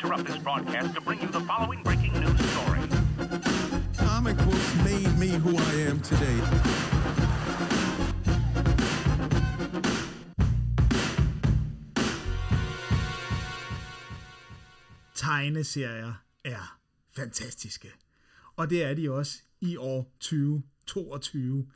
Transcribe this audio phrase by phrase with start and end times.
[0.00, 2.80] interrupt this broadcast to bring you the following breaking news story.
[3.96, 6.40] Comic books made me who I am today.
[15.14, 16.78] tegneserier er
[17.16, 17.88] fantastiske.
[18.56, 21.66] Og det er de også i år 2022.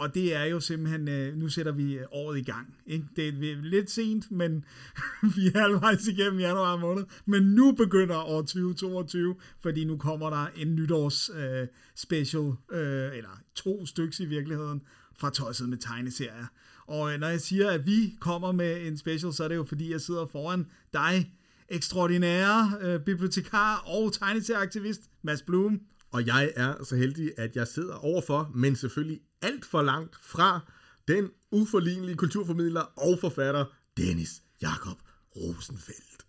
[0.00, 2.74] Og det er jo simpelthen, øh, nu sætter vi øh, året i gang.
[2.86, 3.04] Ikke?
[3.16, 4.64] Det er lidt sent, men
[5.36, 7.04] vi er halvvejs igennem januar måned.
[7.26, 13.42] Men nu begynder år 2022, fordi nu kommer der en nytårs øh, special, øh, eller
[13.54, 14.82] to stykker i virkeligheden,
[15.14, 16.46] fra Tosset med tegneserier.
[16.86, 19.64] Og øh, når jeg siger, at vi kommer med en special, så er det jo
[19.64, 21.32] fordi, jeg sidder foran dig,
[21.68, 25.80] ekstraordinære øh, bibliotekar og tegneserieaktivist Mads Blum.
[26.12, 30.60] Og jeg er så heldig, at jeg sidder overfor, men selvfølgelig alt for langt fra
[31.08, 33.64] den uforlignelige kulturformidler og forfatter
[33.96, 34.98] Dennis Jakob
[35.36, 36.26] Rosenfeldt.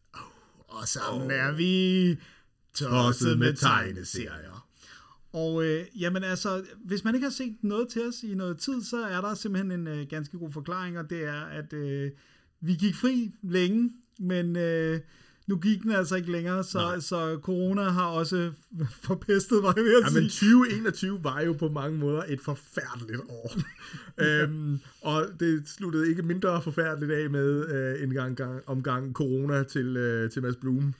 [0.67, 1.37] Og sammen oh.
[1.37, 2.17] er vi
[2.73, 4.67] tosset med tegneserier.
[5.33, 8.83] Og øh, jamen altså, hvis man ikke har set noget til os i noget tid,
[8.83, 12.11] så er der simpelthen en øh, ganske god forklaring, og det er, at øh,
[12.61, 14.99] vi gik fri længe, men øh,
[15.47, 18.51] nu gik den altså ikke længere, så, så corona har også
[19.07, 23.55] forpestet, jeg ved at ja, men 2021 var jo på mange måder et forfærdeligt år.
[24.25, 29.63] øhm, og det sluttede ikke mindre forfærdeligt af med øh, en gang, gang, omgang corona
[29.63, 30.93] til, øh, til Mads Blum.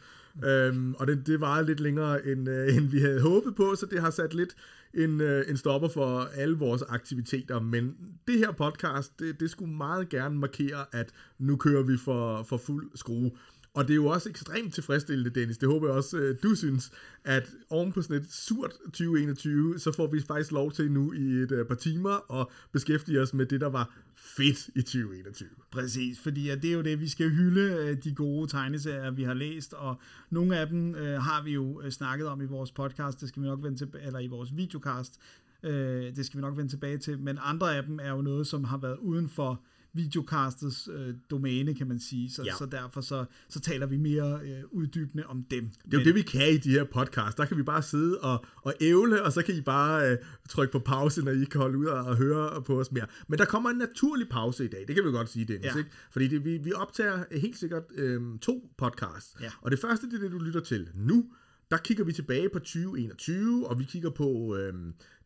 [0.45, 3.86] Øhm, og det, det var lidt længere, end, øh, end vi havde håbet på, så
[3.86, 4.55] det har sat lidt
[4.94, 7.59] en, øh, en stopper for alle vores aktiviteter.
[7.59, 7.95] Men
[8.28, 12.58] det her podcast, det, det skulle meget gerne markere, at nu kører vi for, for
[12.58, 13.31] fuld skrue.
[13.73, 16.91] Og det er jo også ekstremt tilfredsstillende, Dennis, det håber jeg også, øh, du synes,
[17.23, 21.22] at oven på sådan et surt 2021, så får vi faktisk lov til nu i
[21.22, 25.49] et øh, par timer at beskæftige os med det, der var fedt i 2021.
[25.72, 29.33] Præcis, fordi det er jo det, vi skal hylde øh, de gode tegneserier, vi har
[29.33, 29.95] læst, og
[30.30, 33.47] nogle af dem øh, har vi jo snakket om i vores podcast, det skal vi
[33.47, 35.19] nok vende tilbage, eller i vores videocast,
[35.64, 38.48] øh, det skal vi nok vende tilbage til, men andre af dem er jo noget,
[38.48, 39.61] som har været uden for
[39.93, 42.31] videocastets øh, domæne, kan man sige.
[42.31, 42.55] Så, ja.
[42.57, 45.65] så derfor så, så taler vi mere øh, uddybende om dem.
[45.65, 47.35] Det er Men, jo det, vi kan i de her podcasts.
[47.35, 50.17] Der kan vi bare sidde og, og ævle, og så kan I bare øh,
[50.49, 53.05] trykke på pause, når I kan holde ud og høre på os mere.
[53.27, 55.65] Men der kommer en naturlig pause i dag, det kan vi godt sige, Dennis.
[55.65, 55.77] Ja.
[55.77, 55.89] Ikke?
[56.11, 59.35] Fordi det, vi, vi optager helt sikkert øh, to podcasts.
[59.41, 59.49] Ja.
[59.61, 61.25] Og det første, det er det, du lytter til nu.
[61.71, 64.73] Der kigger vi tilbage på 2021, og vi kigger på øh,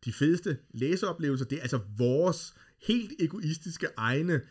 [0.05, 1.45] de fedeste læseoplevelser.
[1.45, 2.53] Det er altså vores
[2.87, 4.41] helt egoistiske egne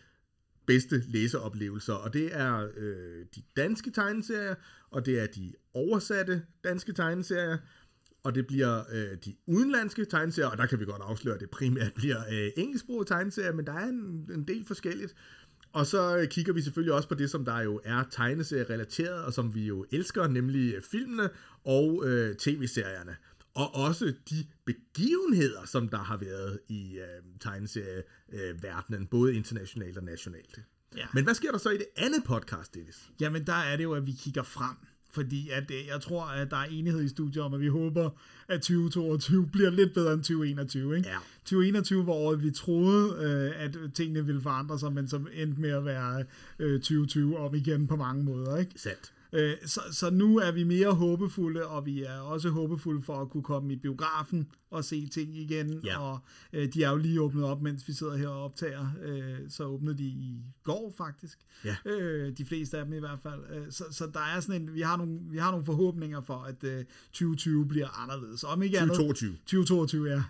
[0.67, 4.55] bedste læseoplevelser, og det er øh, de danske tegneserier,
[4.91, 7.59] og det er de oversatte danske tegneserier,
[8.23, 11.51] og det bliver øh, de udenlandske tegneserier, og der kan vi godt afsløre, at det
[11.51, 15.15] primært bliver øh, engelsksprogede tegneserier, men der er en, en del forskelligt.
[15.73, 19.25] Og så øh, kigger vi selvfølgelig også på det, som der jo er tegneserier relateret,
[19.25, 21.29] og som vi jo elsker, nemlig øh, filmene
[21.65, 23.17] og øh, tv-serierne
[23.55, 30.05] og også de begivenheder, som der har været i øh, tegneserieverdenen, øh, både internationalt og
[30.05, 30.61] nationalt.
[30.97, 31.07] Ja.
[31.15, 33.11] Men hvad sker der så i det andet podcast, Dennis?
[33.21, 34.77] Jamen, der er det jo, at vi kigger frem.
[35.15, 38.11] Fordi at, øh, jeg tror, at der er enighed i studiet om, at vi håber,
[38.49, 40.97] at 2022 bliver lidt bedre end 2021.
[40.97, 41.09] Ikke?
[41.09, 41.17] Ja.
[41.39, 45.71] 2021 var året, vi troede, øh, at tingene ville forandre sig, men som endte med
[45.71, 46.25] at være
[46.59, 48.57] øh, 2020 om igen på mange måder.
[48.57, 48.73] Ikke?
[48.77, 49.13] Sandt.
[49.35, 53.31] Øh, så, så nu er vi mere håbefulde, og vi er også håbefulde for at
[53.31, 55.81] kunne komme i biografen og se ting igen.
[55.85, 55.99] Ja.
[55.99, 56.19] Og
[56.53, 58.89] øh, de er jo lige åbnet op, mens vi sidder her og optager.
[59.03, 61.39] Øh, så åbnede de i går faktisk.
[61.65, 61.77] Ja.
[61.87, 63.41] Øh, de fleste af dem i hvert fald.
[63.51, 66.37] Øh, så, så der er sådan en, vi har nogle, vi har nogle forhåbninger for,
[66.37, 68.45] at øh, 2020 bliver anderledes.
[68.45, 69.29] Om ikke 2022.
[69.29, 70.23] Andet, 2022, ja.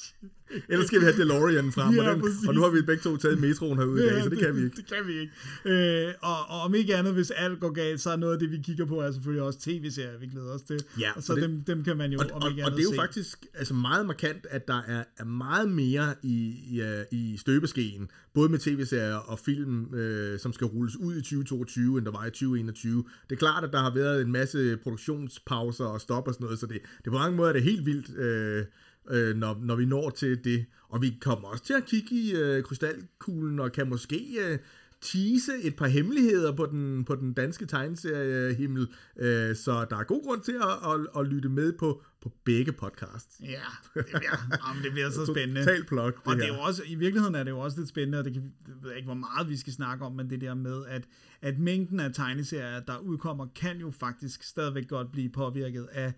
[0.68, 3.16] Ellers skal vi have DeLorean frem, ja, og, den, og nu har vi begge to
[3.16, 4.76] taget metroen herude ja, i dag, så det, det kan vi ikke.
[4.76, 5.32] Det kan vi ikke.
[5.64, 8.50] Øh, og, og om ikke andet, hvis alt går galt, så er noget af det,
[8.50, 10.84] vi kigger på, er selvfølgelig også tv-serier, vi glæder os til.
[11.00, 12.72] Ja, og så det, dem, dem kan man jo og, om ikke og, andet Og
[12.72, 12.96] det er jo se.
[12.96, 18.48] faktisk altså meget markant, at der er, er meget mere i, i, i støbeskeen, både
[18.48, 22.30] med tv-serier og film, øh, som skal rulles ud i 2022, end der var i
[22.30, 23.04] 2021.
[23.28, 26.58] Det er klart, at der har været en masse produktionspauser og stop og sådan noget,
[26.58, 28.64] så det, det på mange måder er det helt vildt, øh,
[29.10, 30.66] øh, når, når vi når til det.
[30.88, 34.58] Og vi kommer også til at kigge i øh, krystalkuglen og kan måske øh,
[35.00, 40.24] tease et par hemmeligheder på den, på den danske tegneseriehimmel, øh, så der er god
[40.24, 43.40] grund til at, at, at lytte med på, på begge podcasts.
[43.40, 43.60] Ja,
[43.94, 45.64] det bliver, jamen, det bliver så spændende.
[45.64, 47.88] Total plug, det og det er jo også, i virkeligheden er det jo også lidt
[47.88, 50.40] spændende, og det kan, jeg ved ikke, hvor meget vi skal snakke om, men det
[50.40, 51.04] der med, at,
[51.42, 56.12] at mængden af tegneserier, der udkommer, kan jo faktisk stadigvæk godt blive påvirket af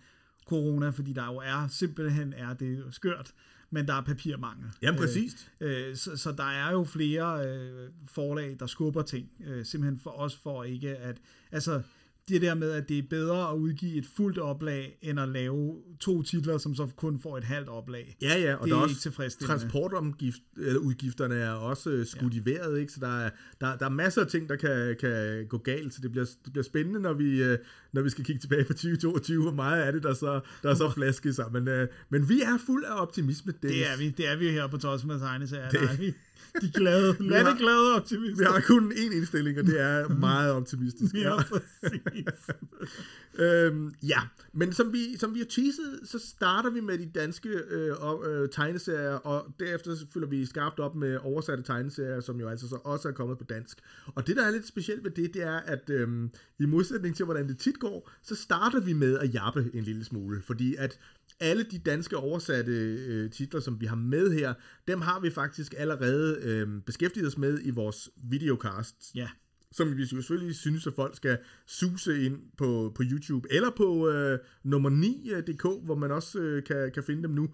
[0.50, 3.32] corona, fordi der jo er, simpelthen er det skørt,
[3.70, 4.67] men der er papirmangel.
[4.82, 5.50] Ja, præcis.
[5.61, 10.11] Øh, så, så der er jo flere øh, forlag, der skubber ting, øh, simpelthen for
[10.11, 11.17] os for ikke at,
[11.52, 11.82] altså
[12.31, 15.77] det der med, at det er bedre at udgive et fuldt oplag, end at lave
[16.00, 18.17] to titler, som så kun får et halvt oplag.
[18.23, 19.59] Ja, ja, og Det der er er ikke også tilfredsstillende.
[19.61, 22.41] transportudgifterne er også øh, skudt ja.
[22.41, 22.93] i vejret, ikke?
[22.93, 23.31] så der er,
[23.61, 26.53] der, der er masser af ting, der kan, kan gå galt, så det bliver, det
[26.53, 27.59] bliver spændende, når vi, øh,
[27.93, 30.75] når vi skal kigge tilbage på 2022, hvor meget er det, der så, der er
[30.75, 31.44] så flasket sig.
[31.53, 33.79] Men, øh, men vi er fuld af optimisme, Dennis.
[33.79, 35.71] Det er vi, det er vi her på Tosma Tegneserier.
[35.71, 36.15] Der er vi
[36.61, 38.38] de glade, landeglade optimister.
[38.38, 41.14] Vi har kun én indstilling, og det er meget optimistisk.
[41.14, 42.50] Ja, præcis.
[43.44, 44.20] øhm, ja,
[44.52, 48.49] men som vi, som vi har teaset, så starter vi med de danske øh, øh,
[48.49, 52.76] tegneserier, og derefter så følger vi skarpt op med oversatte tegneserier, som jo altså så
[52.85, 53.79] også er kommet på dansk.
[54.06, 57.25] Og det, der er lidt specielt ved det, det er, at øhm, i modsætning til,
[57.25, 60.99] hvordan det tit går, så starter vi med at jappe en lille smule, fordi at
[61.41, 64.55] alle de danske oversatte øh, titler, som vi har med her,
[64.89, 69.29] dem har vi faktisk allerede øh, beskæftiget os med i vores videocasts Ja,
[69.73, 74.39] som vi selvfølgelig synes, at folk skal suse ind på, på YouTube, eller på øh,
[74.63, 77.49] nummer 9.dk, hvor man også øh, kan, kan finde dem nu,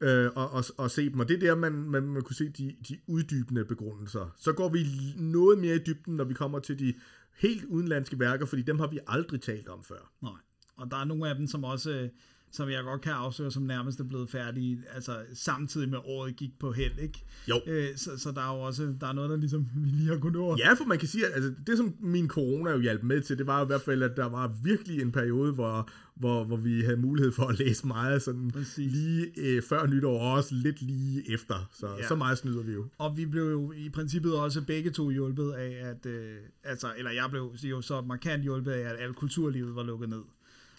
[0.00, 1.20] øh, og, og, og se dem.
[1.20, 4.34] Og det er der, man, man, man kunne se de, de uddybende begrundelser.
[4.36, 4.86] Så går vi
[5.16, 6.94] noget mere i dybden, når vi kommer til de
[7.36, 10.12] helt udenlandske værker, fordi dem har vi aldrig talt om før.
[10.22, 10.32] nej.
[10.76, 12.08] Og der er nogle af dem, som også, øh,
[12.52, 16.58] som jeg godt kan afsløre, som nærmest er blevet færdige, altså samtidig med året gik
[16.58, 17.24] på held, ikke?
[17.48, 17.60] Jo.
[17.66, 20.18] Øh, så, så der er jo også, der er noget, der ligesom vi lige har
[20.18, 20.56] kunnet nå.
[20.58, 23.38] Ja, for man kan sige, at altså, det som min corona jo hjalp med til,
[23.38, 26.82] det var i hvert fald, at der var virkelig en periode, hvor, hvor, hvor vi
[26.82, 28.92] havde mulighed for at læse meget sådan Præcis.
[28.92, 31.68] lige øh, før nytår, og også lidt lige efter.
[31.72, 32.08] Så, ja.
[32.08, 32.86] så meget snyder vi jo.
[32.98, 37.10] Og vi blev jo i princippet også begge to hjulpet af, at, øh, altså, eller
[37.10, 40.22] jeg blev jo så markant hjulpet af, at alt kulturlivet var lukket ned.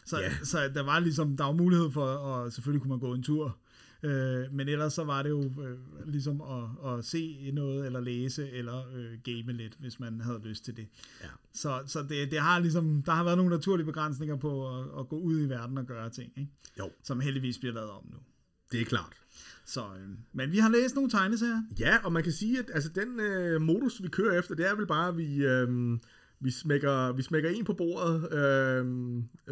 [0.05, 0.31] Så, Ja.
[0.43, 3.57] så der var ligesom, der var mulighed for, og selvfølgelig kunne man gå en tur,
[4.03, 5.77] øh, men ellers så var det jo øh,
[6.07, 10.65] ligesom at, at se noget, eller læse, eller øh, game lidt, hvis man havde lyst
[10.65, 10.87] til det.
[11.21, 11.27] Ja.
[11.53, 15.09] Så, så det, det har ligesom, der har været nogle naturlige begrænsninger på at, at
[15.09, 16.51] gå ud i verden og gøre ting, ikke?
[16.79, 18.17] Jo, som heldigvis bliver lavet om nu.
[18.71, 19.13] det er klart.
[19.65, 21.61] Så, øh, men vi har læst nogle tegneserier.
[21.79, 24.75] Ja, og man kan sige, at altså, den øh, modus, vi kører efter, det er
[24.75, 25.97] vel bare, at vi, øh,
[26.43, 28.85] vi, smækker, vi smækker en på bordet øh,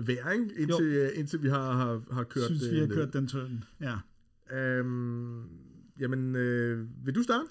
[0.03, 0.45] hver, ikke?
[0.57, 2.95] Indtil, øh, indtil vi har, har, har kørt Synes, vi har ned.
[2.95, 3.63] kørt den tøn.
[3.81, 3.95] Ja.
[4.57, 5.43] Øhm,
[5.99, 7.45] jamen, øh, vil du starte?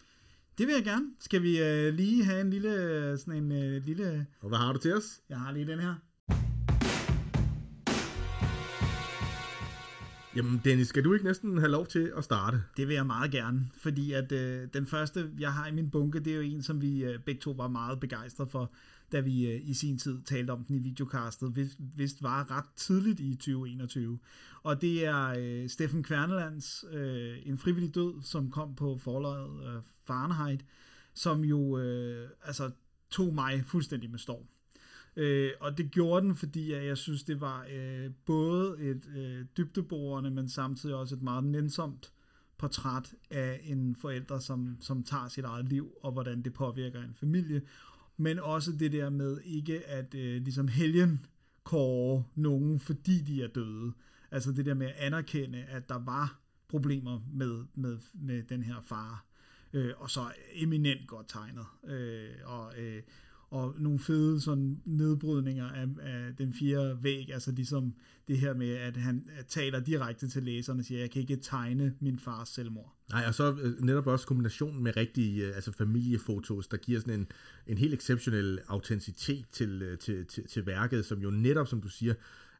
[0.59, 1.07] Det vil jeg gerne.
[1.21, 4.27] Skal vi øh, lige have en lille, sådan en øh, lille...
[4.41, 5.21] Og hvad har du til os?
[5.29, 5.95] Jeg har lige den her.
[10.37, 12.63] Jamen, Dennis, skal du ikke næsten have lov til at starte?
[12.77, 16.21] Det vil jeg meget gerne, fordi at øh, den første, jeg har i min bunke,
[16.21, 18.73] det er jo en, som vi øh, begge to var meget begejstrede for,
[19.13, 22.65] da vi øh, i sin tid talte om den i videocastet, hvis, vist var ret
[22.77, 24.19] tidligt i 2021.
[24.63, 29.83] Og det er øh, Steffen Kvernelands øh, En frivillig død, som kom på forlaget øh,
[30.05, 30.65] Fahrenheit,
[31.15, 32.71] som jo øh, altså,
[33.11, 34.45] tog mig fuldstændig med storm.
[35.17, 39.45] Øh, og det gjorde den, fordi jeg, jeg synes, det var øh, både et øh,
[39.57, 42.13] dybdeborende, men samtidig også et meget nænsomt
[42.59, 47.15] portræt af en forælder, som, som tager sit eget liv, og hvordan det påvirker en
[47.15, 47.63] familie.
[48.21, 51.27] Men også det der med ikke at øh, ligesom helgen
[51.65, 53.93] kåre nogen, fordi de er døde.
[54.31, 58.75] Altså det der med at anerkende, at der var problemer med, med, med den her
[58.85, 59.25] far.
[59.73, 61.67] Øh, og så eminent godt tegnet.
[61.87, 63.03] Øh, og, øh,
[63.51, 67.95] og nogle fede sådan nedbrydninger af, af den fjerde væg, altså ligesom
[68.29, 71.95] det her med, at han taler direkte til læserne og siger, jeg kan ikke tegne
[72.01, 72.97] min fars selvmord.
[73.11, 77.21] Nej, og så øh, netop også kombinationen med rigtige øh, altså familiefotos, der giver sådan
[77.21, 77.27] en,
[77.67, 81.89] en helt exceptionel autenticitet til, øh, til, til, til værket, som jo netop, som du
[81.89, 82.15] siger,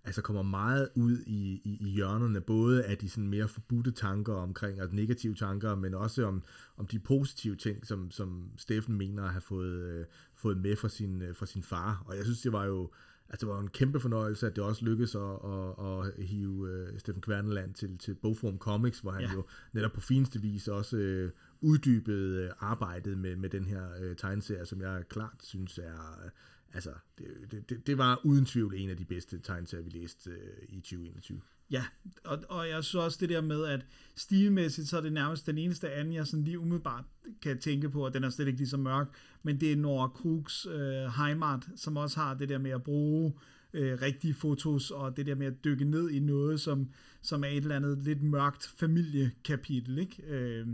[0.05, 4.35] altså kommer meget ud i, i, i hjørnerne, både af de sådan mere forbudte tanker
[4.35, 6.43] omkring, altså negative tanker, men også om,
[6.77, 10.05] om de positive ting, som, som Steffen mener at have fået, øh,
[10.41, 12.03] fået med fra sin, øh, fra sin far.
[12.07, 12.91] Og jeg synes, det var jo
[13.29, 16.99] altså, det var en kæmpe fornøjelse, at det også lykkedes at, at, at hive øh,
[16.99, 19.33] Steffen Kværneland til, til Bogform Comics, hvor han Ja.
[19.33, 21.31] jo netop på fineste vis også øh,
[21.61, 26.21] uddybede øh, arbejdet med, med den her øh, tegneserie, som jeg klart synes er...
[26.25, 26.31] Øh,
[26.73, 30.39] altså, det, det, det, var uden tvivl en af de bedste tegneserier, vi læste øh,
[30.69, 31.41] i 2021.
[31.71, 31.85] Ja,
[32.25, 33.87] og, og jeg synes også det der med, at
[34.17, 37.05] stilmæssigt, så er det nærmest den eneste anden, jeg sådan lige umiddelbart
[37.43, 39.09] kan tænke på, og den er slet ikke lige så mørk,
[39.43, 43.33] men det er Nora Krugs øh, Heimat, som også har det der med at bruge
[43.73, 46.91] øh, rigtige fotos, og det der med at dykke ned i noget, som,
[47.23, 50.23] som er et eller andet lidt mørkt familiekapitel, ikke?
[50.23, 50.67] Øh,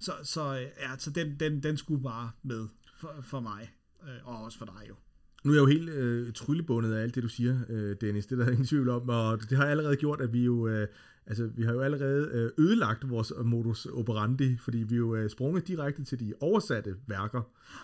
[0.00, 3.70] så, så, ja, så den, den, den skulle bare med for, for mig,
[4.02, 4.94] øh, og også for dig jo.
[5.44, 8.26] Nu er jeg jo helt øh, tryllebundet af alt det, du siger, øh, Dennis.
[8.26, 9.08] Det der er der ingen tvivl om.
[9.08, 10.88] Og det har allerede gjort, at vi jo øh,
[11.26, 15.68] altså, vi har jo allerede øh, ødelagt vores modus operandi, fordi vi jo er sprunget
[15.68, 17.40] direkte til de oversatte værker,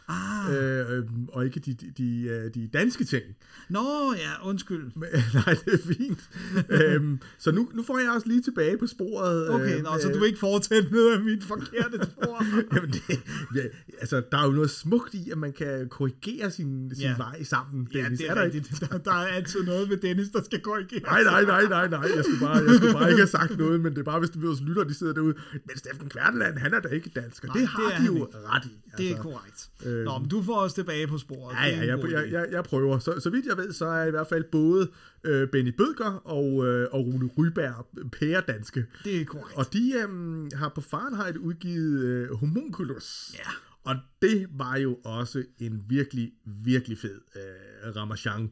[0.09, 3.25] Ah, øh, øh, og ikke de, de, de, øh, de danske ting.
[3.69, 4.85] nå ja, undskyld.
[4.97, 5.09] Men,
[5.47, 6.31] nej, det er fint.
[6.71, 9.51] øhm, så nu, nu får jeg også lige tilbage på sporet.
[9.51, 12.45] Okay, øh, nå, så øh, du vil ikke fortsætte ned af mit forkerte spor?
[12.75, 13.21] Jamen det,
[13.55, 13.61] ja,
[14.01, 17.15] altså, der er jo noget smukt i, at man kan korrigere sin, sin Ja.
[17.17, 18.19] vej sammen, ja, Dennis.
[18.19, 18.57] det der er ikke?
[18.59, 18.81] rigtigt.
[18.91, 21.03] Der, der er altid noget ved Dennis, der skal korrigeres.
[21.03, 22.01] Nej, nej, nej, nej, nej.
[22.17, 24.61] Jeg skulle, bare, jeg skulle bare ikke sagt noget, men det er bare, hvis vores
[24.61, 25.35] lytter, de sidder derude.
[25.53, 28.07] Men Steffen Kvarteland, han er da ikke dansk, og Nej, det det har er de
[28.07, 28.39] jo ikke.
[28.39, 28.81] ret i.
[28.99, 29.71] Det er korrekt.
[29.87, 31.57] øh, Nå, men du får os tilbage på sporet.
[31.67, 32.99] Ja, Det ja, jeg, jeg, jeg, jeg prøver.
[32.99, 34.91] Så, så vidt jeg ved, så er i hvert fald både
[35.25, 38.87] øh, Benny Bødker og, øh, og Rune Ryberg pæredanske.
[39.05, 39.57] Det er korrekt.
[39.59, 43.31] Og de øhm, har på Fahrenheit udgivet øh, Homunculus.
[43.35, 43.51] Ja.
[43.85, 48.51] Og det var jo også en virkelig, virkelig fed øh, Ramachan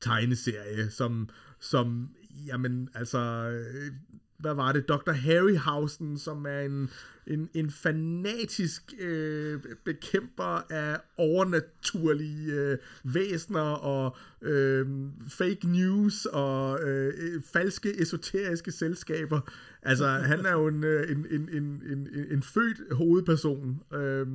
[0.00, 1.28] tegneserie, som,
[1.60, 2.08] som
[2.46, 3.92] jamen, altså, øh,
[4.38, 4.88] hvad var det?
[4.88, 5.12] Dr.
[5.12, 6.90] Harryhausen, som er en,
[7.26, 14.86] en, en fanatisk øh, bekæmper af overnaturlige øh, væsener og øh,
[15.28, 19.40] fake news og øh, øh falske esoteriske selskaber.
[19.82, 23.80] Altså, han er jo en, øh, en, en, en, en, en, en født hovedperson.
[23.94, 24.26] Øh,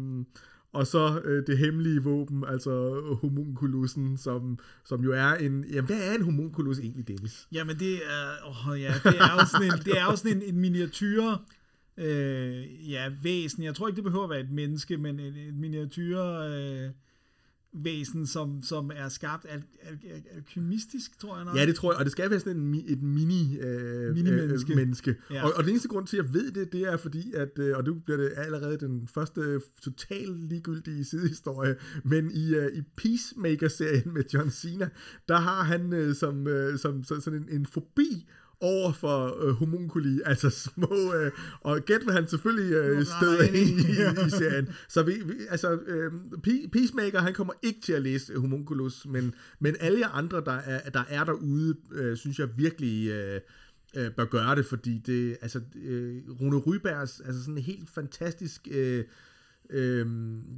[0.74, 5.66] og så øh, det hemmelige våben, altså homunculusen, som, som jo er en...
[5.72, 7.48] Jamen, hvad er en homunculus egentlig, Dennis?
[7.52, 10.44] Jamen det er, åh, ja, det er jo sådan en, det er jo sådan en,
[10.44, 11.38] en miniatyre
[11.98, 13.64] øh, ja, væsen.
[13.64, 16.90] Jeg tror ikke, det behøver at være et menneske, men et, et miniatyre øh,
[17.74, 21.56] væsen, som, som er skabt al, al, al, alkymistisk, tror jeg nok.
[21.56, 24.72] Ja, det tror jeg, og det skal være sådan en, et mini, øh, Mini-menneske.
[24.72, 25.16] Øh, menneske.
[25.32, 25.46] Ja.
[25.46, 27.78] Og, og den eneste grund til, at jeg ved det, det er fordi, at, øh,
[27.78, 34.14] og nu bliver det allerede den første totalt ligegyldige sidehistorie, men i, øh, i Peacemaker-serien
[34.14, 34.90] med John Cena,
[35.28, 38.28] der har han øh, som, øh, som så, sådan en, en fobi
[38.64, 43.56] over for øh, homunculi, altså små, øh, og gæt hvad han selvfølgelig øh, støder ind
[43.56, 43.62] i.
[43.62, 44.70] i, i serien.
[44.90, 46.12] Så vi, vi altså, øh,
[46.48, 50.58] Pe- Peacemaker, han kommer ikke til at læse homunculus, men, men alle jer andre, der
[50.66, 53.42] er, der er derude, øh, synes jeg virkelig øh,
[53.96, 58.68] øh, bør gøre det, fordi det, altså, øh, Rune Rybergs, altså sådan en helt fantastisk...
[58.72, 59.04] Øh,
[59.70, 60.08] øh,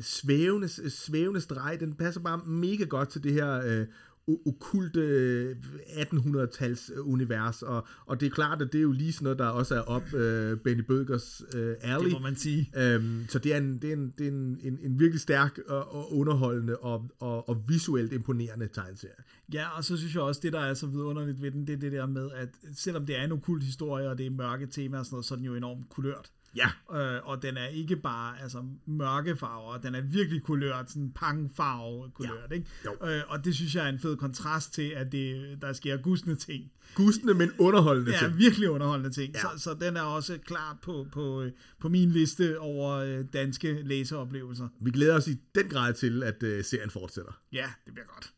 [0.01, 3.85] svævende, svævende streg, den passer bare mega godt til det her øh,
[4.27, 9.39] okulte 1800-tals univers, og, og det er klart, at det er jo lige sådan noget,
[9.39, 12.05] der også er op øh, Benny Bødkers øh, alley.
[12.05, 12.71] det må man sige.
[12.77, 15.59] Øhm, så det er en, det er en, det er en, en, en virkelig stærk
[15.67, 19.23] og, og underholdende og, og, og visuelt imponerende tegneserie.
[19.53, 21.79] Ja, og så synes jeg også, det der er så vidunderligt ved den, det er
[21.79, 24.99] det der med, at selvom det er en okult historie, og det er mørke temaer
[24.99, 26.31] og sådan noget, så er den jo enormt kulørt.
[26.55, 31.11] Ja, Øh, og den er ikke bare altså, mørke farver, den er virkelig kulørt, sådan
[31.15, 32.55] pangfarve kulørt, Ja.
[32.55, 32.67] ikke?
[32.85, 33.07] Jo.
[33.09, 36.35] Øh, og det synes jeg er en fed kontrast til, at det, der sker gusne
[36.35, 36.71] ting.
[36.95, 38.37] gustende, men underholdende Ja, ting.
[38.37, 39.33] virkelig underholdende ting.
[39.33, 39.39] Ja.
[39.39, 41.45] Så, så den er også klart på, på,
[41.79, 44.67] på min liste over øh, danske læseoplevelser.
[44.81, 47.41] Vi glæder os i den grad til, at øh, serien fortsætter.
[47.53, 48.31] Ja, det bliver godt.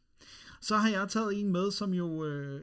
[0.62, 2.62] Så har jeg taget en med, som jo øh,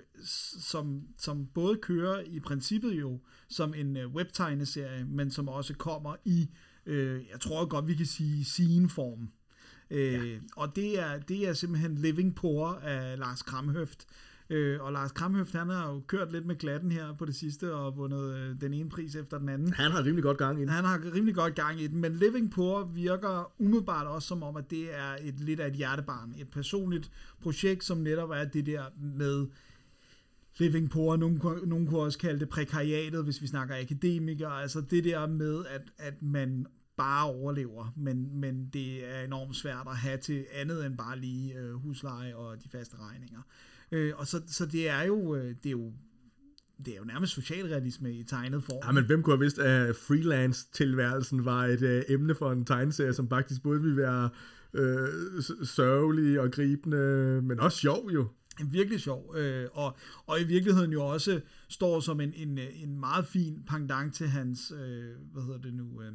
[0.61, 6.17] som, som både kører i princippet jo som en øh, webtegneserie, men som også kommer
[6.25, 6.51] i,
[6.87, 9.29] øh, jeg tror godt, vi kan sige scene-form.
[9.91, 10.39] Øh, ja.
[10.57, 14.07] Og det er, det er simpelthen Living Poor af Lars Kramhøft.
[14.55, 17.75] Øh, og Lars Kramhøft, han har jo kørt lidt med glatten her på det sidste,
[17.75, 19.73] og vundet øh, den ene pris efter den anden.
[19.73, 20.69] Han har rimelig godt gang i den.
[20.69, 24.57] Han har rimelig godt gang i den, men Living Poor virker umiddelbart også som om,
[24.57, 26.35] at det er et lidt af et hjertebarn.
[26.39, 27.11] Et personligt
[27.43, 29.47] projekt, som netop er det der med
[30.59, 31.17] Living Poor.
[31.17, 34.63] Nogen, kunne- nogen kunne også kalde det prekariatet, hvis vi snakker akademikere.
[34.63, 39.87] Altså det der med, at, at man bare overlever, men, men det er enormt svært
[39.91, 43.39] at have til andet end bare lige øh, husleje og de faste regninger.
[43.41, 43.74] Øh,
[44.17, 45.93] og så, så det er jo, øh, det er jo
[46.85, 48.81] det er jo nærmest socialrealisme i tegnet form.
[48.85, 53.13] Ja, men hvem kunne have vidst, at freelance-tilværelsen var et øh, emne for en tegneserie,
[53.13, 54.31] som faktisk både ville være
[54.75, 55.09] øh,
[55.65, 58.29] sørgelig og gribende, men også sjov jo.
[58.71, 59.97] Virkelig sjov, øh, og,
[60.27, 64.73] og i virkeligheden jo også står som en, en, en meget fin pendant til hans,
[64.73, 66.13] øh, hvad hedder det nu, øh,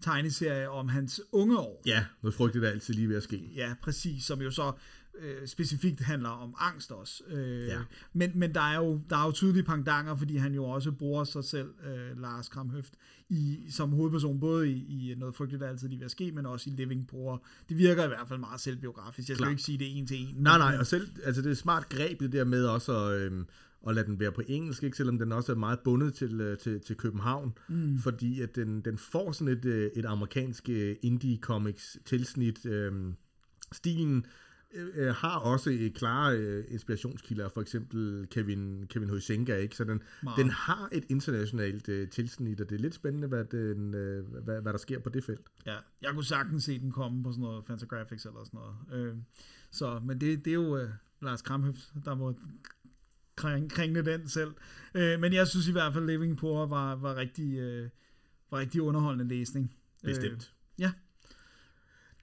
[0.00, 1.82] tegneserie om hans unge år.
[1.86, 3.50] Ja, noget frygteligt er altid lige ved at ske.
[3.54, 4.72] Ja, præcis, som jo så
[5.20, 7.22] øh, specifikt handler om angst også.
[7.28, 7.78] Øh, Ja.
[8.12, 11.24] men, men der er jo der er jo tydelige pangdanger, fordi han jo også bruger
[11.24, 12.92] sig selv, øh, Lars Kramhøft,
[13.28, 16.46] i, som hovedperson, både i, i noget frygteligt, der altid lige ved at ske, men
[16.46, 17.42] også i Living Poor.
[17.68, 19.28] Det virker i hvert fald meget selvbiografisk.
[19.28, 20.34] Jeg skal ikke sige det en til en.
[20.38, 23.46] Nej, nej, og selv, altså det er smart greb det der med også at, øhm,
[23.88, 24.96] at lade den være på engelsk, ikke?
[24.96, 27.98] selvom den også er meget bundet til, øh, til, til København, mm.
[27.98, 32.66] fordi at den, den får sådan et, øh, et amerikansk øh, indie-comics tilsnit.
[32.66, 33.14] Øhm,
[33.72, 34.26] stilen
[34.74, 39.76] øh, har også et klare øh, inspirationskilder, for eksempel Kevin, Kevin Huizenga, ikke?
[39.76, 40.38] Så den, Meget.
[40.38, 44.60] den har et internationalt øh, tilsnit, og det er lidt spændende, hvad, den, øh, hvad,
[44.60, 45.46] hvad der sker på det felt.
[45.66, 49.06] Ja, jeg kunne sagtens se den komme på sådan noget Fantagraphics eller sådan noget.
[49.06, 49.16] Øh,
[49.70, 50.90] så, men det, det er jo øh,
[51.22, 52.34] Lars Kramhøft, der må
[53.36, 54.54] kring, kringle den selv.
[54.94, 57.88] Øh, men jeg synes i hvert fald, Living Poor var, var, rigtig, øh,
[58.50, 59.74] var rigtig underholdende læsning.
[60.04, 60.54] Bestemt.
[60.78, 60.92] Øh, ja,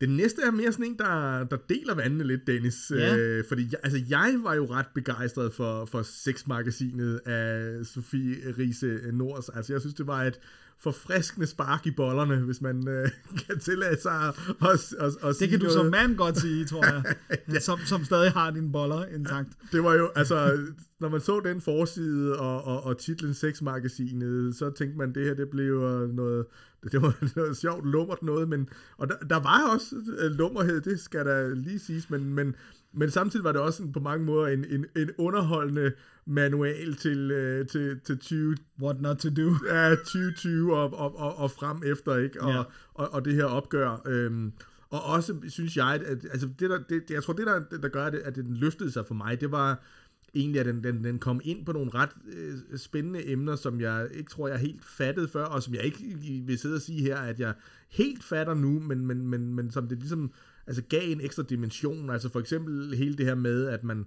[0.05, 2.91] Den næste er mere sådan en, der, der deler vandene lidt, Dennis.
[2.95, 3.17] Ja.
[3.17, 8.99] Øh, fordi jeg, altså, jeg var jo ret begejstret for, for sexmagasinet af Sofie Riese
[9.13, 9.49] Nors.
[9.49, 10.39] Altså, jeg synes, det var et
[10.79, 13.09] forfriskende spark i bollerne, hvis man øh,
[13.47, 15.73] kan tillade sig at, at, at, at det kan du noget.
[15.73, 17.03] som mand godt sige, tror jeg.
[17.53, 17.59] ja.
[17.59, 19.49] som, som stadig har dine boller intakt.
[19.71, 20.57] Det var jo, altså,
[20.99, 25.33] når man så den forside og, og, og titlen Sexmagasinet, så tænkte man, det her,
[25.33, 25.79] det blev
[26.13, 26.45] noget,
[26.91, 30.99] det var noget sjovt lummert noget, men, og der, der var også øh, lummerhed, det
[30.99, 32.55] skal der lige siges, men, men,
[32.93, 35.91] men samtidig var det også sådan på mange måder en, en, en underholdende
[36.25, 39.55] manual til, øh, til, til 20, What not to do.
[39.67, 42.41] ja, 2020 og, og, og, og frem efter, ikke?
[42.41, 42.63] Og, ja.
[42.93, 44.01] og, og det her opgør.
[44.05, 44.51] Øhm,
[44.89, 48.05] og også synes jeg, at altså det der, det, jeg tror, det der, der gør,
[48.05, 49.83] at, det, at den løftede sig for mig, det var
[50.35, 54.07] egentlig, at den, den, den kom ind på nogle ret øh, spændende emner, som jeg
[54.13, 55.97] ikke tror, jeg helt fattede før, og som jeg ikke
[56.45, 57.53] vil sidde og sige her, at jeg
[57.89, 60.31] helt fatter nu, men, men, men, men som det ligesom
[60.67, 62.09] altså gav en ekstra dimension.
[62.09, 64.05] Altså for eksempel hele det her med, at man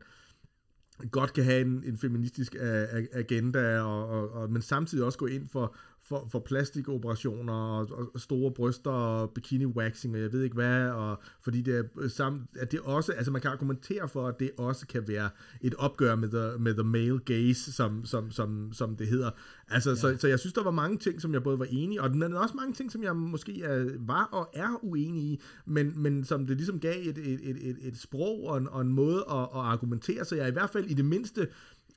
[1.11, 5.27] godt kan have en, en feministisk øh, agenda, og, og, og, men samtidig også gå
[5.27, 5.77] ind for,
[6.09, 11.19] for, for plastikoperationer og, og store bryster og bikini-waxing og jeg ved ikke hvad, og
[11.41, 14.87] fordi det er samt, at det også, altså man kan argumentere for, at det også
[14.87, 19.07] kan være et opgør med the, med the male gaze, som, som, som, som det
[19.07, 19.31] hedder.
[19.69, 19.97] Altså, ja.
[19.97, 22.11] så, så jeg synes, der var mange ting, som jeg både var enig i, og
[22.11, 26.03] der er også mange ting, som jeg måske er, var og er uenig i, men,
[26.03, 28.93] men som det ligesom gav et, et, et, et, et sprog og en, og en
[28.93, 31.49] måde at, at argumentere, så jeg i hvert fald i det mindste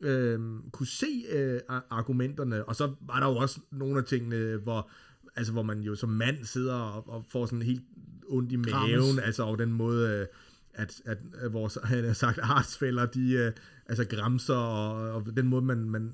[0.01, 0.39] øh,
[0.71, 4.89] kunne se øh, ar- argumenterne, og så var der jo også nogle af tingene, hvor,
[5.35, 7.83] altså, hvor man jo som mand sidder og, og får sådan helt
[8.27, 8.91] ondt i Krammes.
[8.91, 10.27] maven, altså over den måde, øh,
[10.73, 13.51] at, at, at vores, han har sagt, artsfælder, de øh,
[13.85, 16.13] altså gramser, og, og den måde, man, man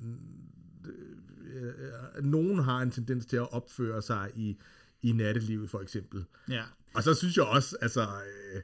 [1.56, 4.58] øh, nogen har en tendens til at opføre sig i,
[5.02, 6.26] i nattelivet, for eksempel.
[6.50, 6.64] Ja.
[6.94, 8.62] Og så synes jeg også, altså, øh,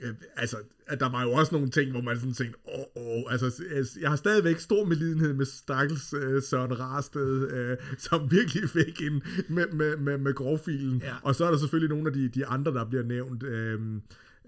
[0.00, 3.32] øh, altså, at der var jo også nogle ting, hvor man sådan tænkte, åh, åh,
[3.32, 3.64] altså,
[4.00, 9.22] jeg har stadigvæk stor medlidenhed med Stakkels øh, Søren Rarsted, øh, som virkelig fik en
[9.48, 11.02] med, med, med, med grovfilen.
[11.04, 11.14] Ja.
[11.22, 13.80] Og så er der selvfølgelig nogle af de, de andre, der bliver nævnt, øh,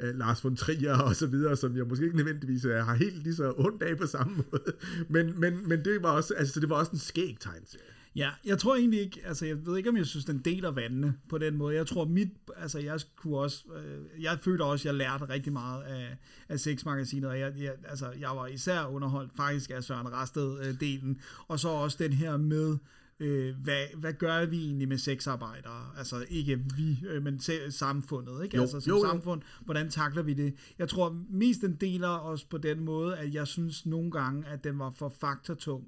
[0.01, 3.23] øh, Lars von Trier og så videre, som jeg måske ikke nødvendigvis øh, har helt
[3.23, 4.73] lige så ondt af på samme måde.
[5.09, 7.96] Men, men, men det var også, altså, det var også en skæg tegneserie.
[8.17, 11.15] Ja, jeg tror egentlig ikke, altså jeg ved ikke, om jeg synes, den deler vandene
[11.29, 11.77] på den måde.
[11.77, 15.83] Jeg tror mit, altså jeg kunne også, øh, jeg følte også, jeg lærte rigtig meget
[15.83, 16.17] af,
[16.49, 21.61] af sexmagasinet, og jeg, jeg, altså jeg var især underholdt faktisk af Søren Rasted-delen, og
[21.61, 22.77] så også den her med,
[23.21, 25.85] øh, hvad, hvad gør vi egentlig med sexarbejdere?
[25.99, 28.57] Altså ikke vi, øh, men se, samfundet, ikke?
[28.57, 29.11] Jo, altså som jo, jo.
[29.11, 30.55] samfund, hvordan takler vi det?
[30.79, 34.65] Jeg tror mest den deler os på den måde, at jeg synes nogle gange, at
[34.65, 35.85] den var for faktortung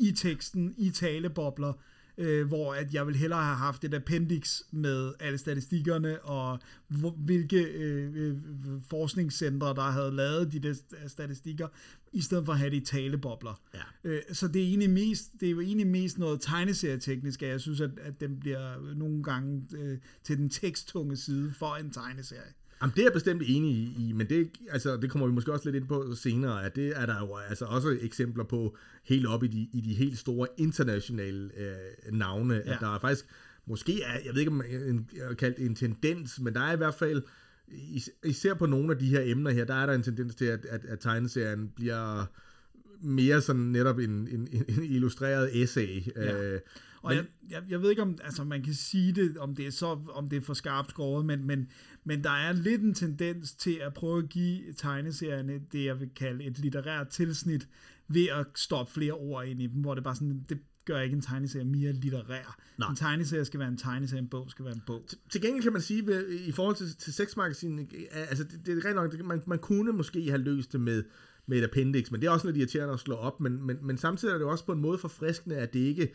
[0.00, 1.72] i teksten, i talebobler,
[2.18, 6.58] øh, hvor at jeg vil hellere have haft et appendix med alle statistikkerne, og
[6.88, 8.36] hvor, hvilke øh, øh,
[8.88, 10.74] forskningscentre, der havde lavet de der
[11.06, 11.68] statistikker,
[12.12, 13.60] i stedet for at have det i talebobler.
[13.74, 14.10] Ja.
[14.10, 17.60] Øh, så det er egentlig mest, det er jo egentlig mest noget tegneserieteknisk, at jeg
[17.60, 22.52] synes, at, at den bliver nogle gange øh, til den teksttunge side for en tegneserie.
[22.82, 25.70] Jamen, det er jeg bestemt enig i, men det, altså, det kommer vi måske også
[25.70, 29.44] lidt ind på senere, at det er der jo altså også eksempler på helt op
[29.44, 32.72] i de, i de helt store internationale øh, navne, ja.
[32.72, 33.26] At der er faktisk,
[33.66, 34.64] måske er, jeg ved ikke om
[35.28, 37.22] har kaldt det en tendens, men der er i hvert fald,
[37.68, 40.44] is- især på nogle af de her emner her, der er der en tendens til,
[40.44, 42.24] at, at, at tegneserien bliver
[43.00, 46.02] mere sådan netop en, en, en en illustreret essay.
[46.16, 46.42] Ja.
[46.42, 46.60] Øh,
[47.02, 49.70] Og jeg, jeg, jeg ved ikke, om altså, man kan sige det, om det er,
[49.70, 51.68] så, om det er for skarpt skåret, men, men,
[52.04, 56.08] men der er lidt en tendens til at prøve at give tegneserierne det, jeg vil
[56.16, 57.68] kalde et litterært tilsnit,
[58.08, 61.14] ved at stoppe flere ord ind i dem, hvor det bare sådan, det gør ikke
[61.14, 62.58] en tegneserie mere litterær.
[62.78, 62.88] Nej.
[62.90, 65.08] En tegneserie skal være en tegneserie, en bog skal være en bog.
[65.30, 68.84] til gengæld kan man sige, ved, i forhold til, til sexmagasinet, altså det, det er
[68.84, 71.04] rent nok, det- man, man kunne måske have løst det med,
[71.46, 73.98] med et appendix, men det er også lidt irriterende at slå op, men, men, men
[73.98, 76.12] samtidig er det også på en måde forfriskende, at det ikke,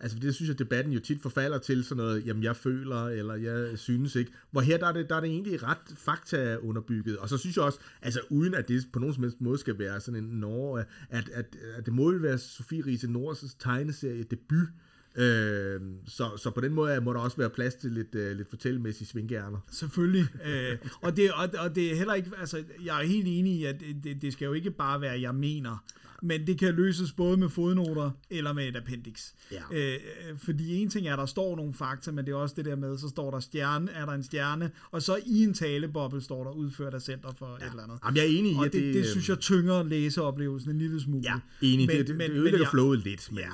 [0.00, 3.34] altså det synes jeg, debatten jo tit forfalder til sådan noget, jamen jeg føler, eller
[3.34, 7.18] jeg synes ikke, hvor her der er det, der er det egentlig ret fakta underbygget,
[7.18, 9.78] og så synes jeg også, altså uden at det på nogen som helst måde skal
[9.78, 14.22] være sådan en Norge, at, at, at det må jo være Sofie Riese Nords tegneserie
[14.22, 14.68] debut,
[15.16, 18.50] Øh, så, så på den måde må der også være plads til lidt, øh, lidt
[18.50, 19.58] fortællemæssige svingærner.
[19.70, 20.26] Selvfølgelig.
[20.46, 23.64] øh, og, det, og, og det er heller ikke, altså, jeg er helt enig i,
[23.64, 25.84] at det, det skal jo ikke bare være, jeg mener,
[26.22, 29.32] men det kan løses både med fodnoter eller med et appendix.
[29.52, 29.62] Ja.
[29.72, 29.98] Øh,
[30.38, 32.76] fordi en ting er, at der står nogle fakta, men det er også det der
[32.76, 36.44] med, så står der stjerne, er der en stjerne, og så i en taleboble står
[36.44, 37.66] der udført af Center for ja.
[37.66, 37.98] et eller andet.
[38.04, 40.70] Jamen, jeg er enig i, og at det, det, det, det synes jeg tynger læseoplevelsen
[40.70, 41.22] en lille smule.
[41.24, 41.86] Ja, enig.
[41.86, 43.32] Men, det, det, det ødelægger flowet lidt.
[43.32, 43.50] Men, Ja.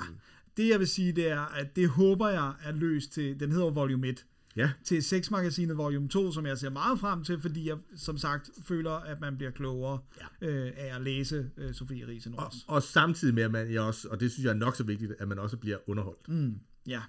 [0.57, 3.69] Det jeg vil sige, det er, at det håber jeg er løst til, den hedder
[3.69, 4.71] Volume 1, ja.
[4.83, 8.91] til sexmagasinet Volume 2, som jeg ser meget frem til, fordi jeg som sagt føler,
[8.91, 9.99] at man bliver klogere
[10.41, 10.47] Ja.
[10.47, 12.57] øh, af at læse øh, Sofie Riesen Og, også.
[12.67, 15.27] og samtidig med, at man også, og det synes jeg er nok så vigtigt, at
[15.27, 16.29] man også bliver underholdt.
[16.29, 16.59] Mm.
[16.87, 17.01] Ja.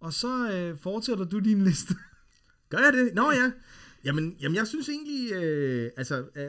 [0.00, 1.94] Og så øh, fortsætter du din liste.
[2.68, 3.14] Gør jeg det?
[3.14, 3.50] Nå ja.
[4.04, 6.44] Jamen, jamen jeg synes egentlig, øh, altså, øh,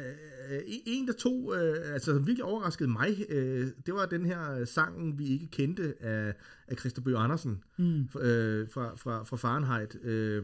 [0.51, 4.65] øh, en der to, øh, altså som virkelig overraskede mig, øh, det var den her
[4.65, 6.35] sangen, vi ikke kendte af,
[6.67, 8.01] af Christer Bøge Andersen mm.
[8.21, 9.97] øh, fra, fra, fra Fahrenheit.
[10.03, 10.43] Øh,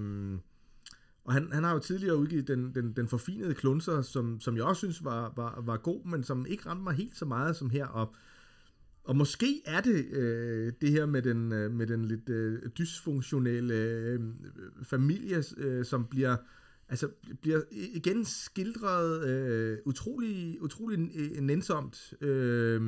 [1.26, 4.64] og han, han har jo tidligere udgivet den, den, den forfinede klunser, som, som jeg
[4.64, 7.70] også synes var, var, var god, men som ikke ramte mig helt så meget som
[7.70, 7.86] her.
[7.86, 8.16] Og,
[9.04, 13.74] og måske er det øh, det her med den, øh, med den lidt øh, dysfunktionelle
[13.74, 14.20] øh,
[14.84, 16.36] familie, øh, som bliver
[16.90, 17.10] altså
[17.42, 22.14] bliver igen skildret øh, utrolig, utrolig øh, nænsomt.
[22.22, 22.82] Øh,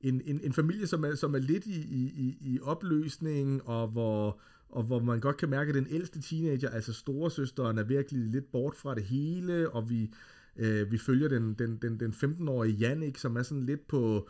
[0.00, 3.88] en, en, en familie, som er, som er lidt i, i, i- i opløsning, og
[3.88, 8.20] hvor, og hvor man godt kan mærke, at den ældste teenager, altså storesøsteren, er virkelig
[8.30, 10.10] lidt bort fra det hele, og vi,
[10.56, 14.28] øh, vi følger den, den, den, den 15-årige Jannik, som er sådan lidt på,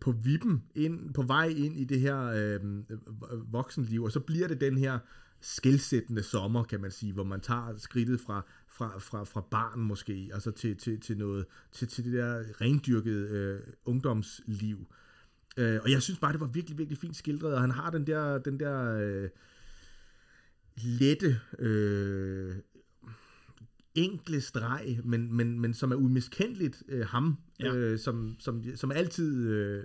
[0.00, 2.60] på vippen, ind, på vej ind i det her øh,
[3.52, 4.98] voksenliv, og så bliver det den her
[5.40, 10.30] skældsættende sommer, kan man sige, hvor man tager skridtet fra, fra, fra, fra barn måske,
[10.32, 14.86] altså til, til, til noget, til, til det der rendyrkede øh, ungdomsliv.
[15.56, 18.06] Øh, og jeg synes bare, det var virkelig, virkelig fint skildret, og han har den
[18.06, 19.28] der, den der øh,
[20.76, 22.56] lette, øh,
[23.96, 27.74] enkle streg, men, men, men som er umiskendeligt øh, ham, ja.
[27.74, 29.84] øh, som, som, som altid, øh,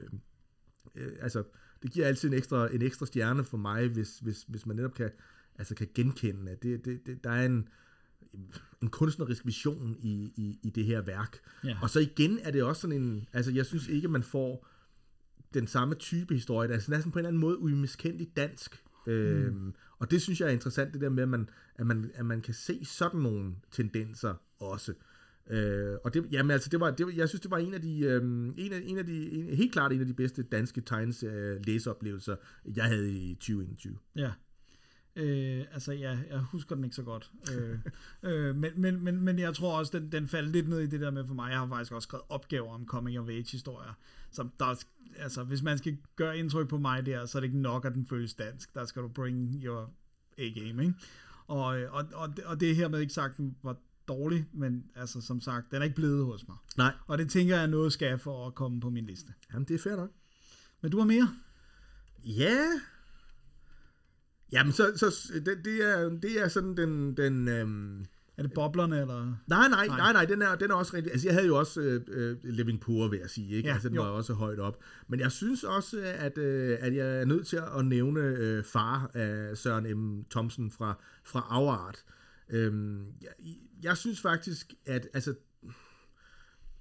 [0.96, 1.44] øh, altså,
[1.84, 4.94] det giver altid en ekstra, en ekstra stjerne for mig, hvis, hvis, hvis man netop
[4.94, 5.12] kan,
[5.58, 7.68] altså kan genkende, det, det, det, der er en,
[8.82, 11.40] en kunstnerisk vision i, i, i det her værk.
[11.64, 11.78] Ja.
[11.82, 14.68] Og så igen er det også sådan en, altså jeg synes ikke, man får
[15.54, 18.84] den samme type historie, er sådan næsten på en eller anden måde umiskendeligt dansk.
[19.08, 19.12] Mm.
[19.12, 22.26] Øhm, og det synes jeg er interessant, det der med, at man, at man, at
[22.26, 24.94] man kan se sådan nogle tendenser også.
[25.50, 28.00] Øh, og det, jamen, altså, det var, det jeg synes, det var en af de,
[28.00, 31.62] øhm, en af, en af de en, helt klart en af de bedste danske tegneserie
[31.62, 32.36] læseoplevelser,
[32.76, 33.98] jeg havde i 2021.
[34.16, 34.32] Ja.
[35.16, 37.32] Øh, altså, ja, jeg husker den ikke så godt.
[37.54, 37.80] øh,
[38.24, 41.02] øh, men, men, men, men jeg tror også, den, den faldt lidt ned i det
[41.02, 41.52] der med for mig.
[41.52, 43.94] Jeg har faktisk også skrevet opgaver om coming of age historier.
[44.32, 44.84] Så der,
[45.18, 47.94] altså, hvis man skal gøre indtryk på mig der, så er det ikke nok, at
[47.94, 48.74] den føles dansk.
[48.74, 49.90] Der skal du bring your
[50.38, 50.94] A-game, ikke?
[51.48, 55.72] Og, og, og, og det er hermed ikke sagt, var dårlig, men altså, som sagt,
[55.72, 56.58] den er ikke blevet hos mig.
[56.78, 59.34] Nej, Og det tænker jeg noget skal for at komme på min liste.
[59.54, 60.10] jamen det er fair nok.
[60.82, 61.30] Men du har mere?
[62.26, 62.58] Ja.
[64.52, 68.06] Jamen, så, så det, det, er, det er sådan den, den øhm,
[68.38, 69.26] Er det boblerne, eller?
[69.48, 69.98] Nej, nej, Nej.
[69.98, 71.12] nej, nej, den er, den er også rigtig...
[71.12, 73.68] Altså, jeg havde jo også øh, øh, Living Poor, vil jeg sige, ikke?
[73.68, 74.04] Ja, altså, den jo.
[74.04, 74.80] var også højt op.
[75.08, 79.12] Men jeg synes også, at, øh, at jeg er nødt til at nævne øh, far
[79.14, 80.26] af Søren M.
[80.32, 82.04] Thomsen fra, fra Afart.
[82.50, 83.32] Øhm, jeg,
[83.84, 85.34] jeg synes faktisk, at altså,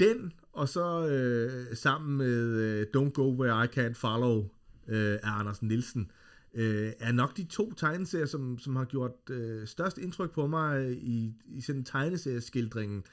[0.00, 4.48] den, og så øh, sammen med øh, Don't Go Where I Can't Follow
[4.88, 6.11] øh, af Anders Nielsen,
[6.54, 10.84] øh, er nok de to tegneserier, som, som har gjort øh, størst indtryk på mig
[10.84, 13.04] øh, i, i sådan tegneserieskildringen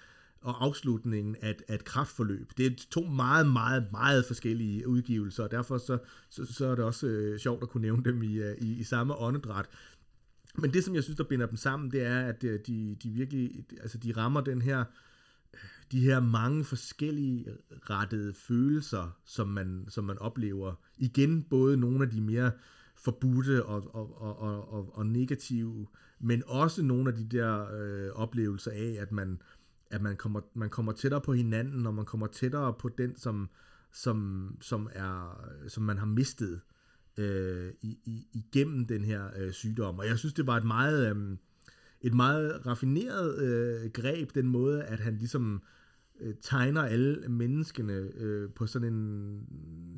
[0.42, 2.52] og afslutningen af, et- af et kraftforløb.
[2.58, 5.98] Det er to meget, meget, meget forskellige udgivelser, og derfor så,
[6.30, 8.84] så, så er det også øh, sjovt at kunne nævne dem i, øh, i, i
[8.84, 9.66] samme åndedræt.
[10.58, 13.10] Men det, som jeg synes, der binder dem sammen, det er, at øh, de, de
[13.10, 14.80] virkelig, altså de rammer den her,
[15.54, 15.60] øh,
[15.92, 17.46] de her mange forskellige
[17.90, 20.74] rettede følelser, som man, som man oplever.
[20.98, 22.52] Igen både nogle af de mere
[22.98, 25.88] forbudte og, og, og, og, og, og negative,
[26.20, 29.42] men også nogle af de der øh, oplevelser af, at man,
[29.92, 33.50] at man kommer, man kommer tættere på hinanden, og man kommer tættere på den, som,
[33.92, 36.62] som, som, er, som man har mistet
[37.18, 40.00] øh, i, i, igennem den her øh, sygdom.
[40.00, 41.38] Og jeg synes, det var et meget, øh,
[42.02, 45.62] et meget raffineret øh, greb, den måde, at han ligesom
[46.22, 49.40] øh, tegner alle menneskene øh, på sådan en,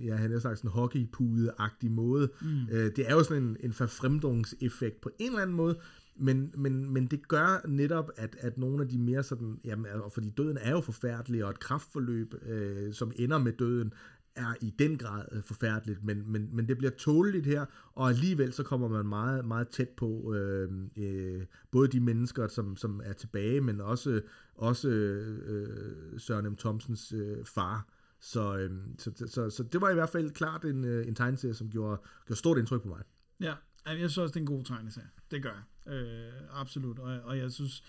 [0.01, 2.29] ja, han har sagt sådan hockeypude-agtig måde.
[2.41, 2.67] Mm.
[2.71, 5.79] Øh, det er jo sådan en, en forfremdungseffekt på en eller anden måde,
[6.19, 10.09] men, men, men det gør netop, at, at nogle af de mere sådan, jamen, altså,
[10.09, 13.93] fordi døden er jo forfærdelig, og et kraftforløb, øh, som ender med døden,
[14.39, 18.53] er i den grad øh, forfærdeligt, men, men, men det bliver tåleligt her, og alligevel
[18.53, 23.13] så kommer man meget, meget tæt på øh, øh, både de mennesker, som, som er
[23.13, 24.21] tilbage, men også,
[24.55, 26.55] også øh, Søren M.
[26.55, 27.87] Thomsens øh, far.
[28.21, 31.53] Så, øh, så, så, så det var i hvert fald klart en, øh, en tegneserie,
[31.53, 33.03] som gjorde, gjorde stort indtryk på mig.
[33.39, 33.53] Ja,
[33.85, 35.09] jeg synes også, det er en god tegneserie.
[35.31, 35.93] Det gør jeg.
[35.93, 36.99] Øh, absolut.
[36.99, 37.83] Og, og jeg synes,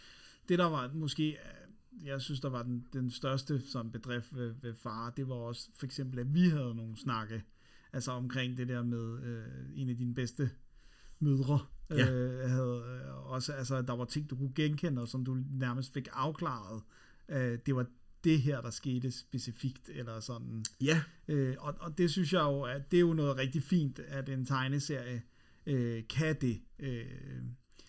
[0.48, 1.59] det der var måske, øh,
[2.04, 5.68] jeg synes, der var den, den største sådan bedrift ved, ved far, det var også
[5.78, 7.42] for eksempel, at vi havde nogle snakke,
[7.92, 10.50] altså omkring det der med øh, en af dine bedste
[11.18, 12.10] mødre, Ja.
[12.12, 15.92] øh, havde øh, også, altså, der var ting, du kunne genkende, og som du nærmest
[15.92, 16.82] fik afklaret.
[17.28, 17.86] Øh, det var
[18.24, 20.64] det her, der skete specifikt, eller sådan.
[20.80, 23.98] Ja, Øh, og, og det synes jeg jo, at det er jo noget rigtig fint,
[23.98, 25.22] at en tegneserie
[25.66, 26.60] øh, kan det.
[26.78, 27.42] Øh,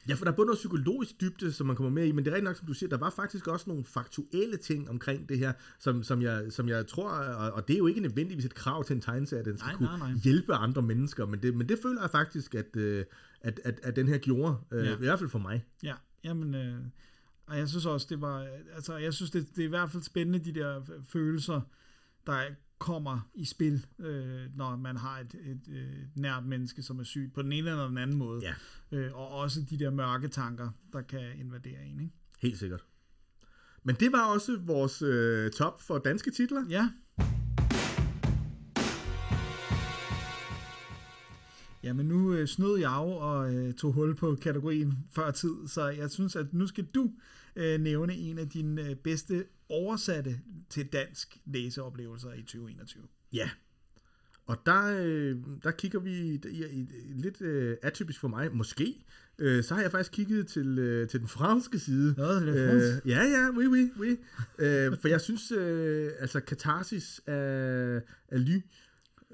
[0.09, 2.31] Ja, for der er både noget psykologisk dybde, som man kommer med i, men det
[2.31, 5.37] er rigtig nok, som du siger, der var faktisk også nogle faktuelle ting omkring det
[5.39, 8.53] her, som, som, jeg, som jeg tror, og, og det er jo ikke nødvendigvis et
[8.53, 10.19] krav til en tegneserie, at den skal Nej, kunne nej, nej.
[10.23, 13.05] hjælpe andre mennesker, men det, men det føler jeg faktisk, at, øh,
[13.41, 14.93] at, at, at den her gjorde, øh, Ja.
[14.93, 15.65] i hvert fald for mig.
[15.83, 16.75] ja, jamen, øh,
[17.47, 20.03] og jeg synes også, det var, altså jeg synes, det, det er i hvert fald
[20.03, 21.61] spændende, de der følelser,
[22.27, 22.41] der
[22.81, 27.33] kommer i spil, øh, når man har et, et, et nært menneske, som er sygt,
[27.33, 28.41] på den ene eller den anden måde.
[28.41, 28.53] Ja.
[28.97, 32.13] Øh, og også de der mørke tanker, der kan invadere en, ikke?
[32.39, 32.85] Helt sikkert.
[33.83, 36.65] Men det var også vores øh, top for danske titler.
[36.69, 36.89] Ja.
[41.83, 45.87] Jamen nu øh, snød jeg jo og øh, tog hul på kategorien før tid, så
[45.87, 47.11] jeg synes, at nu skal du
[47.55, 53.03] øh, nævne en af dine øh, bedste oversatte til dansk læseoplevelser i 2021.
[53.33, 53.49] Ja.
[54.45, 59.05] Og der, øh, der kigger vi i, lidt øh, atypisk for mig, måske.
[59.39, 62.15] Øh, så har jeg faktisk kigget til, øh, til den franske side.
[62.17, 63.05] Nå, det er fransk.
[63.05, 64.17] øh, ja, ja, oui, oui, oui.
[64.59, 68.59] øh, for jeg synes, øh, altså Katharsis af, af Ly,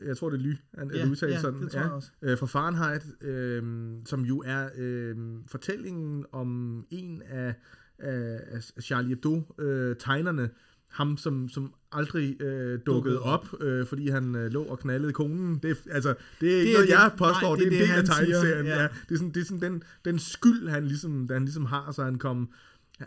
[0.05, 2.11] jeg tror det er Ly, han Ja, ja, udtalt ja, sådan, det tror jeg også.
[2.21, 3.63] øh, fra Fahrenheit, øh,
[4.05, 5.15] som jo er øh,
[5.47, 7.53] fortællingen om en af,
[7.99, 10.49] af, af Charlie Hebdo-tegnerne,
[10.87, 15.59] ham som, som aldrig øh, dukkede op, øh, fordi han øh, lå og knaldede konen.
[15.63, 17.79] Det, er- altså, det er ikke Det er noget, det- jeg påstår, nej, det, det
[17.79, 18.65] er en del det, af tegneserien.
[18.65, 18.81] ja.
[18.81, 18.87] Ja.
[19.09, 22.03] Det er sådan, det er sådan den, den skyld, han ligesom, han ligesom har, så
[22.03, 22.49] han kom...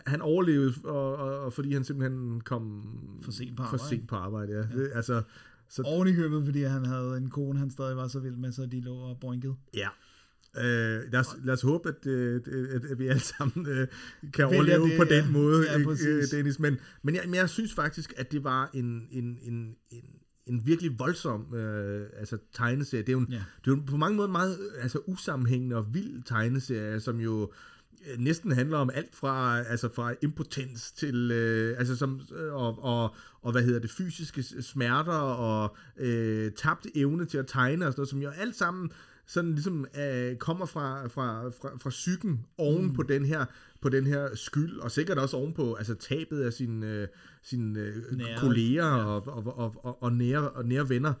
[0.05, 2.83] Han overlevede, og, og, og fordi han simpelthen kom
[3.23, 3.89] For sent på for arbejde.
[3.89, 4.51] sent på arbejde.
[4.53, 4.57] Ja.
[4.57, 4.83] Ja.
[4.83, 5.21] Det, altså,
[5.69, 8.51] så, Oven i købet, fordi han havde en kone, han stadig var så vild med,
[8.51, 9.55] så de lå og boinkede.
[9.75, 9.87] Ja.
[10.57, 10.63] Øh,
[11.11, 12.41] lad, os, lad os håbe, at, øh,
[12.75, 13.87] at, at vi alle sammen øh,
[14.33, 15.21] kan Vælger overleve det, på ja.
[15.21, 16.07] den måde, Ja, ikke, præcis.
[16.07, 16.59] øh, Dennis.
[16.59, 20.03] Men, men, jeg, men jeg synes faktisk, at det var en, en, en, en,
[20.45, 23.01] en virkelig voldsom øh, altså, tegneserie.
[23.01, 23.35] Det er jo, en, Ja.
[23.65, 27.19] det er jo på mange måder en meget øh, altså, usammenhængende og vild tegneserie, som
[27.19, 27.51] jo
[28.11, 32.83] øh, næsten handler om alt fra altså fra impotens til øh, altså som øh, og,
[32.83, 37.91] og, og hvad hedder det fysiske smerter og øh, tabt evne til at tegne og
[37.93, 38.91] sådan noget, som jo alt sammen
[39.25, 42.93] sådan ligesom øh, kommer fra fra fra, fra psyken oven mm.
[42.93, 43.45] på den her
[43.81, 47.07] på den her skyld og sikkert også oven på altså tabet af sine øh,
[47.43, 49.05] sine øh, Nære, kolleger ja.
[49.05, 51.13] og, og, og, og, og nære og nære venner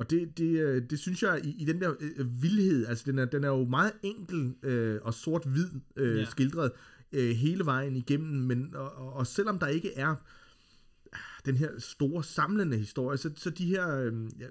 [0.00, 3.18] og det, det, øh, det synes jeg, i, i den der øh, vildhed, altså den
[3.18, 6.24] er, den er jo meget enkel øh, og sort-hvid øh, Ja.
[6.24, 6.72] skildret
[7.12, 10.14] øh, hele vejen igennem, men og, og, og selvom der ikke er
[11.12, 14.46] ah, den her store samlende historie, så, så de her, øh, ja,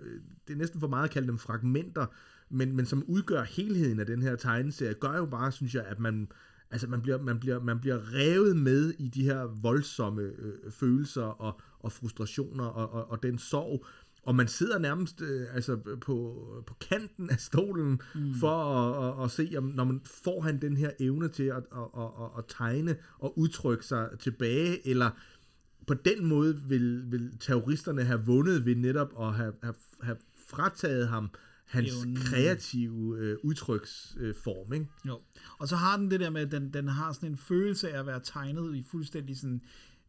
[0.48, 2.06] det er næsten for meget at kalde dem fragmenter,
[2.50, 6.00] men, men som udgør helheden af den her tegneserie, gør jo bare, synes jeg, at
[6.00, 6.28] man,
[6.72, 11.24] altså man bliver, man bliver, man bliver revet med i de her voldsomme øh, følelser
[11.24, 13.86] og, og frustrationer og, og, og den sorg,
[14.24, 18.34] og man sidder nærmest øh, altså på, på kanten af stolen mm.
[18.34, 21.56] for at, at, at se, om når man får han den her evne til at,
[21.56, 25.10] at, at, at, at tegne og udtrykke sig tilbage, eller
[25.88, 30.18] på den måde vil, vil terroristerne have vundet ved netop at have, have, have
[30.50, 31.30] frataget ham
[31.70, 32.16] hans Evnen.
[32.16, 34.92] kreative øh, udtryksform, øh, ikke?
[35.08, 35.22] Jo.
[35.58, 38.00] Og så har den det der med, at den, den har sådan en følelse af
[38.00, 39.62] at være tegnet i fuldstændig sådan,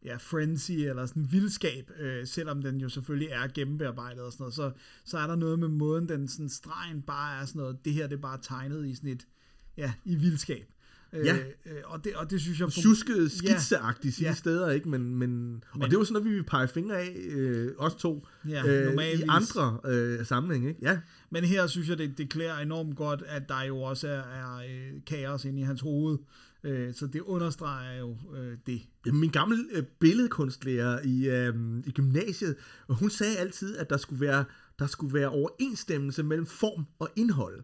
[0.05, 4.53] ja, frenzy eller sådan vildskab, øh, selvom den jo selvfølgelig er gennembearbejdet og sådan noget,
[4.53, 4.71] så,
[5.05, 8.07] så er der noget med måden, den sådan stregen bare er sådan noget, det her
[8.07, 9.27] det er bare tegnet i sådan et,
[9.77, 10.67] ja, i vildskab.
[11.13, 11.37] Øh, Ja.
[11.65, 12.69] øh, og, det, og det synes jeg...
[12.71, 14.27] Tjuskede, skitseagtigt ja.
[14.27, 14.33] Ja.
[14.33, 14.89] steder, ikke?
[14.89, 18.27] Men, men, og det jo sådan noget, vi vil pege fingre af, øh, os to,
[18.49, 20.79] Ja, øh, i andre øh, sammenhæng, ikke?
[20.81, 24.21] Ja, Men her synes jeg, det, det klæder enormt godt, at der jo også er,
[24.21, 26.17] er øh, kaos inde i hans hoved.
[26.63, 28.81] Øh, så det understreger jo øh, det.
[29.13, 32.55] Min gamle øh, billedkunstlærer i, øh, i gymnasiet,
[32.89, 34.45] hun sagde altid, at der skulle være,
[34.79, 37.63] der skulle være overensstemmelse mellem form og indhold.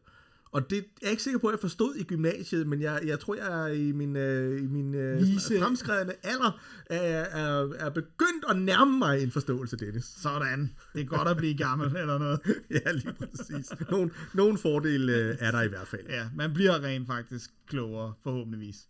[0.58, 3.20] Og det er jeg ikke sikker på, at jeg forstod i gymnasiet, men jeg, jeg
[3.20, 7.89] tror, jeg er i min, øh, i min øh, Vise- fremskredende alder er, er, er
[7.89, 10.06] begyndt at nærme mig en forståelse, Dennis.
[10.06, 10.76] Sådan.
[10.93, 12.39] Det er godt at blive gammel eller noget.
[12.72, 13.74] ja, lige præcis.
[13.91, 16.08] Nogle, nogle fordele øh, er der i hvert fald.
[16.10, 18.88] Ja, man bliver rent faktisk klogere, forhåbentligvis.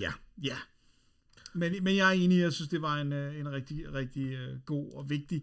[0.00, 0.12] Ja.
[0.42, 0.56] Ja.
[1.54, 4.58] Men, men jeg er enig, jeg synes, det var en, øh, en rigtig, rigtig øh,
[4.66, 5.42] god og vigtig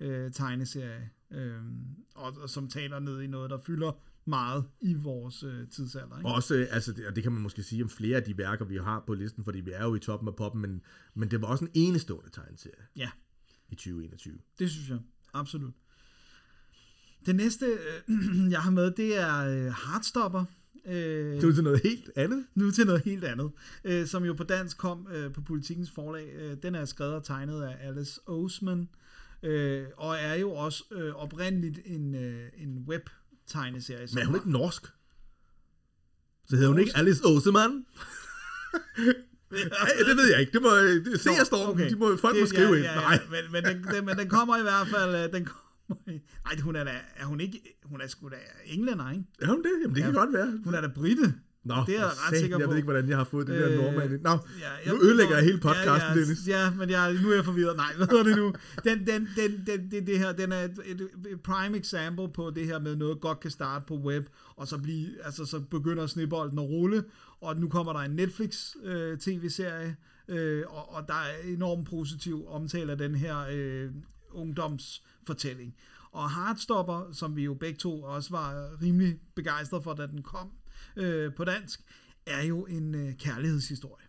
[0.00, 1.52] øh, tegneserie, øh,
[2.14, 3.92] og, og som taler ned i noget, der fylder
[4.26, 6.18] meget i vores øh, tidsalder.
[6.18, 6.28] Ikke?
[6.30, 8.64] Også, øh, altså, det, og det kan man måske sige om flere af de værker,
[8.64, 10.80] vi har på listen, fordi vi er jo i toppen af poppen, men,
[11.14, 13.10] men det var også en enestående tegneserie Ja,
[13.68, 14.38] i 2021.
[14.58, 14.98] det synes jeg.
[15.34, 15.74] Absolut.
[17.26, 17.66] Det næste,
[18.08, 20.44] øh, jeg har med, det er øh, Heartstopper.
[20.86, 22.46] Øh, Det er til noget helt andet.
[22.54, 23.50] nu til noget helt andet,
[23.84, 26.32] øh, som jo på dansk kom øh, på Politikens forlag.
[26.34, 28.88] Øh, den er skrevet og tegnet af Alice Oseman,
[29.42, 32.88] øh, og er jo også øh, oprindeligt en, øh, en
[33.54, 34.08] web-tegneserie.
[34.14, 34.82] Men er hun ikke norsk?
[36.48, 37.70] Så hedder hun ikke Alice Oseman?
[39.50, 40.52] Nej, det ved jeg ikke.
[40.52, 41.90] Det må, det, se, jeg står, okay.
[41.90, 42.84] de må, folk Det- må skrive ja, ind.
[42.84, 43.20] ja, ja, Nej.
[43.30, 45.14] Men, men, den, den, men den kommer i hvert fald...
[45.14, 47.00] øh, Den kommer i, ej, hun er da...
[47.16, 47.60] Er hun ikke...
[47.84, 49.24] Hun er sgu da englænder, ikke?
[49.40, 49.70] Er hun det?
[49.82, 50.18] Jamen, det kan Ja.
[50.20, 50.58] godt være.
[50.64, 51.34] Hun er da britte.
[51.66, 52.70] Nå, det er jeg ret sikker Jeg på.
[52.70, 54.12] ved ikke, hvordan jeg har fået det der Øh, nordmand.
[54.12, 54.22] ind.
[54.22, 56.48] Nå, Ja, nu jeg- ødelægger jeg hele podcasten, ja, ja, Dennis.
[56.48, 57.76] Ja, men jeg, nu er jeg forvirret.
[57.76, 58.52] Nej, hvad hedder det nu?
[58.84, 61.00] Den, den, den, den, det, det her, den er et, et,
[61.30, 64.26] et prime example på det her med noget godt kan starte på web,
[64.56, 67.04] og så, blive, altså, så begynder snebolden at rulle,
[67.40, 69.96] og nu kommer der en Netflix øh, tv-serie,
[70.28, 73.90] øh, og, og der er enormt positiv omtale af den her øh,
[74.66, 75.74] ungdomsfortælling.
[76.12, 80.50] Og Heartstopper, som vi jo begge to også var rimelig begejstrede for, da den kom
[80.96, 81.80] øh, på dansk,
[82.26, 84.06] er jo en øh, kærlighedshistorie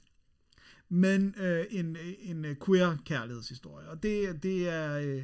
[0.89, 3.89] men øh, en, øh, en øh, queer kærlighedshistorie.
[3.89, 5.23] Og det, det, er, øh,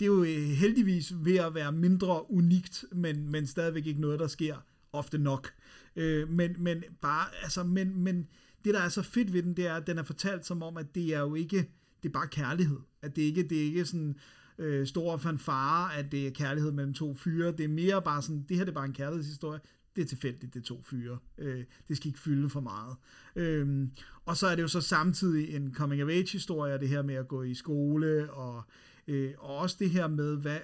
[0.00, 4.20] det er jo øh, heldigvis ved at være mindre unikt, men, men stadigvæk ikke noget,
[4.20, 4.56] der sker
[4.92, 5.52] ofte nok.
[5.96, 8.28] Øh, men, men bare, altså, men, men
[8.64, 10.76] det, der er så fedt ved den, det er, at den er fortalt som om,
[10.76, 11.56] at det er jo ikke,
[12.02, 12.78] det er bare kærlighed.
[13.02, 14.16] At det ikke, det er ikke sådan
[14.58, 17.52] øh, store fanfare, at det er kærlighed mellem to fyre.
[17.52, 19.60] Det er mere bare sådan, det her det er bare en kærlighedshistorie.
[19.96, 21.18] Det er tilfældigt, det er to fyre.
[21.38, 22.96] Øh, det skal ikke fylde for meget.
[23.36, 23.90] Øhm,
[24.24, 27.14] og så er det jo så samtidig en coming of age historie, det her med
[27.14, 28.62] at gå i skole, og,
[29.08, 30.58] øh, og også det her med, hvad,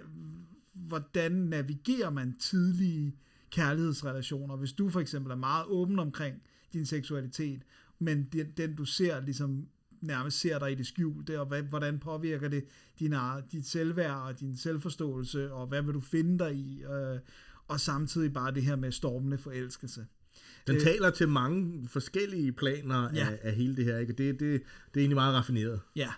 [0.74, 3.16] hvordan navigerer man tidlige
[3.50, 4.56] kærlighedsrelationer.
[4.56, 7.62] Hvis du for eksempel er meget åben omkring din seksualitet,
[7.98, 9.68] men den, den du ser ligesom
[10.00, 12.64] nærmest ser dig i det skjulte, og hvad, hvordan påvirker det
[12.98, 13.14] din,
[13.52, 17.18] dit selvværd og din selvforståelse, og hvad vil du finde dig i, øh,
[17.68, 20.07] og samtidig bare det her med stormende forelskelse.
[20.66, 23.28] Den Øh, taler til mange forskellige planer Ja.
[23.31, 24.12] af, af hele det her, ikke?
[24.12, 24.61] Det, det, det
[24.94, 25.81] er egentlig meget raffineret.
[25.96, 26.09] Ja,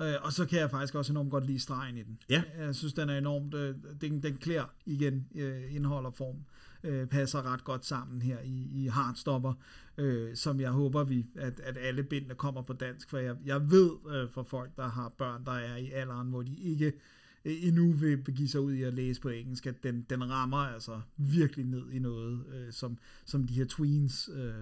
[0.00, 2.18] øh, og så kan jeg faktisk også enormt godt lide stregen i den.
[2.30, 2.42] Ja.
[2.58, 6.36] Jeg synes, den er enormt, øh, den, den klæder igen øh, indhold og form,
[6.84, 9.52] øh, passer ret godt sammen her i, i Heartstopper,
[9.98, 13.70] øh, som jeg håber, vi, at, at alle bindene kommer på dansk, for jeg, jeg
[13.70, 16.92] ved øh, for folk, der har børn, der er i alderen, hvor de ikke
[17.46, 21.00] endnu vil begive sig ud i at læse på engelsk, at den, den rammer altså
[21.16, 24.52] virkelig ned i noget, øh, som, som de her tweens øh,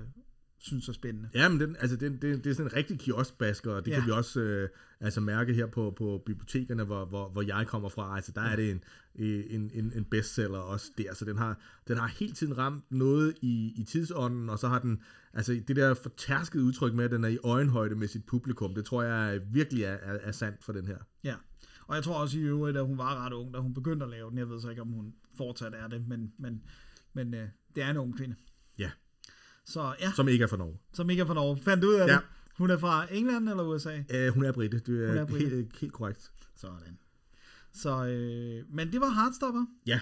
[0.59, 1.29] synes er spændende.
[1.35, 3.99] Ja, men den, altså, det, det, det er sådan en rigtig kioskbasker, og det Ja.
[3.99, 4.69] kan vi også øh,
[5.01, 8.17] altså mærke her på, på bibliotekerne, hvor, hvor, hvor jeg kommer fra.
[8.17, 11.97] Altså, der er det en, en, en, en bestseller også der, så den har, den
[11.97, 15.01] har hele tiden ramt noget i, i tidsånden, og så har den,
[15.33, 18.85] altså det der fortærskede udtryk med, at den er i øjenhøjde med sit publikum, det
[18.85, 20.99] tror jeg virkelig er, er, er sandt for den her.
[21.25, 21.35] Ja,
[21.87, 24.11] og jeg tror også i øvrigt, at hun var ret ung, da hun begyndte at
[24.11, 24.39] lave den.
[24.39, 26.63] Jeg ved så ikke, om hun fortsat er det, men, men,
[27.13, 28.37] men øh, det er en ung kvinde.
[28.79, 28.91] Ja,
[29.65, 30.79] Så ja, som ikke er for Norge.
[30.93, 31.57] som ikke er fra Norge.
[31.63, 32.13] Fandt du ud af Ja.
[32.13, 32.21] det?
[32.59, 33.99] Hun er fra England eller USA?
[33.99, 35.49] Uh, hun er britte, det er, Hun er er brite.
[35.49, 36.33] helt, helt korrekt.
[36.57, 36.99] Sådan.
[37.73, 39.67] Så, øh, men det var Heartstopper.
[39.87, 40.01] Ja.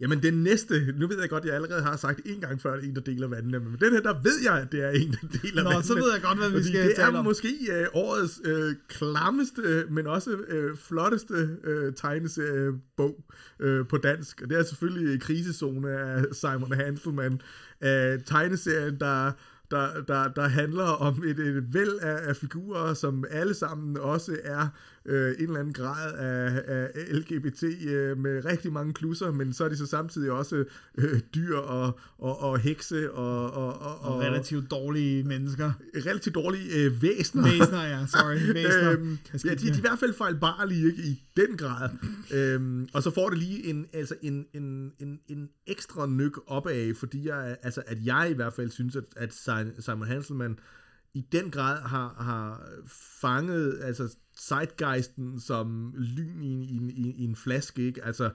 [0.00, 2.78] Jamen den næste, nu ved jeg godt, jeg allerede har sagt en gang før, at
[2.78, 4.90] det er en, der deler vandene, men den her, der ved jeg, at det er
[4.90, 5.84] en, der deler Nå, vandene.
[5.86, 7.24] så ved jeg godt, hvad vi skal det tale er om.
[7.24, 13.24] måske øh, årets øh, klammeste, men også øh, flotteste øh, tegneseriebog
[13.60, 14.42] øh, på dansk.
[14.42, 17.40] Og det er selvfølgelig Krisezone af Simon Hanselman.
[17.84, 19.32] Øh, tegneserien, der
[19.70, 24.36] der, der, der handler om et, et væld af, af figurer, som alle sammen også
[24.44, 24.68] er
[25.06, 29.64] øh, en eller anden grad af, af LGBT øh, med rigtig mange plusser, men så
[29.64, 30.64] er de så samtidig også
[30.98, 35.72] øh, dyr og, og, og hekse og, og, og, Og relativt dårlige mennesker.
[36.06, 37.42] relativt dårlige øh, væsener.
[37.44, 38.36] Væsner, ja, sorry.
[38.54, 38.92] Væsner.
[38.92, 41.88] Øhm, ja, de, de er i hvert fald fejlbarlige ikke, i den grad.
[42.34, 46.94] øhm, og så får det lige en, altså en, en, en, en ekstra nyk opad,
[46.94, 50.58] fordi jeg, altså, at jeg i hvert fald synes, at, at Simon- Simon Hanselman
[51.14, 52.68] i den grad har, har
[53.20, 57.82] fanget altså zeitgeisten som lyn i, en- i, i, i en flaske.
[57.82, 58.04] Ikke?
[58.04, 58.30] Altså,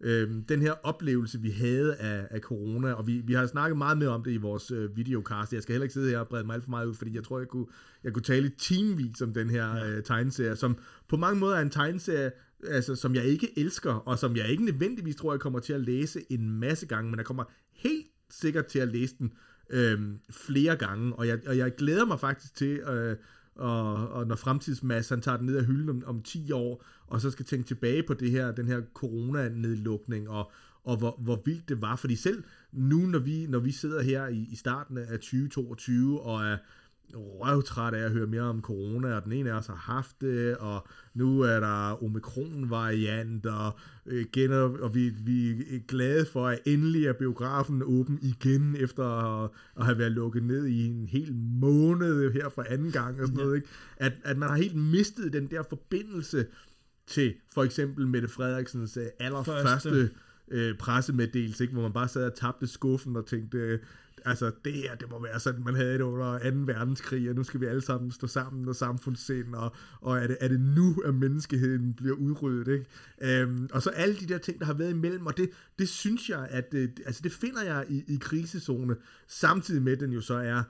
[0.00, 3.98] øhm, den her oplevelse, vi havde af, af corona, og vi, vi har snakket meget
[3.98, 5.52] mere om det i vores øh, videocast.
[5.52, 7.24] Jeg skal heller ikke sidde her og brede mig alt for meget ud, fordi jeg
[7.24, 7.66] tror, jeg kunne,
[8.04, 9.90] jeg kunne tale timevis om den her ja.
[9.90, 10.76] øh, tegneserie, som
[11.08, 12.32] på mange måder er en tegneserie,
[12.66, 15.80] altså, som jeg ikke elsker, og som jeg ikke nødvendigvis tror, jeg kommer til at
[15.80, 19.32] læse en masse gange, men jeg kommer helt sikkert til at læse den
[19.72, 20.00] øh,
[20.30, 23.16] flere gange, og jeg, og jeg glæder mig faktisk til, øh,
[23.56, 27.20] og, og når fremtidsmass, han tager den ned af hylden om, om 10 år, og
[27.20, 30.50] så skal tænke tilbage på det her, den her coronanedlukning, og,
[30.84, 34.26] og hvor, hvor vildt det var, fordi selv nu, når vi, når vi sidder her
[34.26, 36.56] i, i starten af 2022, og er
[37.14, 40.56] røvtræt af at høre mere om corona, og den ene af os har haft det,
[40.56, 46.58] og nu er der omikron-variant, og, øh, igen, og vi, vi er glade for, at
[46.66, 51.34] endelig er biografen åben igen, efter at, at have været lukket ned i en hel
[51.34, 53.68] måned her for anden gang, og sådan noget, ikke?
[53.96, 56.46] At, at man har helt mistet den der forbindelse
[57.06, 60.10] til for eksempel Mette Frederiksens øh, allerførste Første.
[60.50, 61.72] øh, pressemeddelelse, ikke?
[61.72, 63.78] hvor man bare sad og tabte skuffen og tænkte, øh,
[64.24, 66.56] altså det her, det må være sådan, man havde det under 2.
[66.72, 70.36] verdenskrig, og nu skal vi alle sammen stå sammen og samfundssind, og, og er, det,
[70.40, 73.40] er det nu, at menneskeheden bliver udryddet, ikke?
[73.40, 76.30] Øhm, og så alle de der ting, der har været imellem, og det, det synes
[76.30, 78.96] jeg, at det, altså det finder jeg i, i krisezone,
[79.28, 80.62] samtidig med, at den jo så er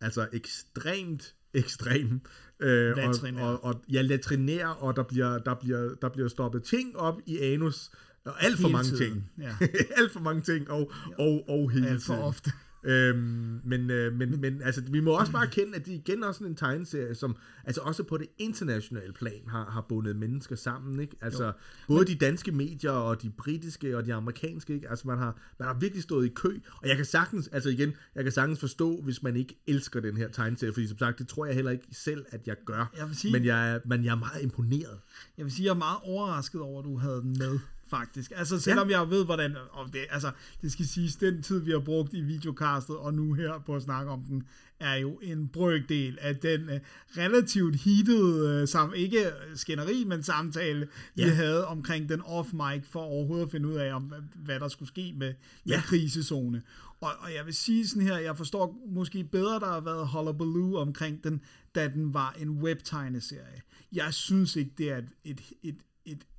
[0.00, 2.20] altså ekstremt ekstrem.
[2.60, 6.96] Øh, og, og, og, ja, latrinær, og der bliver, der, bliver, der bliver stoppet ting
[6.96, 7.90] op i anus,
[8.28, 9.30] og alt for Hele mange tiden, ting.
[9.38, 9.66] ja.
[10.02, 12.24] alt for mange ting, og, og, og hele Alt for tiden.
[12.24, 12.52] ofte.
[12.84, 16.32] Øhm, men, øh, men, men altså, vi må også bare erkende, at det igen er
[16.32, 21.00] sådan en tegneserie, som altså også på det internationale plan har, har bundet mennesker sammen.
[21.00, 21.16] Ikke?
[21.20, 21.52] Altså, jo.
[21.88, 24.74] både de danske medier og de britiske og de amerikanske.
[24.74, 24.90] Ikke?
[24.90, 27.92] Altså, man har, man har virkelig stået i kø, og jeg kan sagtens, altså igen,
[28.14, 31.28] jeg kan sagtens forstå, hvis man ikke elsker den her tegneserie, fordi som sagt, det
[31.28, 32.90] tror jeg heller ikke selv, at jeg gør.
[32.98, 34.98] Jeg sige- men, jeg er, men jeg er meget imponeret.
[35.38, 37.58] Jeg vil sige, jeg er meget overrasket over, at du havde den med,
[37.90, 38.32] faktisk.
[38.36, 39.00] Altså, selvom ja.
[39.00, 39.56] jeg ved, hvordan...
[39.70, 40.30] Og det, altså,
[40.62, 43.82] det skal siges, den tid, vi har brugt i videocastet, og nu her på at
[43.82, 44.42] snakke om den,
[44.80, 46.74] er jo en brøkdel af den uh,
[47.16, 51.28] relativt heated, uh, sam, ikke skænderi, men samtale, vi Ja.
[51.34, 55.14] havde omkring den off-mic, for overhovedet at finde ud af, om, hvad der skulle ske
[55.16, 55.34] med,
[55.64, 55.80] med Ja.
[55.80, 56.62] krisezone.
[57.00, 60.76] Og, og jeg vil sige sådan her, jeg forstår måske bedre, der har været hullabaloo
[60.76, 61.40] omkring den,
[61.74, 63.62] da den var en webtegneserie.
[63.92, 65.76] Jeg synes ikke, det er et, et, et,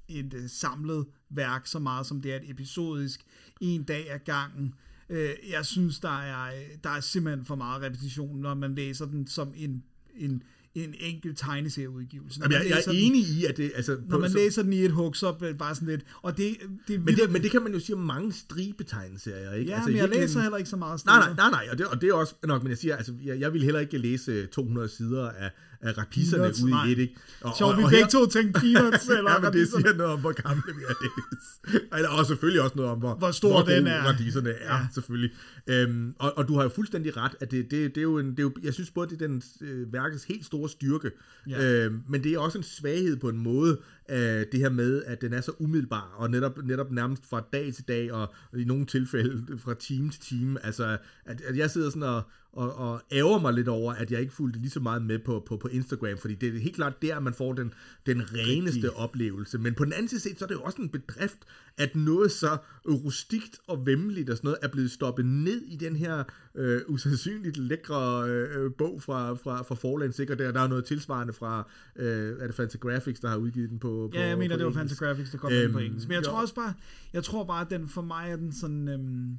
[0.10, 3.22] et, et samlet værk så meget, som det er et episodisk,
[3.62, 4.74] en dag ad gangen.
[5.10, 6.52] Øh, Jeg synes, der er,
[6.84, 9.84] der er simpelthen for meget repetition, når man læser den som en,
[10.16, 10.44] en,
[10.76, 12.40] en enkelt tegneserieudgivelse.
[12.44, 13.72] Jamen, jeg, jeg er den- enig i, at det...
[13.76, 16.02] Altså, Når man så- læser den i et hug, så er det bare sådan lidt...
[16.22, 16.58] Og det,
[16.88, 19.70] det men, det, men det kan man jo sige om mange stribetegneserier, ikke?
[19.72, 21.36] Ja, altså, men jeg virkeligheden- læser heller ikke så meget Nej, striber.
[21.36, 23.40] nej, nej, nej, og det, og det er også nok, men jeg siger, altså, jeg,
[23.40, 25.52] jeg vil heller ikke læse 200 sider af,
[25.82, 26.86] af rapisserne Peanuts, ud nej.
[26.88, 27.16] i et, ikke?
[27.42, 30.14] Og, Sjovt, vi og begge her- to tænkte peanuts, eller ja, men det siger noget
[30.14, 31.84] om, hvor gamle vi er, Dennis.
[31.94, 34.02] Eller, og selvfølgelig også noget om, hvor, Hvor stor hvor den er.
[34.04, 34.88] radisserne er, ja.
[34.94, 35.32] selvfølgelig.
[35.68, 38.32] Øhm, og, og du har jo fuldstændig ret, at det, det, det, er jo en,
[38.32, 41.12] det er jo, jeg synes både, det er den øh, værkets helt store styrke,
[41.50, 41.86] Ja.
[41.86, 43.80] øhm, men det er også en svaghed på en måde,
[44.10, 47.74] øh, det her med, at den er så umiddelbar, og netop, netop nærmest fra dag
[47.74, 51.90] til dag, og i nogle tilfælde fra time til time, altså, at, at jeg sidder
[51.90, 55.02] sådan og, og, og ærger mig lidt over, at jeg ikke fulgte lige så meget
[55.02, 57.74] med på, på, på Instagram, fordi det er helt klart der, man får den,
[58.06, 58.98] den reneste Rigtig.
[58.98, 59.58] oplevelse.
[59.58, 61.40] Men på den anden side set, så er det jo også en bedrift,
[61.80, 62.58] at noget så
[62.88, 66.24] rustikt og vemmeligt og sådan noget, er blevet stoppet ned i den her
[66.56, 70.40] øh, usandsynligt lækre øh, bog fra, fra, fra forlagen sikkert.
[70.40, 74.10] Der, der er noget tilsvarende fra, øh, er det Fantagraphics, der har udgivet den på,
[74.14, 74.72] på Ja, jeg mener, det var.
[74.72, 76.08] Fantagraphics, der kom øhm, Øhm, på engelsk.
[76.08, 76.32] Men jeg jo.
[76.32, 76.74] tror også bare,
[77.14, 78.88] jeg tror bare, at den for mig er den sådan...
[78.88, 79.38] Øhm,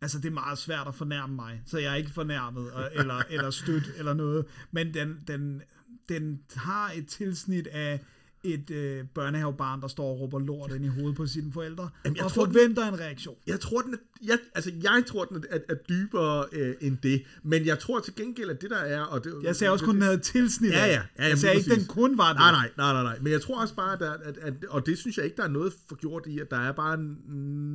[0.00, 3.22] altså, det er meget svært at fornærme mig, så jeg er ikke fornærmet, og, eller,
[3.30, 4.44] eller stødt, eller noget.
[4.70, 5.62] Men den, den,
[6.08, 8.00] den har et tilsnit af
[8.44, 12.16] et øh, børnehavebarn, der står og råber lort ind i hovedet på sine forældre, Jamen,
[12.16, 13.36] jeg og tror, den- forventer en reaktion.
[13.46, 16.98] Jeg tror, den er, jeg, altså, jeg tror, den er, er, er dybere øh, end
[17.02, 17.22] det.
[17.42, 19.00] Men jeg tror til gengæld, at det der er...
[19.02, 20.86] Og det, Jeg sagde også kun, den havde tilsnit Ja, ja.
[20.86, 22.36] ja jeg jamen, sagde lige ikke, den kun var det.
[22.36, 23.18] Nej, nej, nej, nej, nej.
[23.22, 25.44] Men jeg tror også bare, at, der, at, at, og det synes jeg ikke, der
[25.44, 26.98] er noget forgjort i, at der er bare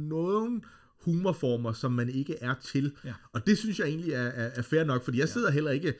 [0.10, 0.62] nogle
[1.06, 2.92] humorformer, som man ikke er til.
[3.06, 3.14] Ja.
[3.34, 5.94] Og det synes jeg egentlig er, er, er fair nok, fordi jeg sidder heller ikke...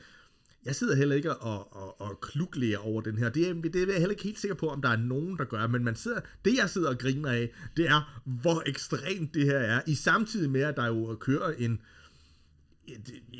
[0.64, 3.28] Jeg sidder heller ikke og, og, og kluklærer over den her.
[3.28, 5.44] Det er, det er jeg heller ikke helt sikker på, om der er nogen, der
[5.44, 5.66] gør.
[5.66, 9.58] Men man sidder, det, jeg sidder og griner af, det er, hvor ekstremt det her
[9.58, 9.80] er.
[9.86, 11.80] I samtidig med, at der jo kører en,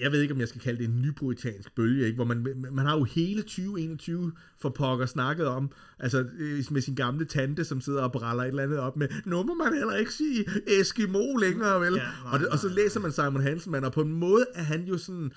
[0.00, 2.16] jeg ved ikke, om jeg skal kalde det en nypuritansk bølge, ikke?
[2.16, 6.94] hvor man, man har jo hele 2021 for pokker snakket om, altså øh, med sin
[6.94, 9.96] gamle tante, som sidder og bræller et eller andet op med, nu må man heller
[9.96, 10.44] ikke sige
[10.80, 11.94] Eskimo længere, vel?
[11.94, 14.46] Ja, nej, og, det, og så læser man Simon Hansen, man, og på en måde
[14.54, 15.32] er han jo sådan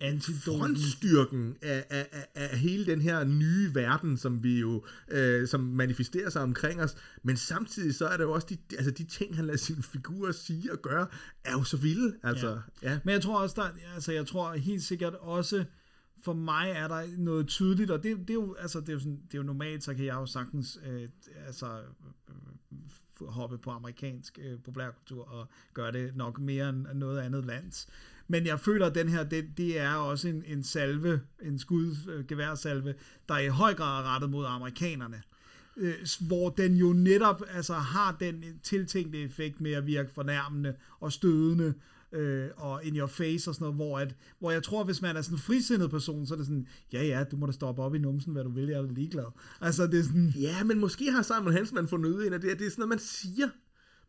[0.00, 0.58] Antidoten.
[0.58, 5.60] frontstyrken af, af, af, af hele den her nye verden, som vi jo, øh, som
[5.60, 9.36] manifesterer sig omkring os, men samtidig så er der jo også de, altså de ting,
[9.36, 11.06] han lader sine figurer sige og gøre,
[11.44, 12.90] er jo så vilde, altså, ja.
[12.90, 12.98] ja.
[13.04, 15.64] Men jeg tror også, der, altså jeg tror helt sikkert også,
[16.22, 18.98] for mig er der noget tydeligt, og det, det er jo, altså det er jo,
[18.98, 21.08] sådan, det er jo normalt, så kan jeg jo sagtens, øh,
[21.46, 21.66] altså
[22.30, 27.88] øh, hoppe på amerikansk øh, populærkultur og gøre det nok mere end noget andet lands.
[28.28, 32.18] Men jeg føler, at den her, det, det er også en, en salve, en skudgeværsalve,
[32.18, 32.94] øh, geværsalve,
[33.28, 35.22] der i høj grad er rettet mod amerikanerne.
[35.76, 41.12] Øh, hvor den jo netop altså, har den tiltænkte effekt med at virke fornærmende og
[41.12, 41.74] stødende,
[42.12, 45.16] øh, og in your face og sådan noget, hvor, at, hvor jeg tror, hvis man
[45.16, 47.82] er sådan en frisindet person, så er det sådan, ja ja, du må da stoppe
[47.82, 49.24] op i numsen, hvad du vil, jeg er ligeglad.
[49.60, 50.32] Altså det er sådan...
[50.36, 52.98] Ja, men måske har Simon Hansman fundet ud af det, det er sådan noget, man
[52.98, 53.48] siger.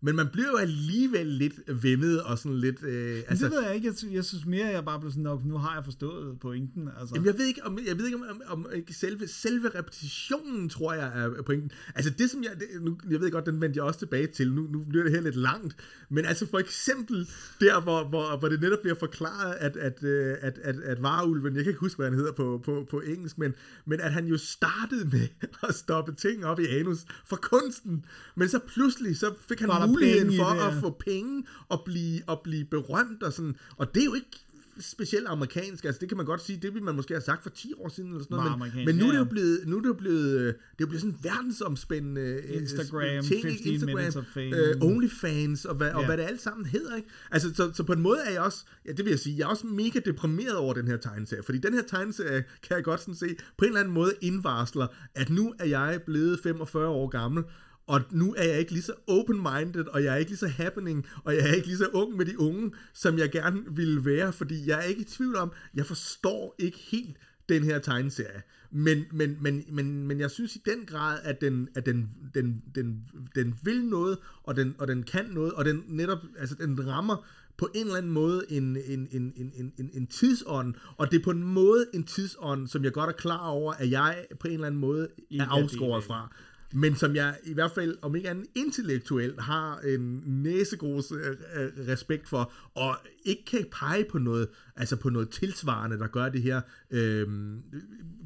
[0.01, 2.83] Men man bliver jo alligevel lidt vemmet og sådan lidt...
[2.83, 3.87] Øh, altså, det ved jeg ikke.
[3.87, 6.89] Jeg, jeg synes mere, at jeg bare blev sådan, nok, nu har jeg forstået pointen.
[6.99, 7.15] Altså.
[7.15, 10.93] Jamen, jeg ved ikke, om, jeg ved ikke, om, om, om selve, selve repetitionen, tror
[10.93, 11.71] jeg, er pointen.
[11.95, 12.51] Altså det, som jeg...
[12.59, 14.51] Det, nu, jeg ved godt, den vendte jeg også tilbage til.
[14.51, 15.75] Nu, nu bliver det her lidt langt.
[16.09, 17.29] Men altså for eksempel
[17.59, 21.55] der, hvor, hvor, hvor det netop bliver forklaret, at, at, at, at, at, at varulven,
[21.55, 23.53] jeg kan ikke huske, hvad han hedder på, på, på engelsk, men,
[23.85, 25.27] men at han jo startede med
[25.69, 28.05] at stoppe ting op i anus for kunsten.
[28.35, 30.67] Men så pludselig, så fik han muligheden for det, ja.
[30.67, 33.55] at få penge og blive, og blive berømt og sådan.
[33.77, 34.45] Og det er jo ikke
[34.79, 37.49] specielt amerikansk, altså det kan man godt sige, det ville man måske have sagt for
[37.49, 39.81] 10 år siden eller sådan noget, men, men nu er det jo blevet, nu er
[39.81, 44.15] det jo blevet, det er jo blevet sådan verdensomspændende øh, Instagram, ting, 15 Instagram, minutes
[44.15, 44.57] of fame.
[44.57, 45.97] Øh, OnlyFans og hvad, yeah.
[45.97, 47.09] og hvad det alt sammen hedder, ikke?
[47.31, 49.43] Altså, så, så på en måde er jeg også, ja, det vil jeg sige, jeg
[49.43, 52.99] er også mega deprimeret over den her tegneserie, fordi den her tegneserie, kan jeg godt
[52.99, 57.07] sådan se, på en eller anden måde indvarsler, at nu er jeg blevet 45 år
[57.07, 57.43] gammel,
[57.87, 61.05] og nu er jeg ikke lige så open-minded, og jeg er ikke lige så happening,
[61.23, 64.33] og jeg er ikke lige så ung med de unge, som jeg gerne ville være,
[64.33, 67.17] fordi jeg er ikke i tvivl om, jeg forstår ikke helt
[67.49, 68.41] den her tegneserie.
[68.71, 72.63] Men, men, men, men, men jeg synes i den grad, at den, at den, den,
[72.75, 73.03] den,
[73.35, 77.25] den vil noget, og den, og den kan noget, og den netop, altså den rammer
[77.57, 81.23] på en eller anden måde en, en, en, en, en, en tidsånd, og det er
[81.23, 84.53] på en måde en tidsånd, som jeg godt er klar over, at jeg på en
[84.53, 86.35] eller anden måde er afskåret fra
[86.75, 91.87] men som jeg i hvert fald, om ikke andet intellektuelt, har en næsegros øh, øh,
[91.87, 96.41] respekt for, og ikke kan pege på noget, altså på noget tilsvarende, der gør det
[96.41, 96.61] her
[96.91, 97.27] øh,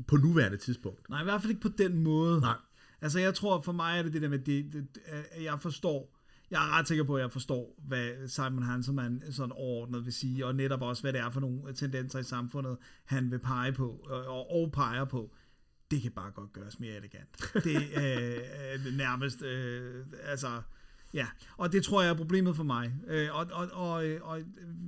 [0.07, 1.09] på nuværende tidspunkt.
[1.09, 2.39] Nej, i hvert fald ikke på den måde.
[2.39, 2.55] Nej.
[3.01, 6.15] Altså jeg tror, for mig er det det der med, det, det, at jeg forstår,
[6.51, 10.45] jeg er ret sikker på, at jeg forstår, hvad Simon Hanselman sådan overordnet vil sige,
[10.45, 13.87] og netop også, hvad det er for nogle tendenser i samfundet, han vil pege på,
[14.09, 15.31] og, og peger på
[15.91, 17.53] det kan bare godt gøres mere elegant.
[17.63, 18.39] Det er
[18.73, 20.61] øh, nærmest, øh, altså,
[21.13, 21.27] ja,
[21.57, 22.93] og det tror jeg er problemet for mig.
[23.07, 24.41] Øh, og, og, og, og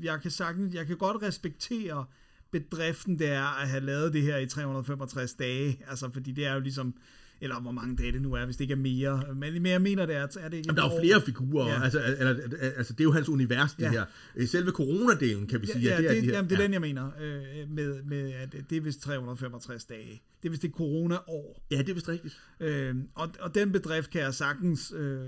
[0.04, 2.06] jeg kan sagtens, jeg kan godt respektere
[2.52, 6.54] bedriften, det er at have lavet det her i 365 dage, altså, fordi det er
[6.54, 6.94] jo ligesom,
[7.42, 9.24] eller hvor mange dage det nu er, hvis det ikke er mere.
[9.36, 11.84] Men, jeg mener, det er, er det ikke Jamen, der er jo flere figurer, ja.
[11.84, 12.30] altså, eller,
[12.78, 13.92] altså det er jo hans univers, det ja.
[13.92, 14.06] her.
[14.46, 15.90] Selve coronadelen, kan vi sige.
[15.90, 16.64] Ja, ja det, det, er, de her, jamen, det er ja.
[16.64, 20.22] den, jeg mener, øh, med, med, at det er vist 365 dage.
[20.42, 21.64] Det er vist det corona-år.
[21.72, 22.42] Ja, det er vist rigtigt.
[22.60, 25.28] Øh, og, og den bedrift kan jeg sagtens øh,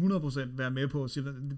[0.00, 1.08] 100% være med på,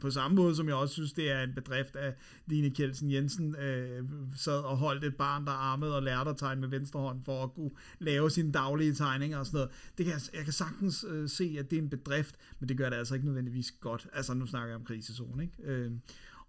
[0.00, 2.14] på samme måde, som jeg også synes, det er en bedrift af
[2.46, 4.04] Line Kjeldsen Jensen, øh,
[4.36, 7.42] sad og holdt et barn, der armede og lærte at tegne med venstre hånd, for
[7.42, 9.70] at kunne lave sine daglige tegninger og sådan noget.
[9.98, 12.78] Det kan jeg, jeg kan sagtens øh, se, at det er en bedrift, men det
[12.78, 14.06] gør det altså ikke nødvendigvis godt.
[14.12, 15.62] Altså, nu snakker jeg om krisezone, ikke?
[15.62, 15.90] Øh,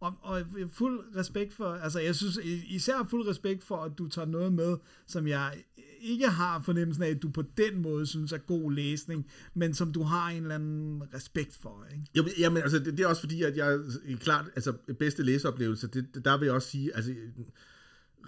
[0.01, 4.25] og, og fuld respekt for, altså jeg synes især fuld respekt for, at du tager
[4.25, 4.77] noget med,
[5.07, 5.53] som jeg
[6.01, 9.93] ikke har fornemmelsen af, at du på den måde synes er god læsning, men som
[9.93, 12.05] du har en eller anden respekt for, ikke?
[12.15, 13.79] Jamen, jamen altså det, det er også fordi, at jeg
[14.19, 17.13] klart, altså bedste læseoplevelse, det, der vil jeg også sige, altså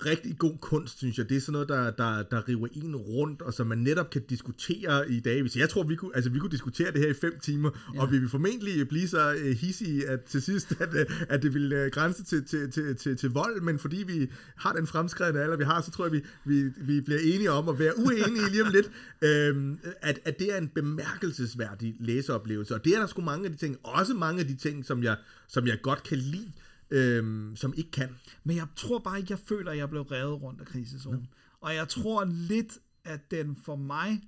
[0.06, 1.30] rigtig god kunst, synes jeg.
[1.30, 4.22] Det er sådan noget, der, der, der river en rundt, og som man netop kan
[4.30, 5.46] diskutere i dag.
[5.56, 8.02] Jeg tror, vi kunne, altså, vi kunne diskutere det her i fem timer, ja.
[8.02, 11.54] og vi vil formentlig blive så uh, hissige at, til sidst, at, uh, at det
[11.54, 15.42] vil uh, grænse til, til, til, til, til vold, men fordi vi har den fremskredende
[15.42, 18.50] alder, vi har, så tror jeg, vi, vi, vi bliver enige om at være uenige
[18.52, 19.78] lige om lidt, uh,
[20.10, 23.58] at, at det er en bemærkelsesværdig læseoplevelse, og det er der sgu mange af de
[23.58, 25.18] ting, også mange af de ting, som jeg,
[25.48, 26.52] som jeg godt kan lide,
[26.94, 28.16] øhm, som ikke kan.
[28.44, 31.20] Men jeg tror bare ikke, jeg føler, at jeg blev revet rundt af krisezonen.
[31.20, 31.26] Ja.
[31.62, 34.22] Og jeg tror lidt, at den for mig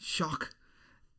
[0.00, 0.50] chok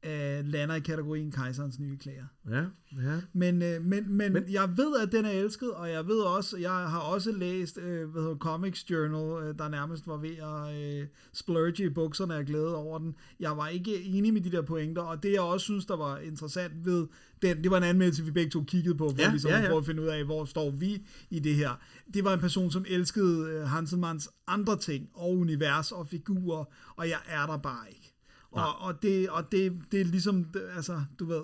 [0.08, 2.26] øh, lander i kategorien kejserens nye klæder.
[2.50, 2.64] Ja,
[3.04, 3.22] ja.
[3.34, 6.58] Men, øh, men, men, Men- jeg ved, at den er elsket, og jeg ved også,
[6.58, 11.00] jeg har også læst øh, hvad hedder, Comics Journal, øh, der nærmest var ved at
[11.02, 13.16] øh, splurge i bukserne af glæde over den.
[13.40, 16.18] Jeg var ikke enig med de der pointer, og det jeg også synes, der var
[16.18, 17.08] interessant ved
[17.42, 19.64] den, det var en anmeldelse, vi begge to kiggede på, for Ja, ligesom ja, at
[19.64, 19.68] ja.
[19.70, 21.80] prøve at finde ud af, hvor står vi i det her.
[22.14, 27.10] Det var en person, som elskede øh, Hanselmans andre ting, og univers og figurer, og
[27.10, 28.07] jeg er der bare ikke.
[28.52, 30.46] Og, og, det, og det, det er ligesom,
[30.76, 31.42] altså, du ved,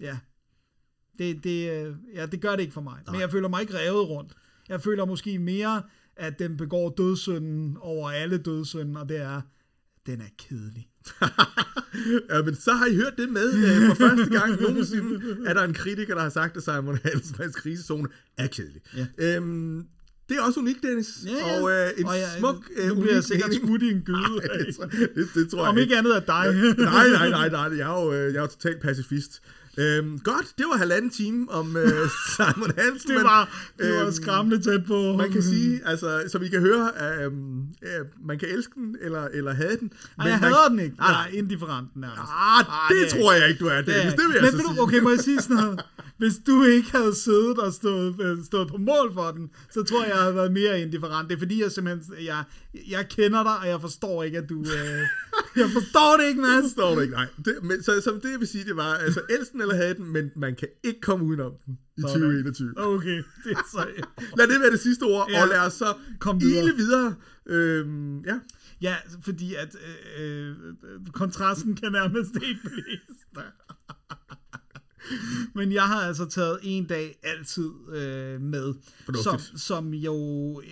[0.00, 0.18] ja,
[1.18, 2.98] det, det, øh, ja, det gør det ikke for mig.
[3.06, 3.12] Nej.
[3.12, 4.32] Men jeg føler mig ikke revet rundt.
[4.68, 5.82] Jeg føler måske mere,
[6.16, 9.40] at den begår dødssynden over alle dødssynden, og det er,
[10.06, 10.88] den er kedelig.
[12.30, 15.62] ja, men så har I hørt det med øh, for første gang nogensinde, er der
[15.62, 18.82] en kritiker, der har sagt, at Simon Hansmans krisezone er kedelig.
[18.96, 19.06] Ja.
[19.18, 19.86] Øhm,
[20.28, 21.08] det er også unikt, Dennis.
[21.26, 21.60] Ja, ja.
[21.60, 24.40] Og øh, en og jeg, smuk, øh, Nu bliver jeg sikkert skudt i en gyde.
[24.50, 26.74] Ej, det, tror- det, det tror jeg Om ikke andet af dig.
[26.78, 29.42] nej, nej, nej, nej, jeg er jo, øh, jeg er jo totalt pacifist.
[29.78, 31.88] Øhm, godt, det var halvanden time om øh,
[32.36, 33.08] Simon Hansen.
[33.10, 35.14] det men, var, det var øhm, skræmmende tæt på.
[35.18, 37.24] Man kan sige, altså, som I kan høre, øh,
[37.82, 39.92] øh, man kan elske den, eller, eller have den.
[40.18, 40.96] Ej, jeg man, hader den ikke.
[40.98, 42.20] Nej, Jeg er indifferent nærmest.
[42.48, 44.12] Ah, det, det er tror jeg ikke, du er, Dennis.
[44.14, 44.80] Det, vil jeg Men så du, sige.
[44.82, 45.80] okay, må jeg sige sådan noget?
[46.18, 50.02] Hvis du ikke havde siddet og stået, øh, stået på mål for den, så tror
[50.04, 51.28] jeg, jeg havde været mere indifferent.
[51.28, 52.44] Det er fordi, jeg simpelthen, jeg,
[52.88, 55.00] jeg kender dig, og jeg forstår ikke, at du, øh,
[55.62, 56.70] jeg forstår det ikke, Det Mads.
[56.70, 57.26] står der ikke, nej.
[57.44, 59.94] Det, men, så, som det jeg vil sige, det var, altså, elsk den eller have
[59.94, 62.12] den, men man kan ikke komme udenom den i Sådan.
[62.14, 62.72] 2021.
[62.76, 63.86] Okay, det er så...
[64.38, 65.42] Lad det være det sidste ord, Ja.
[65.42, 66.64] og lad os så Kom videre.
[66.64, 67.14] ile videre.
[67.46, 68.38] Øhm, ja.
[68.80, 68.94] Ja,
[69.24, 69.76] fordi at
[70.18, 70.54] øh, øh,
[71.12, 72.98] kontrasten kan nærmest ikke blive
[73.32, 73.44] større.
[75.54, 78.74] Men jeg har altså taget en dag altid øh, med,
[79.22, 80.14] som, som jo,
[80.60, 80.68] øh,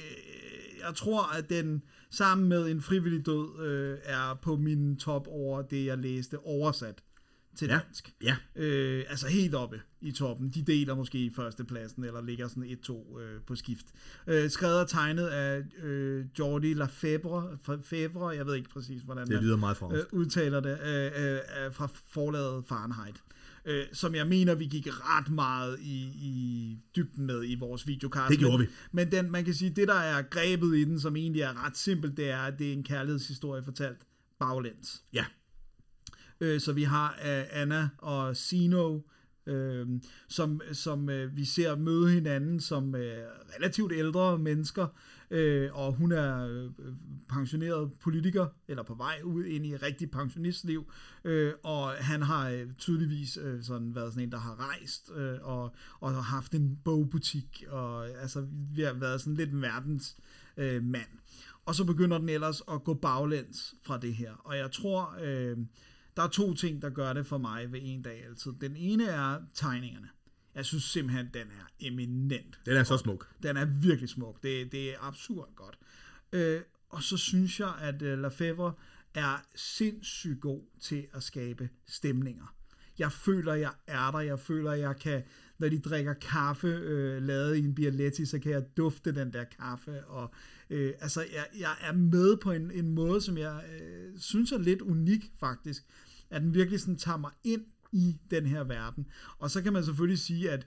[0.87, 5.63] jeg tror, at den sammen med en frivillig død øh, er på min top over
[5.63, 7.03] det, jeg læste oversat
[7.59, 7.81] til Ja.
[7.87, 8.13] dansk.
[8.23, 8.37] Ja.
[8.57, 10.49] Øh, altså helt oppe i toppen.
[10.49, 13.87] De deler måske førstepladsen, eller ligger sådan 1-2 øh, på skift.
[14.27, 19.35] Øh, skrevet og tegnet af øh, Jordi Lafebre, Febvre, jeg ved ikke præcis, hvordan Det
[19.35, 19.97] man lyder meget fransk.
[19.99, 21.35] øh, udtaler det, øh,
[21.67, 23.17] øh, fra forlaget Fahrenheit.
[23.67, 28.31] Øh, som jeg mener, vi gik ret meget i, i dybden med i vores videocast.
[28.31, 28.73] Det gjorde men, vi.
[28.93, 31.77] Men den, man kan sige, det der er grebet i den, som egentlig er ret
[31.77, 33.99] simpelt, det er, at det er en kærlighedshistorie fortalt
[34.39, 35.05] baglæns.
[35.13, 35.25] Ja.
[36.41, 39.01] Øh, så vi har uh, Anna og Sino,
[39.47, 39.87] øh,
[40.29, 43.19] som, som øh, vi ser møde hinanden som øh,
[43.59, 44.87] relativt ældre mennesker,
[45.31, 46.71] øh, og hun er øh,
[47.29, 50.93] pensioneret politiker, eller på vej ud ind i et rigtigt pensionistliv,
[51.25, 55.39] øh, og han har øh, tydeligvis øh, sådan været sådan en, der har rejst, øh,
[55.43, 60.17] og, og har haft en bogbutik, og altså, vi har været sådan lidt en verdens
[60.57, 61.09] øh, mand.
[61.67, 65.17] Og så begynder den ellers at gå baglæns fra det her, og jeg tror...
[65.23, 65.57] Øh,
[66.17, 68.53] der er to ting, der gør det for mig ved en dag altid.
[68.61, 70.09] Den ene er tegningerne.
[70.55, 72.61] Jeg synes simpelthen, den er eminent.
[72.67, 73.29] Den er så smuk.
[73.43, 74.43] Den er virkelig smuk.
[74.43, 75.79] Det, det er absurd godt.
[76.33, 78.73] Øh, og så synes jeg, at uh, Lafevre
[79.15, 82.55] er sindssygt god til at skabe stemninger.
[82.99, 84.21] Jeg føler, jeg er der.
[84.21, 85.23] Jeg føler, jeg kan,
[85.59, 89.45] når de drikker kaffe øh, lavet i en Bialetti, så kan jeg dufte den der
[89.45, 90.05] kaffe.
[90.05, 90.31] Og,
[90.71, 94.59] øh, altså, jeg, jeg er med på en, en måde, som jeg øh, synes er
[94.59, 95.85] lidt unik, faktisk.
[96.31, 97.65] At den virkelig sådan tager mig ind
[97.95, 99.07] i den her verden.
[99.39, 100.67] Og så kan man selvfølgelig sige, at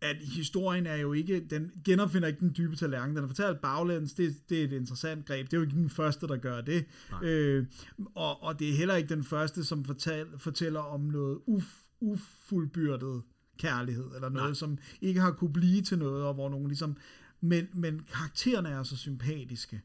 [0.00, 4.12] at historien er jo ikke, den genopfinder ikke den dybe tallerken, den er fortalt baglæns,
[4.12, 6.84] det, det er et interessant greb, det er jo ikke den første, der gør det,
[7.22, 7.66] øh,
[8.14, 13.22] og, og det er heller ikke den første, som fortal, fortæller om noget uf, ufuldbyrdet
[13.58, 14.54] kærlighed, eller noget, Nej.
[14.54, 16.96] som ikke har kunne blive til noget, og hvor nogen ligesom,
[17.40, 19.82] men, men karaktererne er så sympatiske,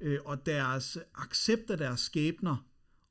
[0.00, 2.67] øh, og deres accept af deres skæbner,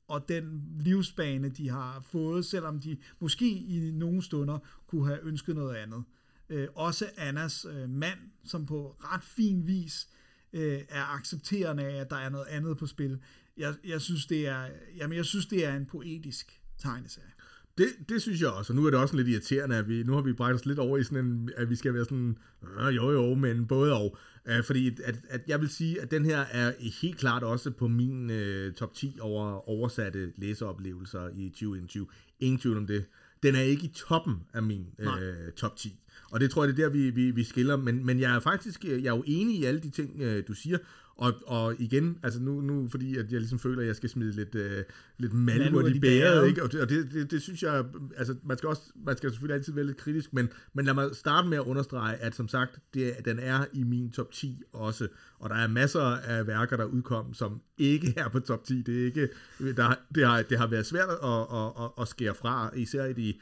[0.08, 5.54] og den livsbane, de har fået, selvom de måske i nogle stunder kunne have ønsket
[5.54, 6.04] noget andet.
[6.48, 10.08] Øh, også Annas øh, mand, som på ret fin vis
[10.52, 13.20] øh, er accepterende af, at der er noget andet på spil.
[13.56, 17.30] Jeg, jeg, synes, det er, jamen, jeg synes, det er en poetisk tegneserie.
[17.78, 20.14] Det, det synes jeg også, og nu er det også lidt irriterende, at vi, nu
[20.14, 22.38] har vi bragt os lidt over i sådan en, at vi skal være sådan,
[22.80, 24.16] øh, jo jo, men både og.
[24.48, 26.72] Øh, fordi at, at jeg vil sige, at den her er
[27.02, 32.06] helt klart også på min øh, top 10 over oversatte læseoplevelser i 2021.
[32.40, 33.04] Ingen tvivl om det.
[33.42, 36.00] Den er ikke i toppen af min øh, top 10.
[36.30, 37.76] Og det tror jeg, det er der, vi, vi, vi skiller.
[37.76, 40.52] Men, men jeg er faktisk jeg er jo enig i alle de ting, øh, du
[40.52, 40.78] siger.
[41.18, 44.32] Og, og igen, altså nu, nu fordi at jeg ligesom føler, at jeg skal smide
[44.32, 44.84] lidt, øh,
[45.18, 46.62] lidt Malurt i bæret, ikke?
[46.62, 47.84] og, det, og det, det, det, synes jeg,
[48.16, 51.10] altså man skal også, man skal selvfølgelig altid være lidt kritisk, men, men lad mig
[51.12, 55.08] starte med at understrege, at som sagt, det, den er i min top 10 også,
[55.38, 59.00] og der er masser af værker, der udkom, som ikke er på top 10, det
[59.00, 62.70] er ikke, der, det, har, det har været svært at, at, at, at skære fra,
[62.76, 63.34] især i de,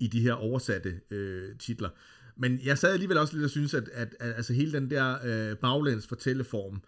[0.00, 1.88] i de her oversatte øh, titler.
[2.36, 5.16] Men jeg sad alligevel også lidt og synes, at, at, at altså hele den der
[5.24, 6.82] øh, baglæns fortælleform,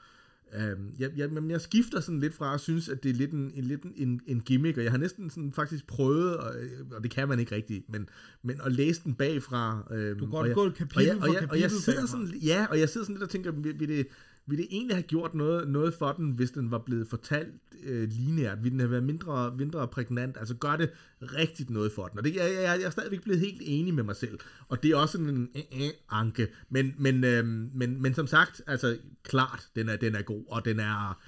[0.54, 3.30] øh, jeg, jeg, men jeg skifter sådan lidt fra at synes, at det er lidt
[3.30, 6.54] en, en, lidt en, en gimmick, og jeg har næsten sådan faktisk prøvet, og,
[6.92, 8.08] og det kan man ikke rigtigt, men,
[8.42, 9.88] men at læse den bagfra.
[9.90, 11.82] Øh, Du kan og godt jeg, gå kapitel og jeg, og jeg, og jeg kapitel
[11.82, 12.26] sidder bagfra.
[12.26, 14.06] sådan, ja, og jeg sidder sådan lidt og tænker, vil, vil det,
[14.48, 18.08] vil det egentlig have gjort noget, noget for den, hvis den var blevet fortalt øh,
[18.08, 18.64] lineært?
[18.64, 20.36] Vil den have været mindre, mindre prægnant?
[20.36, 20.90] Altså gør det
[21.20, 22.18] rigtigt noget for den?
[22.18, 24.38] Og det, jeg, jeg, jeg er stadigvæk blevet helt enig med mig selv.
[24.68, 26.48] Og det er også sådan en øh, øh, anke.
[26.68, 30.64] Men, men, øh, men, men som sagt, altså klart, den er, den er god, og
[30.64, 31.20] den er,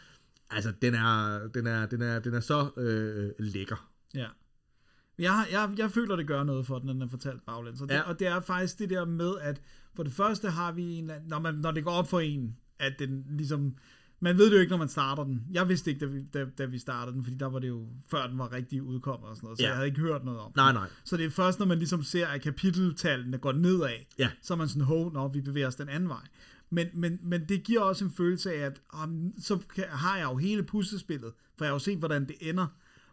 [0.51, 3.89] altså, den er, den er, den er, den er så øh, lækker.
[4.15, 4.27] Ja.
[5.19, 7.81] Jeg, har- jeg, jeg føler, det gør noget for den, den er fortalt baglæns.
[7.81, 8.03] Og det, Ja.
[8.03, 9.61] og det er faktisk det der med, at
[9.97, 12.99] for det første har vi en, når, man, når det går op for en, at
[12.99, 13.75] den ligesom,
[14.21, 15.43] man ved det jo ikke, når man starter den.
[15.53, 17.87] Jeg vidste ikke, da vi, da, da vi startede den, fordi der var det jo,
[18.11, 19.69] før den var rigtig udkommet og sådan noget, så Ja.
[19.69, 20.89] jeg havde ikke hørt noget om Nej, nej.
[21.05, 24.31] Så det er først, når man ligesom ser, at kapiteltallene går nedad, Ja.
[24.43, 26.27] så er man sådan, hov, nå, vi bevæger os den anden vej.
[26.71, 29.59] Men, men, men det giver også en følelse af, at um, så
[29.89, 32.67] har jeg jo hele puslespillet, for jeg har jo set, hvordan det ender.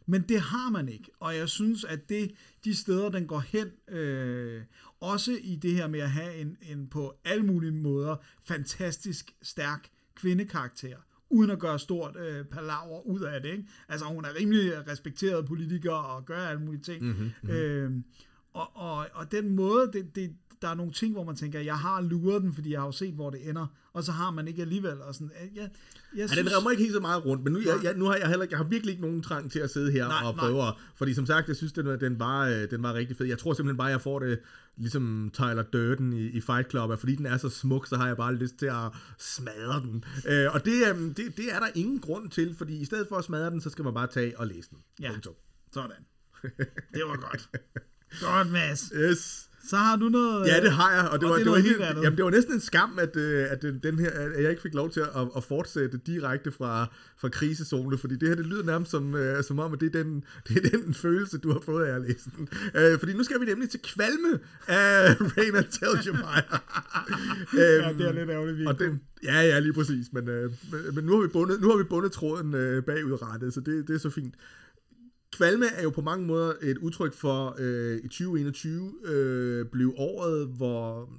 [0.06, 2.32] Men det har man ikke, og jeg synes, at det,
[2.64, 4.62] de steder, den går hen, øh,
[5.00, 9.90] også i det her med at have en, en på alle mulige måder fantastisk stærk
[10.16, 10.98] kvindekarakter,
[11.30, 13.50] uden at gøre stort øh, palaver ud af det.
[13.50, 13.68] Ikke?
[13.90, 17.04] Altså hun er rimelig respekteret politiker og gør alle mulige ting.
[17.04, 17.50] Mm-hmm.
[17.50, 17.92] Øh,
[18.54, 20.36] og, og, og den måde, det, det,
[20.66, 22.92] der er nogle ting, hvor man tænker, jeg har luret den, fordi jeg har jo
[22.92, 25.02] set, hvor det ender, og så har man ikke alligevel.
[25.02, 25.70] Og sådan, jeg, jeg,
[26.18, 28.28] Ja, den rammer ikke helt så meget rundt, men nu, jeg, jeg, nu har jeg
[28.28, 30.40] heller ikke, jeg har virkelig ikke nogen trang til at sidde her Nej, og nej.
[30.46, 33.26] prøve, at- fordi som sagt, jeg synes, den, den, var, øh, den var rigtig fed.
[33.26, 34.40] Jeg tror simpelthen bare, jeg får det
[34.78, 38.08] ligesom Tyler Durden i, i Fight Club, at fordi den er så smuk, så har
[38.08, 40.04] jeg bare lyst til at smadre den.
[40.28, 43.16] Øh, og det, øhm, det, det er der ingen grund til, fordi i stedet for
[43.16, 44.78] at smadre den, så skal man bare tage og læse den.
[45.02, 45.34] Ja, Punktum.
[45.74, 45.92] sådan.
[46.94, 47.50] Det var godt.
[48.22, 48.92] Godt, Mads.
[48.96, 49.50] Yes.
[49.70, 50.48] Så har du noget...
[50.48, 52.04] Ja, det har jeg, og det, og var, det det, var helt, andet.
[52.04, 54.62] jamen, det var næsten en skam, at, øh, at den den her, at jeg ikke
[54.62, 56.88] fik lov til at, at fortsætte direkte fra,
[57.18, 60.04] fra krisezone, fordi det her, det lyder nærmest som, øh, som om, at det er,
[60.04, 62.48] den, det er den følelse, du har fået af at læse den.
[62.76, 66.62] Øh, fordi nu skal vi nemlig til kvalme af Rainer Telgemeier.
[67.54, 70.96] Ja, det er lidt ærgerligt, vi og den, ja, ja, lige præcis, men, øh, men,
[70.96, 73.96] men nu, har vi bundet, nu har vi bundet tråden øh, bagudrettet, så det, det
[73.96, 74.36] er så fint.
[75.36, 80.48] Kvalme er jo på mange måder et udtryk for, øh, i 2021 øh, blev året,
[80.48, 81.10] hvor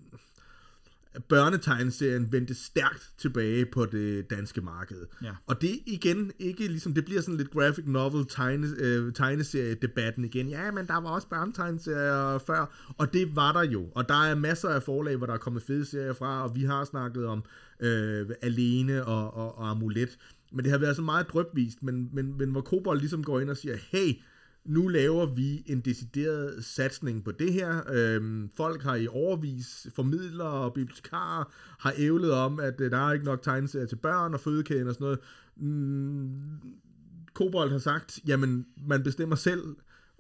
[1.29, 5.07] børnetegneserien vendte stærkt tilbage på det danske marked.
[5.23, 5.31] Ja.
[5.47, 10.49] Og det igen, ikke ligesom, det bliver sådan lidt graphic novel tegne, øh, tegneserie-debatten igen.
[10.49, 13.87] Ja, men der var også børnetegneserier før, og det var der jo.
[13.95, 16.65] Og der er masser af forlag, hvor der er kommet fede serier fra, og vi
[16.65, 17.45] har snakket om
[17.81, 20.19] øh, Alene og, og, og Amulet.
[20.53, 23.51] Men det har været så meget drøbvist, men, men, men hvor Kobold ligesom går ind
[23.51, 24.13] og siger, hey,
[24.65, 27.81] nu laver vi en decideret satsning på det her.
[27.93, 31.45] Øhm, folk har i overvis, formidlere og bibliotekarer,
[31.79, 34.95] har ævlet om, at øh, der er ikke nok tegneserier til børn og fødekæden og
[34.95, 35.19] sådan noget.
[35.57, 36.31] Mm,
[37.35, 39.77] Kobold har sagt, jamen, man bestemmer selv,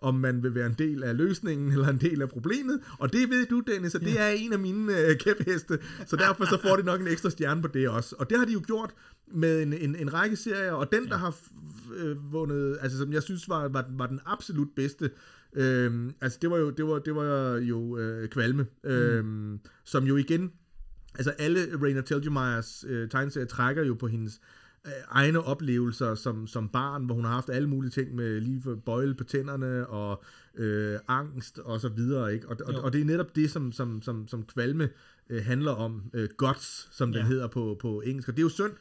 [0.07, 2.81] om man vil være en del af løsningen eller en del af problemet.
[2.99, 5.79] Og det ved du, Dennis, og det er en af mine øh, kæpheste.
[6.07, 8.17] Så derfor så får de nok en ekstra stjerne på det også.
[8.19, 8.91] Og det har de jo gjort
[9.33, 13.13] med en, en, en række serier, og den, der har f- øh, vundet, altså som
[13.13, 15.11] jeg synes var, var, var den absolut bedste,
[15.57, 19.59] øh, altså det var jo, det var, det var jo øh, Kvalme, øh, mm.
[19.85, 20.53] som jo igen,
[21.15, 24.41] altså alle Rainer Telgemeyers øh, tegneserier trækker jo på hendes
[25.11, 28.75] egne oplevelser som, som barn, hvor hun har haft alle mulige ting med lige for
[28.75, 30.25] bøjle på tænderne og
[30.57, 32.49] øh, angst og så videre, ikke?
[32.49, 32.83] Og, og, Jo.
[32.83, 34.89] og det er netop det, som, som, som, som Kvalme
[35.31, 37.27] øh, handler om, øh, Guts, som den Ja.
[37.29, 38.73] hedder på, på engelsk, og det er jo synd,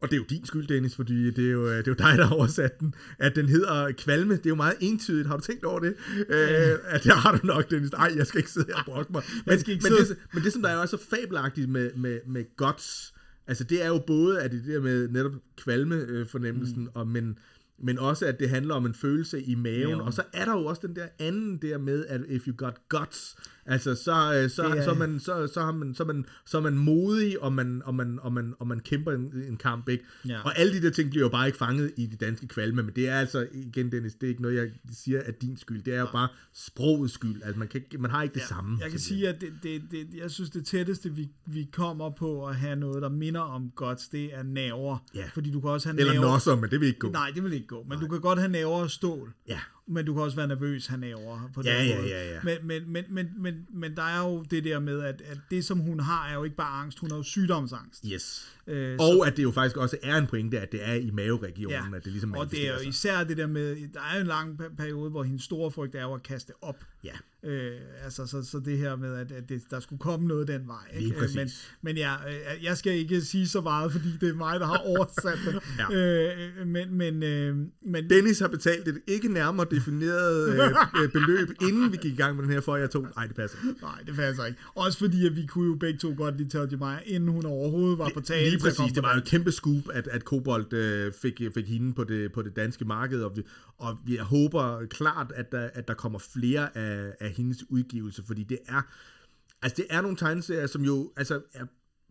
[0.00, 2.18] og det er jo din skyld, Dennis, fordi det er jo, det er jo dig,
[2.18, 4.36] der har oversat den, at den hedder Kvalme.
[4.36, 5.26] Det er jo meget entydigt.
[5.28, 5.94] Har du tænkt over det?
[6.28, 6.72] Ja.
[6.72, 7.92] Øh, at det har du nok, Dennis.
[7.92, 9.22] Nej, jeg skal ikke sidde her og brokke mig.
[9.46, 11.90] Men, skal ikke men, sidde- det, men det, som der er jo så fabelagtigt med,
[11.94, 13.13] med, med Guts,
[13.46, 16.90] altså det er jo både, at det der med netop kvalme-fornemmelsen, mm.
[16.94, 17.38] og, men,
[17.78, 20.00] men også at det handler om en følelse i maven, Maven.
[20.00, 22.88] og så er der jo også den der anden der med, at if you got
[22.88, 23.36] guts,
[23.66, 26.62] altså så, øh, så, Det så, man, så, så, har man, så, man, så er
[26.62, 30.04] man modig, og man, og man, og man, og man kæmper en, en kamp, ikke?
[30.28, 30.40] Ja.
[30.44, 32.94] Og alle de der ting bliver jo bare ikke fanget i de danske kvalme, men
[32.96, 35.94] det er altså, igen Dennis, det er ikke noget, jeg siger er din skyld, det
[35.94, 38.78] er jo bare sprogets skyld, altså man, kan, man har ikke det samme.
[38.80, 42.46] Jeg kan sige, at det, det, det, jeg synes, det tætteste, vi, vi kommer på
[42.46, 44.98] at have noget, der minder om guts, det er naver.
[45.14, 45.24] Ja.
[45.34, 46.32] Fordi du kan også have Eller naver.
[46.32, 47.10] nosser, men det vil ikke gå.
[47.10, 47.82] Nej, det vil ikke gå.
[47.82, 48.00] Men Nej.
[48.00, 49.32] du kan godt have naver og stål.
[49.48, 49.58] Ja.
[49.88, 52.08] Men du kan også være nervøs, han naver på den Ja, ja, måde.
[52.08, 52.40] ja, ja.
[52.44, 55.64] Men, men, men, men, men, men der er jo det der med, at, at det,
[55.64, 58.04] som hun har, er jo ikke bare angst, hun har jo sygdomsangst.
[58.12, 58.54] Yes.
[58.66, 61.94] Øh, Og at det jo faktisk også er en pointe, at det er i maveregionen,
[61.94, 62.88] at det ligesom og det er jo sig.
[62.88, 66.02] især det der med, der er en lang pe- periode, hvor hendes store frygt er
[66.02, 66.84] jo at kaste op.
[67.04, 67.14] Ja.
[67.46, 67.72] Øh,
[68.04, 70.76] altså, så, så det her med, at, at det, der skulle komme noget den vej.
[70.92, 71.08] Ikke?
[71.08, 71.36] Lige præcis.
[71.36, 71.50] Øh, Men,
[71.82, 74.76] men ja, øh, jeg skal ikke sige så meget, fordi det er mig, der har
[74.78, 75.54] oversat det.
[75.78, 75.94] Ja.
[75.96, 81.48] øh, men, men, øh, men Dennis har betalt et ikke nærmere defineret øh, øh, beløb,
[81.62, 83.06] inden vi gik i gang med den her, for jeg tog...
[83.16, 83.58] Nej, det passer.
[83.82, 84.58] nej, det passer ikke.
[84.74, 87.98] Også fordi, at vi kunne jo begge to godt lide Tell Jemima, inden hun overhovedet
[87.98, 88.50] var på tale.
[88.50, 91.94] Lige præcis, det var jo et kæmpe scoop, at, at Kobold øh, fik, fik hende
[91.94, 93.42] på det, på det danske marked, og, vi,
[93.78, 98.42] og jeg håber klart, at der, at der kommer flere af, af hendes udgivelser, fordi
[98.44, 98.82] det er,
[99.62, 101.64] altså det er nogle tegneserier, som jo, altså er,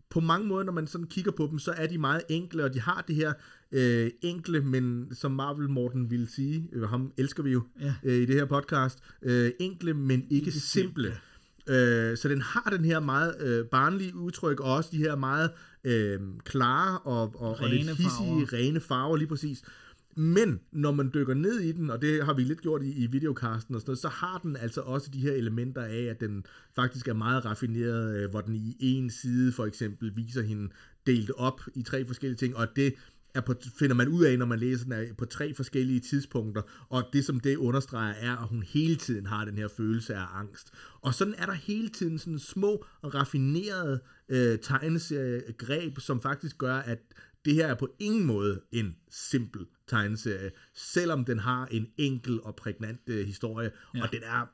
[0.10, 2.74] på mange måder, når man sådan kigger på dem, så er de meget enkle, og
[2.74, 3.34] de har det her
[3.72, 7.94] øh, enkle, men som Marvel Morten ville sige, øh, ham elsker vi jo Ja.
[8.04, 11.14] øh, i det her podcast, øh, enkle, men ikke, ikke simple.
[11.68, 11.76] simple.
[11.76, 15.52] Øh, så den har den her meget øh, barnlige udtryk, og også de her meget
[15.84, 18.54] øh, klare og, og, og lidt Rene hissige, farver.
[18.54, 19.64] rene farver lige præcis.
[20.16, 23.08] Men når man dykker ned i den, og det har vi lidt gjort i, i
[23.08, 26.46] videokasten og sådan noget, så har den altså også de her elementer af, at den
[26.76, 30.70] faktisk er meget raffineret, øh, hvor den i en side for eksempel viser hende
[31.08, 32.94] delt op i tre forskellige ting, og det
[33.36, 36.62] er på, finder man ud af, når man læser den, er på tre forskellige tidspunkter,
[36.90, 40.26] og det som det understreger er, at hun hele tiden har den her følelse af
[40.34, 40.72] angst.
[41.02, 44.00] Og sådan er der hele tiden sådan små raffinerede
[44.30, 47.00] øh, tegneseriegreb, som faktisk gør, at
[47.46, 52.56] det her er på ingen måde en simpel tegneserie, selvom den har en enkel og
[52.56, 54.04] prægnant øh, historie, ja.
[54.04, 54.46] og den er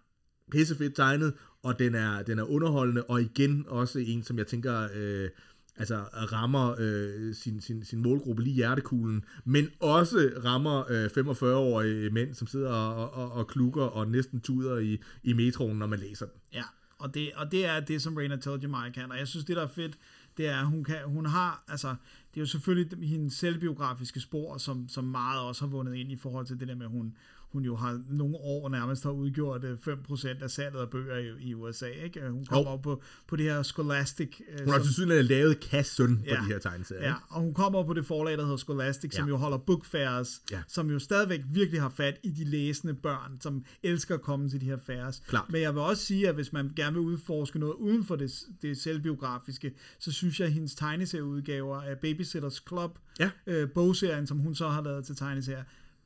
[0.52, 1.34] pissefedt tegnet,
[1.64, 5.30] og den er, den er underholdende, og igen også en, som jeg tænker, øh,
[5.76, 12.34] altså rammer øh, sin, sin, sin målgruppe lige hjertekuglen, men også rammer øh, 45-årige mænd,
[12.34, 16.26] som sidder og, og, og klukker og næsten tuder i, i metroen, når man læser
[16.26, 16.42] den.
[16.54, 16.64] Ja,
[17.00, 19.56] og det, og det er det, som Raina Tell Jemima kan, og jeg synes, det
[19.56, 19.98] der er fedt,
[20.38, 21.96] det er, at hun, kan, hun har, altså,
[22.34, 26.16] det er jo selvfølgelig hendes selvbiografiske spor, som, som meget også har vundet ind i
[26.16, 27.16] forhold til det der med, at hun,
[27.52, 31.50] hun jo har nogle år nærmest har udgjort øh, 5% af salget af bøger i,
[31.50, 32.30] i USA, ikke?
[32.30, 34.42] Hun kommer jo på, på det her Scholastic.
[34.52, 36.36] øh, Hun har som- til lavet kassen på Ja.
[36.36, 37.08] de her tegneserier.
[37.08, 39.30] Ja, og hun kommer på det forlag, der hedder Scholastic, som Ja.
[39.30, 40.62] jo holder book fairs, Ja.
[40.68, 44.62] som jo stadigvæk virkelig har fat i de læsende børn, som elsker at komme til
[44.62, 45.22] de her fairs.
[45.28, 45.46] Klart.
[45.50, 48.32] Men jeg vil også sige, at hvis man gerne vil udforske noget uden for det,
[48.62, 53.30] det selvbiografiske, så synes jeg, at hendes tegneserieudgaver af Babysitters Club, Ja.
[53.48, 55.64] øh, bogserien, som hun så har lavet til tegneserier,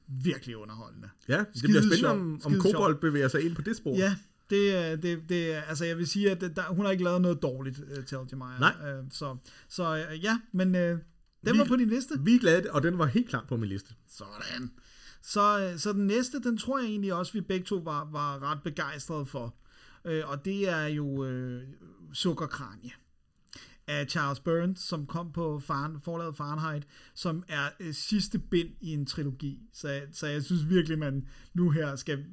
[0.08, 1.10] virkelig underholdende.
[1.28, 2.60] Ja, det Skide bliver spændende, om, om.
[2.60, 3.96] Kobold bevæger sig ind på det spor.
[3.98, 4.16] Ja,
[4.50, 7.42] det, det, det, altså jeg vil sige, at det- der, hun har ikke lavet noget
[7.42, 8.46] dårligt uh, til Jemima.
[8.60, 8.76] Nej.
[9.00, 9.38] Uh, så,
[9.70, 11.00] så uh, ja, men uh, den
[11.54, 12.14] Vi- var på din liste.
[12.20, 13.94] Vi er glade, og den var helt klart på min liste.
[14.10, 14.72] Sådan.
[15.22, 18.52] Så, øh, så den næste, den tror jeg egentlig også, vi begge to var, var
[18.52, 19.56] ret begejstrede for.
[20.06, 21.62] Øh, og det er jo øh,
[22.14, 22.92] Sukkerkranje
[23.88, 28.94] af Charles Burns, som kom på Faren, forladet Fahrenheit, som er øh, sidste bind i
[28.94, 29.60] en trilogi.
[29.74, 32.26] Så, så jeg synes virkelig, man nu her skal,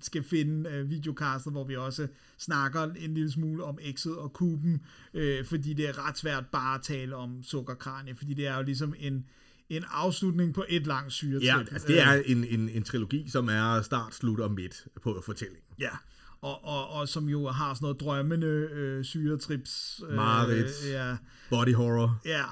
[0.00, 4.80] skal finde øh, videokastet, hvor vi også snakker en lille smule om X'et og kuben,
[5.14, 8.62] øh, fordi det er ret svært bare at tale om Sukkerkranje, fordi det er jo
[8.62, 9.26] ligesom en,
[9.70, 11.44] en afslutning på et langt syretrip.
[11.44, 15.22] Ja, altså det er en, en, en trilogi, som er start, slut og midt på
[15.26, 15.64] fortællingen.
[15.78, 15.90] Ja,
[16.40, 20.02] og, og, og som jo har sådan noget drømmende øh, syretrips.
[20.08, 20.90] Øh, Mareridt.
[20.90, 21.16] Ja,
[21.50, 22.44] Body horror ja.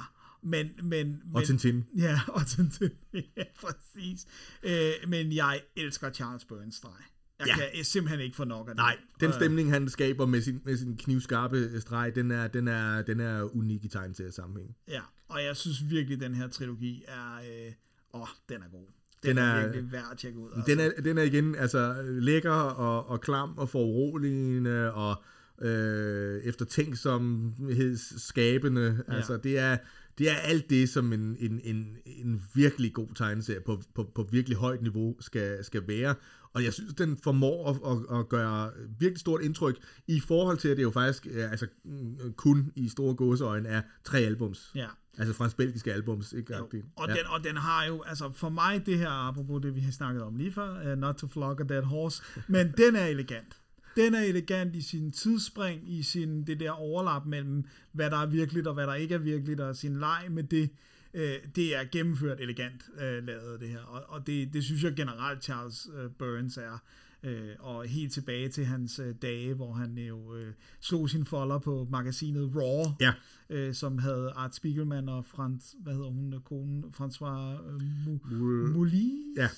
[0.43, 1.85] Men, men, og men, Tintin.
[1.97, 2.91] Ja, og Tintin.
[3.15, 4.27] ja, præcis.
[4.63, 6.93] Øh, men jeg elsker Charles Burns streg.
[7.41, 7.55] Jeg Ja.
[7.57, 8.77] kan simpelthen ikke få nok af det.
[8.77, 12.69] Nej, den Øh, stemning, han skaber med sin, med sin knivskarpe streg, den er, den
[12.69, 14.77] er, den er unik i tegneseriesammenhæng.
[14.89, 17.35] Ja, og jeg synes virkelig, den her trilogi er...
[17.67, 17.73] Øh,
[18.15, 18.87] åh, den er god.
[19.23, 20.51] Den, Den er, er- virkelig værd at tjekke ud.
[20.57, 20.71] Altså.
[20.73, 25.23] Den er, den er igen altså lækker og, og klam og foruroligende og
[25.63, 29.03] øh, eftertænksomhedsskabende.
[29.09, 29.15] Ja.
[29.15, 29.77] Altså det er,
[30.19, 34.29] det er alt det, som en, en, en, en virkelig god tegneserie på, på, på
[34.33, 36.15] virkelig højt niveau skal, skal være.
[36.53, 39.77] Og jeg synes, den formår at, at, at gøre virkelig stort indtryk
[40.07, 43.83] i forhold til, at det jo faktisk er, altså, mm, kun i store gåseøjne er
[44.05, 44.71] tre albums.
[44.75, 44.87] Ja.
[45.19, 46.57] Altså fransk-belgiske albums, ikke?
[46.57, 46.69] Jo.
[46.97, 47.15] Og, ja.
[47.15, 50.23] den, og den har jo, altså for mig det her, apropos det vi har snakket
[50.23, 53.57] om lige før, uh, not to flog a dead horse, men den er elegant.
[53.97, 58.27] Den er elegant i sin tidsspring, i sin, det der overlap mellem, hvad der er
[58.27, 60.71] virkeligt og hvad der ikke er virkeligt, og sin leg med det.
[61.15, 61.21] Uh,
[61.57, 65.45] det er gennemført elegant uh, lavet det her, og, og det, det synes jeg generelt
[65.45, 66.79] Charles uh, Burns er.
[67.23, 71.59] Øh, og helt tilbage til hans øh, dage, hvor han jo øh, slog sin folder
[71.59, 73.13] på magasinet Raw, Ja.
[73.51, 79.13] øh, som havde Art Spiegelman og Frans, hvad hedder hun, øh, konen, François øh, Mulis,
[79.37, 79.49] Ja.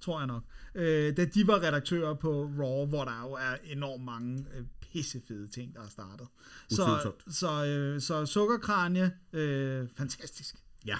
[0.00, 0.42] tror jeg nok.
[0.74, 5.48] Øh, da de var redaktører på Raw, hvor der jo er enormt mange øh, pissefede
[5.48, 6.26] ting, der er startet.
[6.68, 10.56] Så, så, øh, så sukkerkranje, øh, fantastisk.
[10.86, 10.96] Ja.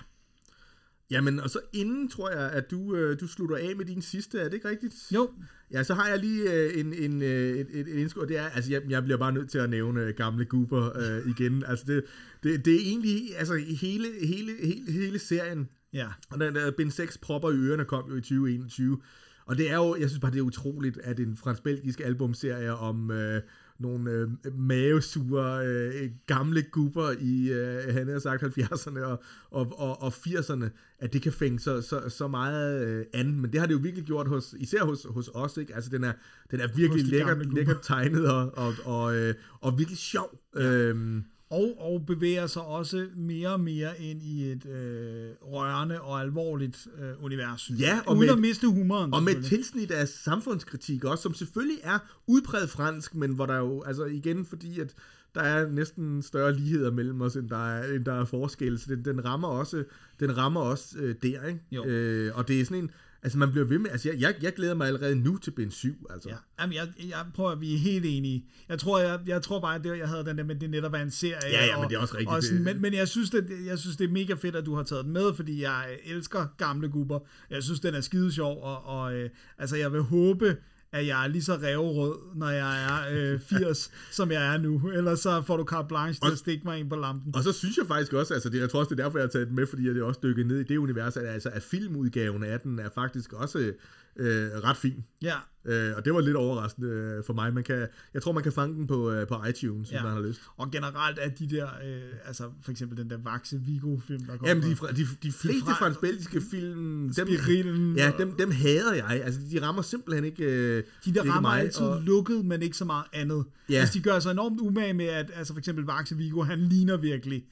[1.11, 4.39] Jamen, og så inden tror jeg, at du, øh, du slutter af med din sidste,
[4.39, 4.95] er det ikke rigtigt?
[5.15, 5.31] Jo,
[5.71, 8.39] Ja, så har jeg lige øh, en, en, øh, et, et, et indskud, og det
[8.39, 11.63] er, altså jeg, jeg bliver bare nødt til at nævne øh, gamle Goober øh, igen.
[11.69, 12.05] Altså det,
[12.43, 16.07] det, det er egentlig, altså hele, hele, hele, hele serien, ja.
[16.31, 19.01] og den der Ben 6 propper i ørerne kom jo i 2021.
[19.47, 23.11] Og det er jo, jeg synes bare, det er utroligt, at en fransk-belgisk albumserie om
[23.11, 23.43] øh,
[23.79, 30.03] nogle øh, mavesure øh, gamle gubber i, øh, han har sagt, 70'erne og, og, og,
[30.03, 30.69] og 80'erne,
[30.99, 33.41] at det kan fænge så, så, så meget øh, an.
[33.41, 35.57] Men det har det jo virkelig gjort, hos, især hos, hos os.
[35.57, 35.75] Ikke?
[35.75, 36.13] Altså, den er,
[36.51, 37.55] den er virkelig gubber.
[37.55, 40.41] lækkert tegnet og, og, og, øh, og virkelig sjov.
[40.57, 40.73] Ja.
[40.73, 46.21] Øhm, Og, og bevæger sig også mere og mere ind i et øh, rørende og
[46.21, 47.71] alvorligt øh, univers.
[47.81, 49.15] Ja, og Uden med- at miste humoren.
[49.15, 53.57] Og med et tilsnit af samfundskritik også, som selvfølgelig er udpræget fransk, men hvor der
[53.59, 54.95] jo, altså igen, fordi at
[55.35, 58.87] der er næsten større ligheder mellem os, end der er, end der er forskel, så
[58.95, 59.85] den, den rammer også,
[60.21, 61.61] den rammer også øh, der, ikke?
[61.73, 61.85] Jo.
[61.85, 62.91] Øh, og det er sådan en,
[63.27, 65.71] altså man bliver ved med, altså jeg, jeg, jeg glæder mig allerede nu til Ben
[65.71, 66.29] 7, altså.
[66.29, 68.45] Ja, Jamen, jeg, jeg prøver at vi er helt enige.
[68.69, 70.93] Jeg tror, jeg, jeg tror bare, at det, jeg havde den der at det netop
[70.95, 71.51] er en serie.
[71.51, 73.47] Ja, ja, og, men det er også rigtigt, Og sådan, men, men jeg synes, det,
[73.67, 76.47] jeg synes, det er mega fedt, at du har taget den med, fordi jeg elsker
[76.59, 77.19] gamle gubber.
[77.51, 80.57] Jeg synes, den er skide sjov, og, og øh, altså, jeg vil håbe,
[80.97, 84.91] at jeg er lige så revrød, når jeg er øh, 80, som jeg er nu.
[84.95, 87.35] Ellers så får du carte blanche til at stikke mig ind på lampen.
[87.35, 89.25] Og så synes jeg faktisk også, altså det, jeg tror også, det er derfor, jeg
[89.25, 91.63] har taget den med, fordi jeg også dykket ned i det univers, at, altså, at
[91.63, 93.73] filmudgaven af den er faktisk også
[94.19, 95.05] øh, ret fin.
[95.23, 95.35] Ja,
[95.69, 97.55] Øh, og det var lidt overraskende øh, for mig.
[97.55, 100.03] Man kan, jeg tror, man kan fange den på, øh, på iTunes, hvis Ja.
[100.03, 100.41] man har lyst.
[100.57, 104.49] og generelt er de der, øh, altså for eksempel den der Vaxe Vigo-film, der kommer.
[104.49, 108.95] Jamen, de, fra- de, de fleste fra- fransk-belgiske film, dem, Spirillen ja, dem, dem hader
[108.95, 109.21] jeg.
[109.25, 112.77] Altså, de rammer simpelthen ikke øh, De der rammer mig, altid og- lukket, men ikke
[112.77, 113.45] så meget andet.
[113.69, 113.81] Ja.
[113.81, 116.97] Hvis de gør sig enormt umage med, at altså for eksempel Vaxe Vigo, han ligner
[116.97, 117.45] virkelig.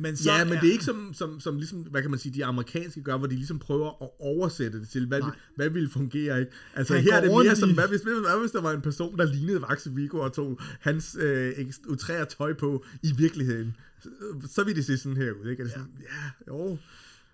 [0.00, 2.20] Men så Ja, men er, det er ikke som, som, som ligesom, hvad kan man
[2.20, 5.36] sige, de amerikanske gør, hvor de ligesom prøver at oversætte det til, hvad, Nej.
[5.56, 6.52] hvad ville fungere, ikke?
[6.74, 9.18] Altså Han her er det mere som, hvad hvis, hvad hvis der var en person,
[9.18, 11.52] der lignede Vaxe Vigo og tog hans øh,
[11.88, 13.76] utrære tøj på i virkeligheden?
[14.02, 14.08] Så,
[14.46, 15.60] så ville det se sådan her ud, ikke?
[15.60, 16.78] Er det sådan, ja, jo.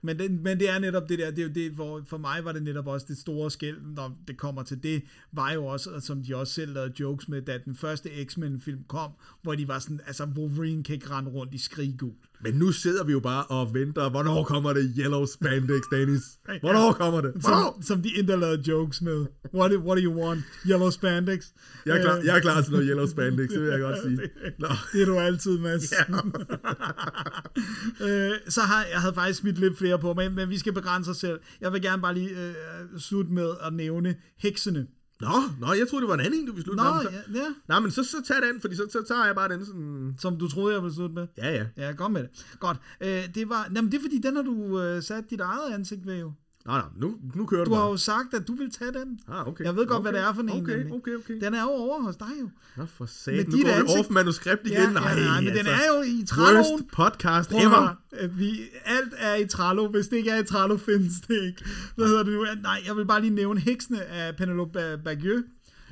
[0.02, 2.44] Men, det, men det er netop det der, det er jo det, hvor for mig
[2.44, 5.02] var det netop også det store skæld, når det kommer til det,
[5.32, 9.10] var jo også, som de også selv lavede jokes med, da den første X-Men-film kom,
[9.42, 12.12] hvor de var sådan, altså Wolverine kan ikke rende rundt i skriggul.
[12.44, 16.22] Men nu sidder vi jo bare og venter, hvornår kommer det Yellow Spandex, Dennis?
[16.60, 17.32] Hvornår kommer det?
[17.34, 17.72] Hvornår?
[17.76, 19.26] Som, som de endda lavede jokes med.
[19.54, 20.40] What, do- what do you want?
[20.66, 21.44] Yellow spandex?
[21.86, 23.98] Jeg er klar, Øh, jeg er klar til noget Yellow Spandex, det vil jeg godt
[24.02, 24.16] sige.
[24.58, 24.68] Nå.
[24.92, 25.92] Det er du altid, Mads.
[25.92, 26.14] Ja.
[28.06, 31.10] øh, så har jeg havde faktisk smidt lidt flere på, men, men vi skal begrænse
[31.10, 31.38] os selv.
[31.60, 32.54] Jeg vil gerne bare lige øh,
[32.98, 34.86] slutte med at nævne heksene.
[35.20, 35.28] Nå,
[35.60, 37.10] nå, jeg troede, det var en anden, en, du ville slutte Nå, med.
[37.10, 39.66] Ja, ja, Nej, men så, så tag den, fordi så, så tager jeg bare den
[39.66, 40.16] sådan...
[40.18, 41.26] som du troede, jeg ville slutte med.
[41.36, 41.66] Ja, ja.
[41.76, 42.46] Ja, kom med det.
[42.60, 42.78] Godt.
[43.00, 46.06] Øh, det var, jamen, det er fordi, den har du øh, sat dit eget ansigt
[46.06, 46.32] ved jo.
[46.66, 47.90] Nå, nå, nu, nu kører du, Du har bare.
[47.90, 49.20] jo sagt, at du vil tage den.
[49.28, 49.64] Ah, okay.
[49.64, 50.10] Jeg ved godt, okay.
[50.10, 50.50] hvad det er for en.
[50.50, 50.92] Okay, nemlig.
[50.92, 51.40] okay, okay.
[51.40, 52.48] Den er jo over hos dig jo.
[52.76, 53.44] Nå, for satan.
[53.48, 54.72] Nu går vi ansigt- off manuskript igen.
[54.76, 55.72] Ja, Nej, ja, nej, men den altså.
[55.72, 56.58] er jo i Trello.
[56.58, 57.94] Worst podcast Prøv ever.
[58.20, 59.88] øh, vi, alt er i Trello.
[59.88, 61.64] Hvis det ikke er i Trello, findes det ikke.
[61.96, 62.44] Hvad hedder det nu?
[62.62, 65.44] Nej, jeg vil bare lige nævne Heksene af Penelope Ba- Bagieux,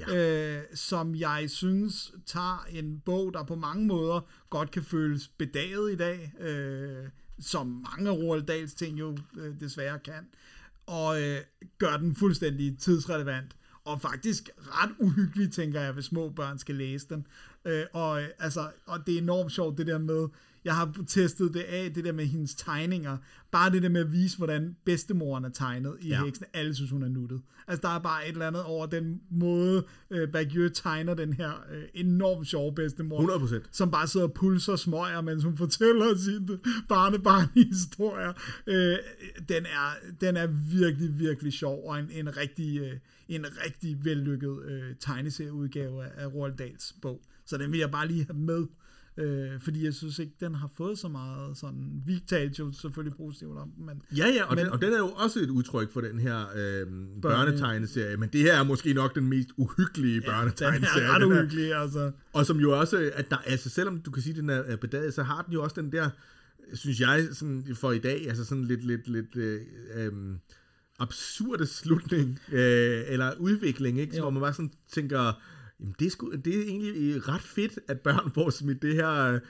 [0.09, 0.57] ja.
[0.57, 4.21] øh, som jeg synes tager en bog, der på mange måder
[4.51, 6.89] godt kan føles bedaget i dag, øh,
[7.41, 10.27] som mange af Roald Dahls ting jo øh, desværre kan,
[10.87, 11.41] og øh,
[11.79, 17.09] gør den fuldstændig tidsrelevant og faktisk ret uhyggelig, tænker jeg, hvis små børn skal læse
[17.09, 17.27] den.
[17.65, 20.29] Øh, og, øh, altså, og det er enormt sjovt, det der med,
[20.65, 23.17] jeg har testet det af, det der med hendes tegninger.
[23.53, 26.25] Bare det der med at vise, hvordan bedstemoren er tegnet i Ja.
[26.25, 26.47] heksen.
[26.55, 27.41] Alle synes, hun er nuttet.
[27.69, 31.65] Altså, der er bare et eller andet over den måde, øh, Bagieu tegner den her
[31.73, 33.21] øh, enormt sjove bedstemor.
[33.21, 33.69] 100%.
[33.73, 36.49] Som bare sidder og pulser smøger, mens hun fortæller sin
[36.89, 38.33] barnebarn-historier.
[38.67, 38.97] Øh,
[39.49, 40.47] den, er, den er
[40.79, 42.93] virkelig, virkelig sjov, og en, en rigtig, øh,
[43.29, 47.21] en rigtig vellykket øh, tegneserieudgave af, af Roald Dahls bog.
[47.47, 48.67] Så den vil jeg bare lige have med,
[49.17, 52.03] øh, fordi jeg synes ikke, den har fået så meget sådan...
[52.07, 54.93] Vi talte jo selvfølgelig positivt om den, men Ja, ja, og, Men- den, og den
[54.93, 56.87] er jo også et udtryk for den her øh,
[57.23, 61.05] børnetegneserie, men det her er måske nok den mest uhyggelige den børnetegneserie.
[61.07, 61.39] er ret den her.
[61.39, 62.11] uhyggelig, altså.
[62.33, 65.15] Og som jo også, at der, altså selvom du kan sige, at den er bedaget,
[65.15, 66.11] så har den jo også den der,
[66.75, 69.61] synes jeg, sådan for i dag, altså sådan lidt, lidt, lidt øh,
[69.95, 70.39] øhm,
[70.99, 74.15] absurde slutning, øh, eller udvikling, ikke?
[74.15, 75.43] Så hvor man bare sådan tænker,
[75.85, 79.33] jamen det er, sgu, det er egentlig ret fedt, at børn får smidt det her
[79.33, 79.41] øh,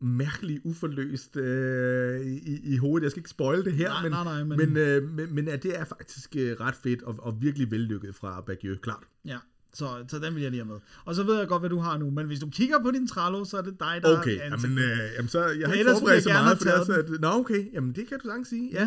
[0.00, 3.02] mærkeligt uforløst øh, i, i hovedet.
[3.04, 5.48] Jeg skal ikke spoil det her, Nej, men, nej, nej, men- men, øh, men, men
[5.48, 9.02] at det er faktisk øh, ret fedt og, og virkelig vellykket fra Bagieu, klart.
[9.24, 9.38] Ja,
[9.74, 10.80] så, så den vil jeg lige have med.
[11.04, 13.06] Og så ved jeg godt, hvad du har nu, men hvis du kigger på din
[13.08, 15.90] Trello, så er det dig, der Okay, har jamen, øh, jamen så, jeg har ikke
[15.92, 18.48] forberedt så meget, for det er så, at, nå okay, jamen det kan du sagtens
[18.48, 18.80] sige, ja.
[18.80, 18.86] Ja,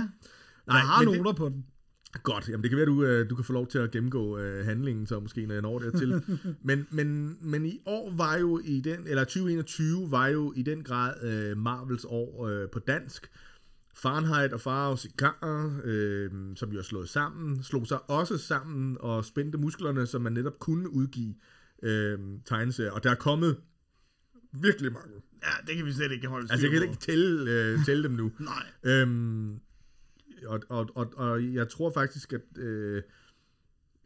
[0.67, 1.65] Nej, jeg har noter på den.
[2.13, 4.37] Det, godt, jamen det kan være, du, øh, du kan få lov til at gennemgå
[4.37, 6.23] øh, handlingen, så måske når jeg når dertil.
[6.67, 10.83] men, men, men i år var jo i den, eller 2021 var jo i den
[10.83, 13.31] grad øh, Marvels år øh, på dansk.
[13.95, 19.25] Fahrenheit og Farao Cigar, øh, som jo er slået sammen, slog sig også sammen og
[19.25, 21.35] spændte musklerne, så man netop kunne udgive
[21.83, 22.91] øh, tegneserier.
[22.91, 23.57] Og der er kommet
[24.51, 25.13] virkelig mange.
[25.43, 26.91] Ja, det kan vi slet ikke holde styr Altså, jeg kan på.
[26.91, 28.31] ikke tælle, øh, tælle dem nu.
[28.39, 28.65] Nej.
[28.83, 29.59] Øhm,
[30.47, 33.03] og, og, og, og jeg tror faktisk, at øh,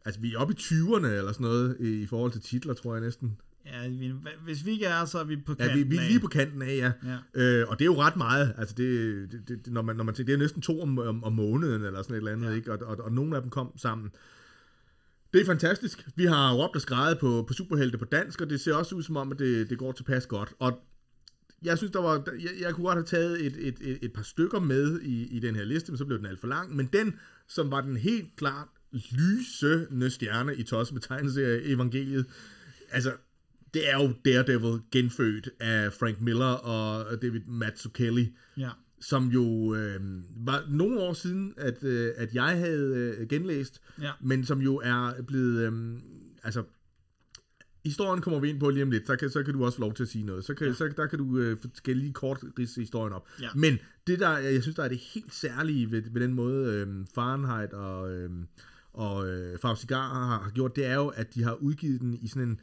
[0.04, 3.04] altså, vi er oppe i 20'erne eller sådan noget i, forhold til titler, tror jeg
[3.04, 3.38] næsten.
[3.66, 4.12] Ja, vi-
[4.44, 6.26] hvis vi ikke er, så er vi på Ja, kanten vi, vi er lige på
[6.26, 6.92] kanten af, ja.
[7.10, 7.16] Ja.
[7.60, 8.54] Øh, og det er jo ret meget.
[8.58, 11.24] Altså, det, det, det, når, man, når man tænker, det er næsten to om, om,
[11.24, 12.54] om måneden eller sådan et eller andet, ja.
[12.54, 12.72] ikke?
[12.72, 14.10] Og, og, og nogle af dem kom sammen.
[15.32, 16.08] Det er fantastisk.
[16.16, 19.02] Vi har råbt og skrejet på, på superhelte på dansk, og det ser også ud
[19.02, 20.52] som om, at det, det går tilpas godt.
[20.58, 20.78] Og
[21.64, 24.22] jeg synes, der var, jeg, jeg kunne godt have taget et, et, et, et par
[24.22, 26.76] stykker med i, i den her liste, men så blev den alt for lang.
[26.76, 27.14] Men den,
[27.48, 28.68] som var den helt klart
[29.12, 32.26] lysende stjerne i Tosse med tegneserie Evangeliet,
[32.90, 33.12] altså,
[33.74, 38.70] det er jo Daredevil genfødt af Frank Miller og David Mazzucchelli, Ja.
[39.00, 40.00] som jo øh,
[40.46, 44.10] var nogle år siden, at, øh, at jeg havde øh, genlæst, Ja.
[44.20, 45.72] men som jo er blevet, øh,
[46.42, 46.62] altså,
[47.86, 49.80] historien kommer vi ind på lige om lidt, så kan, så kan du også få
[49.80, 50.44] lov til at sige noget.
[50.44, 50.72] Så, kan, ja.
[50.72, 53.28] så der kan du øh, skal lige kort ridse historien op.
[53.40, 53.48] Ja.
[53.54, 57.06] Men det der, jeg synes, der er det helt særlige ved, ved den måde, øh,
[57.14, 58.30] Fahrenheit og, øh,
[58.92, 62.14] og øh, Farve Cigar har, har gjort, det er jo, at de har udgivet den
[62.14, 62.60] i sådan en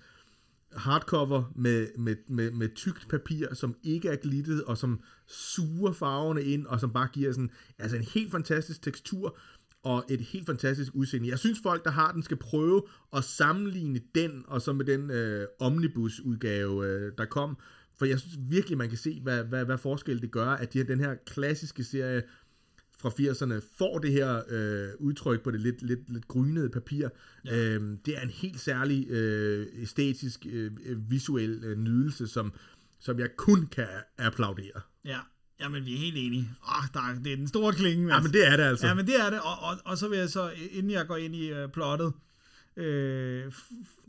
[0.76, 6.44] hardcover med, med, med, med tykt papir, som ikke er glittet, og som suger farverne
[6.44, 9.38] ind, og som bare giver sådan, altså en helt fantastisk tekstur,
[9.84, 11.30] og et helt fantastisk udseende.
[11.30, 12.84] Jeg synes, folk, der har den, skal prøve
[13.16, 17.58] at sammenligne den, og så med den øh, omnibus-udgave, øh, der kom,
[17.98, 20.78] for jeg synes virkelig, man kan se, hvad, hvad, hvad forskel det gør, at de
[20.78, 22.24] her, den her klassiske serie
[23.00, 27.10] fra 80'erne får det her øh, udtryk på det lidt, lidt, lidt grynede papir.
[27.46, 27.58] Ja.
[27.58, 32.54] Øhm, det er en helt særlig øh, æstetisk, øh, øh, visuel øh, nydelse, som,
[33.00, 34.82] som jeg kun kan applaudere.
[35.06, 35.20] Ja.
[35.60, 36.50] Jamen, vi er helt enige.
[36.62, 38.14] Oh, der er, det er den store klinge.
[38.14, 38.88] Ja, men det er det altså.
[38.88, 39.40] Ja, men det er det.
[39.40, 42.14] Og, og, og så vil jeg så, inden jeg går ind i uh, plottet,
[42.78, 43.52] øh,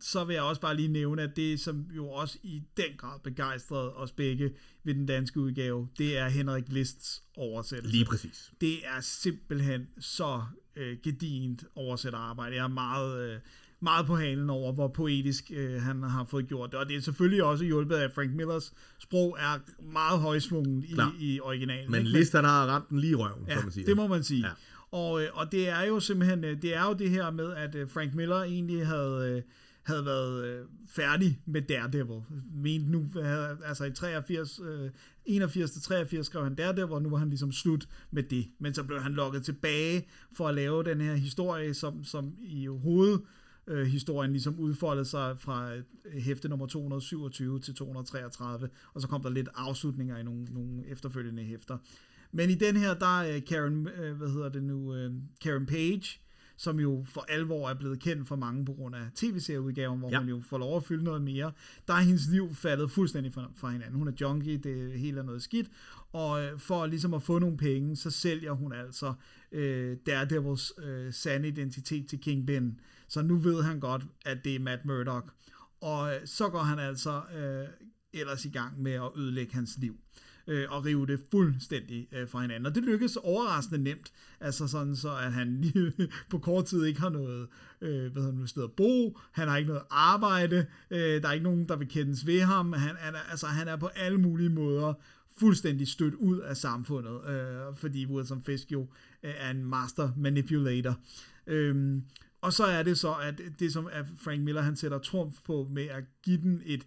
[0.01, 3.21] så vil jeg også bare lige nævne, at det, som jo også i den grad
[3.21, 4.53] begejstrede os begge
[4.85, 7.97] ved den danske udgave, det er Henrik Lists oversættelse.
[7.97, 8.53] Lige præcis.
[8.61, 10.43] Det er simpelthen så
[10.77, 12.57] øh, gedient oversætterarbejde.
[12.57, 13.41] Jeg er meget, øh,
[13.81, 16.79] meget på halen over, hvor poetisk øh, han har fået gjort det.
[16.79, 19.59] Og det er selvfølgelig også hjulpet af, at Frank Millers sprog er
[19.93, 21.17] meget højsvungen i, Klar.
[21.21, 21.91] i originalen.
[21.91, 22.19] Men ikke?
[22.19, 23.87] List, han har ramt den lige i røven, Ja, kan man sige.
[23.87, 24.47] det må man sige.
[24.47, 24.53] Ja.
[24.91, 27.75] Og, øh, og det er jo simpelthen, øh, det er jo det her med, at
[27.75, 29.43] øh, Frank Miller egentlig havde,
[29.83, 32.21] havde været færdig med Daredevil.
[32.55, 34.91] Mente nu, havde, altså i 83, øh,
[35.27, 38.47] 81 til 83 skrev han Daredevil, og nu var han ligesom slut med det.
[38.59, 42.67] Men så blev han lokket tilbage for at lave den her historie, som, som i
[42.67, 43.19] hoved
[43.67, 49.23] øh, historien ligesom udfoldede sig fra øh, hæfte nummer 227 til 233, og så kom
[49.23, 51.79] der lidt afslutninger i nogle, nogle efterfølgende hæfter.
[52.33, 55.13] Men i den her, der er Karen, øh, hvad hedder det nu, øh,
[55.43, 56.21] Karen Page,
[56.57, 60.15] som jo for alvor er blevet kendt for mange på grund af tv-serieudgaven, hvor Ja.
[60.15, 60.21] ja.
[60.21, 61.53] hun jo får lov at fylde noget mere.
[61.89, 63.99] Der er hendes liv faldet fuldstændig fra, fra hinanden.
[63.99, 65.71] Hun er junkie, det hele er noget skidt,
[66.13, 69.13] og øh, for ligesom at få nogle penge, så sælger hun altså
[69.53, 72.81] øh, Daredevils øh, sande identitet til King Ben.
[73.09, 75.33] Så nu ved han godt, at det er Matt Murdock.
[75.81, 77.69] Og øh, så går han altså øh,
[78.13, 79.97] ellers i gang med at ødelægge hans liv.
[80.47, 82.67] øh, og rive det fuldstændig øh, fra hinanden.
[82.67, 85.93] Og det lykkes overraskende nemt, altså sådan så, at han lige
[86.31, 87.49] på kort tid ikke har noget
[87.81, 91.33] øh, hvad hedder nu, sted at bo, han har ikke noget arbejde, øh, der er
[91.33, 94.19] ikke nogen, der vil kendes ved ham, han, han, er, altså, han er på alle
[94.19, 94.95] mulige måder
[95.39, 98.81] fuldstændig stødt ud af samfundet, øh, fordi Wilson Fisk jo
[99.23, 100.97] øh, er en master manipulator.
[101.47, 102.03] Øh,
[102.45, 105.69] og så er det så, at det som at Frank Miller han sætter trumf på
[105.71, 106.87] med at give den et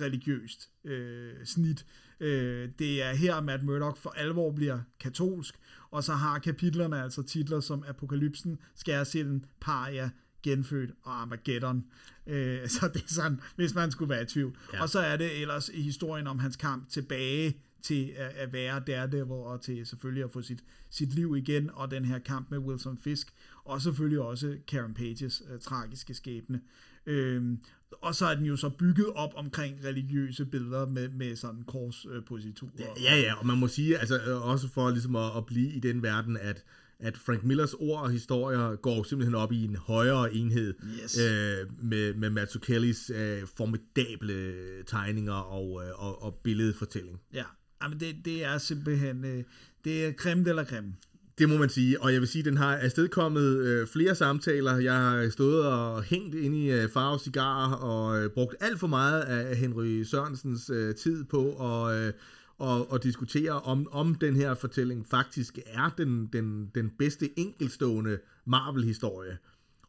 [0.00, 1.86] religiøst øh, snit.
[2.20, 5.54] Øh, det er her, Matt Murdock for alvor bliver katolsk,
[5.90, 10.10] og så har kapitlerne altså titler som Apokalypsen, Skærsilden, Paria,
[10.42, 11.84] Genfødt og Armageddon.
[12.26, 14.56] Øh, så det er sådan, hvis man skulle være i tvivl.
[14.72, 14.82] Ja.
[14.82, 19.32] Og så er det ellers historien om hans kamp tilbage til at, at være Daredevil,
[19.32, 22.98] og til selvfølgelig at få sit, sit liv igen, og den her kamp med Wilson
[22.98, 23.32] Fisk,
[23.66, 26.60] og selvfølgelig også Karen Pages uh, tragiske skæbne.
[27.06, 27.58] Øhm,
[27.90, 32.70] og så er den jo så bygget op omkring religiøse billeder med, med sådan korspositurer.
[32.78, 35.72] Ja, ja, ja, og man må sige, altså øh, også for ligesom at, at blive
[35.72, 36.64] i den verden, at
[36.98, 41.18] at Frank Millers ord og historier går simpelthen op i en højere enhed Yes.
[41.18, 44.54] øh, med, med Mazzucchellis øh, formidable
[44.86, 47.20] tegninger og, øh, og, og billedfortælling.
[47.34, 47.44] Ja,
[47.82, 49.44] Jamen, det, det er simpelthen, øh,
[49.84, 50.94] det er creme eller creme.
[51.38, 54.76] Det må man sige, og jeg vil sige, at den har afstedkommet øh, flere samtaler.
[54.76, 58.86] Jeg har stået og hængt ind i øh, Farve Cigar og øh, brugt alt for
[58.86, 62.12] meget af Henry Sørensens øh, tid på at øh,
[62.58, 68.18] og, og diskutere, om, om den her fortælling faktisk er den, den, den bedste enkelstående
[68.44, 69.38] Marvel-historie.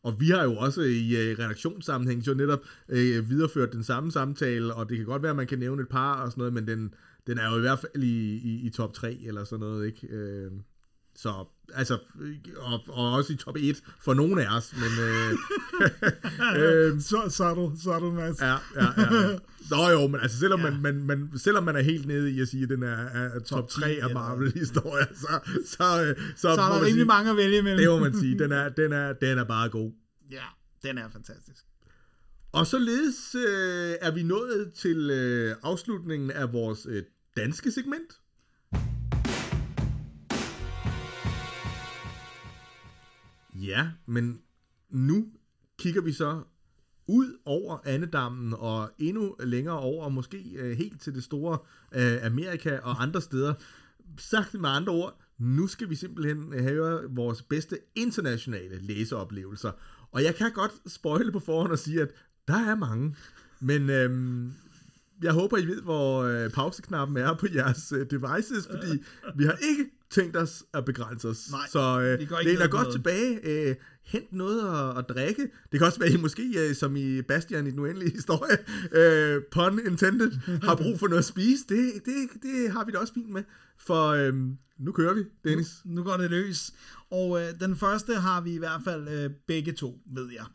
[0.04, 2.60] Og vi har jo også i øh, redaktionssammenhæng jo netop
[2.90, 5.90] øh, videreført den samme samtale, og det kan godt være, at man kan nævne et
[5.90, 6.94] par og sådan noget, men den,
[7.28, 10.08] den er jo i hvert fald i, i, i top 3 eller sådan noget, ikke?
[10.08, 10.52] Øh,
[11.18, 11.98] så, altså,
[12.58, 15.06] og, og også i top 1 for nogle af os, men...
[15.06, 15.32] Øh,
[16.62, 18.42] øh, så, subtle, subtle, Mads.
[18.42, 19.38] Ja, ja, ja, ja.
[19.72, 20.70] Nå jo, men altså, selvom, ja.
[20.70, 23.40] man, man, man, selvom man er helt nede i at sige, at den er, er
[23.40, 27.38] top 3 af Marvel-historier, så, så, så, så, så er der rimelig sige, mange at
[27.38, 27.80] vælge imellem.
[27.80, 28.40] Det må man sige.
[28.40, 29.92] Den er, den er, den er bare god.
[30.32, 30.44] Ja,
[30.84, 31.64] den er fantastisk.
[32.52, 37.04] Og således øh, er vi nået til øh, afslutningen af vores øh,
[37.38, 38.20] danske segment.
[43.62, 44.42] Ja, men
[44.90, 45.28] nu
[45.80, 46.44] kigger vi så
[47.08, 51.58] ud over Andedammen og endnu længere over, måske øh, helt til det store
[51.96, 53.54] øh, Amerika og andre steder.
[54.18, 59.72] Sagt med andre ord, nu skal vi simpelthen have vores bedste internationale læseoplevelser.
[60.12, 62.10] Og jeg kan godt spoile på forhånd og sige, at
[62.48, 63.16] der er mange.
[63.60, 64.54] Men øhm,
[65.24, 69.04] jeg håber, I ved, hvor øh, pauseknappen er på jeres øh, devices, fordi
[69.36, 71.52] vi har ikke tænkt os at begrænse os.
[71.52, 73.40] Nej, så øh, det er godt tilbage.
[73.44, 75.42] Øh, hent noget at, at drikke.
[75.72, 78.58] Det kan også være, at I måske, øh, som i Bastian i den uendelige historie,
[78.92, 80.32] øh, pun intended,
[80.64, 81.64] har brug for noget at spise.
[81.70, 82.14] Det, det,
[82.44, 83.44] det har vi da også fint med.
[83.78, 84.34] For øh,
[84.78, 85.82] nu kører vi, Dennis.
[85.86, 86.74] Nu, nu går det løs.
[87.12, 90.46] Og øh, den første har vi i hvert fald øh, begge to, ved jeg.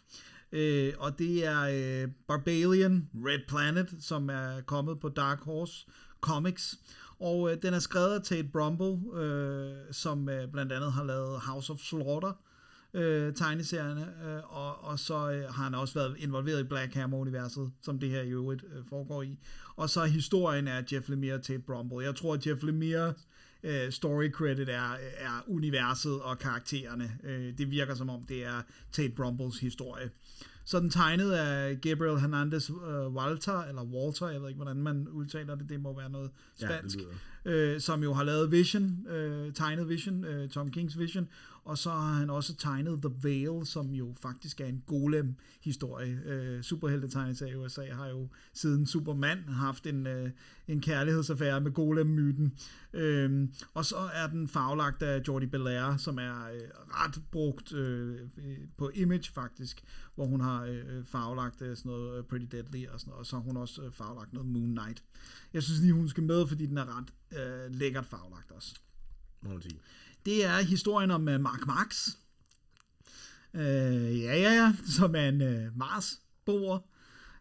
[0.53, 5.87] Øh, og det er øh, Barbalian Red Planet, som er kommet på Dark Horse
[6.21, 6.79] Comics.
[7.23, 11.41] Og øh, den er skrevet af Tate Brumble, øh, som øh, blandt andet har lavet
[11.41, 12.33] House of Slaughter,
[12.95, 17.71] øh, tegneserierne, øh, og, og så øh, har han også været involveret i Black Hammer-universet,
[17.83, 19.39] som det her i øvrigt øh, foregår i.
[19.77, 22.05] Og så historien er Jeff Lemire og Tate Brumble.
[22.05, 23.15] Jeg tror, at Jeff Lemire
[23.63, 27.19] øh, story credit er, er universet og karaktererne.
[27.25, 28.63] Øh, det virker som om, det er
[28.93, 30.11] Tate Brumbles historie.
[30.65, 35.09] Så den tegnet af Gabriel Hernandez uh, Walter, eller Walter, jeg ved ikke, hvordan man
[35.09, 36.99] udtaler det, det må være noget spansk,
[37.45, 41.29] ja, øh, som jo har lavet Vision, øh, tegnet Vision, øh, Tom Kings Vision,
[41.65, 46.21] og så har han også tegnet The Veil, som jo faktisk er en golem-historie.
[46.25, 50.31] Øh, superheltetegneserie i USA har jo siden Superman haft en, øh,
[50.69, 52.53] en kærlighedsaffære med golem-myten.
[52.93, 58.19] Øh, og så er den faglagt af Jordi Belair, som er øh, ret brugt øh,
[58.77, 59.85] på Image faktisk,
[60.15, 63.27] hvor hun har øh, faglagt øh, sådan noget øh, Pretty Deadly og sådan noget, og
[63.27, 65.03] så har hun også øh, faglagt noget Moon Knight.
[65.53, 68.75] Jeg synes lige, hun skal med, fordi den er ret øh, lækkert faglagt også.
[69.43, 69.81] Må man sige.
[70.27, 72.09] Det er historien om uh, Mark Marx.
[73.55, 74.73] Uh, ja, ja, ja.
[74.87, 76.79] Som er en uh, Mars-boer,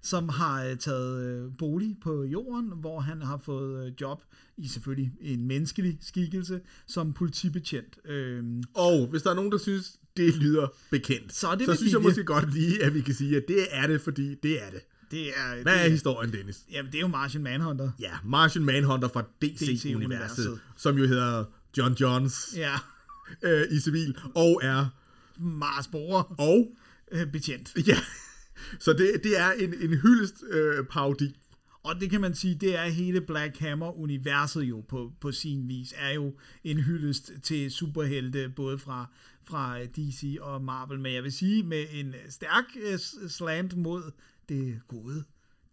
[0.01, 4.23] som har uh, taget uh, bolig på jorden, hvor han har fået job
[4.57, 7.97] i selvfølgelig en menneskelig skikkelse som politibetjent.
[8.09, 11.93] Uh, og hvis der er nogen, der synes, det lyder bekendt, så, det så synes
[11.93, 14.69] jeg måske godt lige, at vi kan sige, at det er det, fordi det er
[14.69, 14.81] det.
[15.11, 16.65] Det er, Hvad det er historien, Dennis?
[16.71, 17.91] Jamen, det er jo Martian Manhunter.
[17.99, 21.45] Ja, Martian Manhunter fra DC-universet, DC som jo hedder
[21.77, 22.75] John Johns ja.
[23.41, 24.87] øh, i civil, og er
[25.39, 26.75] Marsboer og
[27.11, 27.73] øh, betjent.
[27.87, 27.97] Ja,
[28.79, 31.37] så det, det er en, en hyldest øh, parodi.
[31.83, 35.93] Og det kan man sige, det er hele Black Hammer-universet jo på, på sin vis,
[35.97, 36.33] er jo
[36.63, 39.05] en hyldest til superhelte, både fra,
[39.43, 40.99] fra DC og Marvel.
[40.99, 42.99] Men jeg vil sige, med en stærk uh,
[43.29, 44.11] slant mod
[44.49, 45.23] det gode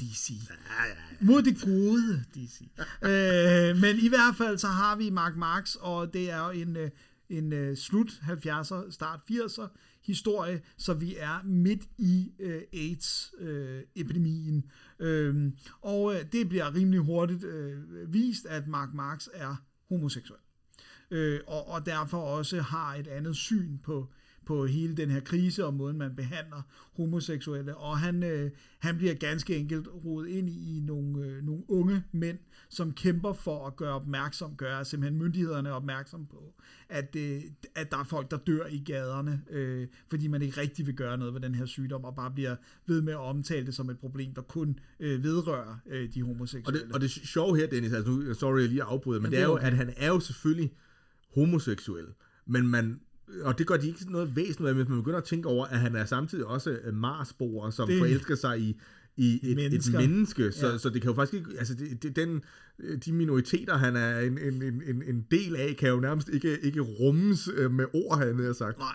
[0.01, 0.31] DC.
[0.31, 0.55] Ja,
[0.85, 0.95] ja, ja.
[1.20, 2.61] Mod det gode DC.
[3.03, 6.77] øh, men i hvert fald så har vi Mark Marx, og det er jo en,
[6.77, 6.91] øh,
[7.29, 9.69] en uh, slut 70'er, start 80'er
[10.03, 14.65] historie, så vi er midt i uh, AIDS-epidemien.
[15.01, 19.57] Uh, uh, og uh, det bliver rimelig hurtigt uh, vist, at Mark Marx er
[19.89, 20.41] homoseksuel.
[21.11, 24.12] Uh, og, og derfor også har et andet syn på
[24.49, 26.62] på hele den her krise og måden, man behandler
[26.97, 27.77] homoseksuelle.
[27.77, 32.05] Og han, øh, han bliver ganske enkelt rodet ind i, i nogle, øh, nogle unge
[32.12, 32.39] mænd,
[32.69, 36.55] som kæmper for at gøre opmærksom, gøre simpelthen myndighederne opmærksom på,
[36.89, 37.43] at, øh,
[37.75, 41.19] at der er folk, der dør i gaderne, øh, fordi man ikke rigtig vil gøre
[41.19, 42.57] noget ved den her sygdom, og bare bliver
[42.87, 46.83] ved med at omtale det som et problem, der kun øh, vedrører øh, de homoseksuelle.
[46.83, 49.37] Og det, og det sjove her, Dennis, altså nu, sorry, jeg lige afbryder, men ja,
[49.37, 49.66] det er jo, okay.
[49.66, 50.73] at han er jo selvfølgelig
[51.35, 52.07] homoseksuel,
[52.47, 53.01] men man
[53.43, 55.97] og det gør de ikke noget væsentligt, hvis man begynder at tænke over, at han
[55.97, 58.81] er samtidig også øh, Marsboer, som det, forelsker sig i,
[59.17, 60.53] i et, et menneske.
[60.53, 60.79] Så, ja.
[60.79, 62.43] så det kan jo faktisk ikke, altså det, det, den,
[62.79, 66.59] øh, de minoriteter, han er en, en, en, en del af, kan jo nærmest ikke,
[66.61, 68.79] ikke rummes øh, med ord, han har sagt.
[68.79, 68.95] Nej.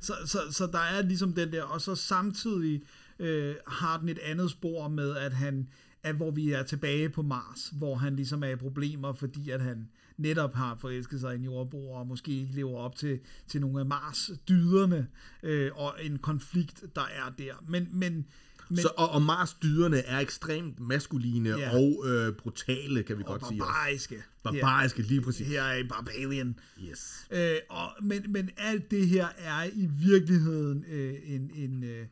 [0.00, 2.82] Så, så, så der er ligesom den der, og så samtidig
[3.18, 5.68] øh, har den et andet spor med, at han,
[6.02, 9.60] at hvor vi er tilbage på Mars, hvor han ligesom er i problemer, fordi at
[9.60, 9.88] han
[10.18, 13.80] netop har forelsket sig i en jordbo, og måske ikke lever op til, til nogle
[13.80, 15.08] af Mars-dyderne,
[15.42, 17.52] øh, og en konflikt, der er der.
[17.68, 18.26] Men, men,
[18.68, 21.76] men, så, og, og Mars-dyderne er ekstremt maskuline ja.
[21.76, 23.58] og øh, brutale, kan vi og godt sige.
[23.58, 24.22] barbariske.
[24.42, 25.46] Barbariske, lige præcis.
[25.46, 26.58] Her er en barbarian.
[26.90, 27.26] Yes.
[27.30, 32.06] Øh, og, men, men alt det her er i virkeligheden øh, en, en, øh,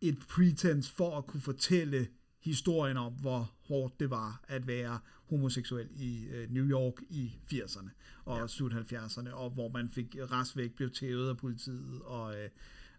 [0.00, 2.06] et pretense for at kunne fortælle
[2.44, 4.98] historien om, hvor hårdt det var at være
[5.30, 7.90] homoseksuel i øh, New York i 80'erne
[8.24, 8.46] og ja.
[8.46, 12.48] slut 70'erne, og hvor man fik restvæk, blev tævet af politiet, og, øh,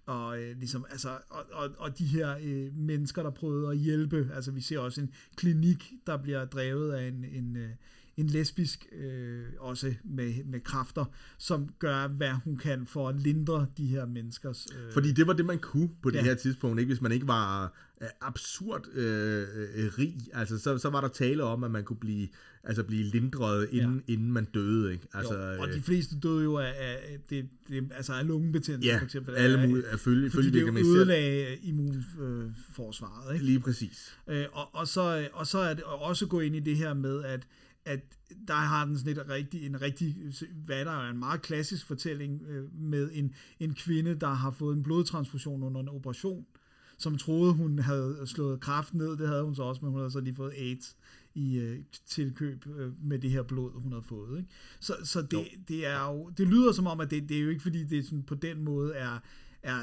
[0.06, 4.30] og øh, ligesom, altså, og, og, og de her øh, mennesker, der prøvede at hjælpe,
[4.34, 7.70] altså vi ser også en klinik, der bliver drevet af en, en, øh,
[8.22, 11.06] en lesbisk, øh, også med, med kræfter,
[11.38, 14.68] som gør, hvad hun kan for at lindre de her menneskers...
[14.76, 16.24] Øh, Fordi det var det, man kunne på det ja.
[16.24, 16.90] her tidspunkt, ikke?
[16.90, 20.16] hvis man ikke var øh, absurd øh, øh, rig.
[20.34, 22.28] Altså, så, så var der tale om, at man kunne blive,
[22.64, 24.14] altså, blive lindret, inden, ja.
[24.14, 24.94] inden man døde.
[24.94, 25.08] Ikke?
[25.14, 28.98] Altså, jo, og de fleste døde jo af, af, det, det, altså af lungebetændelse, ja,
[28.98, 29.36] for eksempel.
[29.36, 33.34] alle mulige, af, følge, fordi følge, det jo ødelagde immunforsvaret.
[33.34, 33.46] Ikke?
[33.46, 34.18] Lige præcis.
[34.28, 37.24] Øh, og, og, så, og så er det også gå ind i det her med,
[37.24, 37.48] at
[37.86, 38.18] at
[38.48, 40.16] der har den sådan et rigtig, en rigtig,
[40.66, 44.76] hvad der er en meget klassisk fortælling øh, med en, en kvinde, der har fået
[44.76, 46.46] en blodtransfusion under en operation,
[46.98, 50.12] som troede, hun havde slået kraft ned, det havde hun så også, men hun havde
[50.12, 50.96] så lige fået AIDS
[51.36, 54.38] i øh, tilkøb øh, med det her blod, hun havde fået.
[54.38, 54.50] Ikke?
[54.80, 57.50] Så, så det, det, er jo, det lyder som om, at det, det er jo
[57.50, 59.20] ikke, fordi det sådan, på den måde er,
[59.64, 59.82] er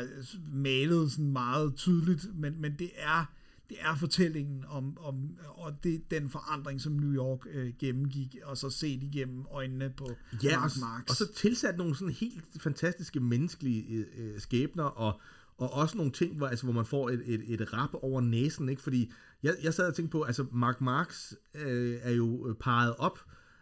[0.53, 3.25] malet sådan meget tydeligt, men, men det er
[3.69, 8.59] det er fortællingen om, om og det, den forandring, som New York øh, gennemgik, og
[8.59, 10.11] så set igennem øjnene på
[10.43, 11.11] ja, Mark Marx.
[11.11, 15.21] Og så tilsat nogle sådan helt fantastiske menneskelige øh, øh, skæbner, og,
[15.59, 18.69] og også nogle ting, hvor, altså, hvor man får et, et, et rap over næsen,
[18.69, 18.83] ikke?
[18.83, 19.13] fordi
[19.43, 23.19] jeg, jeg sad og tænkte på, altså Mark Marx øh, er jo parret op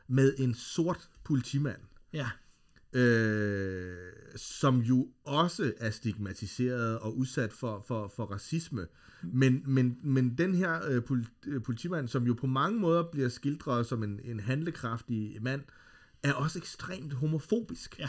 [0.08, 1.80] med en sort politimand.
[2.12, 2.28] Ja
[2.96, 3.96] øh,
[4.36, 8.86] som jo også er stigmatiseret og udsat for, for, for racisme.
[9.22, 11.02] Men, men, men den her øh,
[11.46, 15.60] øh, politimand, som jo på mange måder bliver skildret som en, en handlekraftig mand,
[16.22, 17.98] er også ekstremt homofobisk.
[17.98, 18.08] Ja.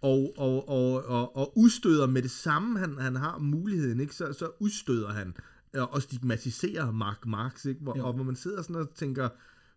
[0.00, 4.14] Og, og, og, og, og udstøder med det samme, han, han har muligheden, ikke?
[4.14, 5.34] Så, så udstøder han
[5.74, 7.80] øh, og stigmatiserer Mark Marx, ikke?
[7.80, 9.28] Hvor, og hvor man sidder sådan og tænker,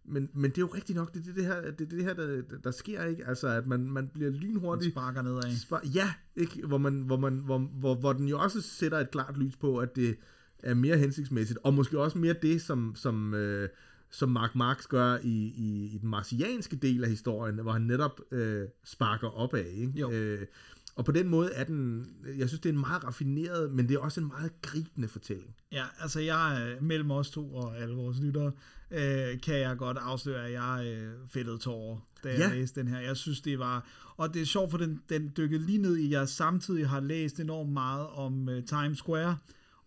[0.05, 2.13] men, men det er jo rigtigt nok, det er det, det her, det, det her
[2.13, 3.27] der, der sker, ikke?
[3.27, 4.95] Altså, at man, man bliver lynhurtigt...
[4.95, 5.55] Man sparker nedad.
[5.55, 6.67] Spar, ja, ikke?
[6.67, 9.77] Hvor, man, hvor, man, hvor, hvor, hvor den jo også sætter et klart lys på,
[9.77, 10.17] at det
[10.63, 13.69] er mere hensigtsmæssigt, og måske også mere det, som, som, øh,
[14.09, 18.21] som Mark Marx gør i, i, i den marcianske del af historien, hvor han netop
[18.31, 19.93] øh, sparker opad, ikke?
[19.95, 20.11] Jo.
[20.11, 20.45] Øh,
[20.99, 22.07] og på den måde er den,
[22.37, 25.55] jeg synes, det er en meget raffineret, men det er også en meget gribende fortælling.
[25.71, 28.51] Ja, altså jeg, mellem os to og alle vores lyttere,
[28.91, 32.53] øh, kan jeg godt afsløre, at jeg øh, fældede tårer, da jeg ja.
[32.53, 32.99] læste den her.
[32.99, 33.87] Jeg synes, det var...
[34.17, 37.39] Og det er sjovt, for den, den dykkede lige ned i, jeg samtidig har læst
[37.39, 39.37] enormt meget om uh, Times Square,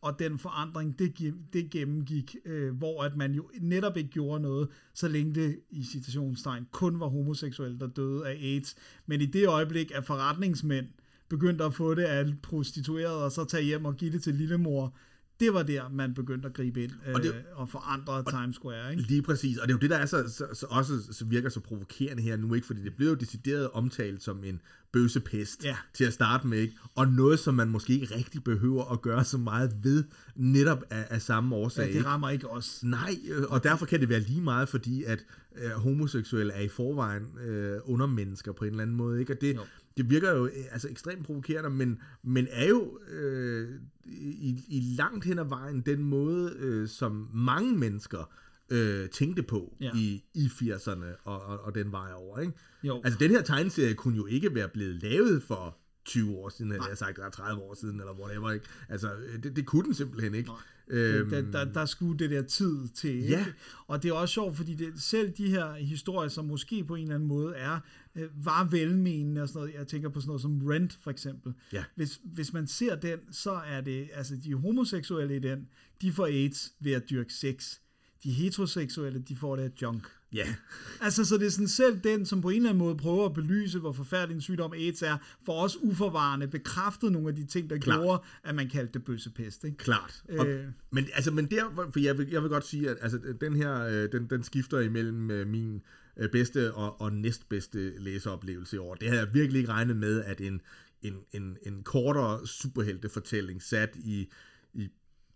[0.01, 4.69] og den forandring, det, det gennemgik, øh, hvor at man jo netop ikke gjorde noget,
[4.95, 8.77] så længe det i citationstegn kun var homoseksuelle, der døde af AIDS.
[9.07, 10.87] Men i det øjeblik, at forretningsmænd
[11.33, 14.95] begyndte at få det af prostituerede, og så tage hjem og give det til lillemor,
[15.41, 18.57] det var der, man begyndte at gribe ind øh, og, det- det, og forandre Times
[18.57, 18.91] Square.
[18.91, 19.03] Ikke?
[19.03, 21.49] Lige præcis, og det er jo det, der er så, så, så også så virker
[21.49, 22.67] så provokerende her nu, ikke?
[22.67, 24.61] Fordi det bliver jo decideret omtalt som en
[24.93, 25.77] bøsepest Ja.
[25.95, 26.75] til at starte med, ikke?
[26.95, 30.05] Og noget, som man måske ikke rigtig behøver at gøre så meget ved,
[30.37, 32.81] netop af, af samme årsag, Ja, det rammer ikke os.
[32.85, 35.25] Nej, øh, og derfor kan det være lige meget, fordi at
[35.63, 39.33] øh, homoseksuelle er i forvejen øh, undermennesker på en eller anden måde, ikke?
[39.33, 39.61] Og det, Jo.
[39.97, 43.69] Det virker jo øh, altså ekstremt provokerende, men, men er jo øh,
[44.05, 48.31] i, i langt hen ad vejen den måde, øh, som mange mennesker
[48.71, 49.91] øh, tænkte på Ja.
[49.97, 52.53] i, i 80'erne og, og, og den vej over, ikke?
[52.85, 53.01] Jo.
[53.05, 56.89] Altså, den her tegneserie kunne jo ikke være blevet lavet for 20 år siden, eller
[56.89, 58.67] jeg sagt, der er 30 år siden, eller whatever, ikke?
[58.89, 60.51] Altså, øh, det, det kunne den simpelthen ikke.
[60.89, 63.11] Øhm, Der, der, der skulle det der tid til.
[63.15, 63.29] Ikke?
[63.29, 63.47] Ja.
[63.87, 67.03] Og det er også sjovt, fordi det, selv de her historier, som måske på en
[67.03, 67.79] eller anden måde er,
[68.17, 69.75] øh, var velmenende og sådan noget.
[69.75, 71.53] Jeg tænker på sådan noget som Rent for eksempel.
[71.73, 71.85] Ja.
[71.95, 75.69] Hvis, hvis man ser den, så er det, altså de homoseksuelle i den,
[76.03, 77.77] de får AIDS ved at dyrke sex.
[78.25, 80.07] De heteroseksuelle, de får det af junk.
[80.35, 80.55] Ja,
[81.01, 83.35] Altså, så det er sådan selv den, som på en eller anden måde prøver at
[83.35, 85.17] belyse, hvor forfærdelig en sygdom AIDS er,
[85.47, 88.01] for os uforvarende bekræftet nogle af de ting, der Klart.
[88.01, 89.65] gjorde, at man kaldte det bøssepest.
[89.65, 89.77] Ikke?
[89.77, 90.23] klart.
[90.39, 90.65] Og, Øh.
[90.91, 93.81] men, altså, men der, for jeg vil, jeg vil godt sige, at altså, den her,
[93.85, 95.83] øh, den, den skifter imellem øh, min
[96.17, 98.95] øh, bedste og, og næstbedste læseoplevelse i år.
[98.95, 100.61] Det havde jeg virkelig ikke regnet med, at en,
[101.03, 104.29] en, en, en kortere superheltefortælling sat i,
[104.75, 104.89] i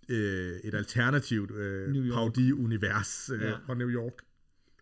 [0.09, 2.13] øh, et alternativt øh.
[2.13, 3.55] Paudi-univers øh, Ja.
[3.67, 4.13] fra New York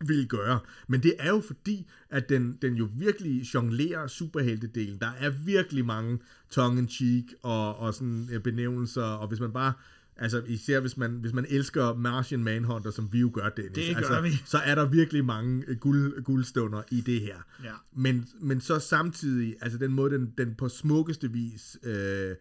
[0.07, 0.61] ville gøre.
[0.89, 4.99] Men det er jo fordi, at den, den jo virkelig jonglerer superheltedelen.
[4.99, 6.19] Der er virkelig mange
[6.51, 9.73] tongue-in-cheek og, og sådan øh, benævnelser, og hvis man bare
[10.17, 13.97] Altså især hvis man, hvis man elsker Martian Manhunter, som vi jo gør, Dennis, Det
[13.97, 14.31] gør altså, vi.
[14.45, 17.39] så er der virkelig mange øh, guld, guldstunder i det her.
[17.65, 17.73] Ja.
[17.93, 22.37] Men, men så samtidig, altså den måde, den, den på smukkeste vis øh,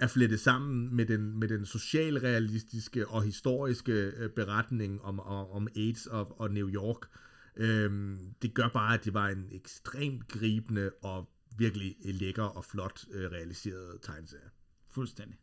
[0.00, 5.68] er flettet sammen med den, med den socialrealistiske og historiske øh, beretning om, om, om
[5.76, 7.08] AIDS og, og New York.
[7.56, 11.28] Øhm, det gør bare, at det var en ekstremt gribende og
[11.58, 14.50] virkelig lækker og flot øh, realiseret tegneserie.
[14.90, 15.38] Fuldstændig.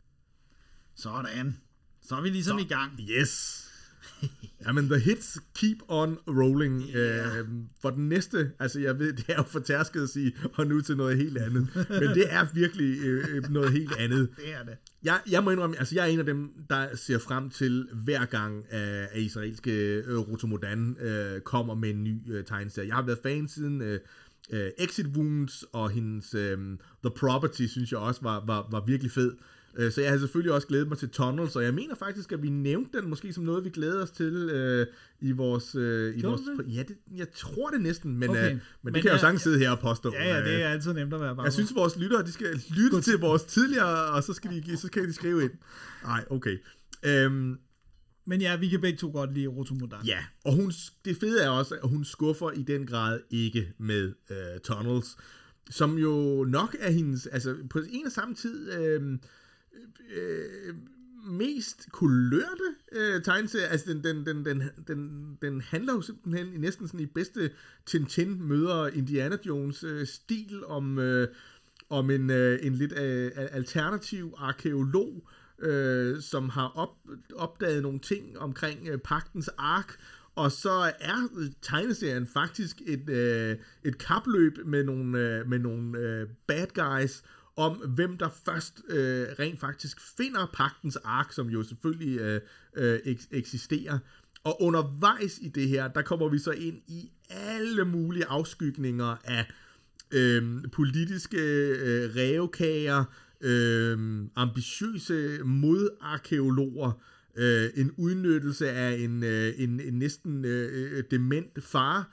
[0.96, 1.58] Sådan.
[2.02, 2.66] Så er vi ligesom så.
[2.66, 2.92] i gang.
[3.00, 3.64] Yes!
[4.66, 6.84] Jamen, the hits keep on rolling.
[6.84, 7.40] Ja.
[7.40, 7.48] Øh,
[7.82, 10.82] for den næste, altså jeg ved, det er jo for tærsket at sige, og nu
[10.82, 11.68] til noget helt andet.
[11.90, 14.30] Men det er virkelig øh, noget helt andet.
[14.38, 14.78] Det er det.
[15.04, 18.26] Jeg, jeg må indrømme, altså jeg er en af dem, der ser frem til hver
[18.26, 22.88] gang, at, at israelske øh, Rotomodan øh, kommer med en ny øh, tegneserie.
[22.88, 24.00] Jeg har været fan siden øh,
[24.50, 26.58] øh, Exit Wounds, og hendes øh,
[27.04, 29.36] The Property, synes jeg også var, var, var virkelig fed.
[29.78, 32.44] Øh, Så jeg har selvfølgelig også glædet mig til Tunnels, og jeg mener faktisk, at
[32.44, 34.88] vi nævnte den måske som noget, vi glæder os til øh,
[35.22, 35.76] i vores...
[35.76, 36.76] Øh, i vores det?
[36.76, 38.46] ja, det, jeg tror det næsten, men, Okay.
[38.46, 40.14] øh, men, Men det kan jeg jo sagtens sidde her og påstå.
[40.14, 42.32] Ja, ja, det Øh, er altid nemt at være bange jeg synes, vores lyttere, de
[42.32, 45.52] skal lytte til vores tidligere, og så skal de, så skal de skrive ind.
[46.04, 46.58] Nej, okay.
[47.06, 47.58] Øhm,
[48.26, 50.00] Men ja, vi kan begge to godt lide Rotomodan.
[50.06, 50.72] ja, og hun,
[51.06, 55.18] det fede er også, at hun skuffer i den grad ikke med øh, Tunnels,
[55.70, 59.18] som jo nok er hendes, altså på en og samme tid, øh,
[60.16, 60.76] øh,
[61.26, 63.68] mest kulørte øh, tegneserie.
[63.68, 67.52] Altså, den, den, den, den, den, den handler jo simpelthen i næsten sådan i bedste
[67.86, 71.28] Tintin møder Indiana Jones øh, stil om, øh,
[71.90, 75.30] om en, øh, en lidt øh, alternativ arkeolog,
[75.60, 76.96] øh, som har op,
[77.36, 79.96] opdaget nogle ting omkring øh, pagtens ark,
[80.36, 81.28] og så er
[81.62, 87.24] tegneserien faktisk et, øh, et kapløb med nogle, øh, med nogle øh, bad guys,
[87.56, 92.42] om hvem der først øh, rent faktisk finder pagtens ark, som jo selvfølgelig øh,
[92.76, 94.00] øh, eks- eksisterer.
[94.44, 99.46] Og undervejs i det her, der kommer vi så ind i alle mulige afskygninger af
[100.12, 103.04] øh, politiske øh, rævekager,
[103.42, 106.92] øh, ambitiøse modarkeologer,
[107.36, 112.12] øh, en udnyttelse af en, øh, en, en næsten øh, øh dement far,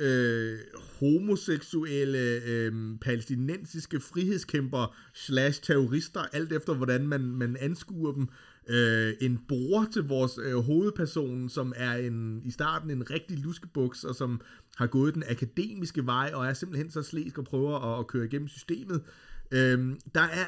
[0.00, 0.58] øh,
[1.00, 8.28] homoseksuelle, øh, palæstinensiske frihedskæmper slash terrorister, alt efter hvordan man, man anskuer dem.
[8.68, 14.04] Øh, en bror til vores øh, hovedperson, som er en, i starten en rigtig luskebuks,
[14.04, 14.40] og som
[14.76, 18.24] har gået den akademiske vej, og er simpelthen så slæsk og prøver at, at køre
[18.24, 19.02] igennem systemet.
[19.50, 20.44] Øh, der er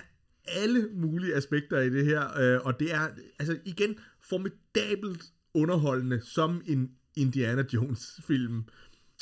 [0.46, 3.08] alle mulige aspekter i det her, øh, og det er
[3.38, 3.96] altså igen
[4.28, 5.22] formidabelt
[5.54, 8.56] underholdende som en Indiana Jones film.
[8.56, 8.64] Øh,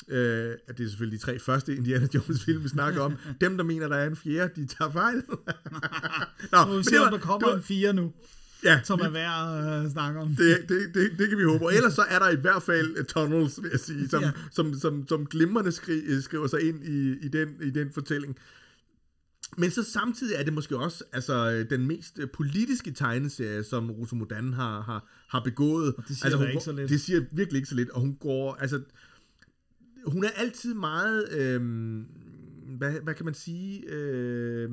[0.07, 3.15] det er selvfølgelig de tre første Indiana Jones film, vi snakker om.
[3.41, 5.23] Dem, der mener, der er en fjerde, de tager fejl.
[6.53, 8.13] Nå, Nu vi se, om der kommer var- en fire nu,
[8.65, 10.29] Ja, som er værd at øh, snakke om.
[10.29, 11.65] det, det, det, det kan vi håbe.
[11.65, 14.31] Og ellers så er der i hvert fald uh, Tunnels, vil jeg sige, som, Ja.
[14.53, 18.37] som, som, som glimrende skri, skriver sig ind i, i, den, i den fortælling.
[19.57, 23.91] Men så samtidig er det måske også altså, øh, den mest øh, politiske tegneserie, som
[23.91, 25.95] Rosamodan har, har, har begået.
[25.95, 26.91] Og det siger altså, hun, ikke så lidt.
[26.91, 28.81] Det siger virkelig ikke så lidt, og hun går, altså,
[30.07, 32.07] hun er altid meget, øhm,
[32.79, 34.73] hvad, hvad kan man sige, øhm,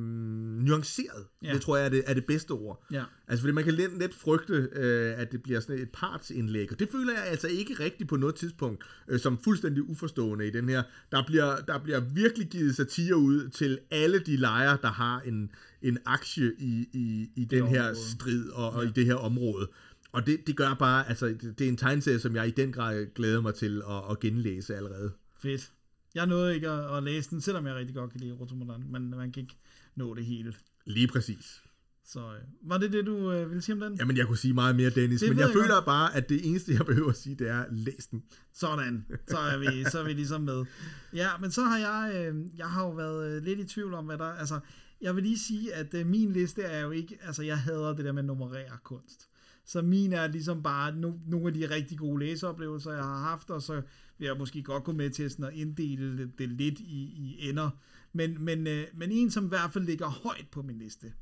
[0.61, 1.25] nuanceret.
[1.43, 1.53] Ja.
[1.53, 2.85] Det tror jeg er det, er det bedste ord.
[2.91, 3.03] Ja.
[3.27, 6.79] Altså, fordi man kan let, let frygte, øh, at det bliver sådan et partsindlæg, og
[6.79, 10.69] det føler jeg altså ikke rigtigt på noget tidspunkt, øh, som fuldstændig uforstående i den
[10.69, 10.83] her.
[11.11, 15.51] Der bliver, der bliver virkelig givet satire ud til alle de lejre, der har en,
[15.81, 19.67] en aktie i, i, i den her strid og, og i det her område.
[20.15, 22.71] Og det, det gør bare, altså, det, det er en tegneserie, som jeg i den
[22.71, 25.11] grad glæder mig til at, at genlæse allerede.
[25.41, 25.71] Fedt.
[26.15, 29.09] Jeg nåede ikke at, at læse den, selvom jeg rigtig godt kan lide Rotomodan, men
[29.09, 29.57] man kan ikke
[29.95, 30.53] nå det hele.
[30.85, 31.61] Lige præcis.
[32.05, 33.95] Så øh, var det det, du øh, ville sige om den?
[33.99, 36.47] Jamen, jeg kunne sige meget mere, Dennis, Det men jeg jeg føler bare, at det
[36.49, 38.23] eneste, jeg behøver at sige, det er, læs den.
[38.53, 40.65] Sådan, så er vi, så er vi ligesom med.
[41.13, 44.05] Ja, men så har jeg, øh, jeg har jo været øh, lidt i tvivl om,
[44.05, 44.59] hvad der, altså,
[45.01, 48.05] jeg vil lige sige, at øh, min liste er jo ikke, altså jeg hader det
[48.05, 49.29] der med nummerere kunst.
[49.65, 53.49] Så min er ligesom bare no, nogle af de rigtig gode læseoplevelser, jeg har haft,
[53.49, 53.81] og så
[54.17, 57.49] vil jeg måske godt gå med til sådan at inddele det, det lidt i, i
[57.49, 57.69] ender.
[58.13, 61.13] Men, men, øh, men en, som i hvert fald ligger højt på min liste,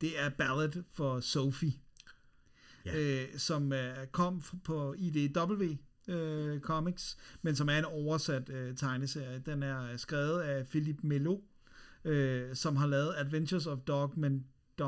[0.00, 1.72] det er Ballad for Sophie
[2.86, 3.22] Ja.
[3.22, 5.62] øh, som øh, kom på IDW
[6.08, 9.42] øh, Comics, men som er en oversat øh, tegneserie.
[9.46, 11.38] Den er skrevet af Philip Melo,
[12.04, 14.12] øh, som har lavet Adventures of Dog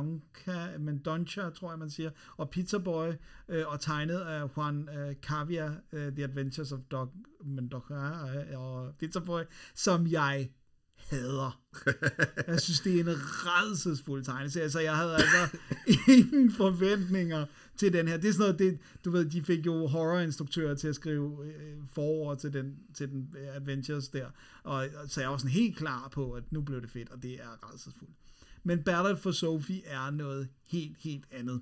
[0.03, 3.13] Mendonca, Mendonca, tror jeg man siger, og Pizza Boy,
[3.49, 7.13] øh, og tegnet af Juan øh, Cavia, øh, The Adventures of Dog
[7.45, 9.43] Mendonca øh, og Pizza Boy,
[9.75, 10.51] som jeg
[10.97, 11.61] hader.
[12.47, 15.57] Jeg synes, det er en redselsfuld tegneserie, så jeg havde altså
[16.09, 17.47] ingen forventninger
[17.77, 18.17] til den her.
[18.17, 21.77] Det er sådan noget, det, du ved, de fik jo horrorinstruktører til at skrive øh,
[21.93, 24.27] forord til den, til den øh, Adventures der,
[24.63, 27.23] og, og så jeg var sådan helt klar på, at nu blev det fedt, og
[27.23, 28.15] det er redselsfuldt.
[28.65, 31.61] Men Ballad for Sophie er noget helt, helt andet.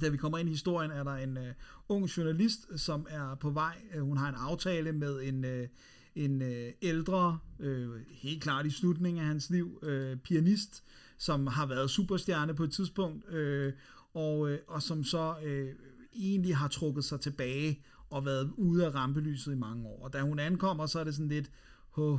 [0.00, 1.54] Da vi kommer ind i historien, er der en øh,
[1.88, 3.76] ung journalist, som er på vej.
[3.94, 5.68] Øh, hun har en aftale med en, øh,
[6.14, 10.84] en øh, ældre, øh, helt klart i slutningen af hans liv, øh, pianist,
[11.18, 13.72] som har været superstjerne på et tidspunkt, øh,
[14.14, 15.68] og, øh, og som så øh,
[16.14, 20.04] egentlig har trukket sig tilbage og været ude af rampelyset i mange år.
[20.04, 21.50] Og da hun ankommer, så er det sådan lidt,
[21.96, 22.18] "Åh,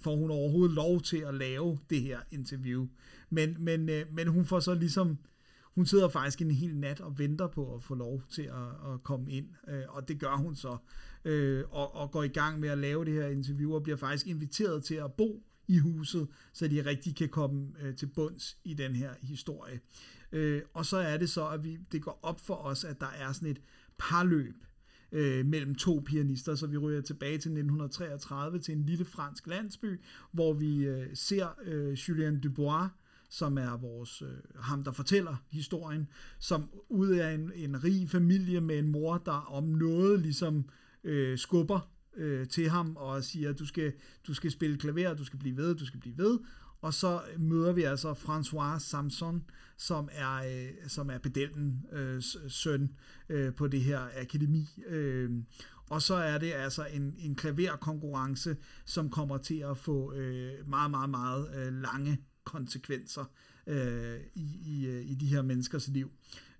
[0.00, 2.88] får hun overhovedet lov til at lave det her interview?
[3.30, 5.18] Men, men, øh, men hun får så ligesom,
[5.64, 9.02] hun sidder faktisk en hel nat og venter på at få lov til at, at
[9.02, 10.76] komme ind, øh, og det gør hun så,
[11.24, 14.26] øh, og, og går i gang med at lave det her interview, og bliver faktisk
[14.26, 18.74] inviteret til at bo i huset, så de rigtig kan komme øh, til bunds i
[18.74, 19.80] den her historie.
[20.32, 23.10] Øh, og så er det så, at vi, det går op for os, at der
[23.18, 23.60] er sådan et
[23.98, 24.54] parløb
[25.12, 30.00] øh, mellem to pianister, så vi ryger tilbage til 1933 til en lille fransk landsby,
[30.32, 32.90] hvor vi øh, ser øh, Julien Dubois,
[33.30, 38.60] som er vores øh, ham, der fortæller historien, som ud af en, en rig familie
[38.60, 40.68] med en mor, der om noget ligesom
[41.04, 43.92] øh, skubber øh, til ham og siger, du skal,
[44.26, 46.38] du skal spille klaver, du skal blive ved, du skal blive ved.
[46.80, 49.44] Og så møder vi altså François Samson,
[49.76, 52.90] som er, øh, som er pedellen øh, søn
[53.28, 54.68] øh, på det her akademi.
[54.86, 55.30] Øh,
[55.90, 60.90] og så er det altså en, en klaverkonkurrence, som kommer til at få øh, meget,
[60.90, 62.18] meget, meget øh, lange
[62.48, 63.24] konsekvenser
[63.66, 66.10] øh, i, i, øh, i de her menneskers liv.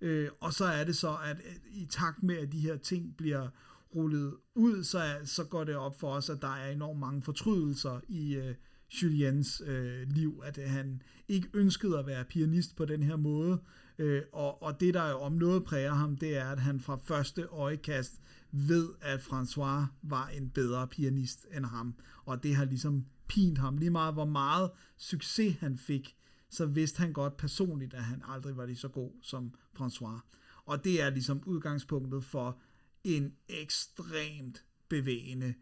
[0.00, 1.36] Øh, og så er det så, at
[1.70, 3.48] i takt med, at de her ting bliver
[3.94, 7.22] rullet ud, så, er, så går det op for os, at der er enormt mange
[7.22, 8.54] fortrydelser i øh,
[9.02, 13.60] Juliens øh, liv, at øh, han ikke ønskede at være pianist på den her måde,
[13.98, 16.98] øh, og, og det, der jo om noget præger ham, det er, at han fra
[17.04, 18.20] første øjekast
[18.52, 21.94] ved, at François var en bedre pianist end ham,
[22.24, 23.78] og det har ligesom pint ham.
[23.78, 26.16] Lige meget, hvor meget succes han fik,
[26.50, 30.20] så vidste han godt personligt, at han aldrig var lige så god som François.
[30.64, 32.60] Og det er ligesom udgangspunktet for
[33.04, 35.54] en ekstremt bevægende,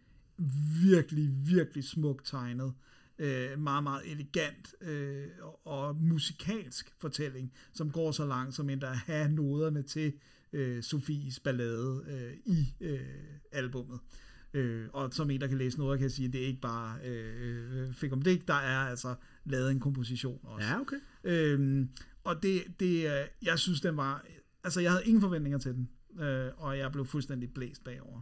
[0.83, 2.75] virkelig, virkelig smuk tegnet,
[3.19, 8.87] øh, meget, meget elegant øh, og, og musikalsk fortælling, som går så langt som endda
[8.87, 10.13] at have noderne til
[10.53, 13.01] øh, Sofies ballade øh, i øh,
[13.53, 14.01] albummet.
[14.03, 14.26] Øh,
[14.93, 16.99] og som en, der kan læse noget, kan jeg sige, at det er ikke bare
[17.05, 19.15] øh, fik om det, der er altså
[19.45, 20.67] lavet en komposition også.
[20.67, 20.97] Ja, okay.
[21.25, 21.89] Øhm,
[22.25, 24.27] og det, det, øh, jeg synes, den var,
[24.65, 25.89] altså jeg havde ingen forventninger til den,
[26.25, 28.21] øh, og jeg blev fuldstændig blæst bagover.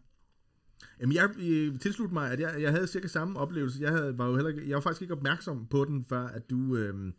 [1.00, 3.78] Jamen, jeg øh, mig, at jeg, jeg havde cirka samme oplevelse.
[3.82, 6.50] Jeg, havde, var jo heller, ikke- jeg var faktisk ikke opmærksom på den, før at
[6.50, 6.76] du...
[6.76, 7.12] Øh,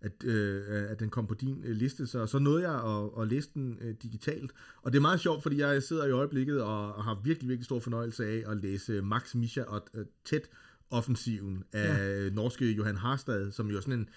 [0.00, 3.28] at, øh, at den kom på din øh, liste, så, så nåede jeg at, at
[3.28, 4.52] læse den øh, digitalt.
[4.82, 7.64] Og det er meget sjovt, fordi jeg sidder i øjeblikket og, og har virkelig, virkelig
[7.64, 10.48] stor fornøjelse af at læse Max Misha og øh, tæt
[10.90, 12.30] offensiven af ja.
[12.30, 14.08] norske Johan Harstad, som jo er sådan en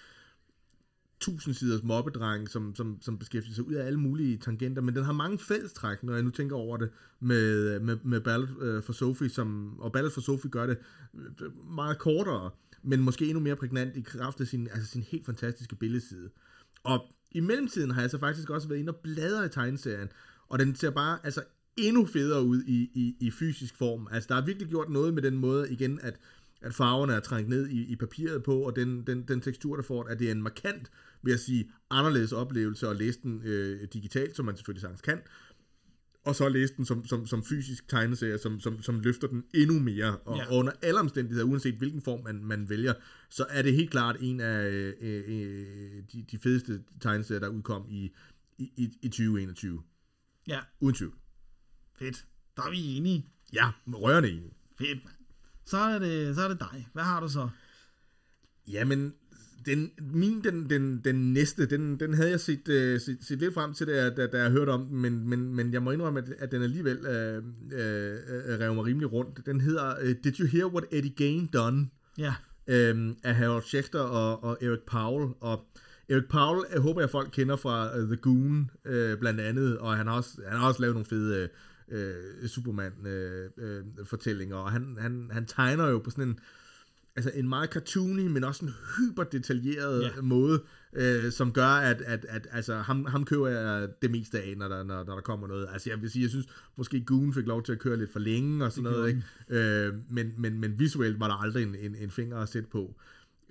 [1.20, 5.04] tusind siders mobbedreng, som, som, som beskæftiger sig ud af alle mulige tangenter, men den
[5.04, 6.90] har mange fællestræk, når jeg nu tænker over det,
[7.20, 10.78] med, med, med Ballad øh, for Sophie, som, og Ballad for Sophie gør det
[11.14, 12.50] øh, meget kortere,
[12.84, 16.30] men måske endnu mere prægnant i kraft af sin, altså sin helt fantastiske billedside.
[16.82, 20.08] Og i mellemtiden har jeg så faktisk også været inde og bladre i tegneserien,
[20.48, 21.42] og den ser bare altså
[21.76, 24.08] endnu federe ud i, i, i fysisk form.
[24.10, 26.18] Altså der er virkelig gjort noget med den måde igen, at
[26.64, 29.82] at farverne er trængt ned i, i papiret på, og den, den, den tekstur, der
[29.82, 30.90] får, at det er en markant,
[31.22, 35.20] vil jeg sige, anderledes oplevelse at læse den øh, digitalt, som man selvfølgelig sagtens kan,
[36.24, 39.78] og så læse den som, som, som fysisk tegneserie, som, som, som løfter den endnu
[39.78, 40.58] mere, og ja.
[40.58, 42.94] under alle omstændigheder, uanset hvilken form man, man vælger,
[43.28, 47.86] så er det helt klart en af øh, øh, de, de fedeste tegneserier, der udkom
[47.88, 48.12] i,
[48.58, 49.82] i, i 2021.
[50.46, 50.60] Ja.
[50.80, 51.14] Uden tvivl.
[51.98, 52.26] Fedt.
[52.56, 53.26] Der er vi enige.
[53.52, 54.54] Ja, rørende enige.
[54.78, 55.16] Fedt, mand.
[55.64, 56.88] Så er det, så er det dig.
[56.92, 57.48] Hvad har du så?
[58.66, 59.14] Jamen,
[59.66, 63.54] den, min, den, den, den næste, den, den havde jeg set, uh, set, set lidt
[63.54, 65.90] frem til, da, jeg, da, da jeg hørte om den, men, men, men jeg må
[65.90, 67.12] indrømme, at, at den alligevel uh, uh,
[68.60, 69.46] rev mig rimelig rundt.
[69.46, 71.88] Den hedder uh, Did You Hear What Eddie Gain Done?
[72.18, 72.34] Ja.
[72.92, 75.32] Um, af Harold Schechter og, og Eric Powell.
[75.40, 75.66] Og
[76.08, 79.96] Eric Powell, jeg håber jeg folk kender fra uh, The Goon, uh, blandt andet, og
[79.96, 81.48] han har også, han har også lavet nogle fede...
[81.88, 82.14] Øh,
[82.46, 86.38] Superman-fortællinger, øh, øh, og han, han, han tegner jo på sådan en,
[87.16, 90.24] altså en meget cartoony, men også en hyper detaljeret yeah.
[90.24, 90.62] måde,
[90.92, 94.68] øh, som gør, at, at, at altså, ham, ham køber jeg det meste af, når
[94.68, 95.68] der, når, når der kommer noget.
[95.72, 96.46] Altså jeg vil sige, jeg synes
[96.76, 99.22] måske Goon fik lov til at køre lidt for længe og sådan noget, ikke?
[99.48, 102.94] Øh, men, men, men visuelt var der aldrig en, en, en finger at sætte på.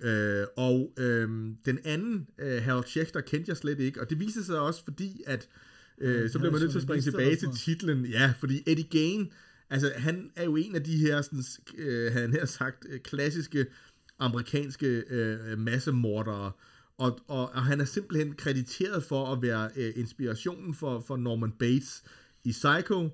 [0.00, 1.28] Øh, og øh,
[1.66, 5.22] den anden, øh, Harold Schechter, kendte jeg slet ikke, og det viser sig også fordi,
[5.26, 5.48] at
[5.98, 8.06] Øh, så bliver man nødt til at springe tilbage til titlen.
[8.06, 9.32] Ja, fordi Eddie Gain,
[9.74, 11.44] altså han er jo en af de her, sådan,
[11.78, 13.66] øh, han her sagt, øh, klassiske
[14.18, 16.52] amerikanske øh, massemordere,
[16.98, 21.52] og, og, og han er simpelthen krediteret for at være øh, inspirationen for, for Norman
[21.52, 22.02] Bates
[22.44, 23.10] i Psycho,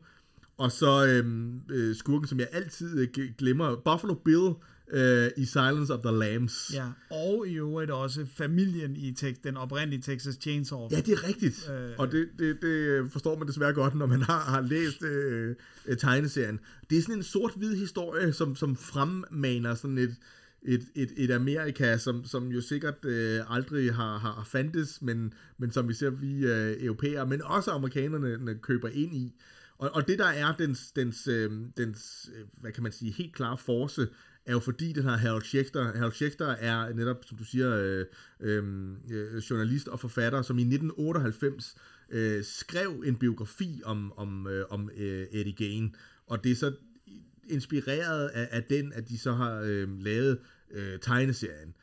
[0.57, 4.53] og så øh, øh, skurken, som jeg altid øh, glemmer, Buffalo Bill
[4.93, 6.71] øh, i Silence of the Lambs.
[6.75, 10.89] Ja, og i øvrigt også familien i tek- den oprindelige Texas Chainsaw.
[10.91, 11.71] Ja, det er rigtigt.
[11.71, 15.55] Øh, og det, det, det forstår man desværre godt, når man har, har læst øh,
[15.87, 16.61] øh, tegneserien.
[16.91, 20.17] Det er sådan en sort-hvid historie, som, som fremmaner sådan et,
[20.63, 25.71] et, et, et Amerika, som, som jo sikkert øh, aldrig har, har fandtes, men, men
[25.73, 29.35] som vi ser, vi øh, europæere, men også amerikanerne køber ind i.
[29.79, 33.35] Og, og det der er dens, dens, øh, dens, øh, hvad kan man sige, helt
[33.35, 34.09] klare force,
[34.51, 38.07] er jo fordi den her Harold Schechter, Harold Schechter er netop, som du siger, øh,
[38.41, 38.65] øh,
[39.11, 41.77] øh journalist og forfatter, som i 1998
[42.11, 45.95] øh, skrev en biografi om, om, øh, om øh, Eddie Gain,
[46.27, 46.73] og det er så
[47.49, 50.39] inspireret af, af den, at de så har øh, lavet
[50.71, 51.75] øh, tegneserien.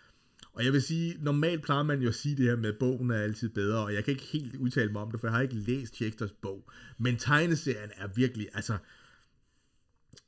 [0.54, 3.12] Og jeg vil sige, normalt plejer man jo at sige det her med, at bogen
[3.12, 5.42] er altid bedre, og jeg kan ikke helt udtale mig om det, for jeg har
[5.42, 6.70] ikke læst Schechters bog.
[6.98, 8.78] Men tegneserien er virkelig, altså...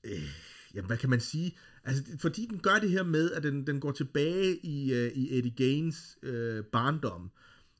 [0.04, 0.30] Øh,
[0.74, 1.58] jamen, hvad kan man sige?
[1.90, 5.38] Altså, fordi den gør det her med, at den, den går tilbage i, uh, i
[5.38, 7.32] Eddie Gaines uh, barndom,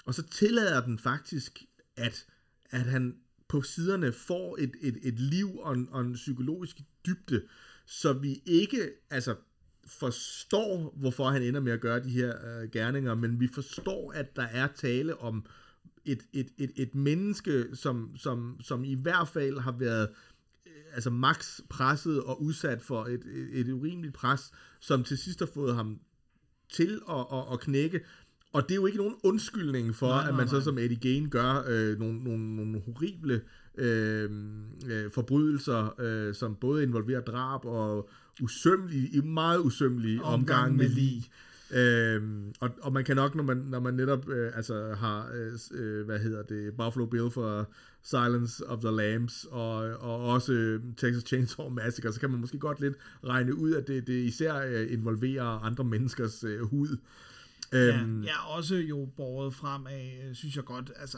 [0.06, 1.64] og så tillader den faktisk,
[1.98, 2.26] at,
[2.70, 3.16] at han
[3.48, 7.44] på siderne får et, et, et liv og en, og en psykologisk dybde,
[7.86, 9.36] så vi ikke altså
[9.86, 14.36] forstår, hvorfor han ender med at gøre de her uh, gerninger, men vi forstår, at
[14.36, 15.46] der er tale om
[16.06, 20.10] et, et, et, et menneske, som, som, som i hvert fald har været
[20.94, 25.50] altså max presset og udsat for et, et, et urimeligt pres, som til sidst har
[25.54, 26.00] fået ham
[26.72, 28.02] til at, at, at knække.
[28.54, 30.98] Og det er jo ikke nogen undskyldning for, nej, nej, at man så som Eddie
[30.98, 33.42] Gain gør øh, nogle, nogle, nogle horrible
[33.78, 34.30] øh,
[34.90, 38.10] øh, forbrydelser, øh, som både involverer drab og
[38.42, 41.30] usømmelige, meget usømmelige omgang, omgang med lig.
[41.74, 45.54] Øhm, og, og man kan nok, når man, når man netop øh, altså har, øh,
[45.72, 47.70] øh hvad hedder det, Buffalo Bill for
[48.04, 52.60] Silence of the Lambs, og, og også øh, Texas Chainsaw Massacre, så kan man måske
[52.60, 56.98] godt lidt regne ud, at det, det især øh, involverer andre menneskers øh, hud.
[57.74, 61.18] Ja, øhm, ja, også jo båret frem af, øh, synes jeg godt, altså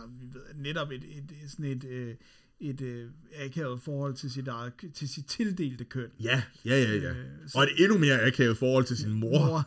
[0.55, 2.15] netop et, et, et sådan et, øh,
[2.59, 3.07] et øh,
[3.39, 6.09] akavet forhold til sit, eget, til sit tildelte køn.
[6.23, 7.09] Ja, ja, ja, ja.
[7.09, 7.15] Øh,
[7.47, 9.29] så, og et endnu mere akavet forhold til sin mor.
[9.29, 9.65] mor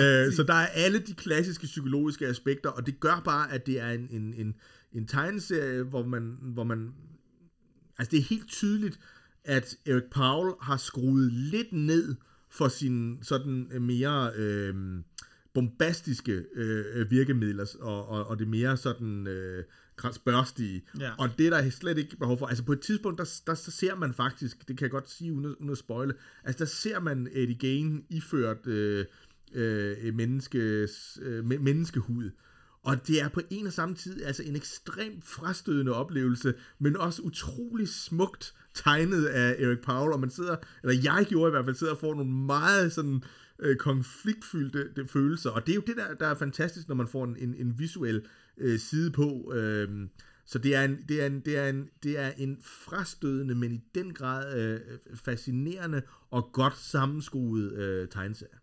[0.00, 3.66] ja, øh, så der er alle de klassiske psykologiske aspekter, og det gør bare, at
[3.66, 4.54] det er en, en, en,
[4.92, 6.92] en tegneserie, hvor man, hvor man...
[7.98, 9.00] Altså, det er helt tydeligt,
[9.44, 12.14] at Eric Powell har skruet lidt ned
[12.50, 14.32] for sin sådan mere...
[14.36, 14.74] Øh,
[15.54, 19.64] bombastiske øh, virkemidler, og, og, og det mere sådan øh,
[20.12, 20.82] spørstige.
[21.00, 21.12] Ja.
[21.18, 22.46] Og det er der slet ikke behov for.
[22.46, 25.32] Altså på et tidspunkt, der, der, der ser man faktisk, det kan jeg godt sige
[25.32, 26.14] uden, uden at spoile,
[26.44, 29.06] altså der ser man Eddie Gain iført øh,
[29.54, 32.30] øh, menneskes, øh, menneskehud.
[32.82, 37.22] Og det er på en og samme tid altså en ekstremt frastødende oplevelse, men også
[37.22, 41.76] utrolig smukt tegnet af Eric Powell, og man sidder, eller jeg gjorde i hvert fald,
[41.76, 43.22] sidder og får nogle meget sådan
[43.58, 47.08] øh, konfliktfyldte det, følelser, og det er jo det, der, der er fantastisk, når man
[47.08, 48.26] får en, en, en visuel
[48.58, 49.52] øh, side på.
[49.54, 50.08] Øh,
[50.46, 53.72] så det er, en, det, er en, det, er en, det er en frastødende, men
[53.72, 54.80] i den grad øh,
[55.14, 58.58] fascinerende og godt sammenskruet øh, tegneserie.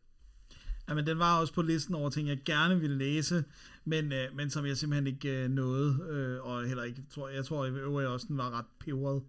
[0.90, 3.44] Jamen, den var også på listen over ting, jeg gerne ville læse,
[3.90, 7.46] men, øh, men som jeg simpelthen ikke øh, nåede, øh, og heller ikke, tror, jeg
[7.46, 9.22] tror i øvrigt også, den var ret peberet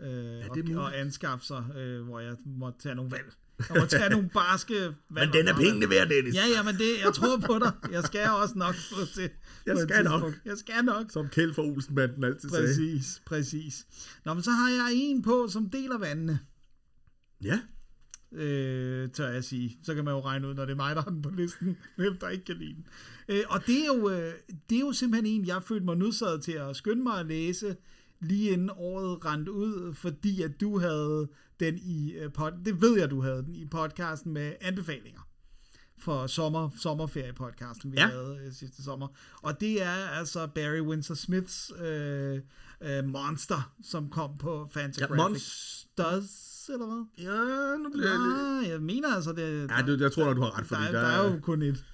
[0.00, 0.08] øh,
[0.54, 3.32] det er og, og anskaffe sig, øh, hvor jeg måtte tage nogle valg.
[3.68, 4.94] Jeg må tage nogle barske valg.
[5.26, 6.34] Men den er pengene værd, Dennis.
[6.34, 7.72] Ja, ja, men det, jeg tror på dig.
[7.92, 9.30] Jeg skal også nok få til.
[9.66, 10.34] Jeg på skal nok.
[10.44, 11.10] Jeg skal nok.
[11.10, 12.66] Som Kjeld fra Olsenbanden altid sagde.
[12.66, 13.86] Præcis, præcis.
[14.24, 16.38] Nå, men så har jeg en på, som deler vandene,
[17.44, 17.60] Ja.
[18.32, 19.78] øh, tør jeg sige.
[19.82, 21.76] Så kan man jo regne ud, når det er mig, der har den på listen,
[21.96, 22.86] hvem der ikke kan lide den.
[23.30, 24.32] Øh, og det er, jo, øh,
[24.70, 27.76] det er jo simpelthen en, jeg følte mig nødsaget til at skynde mig at læse,
[28.20, 31.28] lige inden året rendte ud, fordi at du havde
[31.60, 35.20] den i øh, pod, det ved jeg, du havde den i podcasten med anbefalinger
[35.98, 38.02] for sommer, sommerferie-podcasten, vi Ja.
[38.02, 38.08] ja.
[38.08, 39.08] havde øh, sidste sommer.
[39.42, 42.40] Og det er altså Barry Windsor Smiths øh,
[42.80, 45.86] øh, Monster, som kom på Fantagraphics.
[45.98, 47.04] Ja, Does, eller hvad?
[47.18, 48.20] Ja, nu bliver jeg
[48.60, 48.72] lidt...
[48.72, 49.70] Jeg mener altså, det...
[49.70, 51.62] Ja, det, jeg tror nok, du har ret, der, fordi der, der er jo kun
[51.62, 51.84] et,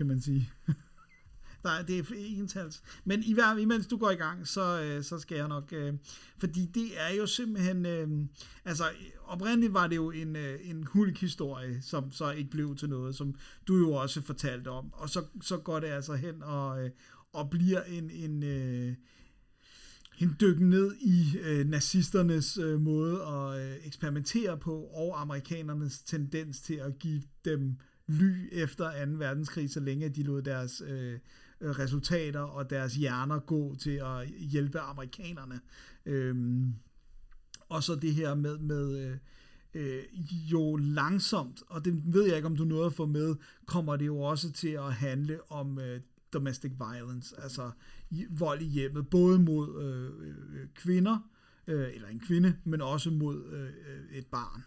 [0.00, 0.50] kan man sige.
[1.64, 2.04] Nej, det er
[2.38, 2.82] entals.
[3.04, 5.72] Men i hver, imens du går i gang, så, øh, så skal jeg nok...
[5.72, 5.94] Øh,
[6.38, 7.86] fordi det er jo simpelthen...
[7.86, 8.08] Øh,
[8.64, 8.84] altså,
[9.24, 13.34] oprindeligt var det jo en, øh, en hulk-historie, som så ikke blev til noget, som
[13.68, 14.92] du jo også fortalte om.
[14.92, 16.90] Og så, så går det altså hen og, øh,
[17.32, 18.10] og bliver en...
[18.10, 18.94] en øh,
[20.18, 26.60] en dykken ned i øh, nazisternes øh, måde at øh, eksperimentere på, og amerikanernes tendens
[26.60, 27.76] til at give dem
[28.10, 29.12] ly efter 2.
[29.12, 31.18] verdenskrig, så længe de lod deres øh,
[31.60, 35.60] øh, resultater og deres hjerner gå til at hjælpe amerikanerne.
[36.06, 36.74] Øhm,
[37.68, 39.16] og så det her med, med øh,
[39.74, 40.02] øh,
[40.52, 43.34] jo langsomt, og det ved jeg ikke, om du nåede at få med,
[43.66, 46.00] kommer det jo også til at handle om øh,
[46.32, 47.70] domestic violence, altså
[48.30, 51.18] vold i hjemmet, både mod øh, øh, kvinder,
[51.66, 54.64] øh, eller en kvinde, men også mod øh, øh et barn.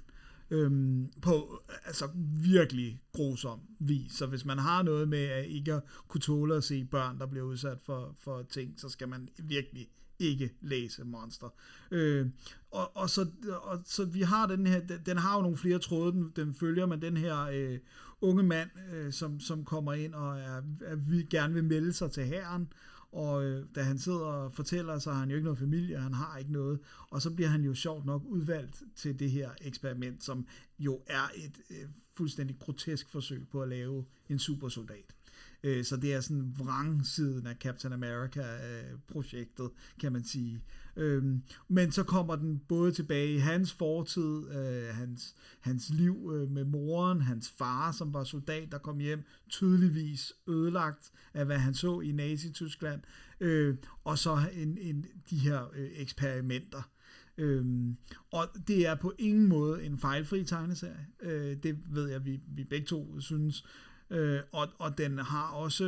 [0.53, 2.09] Øhm, på altså
[2.43, 4.11] virkelig grusom vis.
[4.11, 7.25] Så hvis man har noget med at ikke at kunne tåle at se børn, der
[7.25, 9.88] bliver udsat for, for ting, så skal man virkelig
[10.19, 11.47] ikke læse Monster.
[11.91, 12.27] Øh,
[12.71, 13.27] og, og, så,
[13.63, 16.53] og så vi har den her, den, den har jo nogle flere tråde, den, den
[16.53, 17.80] følger, men den her øh,
[18.21, 22.11] unge mand, øh, som, som kommer ind og er, er, vi gerne vil melde sig
[22.11, 22.73] til herren,
[23.14, 26.14] og øh, da han sidder og fortæller, så har han jo ikke noget familie, han
[26.14, 26.80] har ikke noget,
[27.10, 30.48] og så bliver han jo sjovt nok udvalgt til det her eksperiment, som
[30.80, 35.15] jo er et øh, fuldstændig grotesk forsøg på at lave en supersoldat.
[35.63, 40.61] Øh, så det er sådan vrangsiden af Captain America-projektet, øh, kan man sige.
[40.95, 46.51] Øhm, men så kommer den både tilbage i hans fortid, øh, hans, hans liv øh,
[46.51, 51.73] med moren, hans far, som var soldat, der kom hjem, tydeligvis ødelagt af, hvad han
[51.73, 53.01] så i Nazi-Tyskland,
[53.39, 56.89] øh, og så en, en, de her øh, eksperimenter.
[57.37, 57.97] Øhm,
[58.31, 61.07] og det er på ingen måde en fejlfri tegneserie.
[61.21, 63.65] Øh, det ved jeg, vi, vi begge to synes.
[64.09, 65.84] Øh, og, og den har også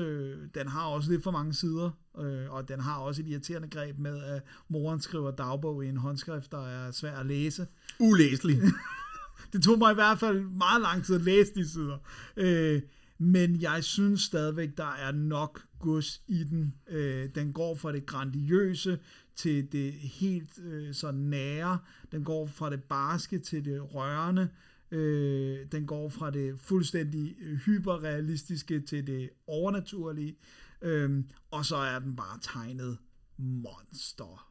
[0.56, 3.98] den har også lidt for mange sider, øh, og den har også et irriterende greb
[3.98, 7.68] med, at moren skriver dagbog i en håndskrift, der er svær at læse.
[8.00, 8.62] Ulæselig.
[9.54, 11.98] Det tog mig i hvert fald meget lang tid at læse de sider.
[12.38, 12.82] Øh,
[13.18, 16.74] men jeg synes stadigvæk, der er nok gods i den.
[16.88, 19.00] Øh, den går fra det grandiøse
[19.36, 21.80] til det helt øh, så nære.
[22.12, 24.50] Den går fra det barske til det rørende.
[24.92, 27.36] Øh, den går fra det fuldstændig
[27.66, 30.36] hyperrealistiske til det overnaturlige.
[30.82, 32.98] Øh, og så er den bare tegnet
[33.38, 34.50] monster.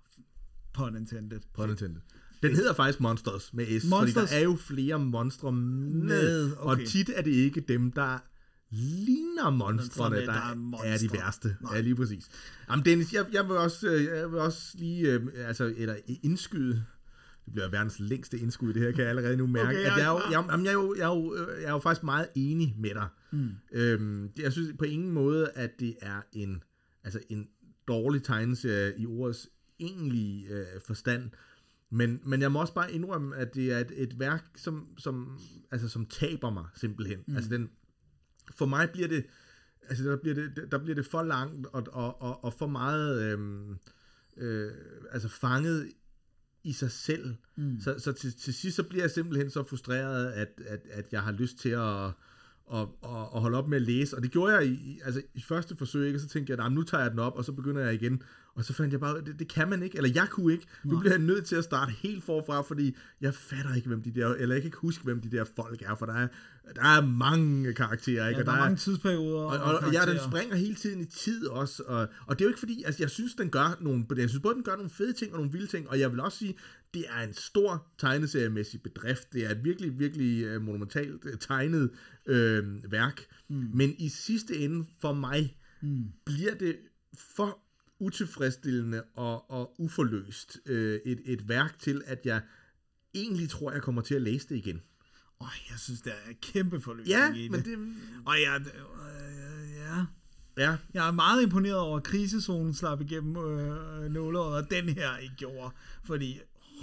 [0.73, 1.40] Pun intended.
[1.55, 2.01] Pun intended.
[2.43, 4.15] Den hedder faktisk Monsters med S, Monsters.
[4.15, 6.86] fordi der er jo flere monstre med, Med, og okay.
[6.86, 8.19] tit er det ikke dem, der
[8.70, 10.89] ligner monstrene, der der, er er, monstre.
[10.89, 11.56] er de værste.
[11.61, 11.74] Nej.
[11.74, 12.28] Ja, lige præcis.
[12.70, 16.85] Jamen Dennis, jeg, jeg, vil, også, øh, jeg vil også lige, øh, altså, eller indskyde,
[17.45, 19.99] det bliver verdens længste indskud, det her kan jeg allerede nu mærke, Okay, jeg at
[19.99, 21.79] jeg, er jo, jeg, jamen, jeg, er jo, jeg, er jo, øh, jeg er jo
[21.79, 23.09] faktisk meget enig med dig.
[23.33, 23.51] Mm.
[23.73, 26.62] Øhm, jeg synes på ingen måde, at det er en,
[27.05, 27.49] altså en
[27.89, 29.49] dårlig tegneserie i ordets
[29.79, 31.31] egentlige øh, forstand,
[31.91, 35.39] men, men jeg må også bare indrømme, at det er et, et værk, som, som,
[35.71, 37.19] altså, som taber mig simpelthen.
[37.27, 37.37] Mm.
[37.37, 37.71] Altså den,
[38.55, 39.27] for mig bliver det,
[39.89, 43.23] altså der bliver det, der bliver det for langt og, og, og, og for meget
[43.23, 43.77] øhm,
[44.37, 44.73] øh,
[45.11, 45.93] altså fanget
[46.65, 47.35] i sig selv.
[47.57, 47.81] Mm.
[47.81, 51.23] Så, så til, til sidst så bliver jeg simpelthen så frustreret, at, at, at jeg
[51.23, 51.78] har lyst til at,
[52.66, 55.41] og, og, og holde op med at læse, og det gjorde jeg i, altså, i
[55.41, 56.16] første forsøg, ikke?
[56.16, 57.95] og så tænkte jeg, "Nå, men nu tager jeg den op, og så begynder jeg
[57.95, 58.23] igen,
[58.56, 60.98] og så fandt jeg bare, det, det kan man ikke, eller jeg kunne ikke, nu
[60.98, 64.35] bliver jeg nødt til at starte helt forfra, fordi jeg fatter ikke, hvem de der,
[64.35, 66.28] eller jeg kan ikke huske, hvem de der folk er, for der er,
[66.74, 68.40] der er mange karakterer, ikke?
[68.40, 71.05] Ja, og der er mange tidsperioder og, og, og ja, den springer hele tiden i
[71.05, 74.06] tid også, og, og det er jo ikke fordi, altså jeg synes, den gør nogle,
[74.16, 76.20] jeg synes både, den gør nogle fede ting og nogle vilde ting, og jeg vil
[76.20, 76.55] også sige,
[76.94, 81.90] det er en stor tegneseriemæssig bedrift, det er et virkelig, virkelig øh, monumentalt øh, tegnet
[82.26, 83.70] øh, værk, mm.
[83.74, 86.05] men i sidste ende, for mig, mm.
[86.24, 86.76] bliver det
[87.14, 87.64] for
[87.99, 92.43] utilfredsstillende og, og uforløst øh, et, et værk til, at jeg
[93.15, 94.83] egentlig tror, jeg kommer til at læse det igen.
[95.41, 97.66] Åh, jeg synes, der er kæmpe forløsning Ja, i men det.
[97.79, 97.95] det...
[98.27, 100.05] Og jeg, øh, ja,
[100.59, 105.16] Ja, jeg er meget imponeret over, at krisezonen slap igennem øh, nåleåret, og den her
[105.16, 105.71] ikke gjorde.
[106.05, 106.41] Fordi,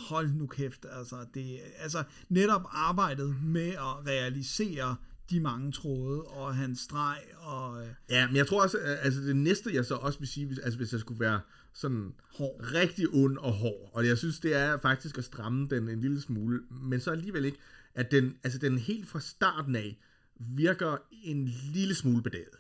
[0.10, 4.96] hold nu kæft, altså, det, altså netop arbejdet med at realisere
[5.32, 9.22] de mange tråde, og hans streg, og øh, Ja, men jeg tror også, at- altså
[9.22, 11.40] det næste, jeg så også vil sige, hvis, altså hvis jeg skulle være
[11.74, 12.60] sådan Hård.
[12.74, 16.22] rigtig ond og hård, og jeg synes, det er faktisk at stramme den en lille
[16.22, 17.58] smule, men så alligevel ikke,
[17.96, 19.98] at den, altså den helt fra starten af
[20.40, 22.56] virker en lille smule bedaget,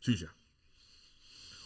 [0.00, 0.28] synes jeg.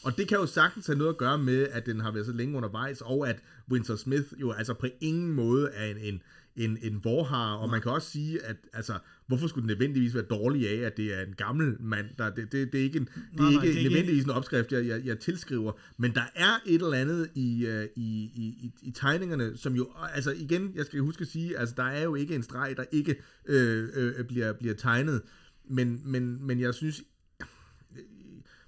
[0.04, 2.32] Og det kan jo sagtens have noget at gøre med, at den har været så
[2.32, 6.22] længe undervejs, og at Winter Smith jo altså på ingen måde er en, en,
[6.56, 10.24] en, en vorhar, og man kan også sige, at altså, hvorfor skulle den nødvendigvis være
[10.24, 13.04] dårlig af, at det er en gammel mand, der, det, det, det er ikke, en,
[13.04, 15.72] det er Nej, nej, ikke det er ikke- nødvendigvis en opskrift, jeg, jeg, jeg tilskriver,
[15.96, 19.88] men der er et eller andet i, øh, i, i, i, i tegningerne, som jo,
[20.14, 22.84] altså igen, jeg skal huske at sige, altså der er jo ikke en streg, der
[22.92, 23.16] ikke
[23.46, 25.22] øh, øh, bliver, bliver tegnet,
[25.68, 27.02] men, men, men jeg synes,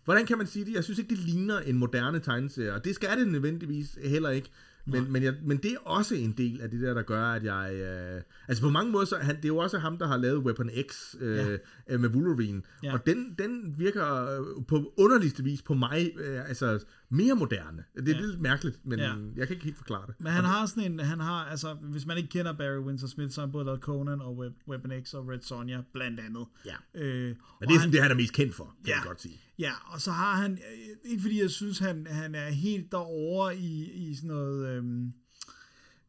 [0.05, 0.75] hvordan kan man sige det?
[0.75, 4.51] Jeg synes ikke, det ligner en moderne tegneserie, og det skal det nødvendigvis heller ikke.
[4.85, 7.45] Men, men, jeg, men det er også en del af det der, der gør, at
[7.45, 7.75] jeg...
[7.75, 10.39] Øh, altså på mange måder, så han, det er jo også ham, der har lavet
[10.39, 11.57] Weapon X øh, Ja.
[11.91, 11.99] ja.
[11.99, 12.63] med Wolverine.
[12.83, 12.89] Ja.
[12.89, 12.93] Ja.
[12.93, 17.85] Og den, den virker øh, på underligste vis på mig øh, altså mere moderne.
[17.97, 18.21] Det er Ja.
[18.27, 19.15] lidt mærkeligt, men Ja.
[19.37, 20.15] jeg kan ikke helt forklare det.
[20.19, 23.33] Men han har sådan en, han har, altså, hvis man ikke kender Barry Windsor Smith,
[23.33, 26.47] så har han både lavet Conan og Web, Weapon X og Red Sonja, blandt andet.
[26.67, 26.75] Ja.
[26.95, 28.95] Øh, Men det er sådan han, det, han er mest kendt for, kan Ja.
[28.97, 29.41] jeg godt sige.
[29.59, 33.57] Ja, og så har han, øh, ikke fordi jeg synes, han, han er helt derovre
[33.57, 35.13] i, i sådan noget øhm,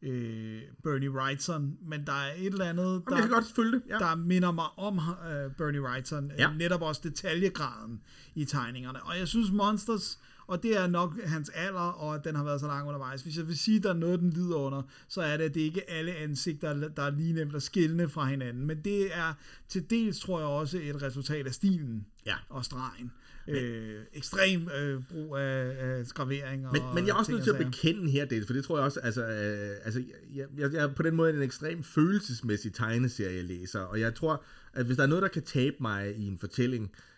[0.02, 3.82] øh, Bernie Wrightson, men der er et eller andet, Jamen, jeg der, godt følge det.
[3.88, 3.98] Ja.
[3.98, 6.48] der minder mig om øh, Bernie Wrightson, ja.
[6.50, 6.56] Ja.
[6.56, 8.00] netop også detaljegraden
[8.34, 9.02] i tegningerne.
[9.02, 12.60] Og jeg synes Monsters, og det er nok hans alder, og at den har været
[12.60, 13.22] så lang undervejs.
[13.22, 15.54] Hvis jeg vil sige, at der er noget, den lider under, så er det, at
[15.54, 18.66] det ikke er alle ansigter, der er lige nemt at skille fra hinanden.
[18.66, 19.32] Men det er
[19.68, 22.34] til dels, tror jeg, også et resultat af stilen Ja.
[22.48, 23.12] og stregen.
[23.48, 27.50] Øh, ekstrem øh, brug af, af skravering og Men, men jeg er også nødt til
[27.50, 30.02] at bekende her, det, for det tror jeg også, altså, øh, altså
[30.34, 34.42] jeg, jeg, jeg er på den måde en ekstrem følelsesmæssig tegneserielæser, og jeg tror,
[34.72, 37.13] at hvis der er noget, der kan tabe mig i en fortælling, øh,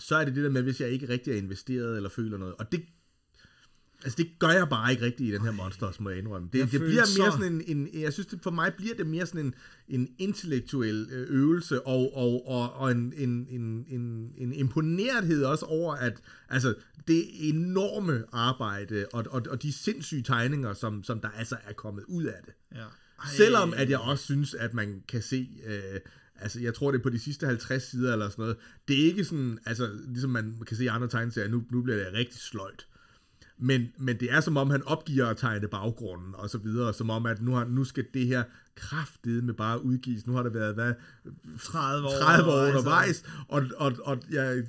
[0.00, 2.54] så er det det der med, hvis jeg ikke rigtig er investeret eller føler noget,
[2.58, 2.82] og det
[4.04, 6.48] Altså det gør jeg bare ikke rigtigt i den her Monsters, må jeg indrømme.
[6.52, 8.94] Det, Jeg det bliver mere så- sådan en, en, jeg synes det, for mig bliver
[8.94, 9.54] det mere sådan en,
[9.88, 15.64] en intellektuel øh, øvelse, og, og, og, og en, en, en, en, en imponerethed også
[15.66, 16.12] over, at
[16.48, 16.74] altså,
[17.08, 22.04] det enorme arbejde, og, og, og de sindssyge tegninger, som, som der altså er kommet
[22.08, 22.54] ud af det.
[22.74, 22.78] Ja.
[22.78, 22.86] Ej,
[23.36, 26.00] Selvom at jeg også synes, at man kan se, øh,
[26.44, 28.56] altså jeg tror det er på de sidste 50 sider eller sådan noget,
[28.88, 31.96] det er ikke sådan, altså ligesom man kan se i andre tegneserier, nu, nu bliver
[31.96, 32.86] det rigtig sløjt.
[33.58, 37.10] Men, men det er som om, han opgiver at tegne baggrunden og så videre, som
[37.10, 38.44] om, at nu, har, nu skal det her
[38.76, 40.26] kraftede med bare udgives.
[40.26, 40.94] Nu har det været, hvad,
[41.62, 44.62] 30 år 30 år undervejs, undervejs, og, og, og ja,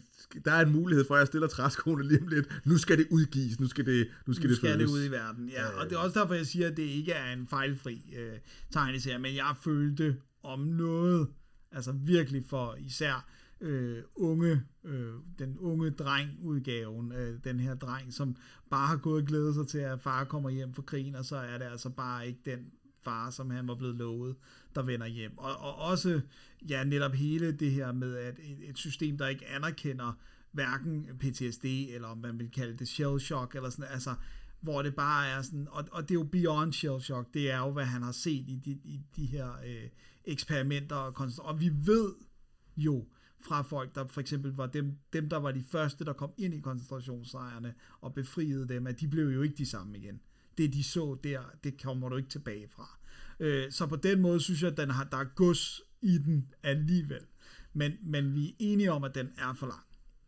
[0.45, 2.61] der er en mulighed for, at jeg stiller træskoene lige om lidt.
[2.65, 5.11] Nu skal det udgives, nu skal det, nu skal nu det skal det ud i
[5.11, 5.49] verden.
[5.49, 8.33] Ja, og det er også derfor, jeg siger, at det ikke er en fejlfri øh,
[8.71, 11.27] tegneserie, men jeg følte om noget,
[11.75, 13.25] altså virkelig for især
[13.61, 18.35] øh, unge, øh, den unge dreng udgaven, øh, den her dreng, som
[18.69, 21.35] bare har gået og glædet sig til, at far kommer hjem fra krigen, og så
[21.35, 22.71] er det altså bare ikke den
[23.03, 24.35] far, som han var blevet lovet,
[24.75, 25.37] der vender hjem.
[25.37, 26.21] Og, og også,
[26.69, 30.19] ja, netop hele det her med, at et, et system, der ikke anerkender
[30.51, 34.15] hverken PTSD, eller om man vil kalde det shell shock, eller sådan, altså,
[34.61, 37.57] hvor det bare er sådan, og, og det er jo beyond shell shock, det er
[37.57, 39.89] jo, hvad han har set i de, i de her øh,
[40.27, 42.13] eksperimenter, og, konst- og vi ved
[42.77, 43.05] jo
[43.41, 46.53] fra folk, der for eksempel var dem, dem, der var de første, der kom ind
[46.53, 50.19] i koncentrationslejrene og befriede dem, at de blev jo ikke de samme igen.
[50.57, 52.99] Det, de så der, det kommer du ikke tilbage fra.
[53.39, 56.53] Øh, så på den måde synes jeg, at den har, der er gods i den
[56.63, 57.25] alligevel.
[57.73, 59.83] Men, men vi er enige om, at den er for lang.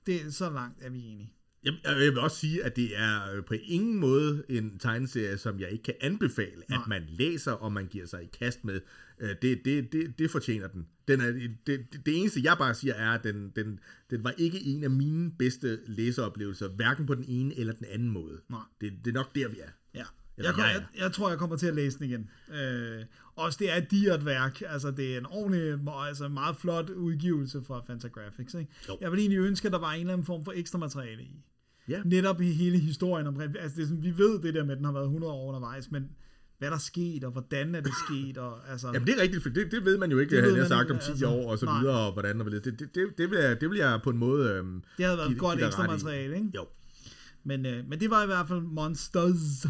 [0.06, 1.34] Det er så langt, er vi enige.
[1.68, 5.60] Jeg, jeg vil også sige, at det er øh, på ingen måde en tegneserie, som
[5.60, 6.80] jeg ikke kan anbefale, Nej.
[6.82, 8.82] at man læser, og man giver sig i kast med.
[9.20, 10.88] Øh, Det, det, det, det fortjener den.
[11.08, 11.32] den er,
[11.68, 13.80] det, det, eneste, jeg bare siger, er, at den, den,
[14.10, 18.10] den var ikke en af mine bedste læseoplevelser, hverken på den ene eller den anden
[18.10, 18.42] måde.
[18.50, 18.60] Nej.
[18.82, 19.70] Det, det er nok der, vi er.
[19.94, 20.04] Ja.
[20.38, 22.30] Eller Jeg, kom, jeg jeg, jeg tror, jeg kommer til at læse den igen.
[22.60, 24.62] Øh, også det er et digert værk.
[24.68, 28.54] Altså, det er en ordentlig, altså meget flot udgivelse fra Fantagraphics.
[28.54, 28.72] Ikke?
[28.90, 28.98] Jo.
[29.02, 31.44] Jeg vil egentlig ønske, at der var en eller anden form for ekstra materiale i.
[31.90, 32.02] Ja.
[32.06, 34.78] Netop i hele historien omkring, altså det er sådan, vi ved det der med, at
[34.78, 36.10] den har været 100 år undervejs, men
[36.60, 38.88] hvad der er sket, og hvordan er det sket, og altså...
[38.94, 40.70] Jamen det er rigtigt, for det, det ved man jo ikke, Det havde jeg man
[40.70, 41.28] sagt om ikke, 10 altså.
[41.28, 41.80] år og så Nej.
[41.80, 42.52] videre, og hvordan og.
[42.52, 44.50] Det, det, det, det, vil jeg, det vil jeg på en måde...
[44.52, 46.50] Øhm, det havde været give- godt give ekstra materiale, ikke?
[46.56, 46.66] Jo,
[47.44, 49.66] Men, øh, men det var i hvert fald Monsters.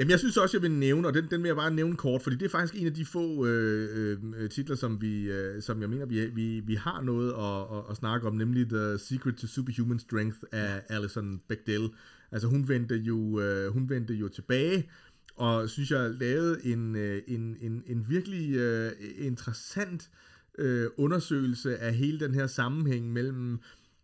[0.00, 0.02] Ja.
[0.02, 2.22] Jamen, jeg synes også, jeg vil nævne, og den, den vil jeg bare nævne kort,
[2.22, 5.80] fordi det er faktisk en af de få øh, øh, titler, som, vi, øh, som
[5.80, 9.36] jeg mener, vi, vi, vi har noget at, at, at snakke om, nemlig The Secret
[9.36, 11.90] to Superhuman Strength af Alison Bechdel.
[12.32, 14.90] Altså, hun vendte jo, øh, hun vendte jo tilbage,
[15.36, 20.10] og synes jeg lavede en, øh, en, en, en virkelig øh, interessant
[20.58, 23.58] øh, undersøgelse af hele den her sammenhæng mellem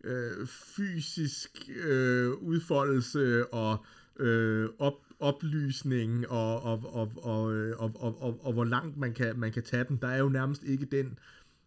[0.04, 3.84] øh, fysisk øh, udfoldelse og
[4.20, 9.12] øh, op, oplysning og, og, og, og, øh, og, og, og, og hvor langt man
[9.14, 9.98] kan, man kan tage den.
[10.02, 11.18] Der er jo nærmest ikke den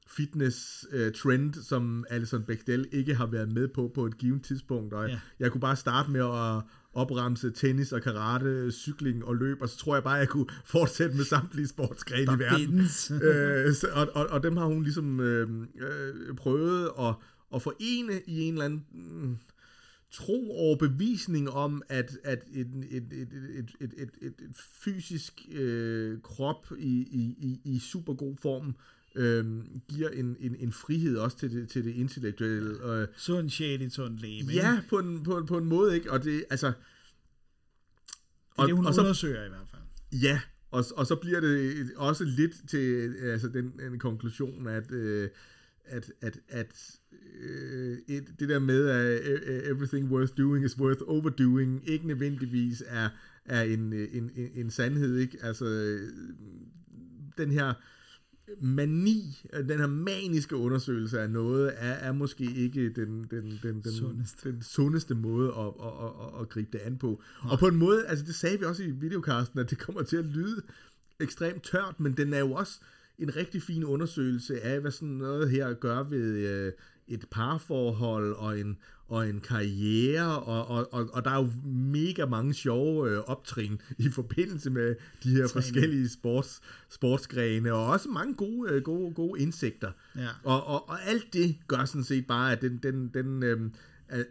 [0.07, 4.93] fitness øh, trend, som Alison Bechdel ikke har været med på på et givet tidspunkt.
[4.93, 5.19] Og Ja.
[5.39, 6.63] jeg kunne bare starte med at
[6.93, 10.45] opremse tennis og karate, cykling og løb, og så tror jeg bare, at jeg kunne
[10.75, 12.79] fortsætte med samtlige sportsgrene i verden.
[13.27, 15.49] øh, så, og, og, og dem har hun ligesom øh,
[15.81, 17.13] øh, prøvet at,
[17.55, 19.37] at forene i en eller anden mm,
[20.11, 26.21] tro overbevisning om, at, at et, et, et, et, et, et, et, et fysisk øh,
[26.21, 28.75] krop i, i, i, i super god form
[29.15, 29.45] øh,
[29.89, 32.93] giver en, en, en frihed også til det, til det intellektuelle.
[32.93, 34.51] Øh, Sund sjæl i sund læme.
[34.51, 36.11] ja, på en, på, en- på en måde, ikke?
[36.11, 36.67] Og det, altså...
[36.67, 36.73] Det
[38.57, 39.81] er det, hun og så, undersøger i hvert fald.
[40.21, 40.41] Ja,
[40.71, 45.29] og, og så bliver det også lidt til altså den, den konklusion, at, øh,
[45.89, 46.99] at, at, at
[47.41, 53.09] øh, et, det der med, at everything worth doing is worth overdoing, ikke nødvendigvis er,
[53.45, 55.37] er en, en, en, en sandhed, ikke?
[55.41, 55.97] Altså,
[57.37, 57.73] den her
[58.61, 63.91] mani, den her maniske undersøgelse af noget, er, er måske ikke den, den, den, den,
[63.91, 64.51] Sundeste.
[64.51, 67.21] den sundeste måde at, at, at, at, gribe det an på.
[67.41, 70.17] Og på en måde, altså det sagde vi også i videocasten, at det kommer til
[70.17, 70.61] at lyde
[71.19, 72.79] ekstremt tørt, men den er jo også
[73.19, 76.71] en rigtig fin undersøgelse af, hvad sådan noget her gør ved øh,
[77.07, 78.77] et parforhold og en,
[79.07, 83.81] og en karriere, og, og, og, og der er jo mega mange sjove øh, optrin
[83.97, 89.41] i forbindelse med de her forskellige sports, sportsgrene, og også mange gode, øh, gode, gode
[89.41, 89.91] indsigter.
[90.15, 90.27] Ja.
[90.43, 93.69] Og, og, og alt det gør sådan set bare, at den, den, den er-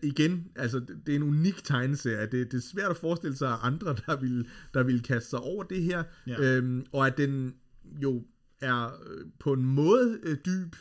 [0.02, 2.22] igen, altså det er en unik tegneserie.
[2.26, 5.62] Det, det er svært at forestille sig andre, der vil, der vil kaste sig over
[5.62, 6.02] det her.
[6.26, 6.40] Ja.
[6.42, 7.54] Øhm, og at den
[8.02, 8.24] jo
[8.60, 10.76] er øh, på en måde øh, dyb,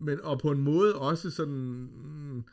[0.00, 1.54] men og på en måde også sådan...
[1.54, 2.44] Mm,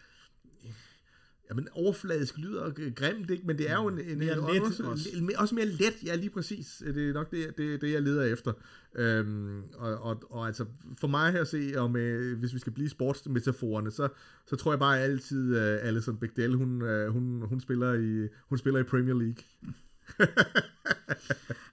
[1.50, 3.48] Jamen, overfladisk lyder grimt, ikke?
[3.48, 4.00] Men det er jo en...
[4.00, 5.10] en Mere en let også, også.
[5.38, 5.56] også.
[5.56, 6.84] mere let, ja, lige præcis.
[6.86, 8.54] Det er nok det, det, det jeg leder efter.
[8.96, 10.66] Øhm, og, og, og altså,
[11.00, 14.10] for mig her at se, og med, hvis vi skal blive sportsmetaforerne, så,
[14.48, 18.58] så tror jeg bare altid, uh, Alison Bechdel, hun, uh, hun, hun, spiller i, hun
[18.58, 19.44] spiller i Premier League.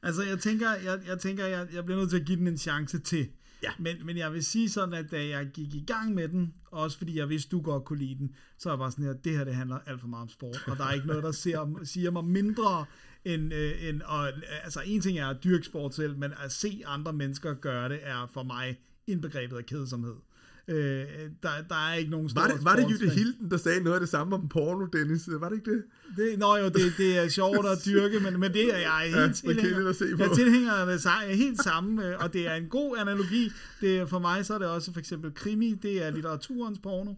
[0.03, 2.59] Altså, jeg tænker, jeg, jeg, tænker jeg, jeg bliver nødt til at give den en
[2.59, 3.29] chance til.
[3.63, 3.71] Ja.
[3.79, 6.99] Men, men jeg vil sige sådan, at da jeg gik i gang med den, også
[6.99, 9.37] fordi jeg vidste, du godt kunne lide den, så er jeg bare sådan her, det
[9.37, 11.81] her det handler alt for meget om sport, og der er ikke noget, der ser,
[11.85, 12.85] siger mig mindre
[13.25, 14.29] end, øh, end og,
[14.65, 17.99] altså en ting er at dyrke sport selv, men at se andre mennesker gøre det,
[18.03, 20.15] er for mig indbegrebet af kedsomhed.
[20.69, 20.77] Øh,
[21.43, 23.09] der, der er ikke nogen Var stor det, var det Jytte.
[23.15, 25.29] Hilden, der sagde noget af det samme om porno, Dennis?
[25.41, 25.83] Var det ikke det?
[26.17, 29.21] Det, nå jo, det, det er sjovt at dyrke, men, men det er jeg er
[29.27, 29.89] helt Ja, tilhænger.
[29.89, 30.23] at se på.
[30.23, 33.53] Jeg er tilhænger det sa- helt samme, øh, og det er en god analogi.
[33.81, 37.13] Det er, for mig så er det også for eksempel krimi, det er litteraturens porno.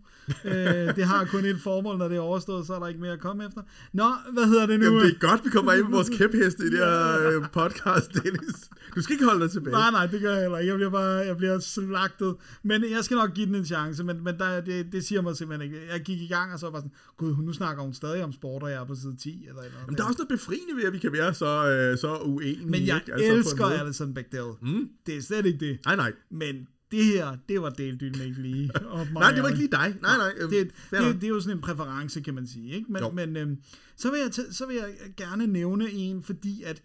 [0.45, 3.13] øh, det har kun et formål, når det er overstået, så er der ikke mere
[3.13, 3.63] at komme efter.
[3.93, 4.85] Nå, hvad hedder det nu?
[4.87, 8.13] Jamen, det er godt, vi kommer ind på vores kæpheste i det her øh, podcast,
[8.15, 8.57] Dennis.
[8.97, 9.73] Du skal ikke holde dig tilbage.
[9.73, 10.69] Nej, nej, det gør jeg heller ikke.
[10.71, 12.35] Jeg bliver bare jeg bliver slagtet.
[12.63, 15.37] Men jeg skal nok give den en chance, men, men der, det, det siger mig
[15.37, 15.87] simpelthen ikke.
[15.93, 18.63] Jeg gik i gang, og så var sådan, gud, nu snakker hun stadig om sport,
[18.63, 19.47] og jeg er på side 10.
[19.49, 21.99] Eller, eller Men der er også noget befriende ved, at vi kan være så, øh,
[21.99, 22.67] så uenige.
[22.67, 23.13] Men jeg ikke?
[23.13, 23.67] Altså, elsker.
[23.67, 24.53] Alison Bechdel.
[24.63, 24.89] Mm.
[25.07, 25.79] Det er slet ikke det.
[25.87, 26.13] Nej, nej.
[26.31, 28.71] Men det her, det var delt ikke lige.
[28.95, 29.97] mig Nej, det var ikke lige dig.
[30.03, 30.33] Nej, nej.
[30.37, 31.03] øhm, det, nok.
[31.03, 32.75] det, det er jo sådan en præference, kan man sige.
[32.75, 32.93] Ikke?
[32.93, 33.11] Men, Jo.
[33.11, 33.59] men øhm,
[33.97, 36.83] så, vil jeg så vil jeg gerne nævne en, fordi at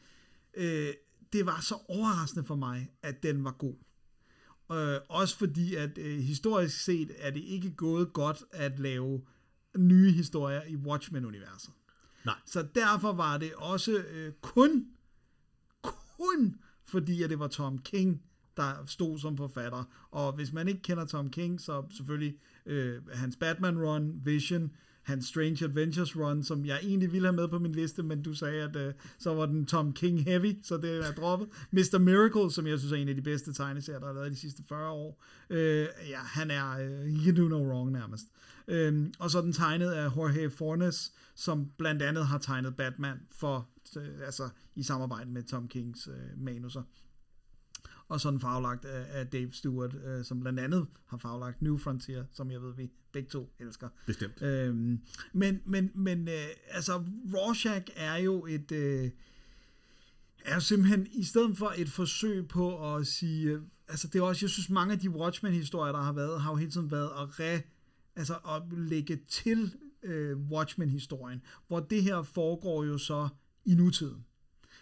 [0.57, 0.87] øh,
[1.33, 3.73] det var så overraskende for mig, at den var god.
[4.71, 9.21] Øh, også fordi, at øh, historisk set er det ikke gået godt at lave
[9.77, 11.73] nye historier i Watchmen-universet.
[12.25, 12.35] Nej.
[12.45, 14.87] Så derfor var det også øh, kun,
[15.81, 16.55] kun
[16.85, 18.21] fordi, at det var Tom King,
[18.57, 19.83] der stod som forfatter.
[20.11, 24.71] Og hvis man ikke kender Tom King, så selvfølgelig øh, hans Batman-run, Vision,
[25.09, 28.33] hans Strange Adventures run, som jeg egentlig ville have med på min liste, men du
[28.33, 31.47] sagde, at øh, så var den Tom King heavy, så det er droppet.
[31.71, 31.97] Mr.
[31.97, 34.63] Miracle, som jeg synes er en af de bedste tegneserier, der har været de sidste
[34.69, 35.23] 40 år.
[35.49, 38.25] Øh, ja, han er, øh, you do no wrong nærmest.
[38.67, 43.69] Øh, og så den tegnet af Jorge Fornes, som blandt andet har tegnet Batman for,
[43.97, 46.83] øh, altså i samarbejde med Tom Kings øh, manuser
[48.09, 52.25] og sådan faglagt af, af Dave Stewart, øh, som blandt andet har faglagt New Frontier,
[52.31, 53.89] som jeg ved, vi begge to elsker.
[54.05, 54.41] Bestemt.
[54.41, 54.99] Øhm,
[55.33, 57.03] men men, men øh, altså,
[57.33, 58.71] Rorschach er jo et...
[58.71, 59.09] Øh,
[60.45, 64.23] er jo simpelthen, i stedet for et forsøg på at sige, øh, altså det er
[64.23, 67.09] også, jeg synes mange af de Watchmen-historier, der har været, har jo hele tiden været
[67.21, 67.61] at re,
[68.15, 69.73] altså at lægge til
[70.03, 73.29] øh, Watchmen-historien, hvor det her foregår jo så
[73.65, 74.25] i nutiden.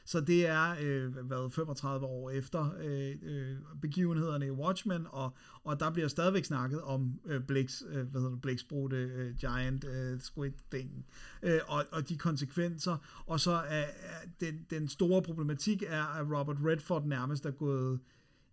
[0.08, 5.80] Så det er øh, hvad, 35 år efter øh, øh, begivenhederne i Watchmen, og, og
[5.80, 10.20] der bliver stadigvæk snakket om øh, Blix, øh, hvad hedder det, Blæksprute, øh, Giant øh,
[10.20, 11.06] Squid Thing,
[11.44, 12.98] øh, og, og de konsekvenser.
[13.26, 18.00] Og så er, er den, den store problematik er, at Robert Redford nærmest er gået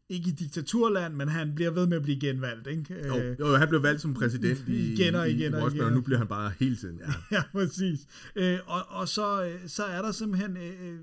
[0.08, 3.06] ikke i diktaturland, men han bliver ved med at blive genvalgt, ikke?
[3.06, 5.62] Jo, Øh, jo, han blev valgt som præsident i, Igen og i, igen i og
[5.62, 5.86] Washington, igen.
[5.86, 7.12] og nu bliver han bare hele tiden, ja.
[7.36, 8.06] ja, præcis.
[8.36, 10.98] Øh, og, og så, øh, så er der simpelthen, øh, øh,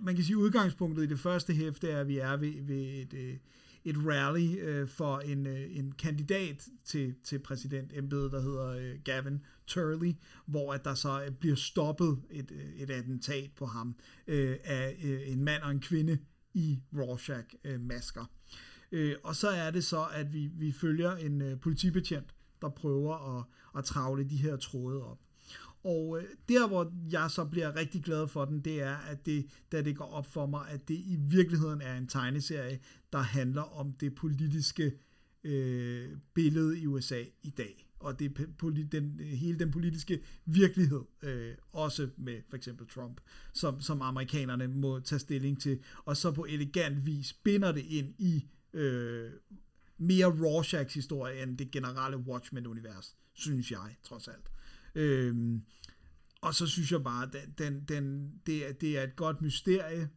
[0.00, 3.14] man kan sige, udgangspunktet i det første hæfte er, at vi er ved, ved et,
[3.14, 3.36] øh,
[3.84, 9.40] et rally øh, for en, øh, en kandidat til, til præsidentembedet, der hedder øh, Gavin
[9.66, 10.12] Turley,
[10.46, 13.94] hvor at der så øh, bliver stoppet et, øh, et attentat på ham
[14.26, 16.18] øh, af øh, en mand og en kvinde
[16.54, 18.24] i Rorschach-masker.
[18.92, 22.68] Øh, øh, og så er det så, at vi, vi følger en øh, politibetjent, der
[22.68, 23.44] prøver at,
[23.78, 25.18] at travle de her tråde op.
[25.84, 29.46] Og øh, der, hvor jeg så bliver rigtig glad for den, det er, at det,
[29.72, 32.80] da det går op for mig, at det i virkeligheden er en tegneserie,
[33.12, 34.92] der handler om det politiske
[35.44, 37.88] øh, billede i USA i dag.
[38.02, 43.20] Og det poli- den, hele den politiske virkelighed, øh, også med for eksempel Trump,
[43.52, 48.14] som, som amerikanerne må tage stilling til, og så på elegant vis binder det ind
[48.18, 49.30] i øh,
[49.98, 54.50] mere Rorschachs historie end det generelle Watchmen-univers, synes jeg, trods alt.
[54.94, 55.60] Øh,
[56.40, 59.42] og så synes jeg bare, at den, den, den, det, er, det er et godt
[59.42, 60.08] mysterie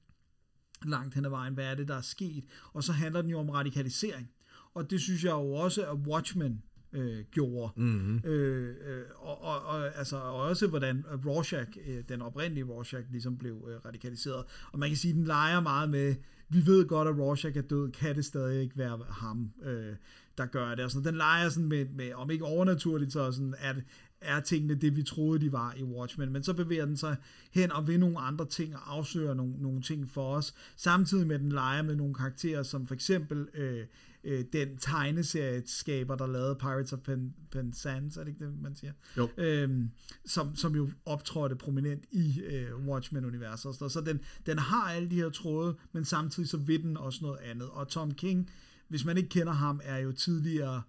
[0.85, 2.45] langt hen ad vejen, hvad er det, der er sket.
[2.73, 4.31] Og så handler den jo om radikalisering.
[4.73, 6.63] Og det synes jeg jo også, at Watchmen
[6.95, 7.73] øh, gjorde.
[7.75, 8.29] Mm-hmm.
[8.29, 8.75] Øh,
[9.15, 13.85] og, og, og, altså, og også hvordan Rorschach, øh, den oprindelige Rorschach, ligesom blev øh,
[13.85, 14.43] radikaliseret.
[14.71, 16.15] Og man kan sige, at den leger meget med,
[16.49, 19.95] vi ved godt, at Rorschach er død, kan det stadig ikke være ham, øh,
[20.37, 20.85] der gør det.
[20.85, 23.75] Og sådan, den leger sådan med, med, om ikke overnaturligt, så sådan, at
[24.21, 26.31] er tingene det, vi troede, de var i Watchmen.
[26.31, 27.15] Men så bevæger den sig
[27.51, 30.53] hen og ved nogle andre ting og afsøger nogle, nogle ting for os.
[30.75, 33.85] Samtidig med, at den leger med nogle karakterer, som for eksempel øh,
[34.25, 38.93] øh, den tegneserieskaber, der lavede Pirates of Pen, Penzance, er det ikke det, man siger?
[39.17, 39.29] Jo.
[39.37, 39.91] Øhm,
[40.25, 43.75] som, som jo optrådte prominent i øh, Watchmen-universet.
[43.75, 47.37] Så den, den har alle de her tråde, men samtidig så vil den også noget
[47.37, 47.69] andet.
[47.69, 48.51] Og Tom King,
[48.87, 50.81] hvis man ikke kender ham, er jo tidligere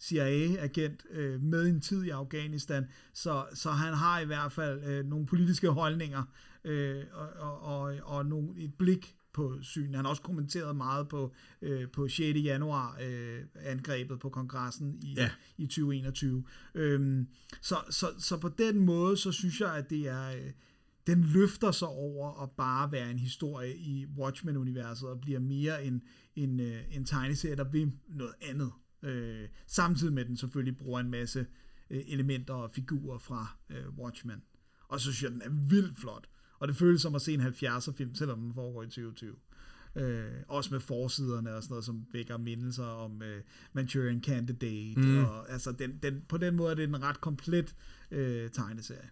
[0.00, 5.06] CIA-agent øh, med en tid i Afghanistan, så, så han har i hvert fald øh,
[5.06, 6.22] nogle politiske holdninger
[6.64, 9.94] øh, og, og, og, og nogle, et blik på syn.
[9.94, 11.32] Han har også kommenteret meget på,
[11.62, 12.38] øh, på 6.
[12.38, 15.30] januar øh, angrebet på kongressen i, Ja.
[15.58, 16.44] i 2021.
[16.74, 17.28] Øhm,
[17.60, 20.28] så, så, så på den måde, så synes jeg, at det er...
[20.30, 20.52] Øh,
[21.06, 26.02] den løfter sig over at bare være en historie i Watchmen-universet og bliver mere en,
[26.36, 28.72] en, øh, en tegneserie, der vil noget andet.
[29.02, 31.46] Øh, samtidig med at den selvfølgelig bruger en masse
[31.90, 34.42] øh, elementer og figurer fra øh, Watchmen.
[34.88, 36.28] Og så synes jeg, den er vildt flot.
[36.62, 39.34] Og det føles som at se en 70'er film, selvom den foregår i 2020.
[39.96, 45.00] Øh, også med forsiderne og sådan noget, som vækker mindelser om øh, Manchurian Candidate.
[45.00, 45.24] Mm.
[45.24, 47.74] Og, altså den, den, på den måde er det en ret komplet
[48.10, 49.10] øh, tegneserie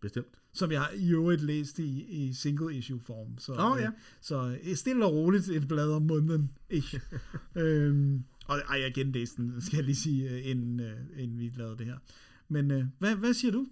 [0.00, 0.26] Bestemt.
[0.52, 3.38] som jeg har i øvrigt læst i, i single issue form.
[3.38, 3.86] Så, Åh, ja.
[3.86, 6.50] øh, så stille og roligt et blad om måneden.
[6.70, 7.00] Ikke?
[7.62, 11.52] øhm, og ej, jeg genlæste den, skal jeg lige sige, øh, inden, øh, inden vi
[11.56, 11.98] lavede det her.
[12.48, 13.66] Men øh, hvad, hvad siger du?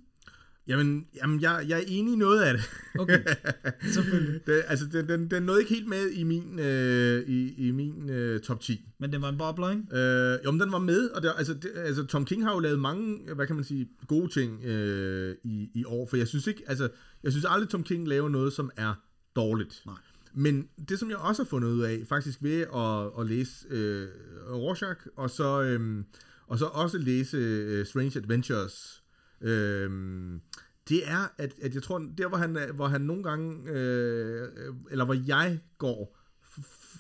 [0.68, 2.64] Jamen, jamen jeg, jeg er enig i noget af det.
[2.98, 3.24] Okay,
[3.94, 4.46] selvfølgelig.
[4.46, 8.10] det altså, den, den, den nåede ikke helt med i min, øh, i, i min
[8.10, 8.88] øh, top 10.
[8.98, 9.82] Men det var en bobler, ikke?
[9.92, 12.58] Øh, jo, men den var med, og det, altså, det, altså, Tom King har jo
[12.58, 16.46] lavet mange, hvad kan man sige, gode ting øh, i, i år, for jeg synes
[16.46, 16.88] ikke, altså,
[17.22, 18.94] jeg synes aldrig, Tom King laver noget, som er
[19.36, 19.82] dårligt.
[19.86, 19.94] Nej.
[20.34, 24.08] Men det, som jeg også har fundet ud af, faktisk ved at, at læse øh,
[24.50, 26.04] Rorschach, og så, øh,
[26.46, 29.03] og så også læse øh, Strange Adventures,
[29.44, 30.40] Øhm,
[30.88, 34.48] det er, at, at jeg tror, der hvor han, hvor han nogle gange, øh,
[34.90, 36.18] eller hvor jeg går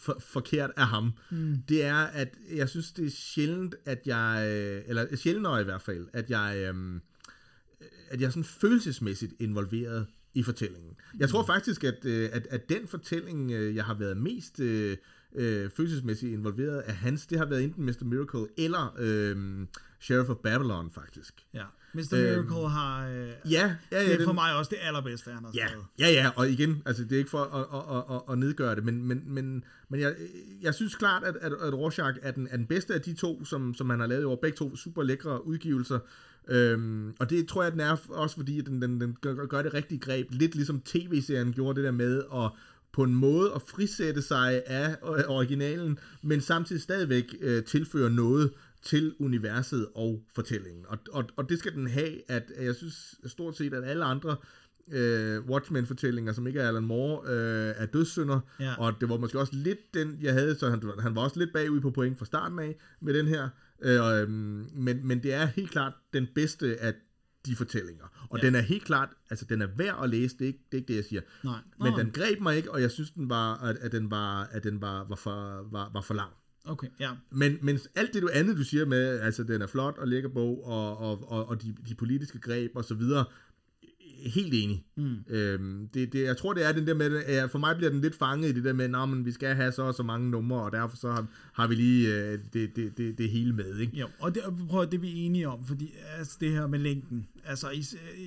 [0.00, 1.56] for, forkert af ham, mm.
[1.68, 5.82] det er, at jeg synes, det er sjældent, at jeg, øh, eller sjældnere i hvert
[5.82, 7.00] fald, at jeg, øh,
[8.10, 10.96] at jeg er sådan følelsesmæssigt involveret i fortællingen.
[11.18, 14.96] Jeg tror faktisk, at, øh, at, at den fortælling, øh, jeg har været mest øh,
[15.34, 18.04] øh, følelsesmæssigt involveret af hans, det har været enten Mr.
[18.04, 19.66] Miracle eller øh,
[20.00, 21.34] Sheriff of Babylon, faktisk.
[21.54, 21.64] Ja.
[21.94, 22.16] Mr.
[22.16, 23.08] Miracle øhm, har...
[23.08, 25.66] Øh, ja, ja, ja, det er den, for mig også det allerbedste, han har ja,
[25.66, 25.84] skrevet.
[25.98, 28.84] ja, ja, og igen, altså det er ikke for at, at, at, at nedgøre det,
[28.84, 30.14] men, men, men, men jeg,
[30.62, 33.44] jeg synes klart, at, at, at Rorschach er den, er den bedste af de to,
[33.44, 34.38] som, som han har lavet i år.
[34.42, 35.98] Begge to super lækre udgivelser.
[36.48, 39.74] Øhm, og det tror jeg, den er også, fordi den, den, den gør, gør det
[39.74, 40.26] rigtige greb.
[40.30, 42.50] Lidt ligesom tv-serien gjorde det der med at
[42.92, 44.96] på en måde at frisætte sig af
[45.28, 48.50] originalen, men samtidig stadigvæk øh, tilføre noget
[48.84, 50.84] til universet og fortællingen.
[50.88, 54.36] Og, og, og det skal den have, at jeg synes stort set, at alle andre
[54.92, 58.74] øh, Watchmen-fortællinger, som ikke er Alan Moore, øh, er dødssynder, ja.
[58.78, 61.52] og det var måske også lidt den, jeg havde, så han, han var også lidt
[61.52, 63.48] bagud på point fra starten af med den her,
[63.82, 66.94] øh, men, men det er helt klart den bedste af
[67.46, 68.26] de fortællinger.
[68.30, 68.46] Og ja.
[68.46, 70.80] den er helt klart, altså den er værd at læse, det er ikke det, er
[70.80, 71.20] ikke det jeg siger.
[71.44, 71.58] Nej.
[71.80, 74.64] Men den greb mig ikke, og jeg synes, den var, at, at den var, at
[74.64, 76.32] den var, var, for, var, var for lang.
[76.64, 77.10] Okay, ja.
[77.30, 80.28] Men, men alt det du andet, du siger med, altså den er flot og lækker
[80.28, 83.24] bog, og, og, og, og de, de politiske greb og så videre,
[84.26, 84.84] helt enig.
[84.96, 85.16] Mm.
[85.28, 88.14] Øhm, det, det, jeg tror, det er den der med, for mig bliver den lidt
[88.14, 90.72] fanget i det der med, at vi skal have så og så mange numre, og
[90.72, 93.78] derfor så har, har vi lige øh, det, det, det, det hele med.
[93.78, 93.96] Ikke?
[93.96, 97.26] Jo, og det, prøv, det er vi enige om, fordi altså, det her med længden,
[97.44, 97.66] altså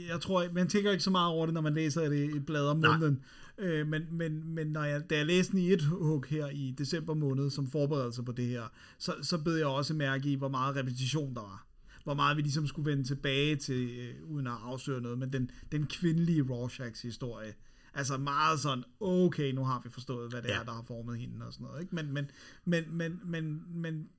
[0.09, 2.65] jeg tror, man tænker ikke så meget over det, når man læser det i blad
[2.65, 3.19] om måneden,
[3.57, 6.75] øh, men, men, men når jeg, da jeg læste den i et hug her i
[6.77, 8.63] december måned, som forberedelse på det her,
[8.97, 11.67] så, så bed jeg også mærke i, hvor meget repetition der var
[12.07, 15.51] hvor meget vi ligesom skulle vende tilbage til, øh, uden at afsløre noget, men den,
[15.71, 17.53] den kvindelige Rorschachs historie.
[17.93, 20.59] Altså meget sådan, okay, nu har vi forstået, hvad det ja.
[20.59, 21.81] er, der har formet hende og sådan noget.
[21.81, 21.95] Ikke?
[21.95, 22.31] Men, men,
[22.65, 24.09] men, men, men, men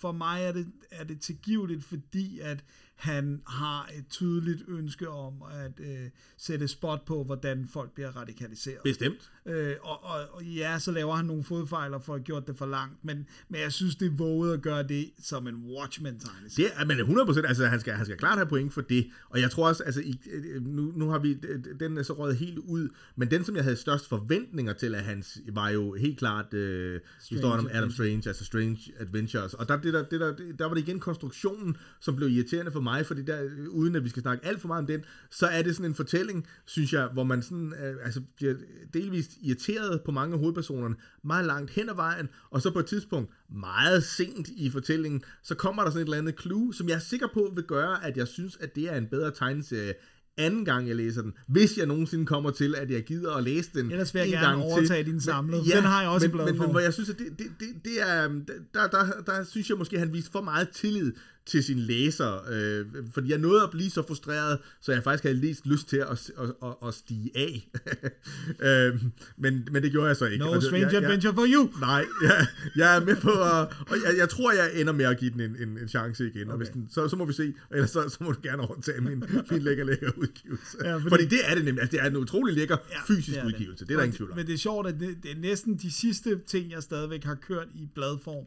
[0.00, 2.64] for mig er det, er det tilgiveligt, fordi at
[2.96, 8.78] han har et tydeligt ønske om at øh, sætte spot på, hvordan folk bliver radikaliseret.
[8.84, 9.30] Bestemt.
[9.46, 12.56] Øh, og, og, og ja, så laver han nogle fodfejler for at have gjort det
[12.56, 16.18] for langt, men, men jeg synes, det er våget at gøre det som en watchman
[16.18, 19.10] tegning Det er, men 100%, altså han skal, han skal klart have point for det,
[19.28, 20.20] og jeg tror også, altså i,
[20.60, 21.34] nu, nu har vi,
[21.80, 25.04] den er så røget helt ud, men den, som jeg havde størst forventninger til af
[25.04, 27.00] hans, var jo helt klart øh,
[27.30, 30.74] historien om Adam Strange, altså Strange Adventures, og der, det der, det der, der var
[30.74, 34.46] det igen konstruktionen, som blev irriterende for mig, fordi der, uden at vi skal snakke
[34.46, 37.42] alt for meget om den, så er det sådan en fortælling, synes jeg, hvor man
[37.42, 38.54] sådan, øh, altså bliver
[38.94, 40.94] delvist irriteret på mange af hovedpersonerne,
[41.24, 45.54] meget langt hen ad vejen, og så på et tidspunkt, meget sent i fortællingen, så
[45.54, 48.16] kommer der sådan et eller andet clue, som jeg er sikker på vil gøre, at
[48.16, 49.94] jeg synes, at det er en bedre tegneserie,
[50.38, 51.32] anden gang, jeg læser den.
[51.46, 54.46] Hvis jeg nogensinde kommer til, at jeg gider at læse den Ellers vil jeg gerne
[54.46, 55.12] gang overtage til.
[55.12, 55.62] din samlede.
[55.62, 57.46] Ja, den har jeg også men, i men, men, hvor jeg synes, at det, det,
[57.60, 58.42] det, det er, der,
[58.74, 61.12] der, der, der synes jeg måske, at han viste for meget tillid
[61.46, 65.36] til sin læser, øh, fordi jeg nåede at blive så frustreret, så jeg faktisk havde
[65.36, 67.70] lige lyst til at, at, at, at stige af.
[68.66, 69.02] øh,
[69.36, 70.44] men, men det gjorde jeg så ikke.
[70.44, 71.70] No strange jeg, adventure for you!
[71.80, 72.46] Nej, jeg,
[72.76, 75.40] jeg er med på at, og jeg, jeg tror, jeg ender med at give den
[75.40, 76.50] en, en, en chance igen, okay.
[76.50, 79.00] og hvis den, så, så må vi se, ellers så, så må du gerne overtage
[79.00, 80.78] min, min lækker, lækker udgivelse.
[80.84, 83.38] Ja, fordi, fordi det er det nemlig, altså, det er en utrolig lækker ja, fysisk
[83.38, 84.36] det udgivelse, det, det er der ingen tvivl om.
[84.36, 87.34] Men det er sjovt, at det, det er næsten de sidste ting, jeg stadigvæk har
[87.34, 88.46] kørt i bladform,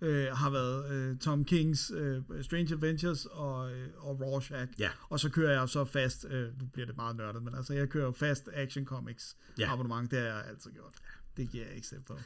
[0.00, 4.72] øh, har været øh, Tom Kings øh, Strange Adventures og, øh, og Rorschach.
[4.78, 4.90] Ja.
[5.08, 7.88] Og så kører jeg så fast, øh, nu bliver det meget nørdet, men altså jeg
[7.88, 9.72] kører fast Action Comics ja.
[9.72, 10.92] abonnement, det har jeg altid gjort.
[11.36, 12.18] Det giver jeg ikke selv på.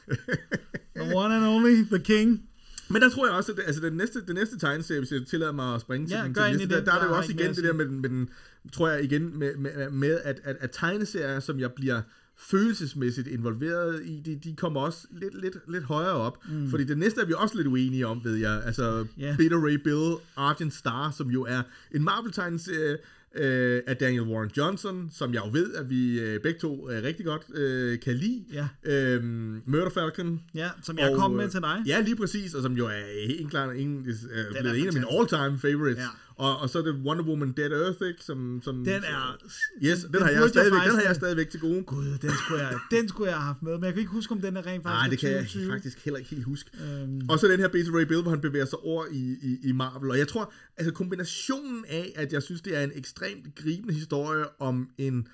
[0.95, 2.47] the one and only, The King.
[2.89, 5.21] Men der tror jeg også, at det, altså den næste, den næste tegneserie, hvis jeg
[5.27, 7.31] tillader mig at springe ja, til, den, til næste, der, der er det jo også
[7.31, 8.29] igen det der med, med den,
[8.73, 12.01] tror jeg igen, med, med, med at, at, at tegneserier, som jeg bliver
[12.41, 16.37] følelsesmæssigt involveret i, de, de kommer også lidt, lidt, lidt højere op.
[16.49, 16.69] Mm.
[16.69, 18.61] Fordi det næste er vi også lidt uenige om, ved jeg.
[18.65, 19.37] Altså, yeah.
[19.37, 21.61] Beta Ray Bill, Argent Star, som jo er
[21.91, 22.97] en Marvel-tegneserie,
[23.35, 27.03] øh, af Daniel Warren Johnson, som jeg jo ved, at vi øh, begge to øh,
[27.03, 28.43] rigtig godt øh, kan lide.
[28.53, 28.67] Ja.
[28.83, 30.41] Øhm, Murder Falcon.
[30.55, 31.83] Ja, som jeg og, kom med til dig.
[31.87, 35.05] Ja, lige præcis, og som jo er helt klart en, øh, blevet en af mine
[35.11, 35.97] all-time favorites.
[35.97, 36.07] Ja.
[36.35, 38.23] Og, og så er det Wonder Woman Dead Earth, ikke?
[38.23, 39.37] Som, som, den er...
[39.83, 41.83] Yes, den, den, har, jeg stadigvæk, jeg den har jeg stadigvæk til gode.
[41.83, 44.31] Gud, den skulle, jeg, den skulle jeg have haft med, men jeg kan ikke huske,
[44.31, 45.63] om den er rent faktisk Nej, det kan 2020.
[45.63, 46.69] jeg faktisk heller ikke helt huske.
[46.83, 47.29] Øhm.
[47.29, 49.71] Og så den her Beta Ray Bill, hvor han bevæger sig over i, i, i
[49.71, 50.11] Marvel.
[50.11, 54.45] Og jeg tror, altså kombinationen af, at jeg synes, det er en ekstremt gribende historie
[54.59, 55.27] om en...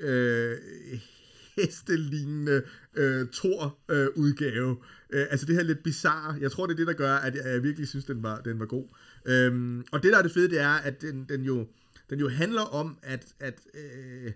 [0.00, 0.56] Øh,
[1.58, 2.62] hestelignende
[2.94, 4.76] øh, Thor-udgave.
[5.10, 6.36] Øh, altså det her lidt bizarre.
[6.40, 8.58] Jeg tror, det er det, der gør, at jeg, jeg virkelig synes, den var, den
[8.58, 8.84] var god.
[9.28, 11.66] Øhm, og det, der er det fede, det er, at den, den jo
[12.10, 14.32] den jo handler om, at, at øh,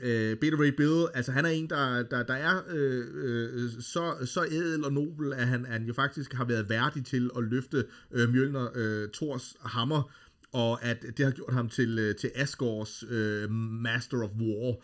[0.00, 4.14] øh, Beta Ray Bill, altså han er en, der, der, der er øh, øh, så,
[4.24, 7.84] så ædel og nobel, at han, han jo faktisk har været værdig til at løfte
[8.12, 10.12] øh, Mjølner øh, Thors hammer,
[10.52, 14.76] og at det har gjort ham til, øh, til Asgårds øh, Master of War.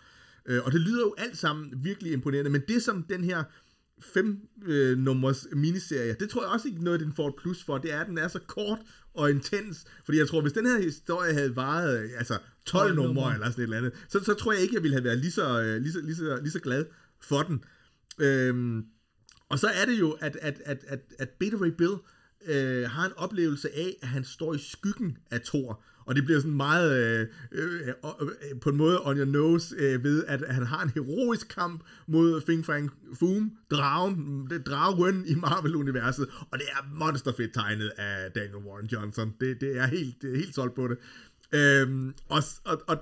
[0.47, 3.45] Øh, og det lyder jo alt sammen virkelig imponerende, men det som den her
[4.15, 7.79] fem øh, nummers miniserie, det tror jeg også ikke noget, den får et plus for,
[7.79, 8.79] det er, at den er så kort
[9.15, 12.95] og intens, fordi jeg tror, hvis den her historie havde varet, øh, altså 12, 12
[12.95, 15.19] numre eller sådan et eller andet, så, så tror jeg ikke, jeg ville have været
[15.19, 16.85] lige så, øh, lige så, lige så, lige så glad
[17.21, 17.65] for den.
[18.19, 18.85] Øhm,
[19.49, 21.95] og så er det jo, at, at, at, at, at Beta Ray Bill
[22.47, 26.41] øh, har en oplevelse af, at han står i skyggen af Thor, og det bliver
[26.41, 30.55] sådan meget øh, øh, øh, øh, på en måde on your nose øh, ved, at
[30.55, 36.59] han har en heroisk kamp mod Fing Fang Foom, dragen, det dragen i Marvel-universet, og
[36.59, 39.35] det er monsterfedt tegnet af Daniel Warren Johnson.
[39.41, 40.99] Det, det er helt, det er helt solgt på det.
[41.53, 42.99] Øhm, og, og, og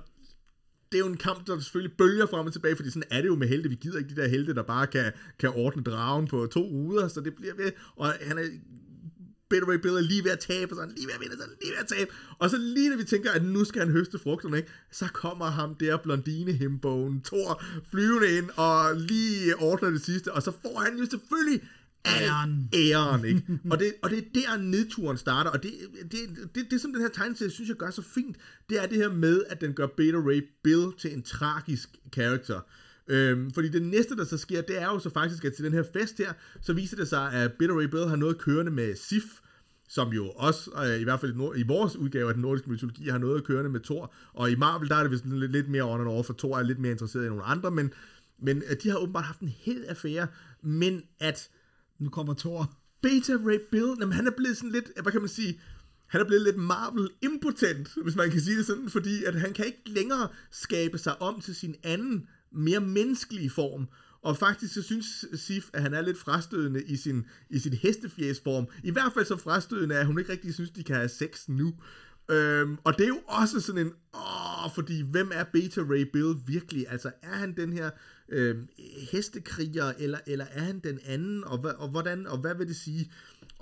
[0.92, 3.28] det er jo en kamp, der selvfølgelig bølger frem og tilbage, fordi sådan er det
[3.28, 3.68] jo med helte.
[3.68, 7.08] Vi gider ikke de der helte, der bare kan, kan ordne dragen på to uger,
[7.08, 7.72] så det bliver ved.
[7.96, 8.44] Og han er
[9.52, 11.48] Better Ray Bill er lige ved at tabe, og sådan lige ved at vinde, så
[11.62, 12.10] lige ved at tabe.
[12.38, 14.68] Og så lige når vi tænker, at nu skal han høste frugterne, ikke?
[14.90, 20.42] så kommer ham der blondine himbogen, Thor, flyvende ind og lige ordner det sidste, og
[20.42, 21.60] så får han jo selvfølgelig
[22.06, 22.68] æren.
[22.74, 23.42] æren ikke?
[23.70, 25.72] og, det, og det er der nedturen starter, og det,
[26.12, 28.36] det, det, det som den her tegneserie synes jeg gør så fint,
[28.70, 32.60] det er det her med, at den gør Beta Ray Bill til en tragisk karakter.
[33.08, 35.72] Øhm, fordi det næste, der så sker, det er jo så faktisk, at til den
[35.72, 38.96] her fest her, så viser det sig, at Bitter Ray Bill har noget kørende med
[38.96, 39.24] Sif,
[39.88, 42.70] som jo også, øh, i hvert fald i, nord- i vores udgave af den nordiske
[42.70, 44.14] mytologi, har noget kørende med Thor.
[44.32, 46.58] Og i Marvel, der er det vist lidt, lidt mere on and off, for Thor
[46.58, 47.92] er lidt mere interesseret i nogle andre, men,
[48.38, 50.26] men øh, de har åbenbart haft en hed affære,
[50.62, 51.48] men at
[51.98, 52.74] Nu kommer Thor.
[53.02, 55.60] Beta Ray Bill, jamen, han er blevet sådan lidt, hvad kan man sige,
[56.06, 59.52] han er blevet lidt Marvel impotent, hvis man kan sige det sådan, fordi at han
[59.52, 63.88] kan ikke længere skabe sig om til sin anden, mere menneskelige form.
[64.22, 68.66] Og faktisk så synes Sif, at han er lidt frastødende i sin, i sin hestefjæsform.
[68.82, 71.74] I hvert fald så frastødende, at hun ikke rigtig synes, de kan have sex nu.
[72.30, 76.34] Øhm, og det er jo også sådan en, åh, fordi hvem er Beta Ray Bill
[76.46, 76.86] virkelig?
[76.88, 77.90] Altså, er han den her
[78.28, 78.68] øhm,
[79.12, 82.76] hestekriger, eller, eller er han den anden, og, hvad, og hvordan, og hvad vil det
[82.76, 83.12] sige?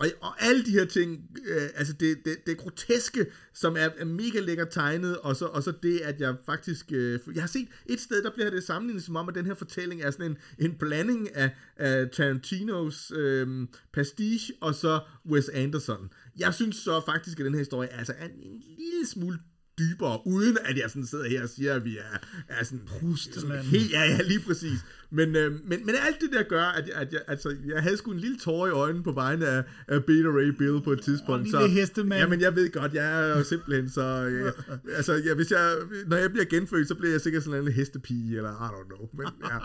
[0.00, 4.04] Og, og alle de her ting, øh, altså det, det, det groteske, som er, er
[4.04, 7.68] mega lækkert tegnet, og så, og så det, at jeg faktisk, øh, jeg har set
[7.86, 10.36] et sted, der bliver det sammenlignet som om, at den her fortælling er sådan en,
[10.58, 16.10] en blanding af, af Tarantinos øh, pastiche, og så Wes Anderson.
[16.38, 19.38] Jeg synes så faktisk, at den her historie altså er en, lille smule
[19.78, 22.18] dybere, uden at jeg sådan sidder her og siger, at vi er,
[22.48, 22.88] er sådan,
[23.32, 24.78] sådan helt, ja, ja, lige præcis.
[25.12, 27.96] Men, øh, men, men alt det der gør, at, jeg, at jeg, altså, jeg havde
[27.96, 31.02] sgu en lille tår i øjnene på vegne af, af Beta Ray Bill på et
[31.02, 31.44] tidspunkt.
[31.44, 32.20] lille hestemand.
[32.20, 34.02] Jamen, jeg ved godt, jeg er jo simpelthen så...
[34.02, 34.52] Jeg,
[34.96, 35.74] altså, ja, hvis jeg,
[36.06, 39.08] når jeg bliver genfødt, så bliver jeg sikkert sådan en hestepige, eller I don't know.
[39.12, 39.58] Men, ja.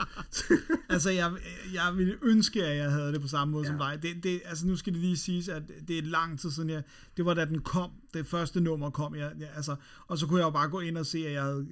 [0.94, 1.32] altså, jeg,
[1.74, 3.70] jeg ville ønske, at jeg havde det på samme måde ja.
[3.70, 4.00] som dig.
[4.02, 6.84] Det, det, altså, nu skal det lige siges, at det er lang tid siden, jeg,
[7.18, 9.76] det var da den kom, det første nummer kom, jeg, jeg, altså,
[10.08, 11.68] og så kunne jeg jo bare gå ind og se, at jeg havde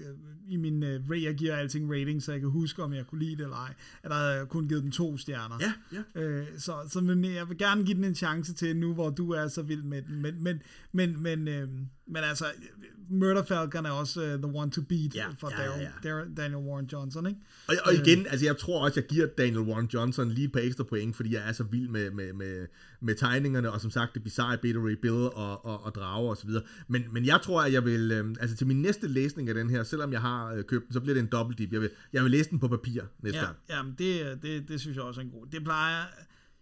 [0.48, 3.36] i min, uh, jeg giver alting rating, så jeg kan huske, om jeg kunne lide
[3.36, 3.74] det eller ej,
[4.04, 5.58] at der havde kun givet den to stjerner.
[5.60, 5.74] Ja,
[6.16, 6.22] ja.
[6.22, 9.32] Øh, så, så men jeg vil gerne give den en chance til nu, hvor du
[9.32, 10.62] er så vild med den, men, men,
[10.92, 11.70] men, men, øh,
[12.08, 12.46] men altså,
[13.10, 16.24] Murder Falcon er også uh, the one to beat ja, for ja, ja, ja.
[16.38, 17.40] Daniel Warren Johnson, ikke?
[17.68, 20.60] Og, og igen, altså jeg tror også, jeg giver Daniel Warren Johnson lige et par
[20.60, 22.68] ekstra point, fordi jeg er så vild med, med, med,
[23.02, 26.48] med tegningerne, og som sagt det bizarre Ray Bill og, og, og drager og så
[26.48, 26.64] videre.
[26.88, 29.70] Men, men jeg tror, at jeg vil, øh, altså til min næste læsning af den
[29.70, 31.74] her, selvom jeg har øh, købt den, så bliver det en dobbelt dip.
[31.74, 33.58] Jeg vil, jeg vil læse den på papir næste ja, gang.
[33.70, 35.46] Jamen, det, det, det synes jeg også er en god.
[35.52, 36.04] Det plejer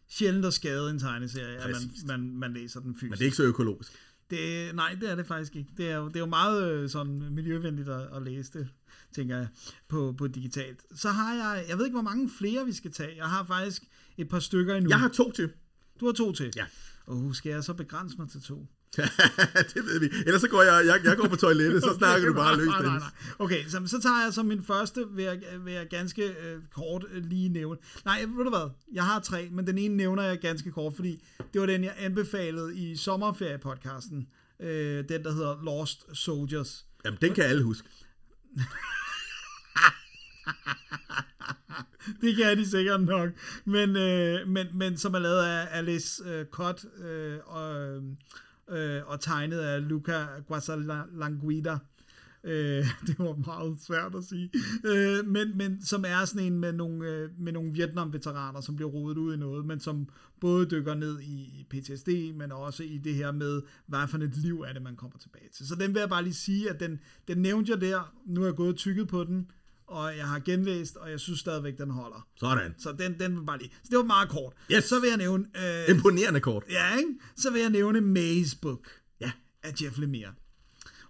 [0.10, 3.10] sjældent at skade en tegneserie, at man, man, man læser den fysisk.
[3.10, 3.92] Men det er ikke så økologisk.
[4.32, 5.72] Det, nej, det er det faktisk ikke.
[5.78, 8.70] Det er jo, det er jo meget øh, sådan miljøvenligt at, at læse det,
[9.16, 9.48] tænker jeg,
[9.88, 10.82] på, på digitalt.
[10.96, 13.18] Så har jeg, jeg ved ikke, hvor mange flere vi skal tage.
[13.18, 13.84] Jeg har faktisk
[14.18, 14.90] et par stykker endnu.
[14.90, 15.52] Jeg har to til.
[16.00, 16.54] Du har to til?
[16.56, 16.66] Ja.
[17.06, 18.68] Og skal jeg så begrænse mig til to?
[19.74, 20.10] det ved vi.
[20.26, 22.82] Ellers så går jeg, jeg, jeg går på toilettet, så snakker du bare løs, nej,
[22.82, 23.10] nej, nej.
[23.40, 27.06] Okay, så, så tager jeg som min første, vil jeg, vil jeg ganske øh, kort
[27.12, 27.78] øh, lige nævne.
[28.06, 28.70] Nej, ved du hvad?
[28.94, 31.24] Jeg har tre, men den ene nævner jeg ganske kort, fordi
[31.54, 34.28] det var den, jeg anbefalede i sommerferiepodcasten.
[34.60, 36.86] Øh, den, der hedder Lost Soldiers.
[37.06, 37.88] Jamen, den kan alle huske.
[42.22, 43.30] det kan de sikkert nok.
[43.66, 48.04] Men, øh, men, men som er lavet af Alice øh, Cott øh, og, øh,
[48.72, 51.78] øh, og tegnet af Luca Guasalanguida.
[52.44, 54.52] Øh, det var meget svært at sige.
[54.86, 58.92] Øh, men, men som er sådan en med nogle, øh, med nogle Vietnam-veteraner, som bliver
[58.92, 63.16] rodet ud i noget, men som både dykker ned i PTSD, men også i det
[63.16, 65.68] her med, hvad for et liv er det, man kommer tilbage til.
[65.68, 68.16] Så den vil jeg bare lige sige, at den, den nævnte jeg der.
[68.26, 69.52] Nu er jeg gået og tykket på den,
[69.92, 72.28] og jeg har genlæst, og jeg synes stadigvæk, den holder.
[72.40, 72.76] Sådan.
[72.80, 73.72] Så den, den vil bare lige...
[73.84, 74.54] Så det var meget kort.
[74.72, 74.84] Yes.
[74.84, 75.46] Så vil jeg nævne...
[75.90, 76.64] Øh, Imponerende kort.
[76.70, 77.10] Ja, ikke?
[77.38, 78.88] Så vil jeg nævne Maze Book
[79.22, 79.32] Ja.
[79.64, 80.34] af Jeff Lemire.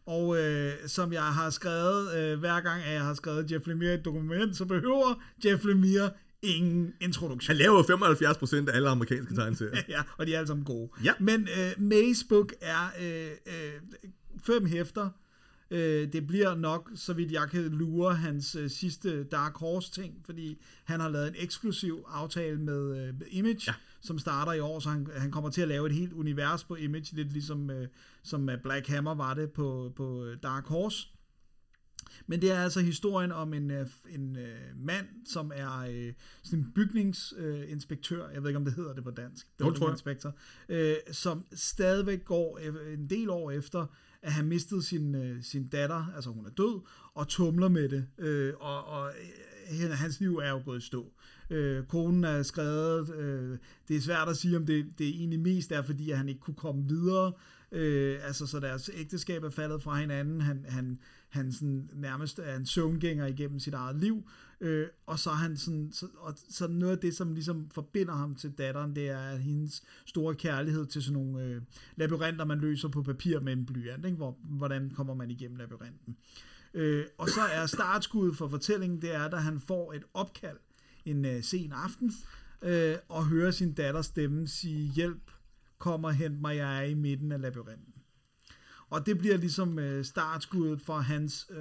[0.06, 3.92] Og øh, som jeg har skrevet, øh, hver gang at jeg har skrevet Jeff Lemire
[3.92, 6.10] i et dokument, så behøver Jeff Lemire
[6.42, 7.48] ingen introduktion.
[7.48, 9.82] Han laver jo 75% af alle amerikanske tegneserier.
[9.90, 10.90] ja, og de er alle sammen gode.
[11.04, 11.14] Ja.
[11.20, 13.74] Men øh, Maze Book er øh, øh,
[14.46, 15.10] fem hæfter.
[15.72, 20.22] Øh, det bliver nok, så vidt jeg kan lure, hans øh, sidste Dark Horse ting,
[20.26, 23.74] fordi han har lavet en eksklusiv aftale med, øh, med Image, Ja.
[24.02, 26.76] som starter i år, så han, han kommer til at lave et helt univers på
[26.76, 27.88] Image, lidt ligesom øh,
[28.24, 31.08] som øh, Black Hammer var det på, på øh, Dark Horse.
[32.28, 34.38] Men det er altså historien om en, øh, en
[34.76, 36.12] mand, som er
[36.44, 38.30] sådan en bygningsinspektør, inspektør.
[38.30, 39.94] jeg ved ikke om det hedder det på dansk, Jo, tror jeg.
[39.94, 40.34] inspektor,
[41.14, 42.58] som stadigvæk går
[42.94, 43.86] en del år efter
[44.22, 46.82] at have mistet sin, øh, sin datter, altså hun er død,
[47.14, 49.12] og tumler med det, øh, og, og
[49.84, 51.14] øh, hans liv er jo gået i stå.
[51.50, 53.58] Øh, konen er skrevet, øh,
[53.88, 56.42] det er svært at sige, om det, det egentlig mest er, fordi at han ikke
[56.42, 57.32] kunne komme videre,
[57.72, 61.00] øh, altså så deres ægteskab er faldet fra hinanden, han, han,
[61.30, 64.24] han sådan nærmest er en søvngænger igennem sit eget liv,
[64.62, 68.14] øh, og så er han sådan, så, og, så noget af det, som ligesom forbinder
[68.14, 71.62] ham til datteren, det er hendes store kærlighed til sådan nogle øh,
[71.96, 74.18] labyrinter, man løser på papir med en blyant, ikke?
[74.18, 76.18] Hvor, hvordan kommer man igennem labyrinten.
[76.74, 80.58] Øh, og så er startskuddet for fortællingen, det er, da han får et opkald
[81.06, 82.14] en øh, sen aften,
[82.62, 85.32] øh, og hører sin datters stemme sige, hjælp,
[85.78, 87.91] kom og hent mig, jeg er i midten af labyrinten.
[88.92, 91.58] Og det bliver ligesom øh, startskuddet for hans øh,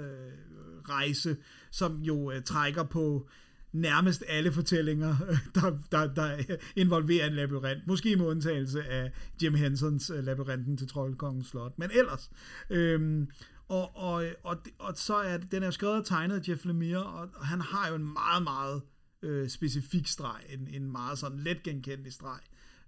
[0.89, 1.37] rejse,
[1.71, 3.29] som jo øh, trækker på
[3.71, 7.87] nærmest alle fortællinger, øh, der, der, der involverer en labyrint.
[7.87, 9.11] Måske med undtagelse af
[9.43, 11.79] Jim Hensons øh, labyrinten til Troldkongens Slot.
[11.79, 12.31] Men ellers.
[12.69, 13.27] Øhm,
[13.67, 16.65] og, og, og, og så er det, den er jo skrevet og tegnet af Jeff
[16.65, 18.81] Lemire, og, og han har jo en meget, meget
[19.21, 20.41] øh, specifik streg.
[20.49, 22.39] En, en meget sådan let genkendelig streg.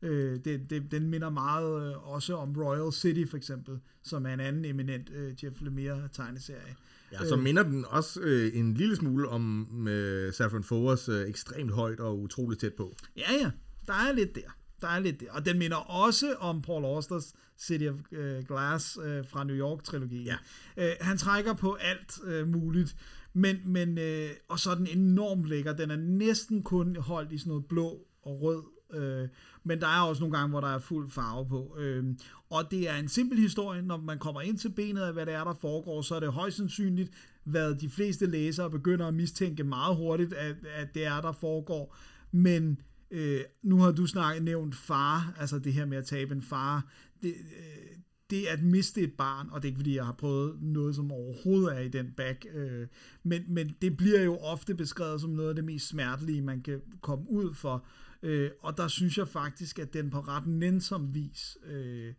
[0.03, 4.33] Øh, det, det, den minder meget øh, også om Royal City for eksempel, som er
[4.33, 6.75] en anden eminent øh, Jeff Lemire tegneserie.
[7.11, 11.71] Ja, så minder den også øh, en lille smule om øh, Saffron Fowers øh, ekstremt
[11.71, 12.95] højt og utroligt tæt på.
[13.17, 13.51] Ja, ja,
[13.87, 14.57] der er lidt der.
[14.81, 15.31] Der er lidt der.
[15.31, 20.25] Og den minder også om Paul Austers City of øh, Glass øh, fra New York-trilogien.
[20.25, 20.35] Ja.
[20.77, 22.95] Øh, han trækker på alt øh, muligt,
[23.33, 25.73] men, men øh, og så er den enormt lækker.
[25.73, 28.63] Den er næsten kun holdt i sådan noget blå og rød
[28.95, 29.27] Øh,
[29.63, 31.75] men der er også nogle gange, hvor der er fuld farve på.
[31.79, 32.05] Øh,
[32.49, 33.81] og det er en simpel historie.
[33.81, 36.31] Når man kommer ind til benet af, hvad det er, der foregår, så er det
[36.31, 37.11] højst sandsynligt,
[37.43, 41.97] hvad de fleste læsere begynder at mistænke meget hurtigt, at, at det er, der foregår.
[42.31, 42.79] Men
[43.11, 46.85] øh, nu har du snakket nævnt far, altså det her med at tabe en far.
[47.21, 47.97] Det, øh,
[48.29, 51.11] det at miste et barn, og det er ikke fordi, jeg har prøvet noget, som
[51.11, 52.87] overhovedet er i den bag, øh,
[53.23, 56.81] men, men det bliver jo ofte beskrevet som noget af det mest smertelige, man kan
[57.01, 57.85] komme ud for.
[58.23, 62.13] Øh, og der synes jeg faktisk, at den på ret nænsom vis øh,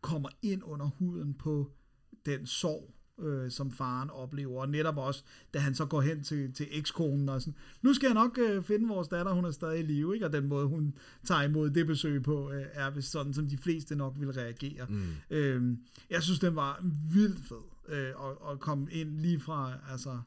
[0.00, 1.72] kommer ind under huden på
[2.26, 4.60] den sorg, øh, som faren oplever.
[4.60, 5.24] Og netop også,
[5.54, 8.62] da han så går hen til, til ekskonen og sådan, nu skal jeg nok øh,
[8.62, 10.26] finde vores datter, hun er stadig i live, ikke?
[10.26, 13.58] og den måde, hun tager imod det besøg på, øh, er vist sådan, som de
[13.58, 14.86] fleste nok vil reagere.
[14.88, 15.06] Mm.
[15.30, 15.76] Øh,
[16.10, 20.20] jeg synes, den var vildt fed, øh, at, at komme ind lige fra, altså,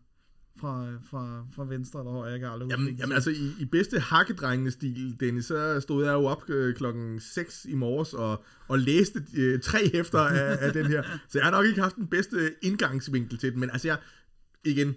[0.60, 4.00] fra, fra, fra venstre eller højre, jeg kan aldrig Jamen, jamen altså, i, i bedste
[4.00, 9.24] hakkedrengende-stil, Dennis, så stod jeg jo op øh, klokken 6 i morges og, og læste
[9.38, 11.04] øh, tre hæfter af, af den her.
[11.30, 13.98] Så jeg har nok ikke haft den bedste indgangsvinkel til den, men altså jeg,
[14.66, 14.96] igen,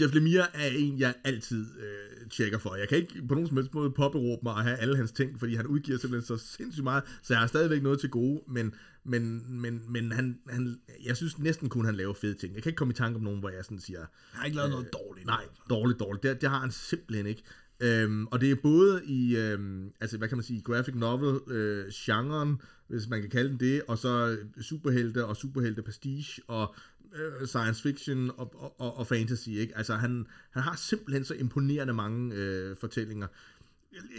[0.00, 2.74] Jeff Lemire er en, jeg altid øh, tjekker for.
[2.74, 5.38] Jeg kan ikke på nogen som helst måde påberåbe mig at have alle hans ting,
[5.38, 8.74] fordi han udgiver simpelthen så sindssygt meget, så jeg har stadigvæk noget til gode, men,
[9.04, 12.54] men, men, men han, han, jeg synes næsten kun, han laver fede ting.
[12.54, 14.56] Jeg kan ikke komme i tanke om nogen, hvor jeg sådan siger, Jeg har ikke
[14.56, 15.26] lavet noget dårligt.
[15.26, 16.22] Nej, dårligt, dårligt.
[16.22, 17.42] Det, det har han simpelthen ikke.
[17.80, 21.86] Øhm, og det er både i, øhm, altså hvad kan man sige, graphic novel øh,
[21.94, 26.74] genren, hvis man kan kalde den det, og så superhelte og superhelte prestige og
[27.14, 29.76] øh, science fiction og, og, og, og fantasy, ikke?
[29.76, 33.26] Altså han, han har simpelthen så imponerende mange øh, fortællinger.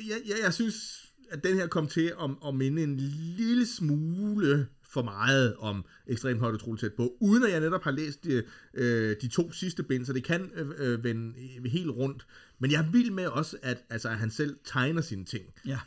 [0.08, 2.98] Jeg, jeg, jeg synes, at den her kom til at, at minde en
[3.38, 7.92] lille smule for meget om ekstremt højt utroligt tæt på, uden at jeg netop har
[7.92, 8.44] læst de,
[8.74, 11.34] øh, de to sidste bind, så det kan øh, øh, vende
[11.70, 12.28] helt rundt.
[12.60, 15.46] Men jeg er vild med også, at, altså, at han selv tegner sine ting.
[15.66, 15.80] Ja.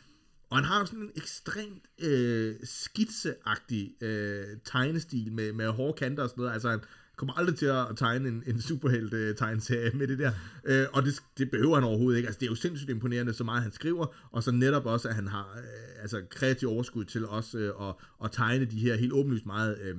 [0.53, 6.23] Og han har jo sådan en ekstremt øh, skitseagtig øh, tegnestil med, med hårde kanter
[6.23, 6.53] og sådan noget.
[6.53, 6.79] Altså han,
[7.15, 10.31] kommer aldrig til at tegne en, en superhelt øh, tegneserie med det der.
[10.65, 12.27] Øh, og det, det behøver han overhovedet ikke.
[12.27, 15.15] Altså, det er jo sindssygt imponerende, så meget han skriver, og så netop også, at
[15.15, 19.13] han har øh, altså, kreativ overskud til også øh, at, at tegne de her helt
[19.13, 19.95] åbenlyst meget øh,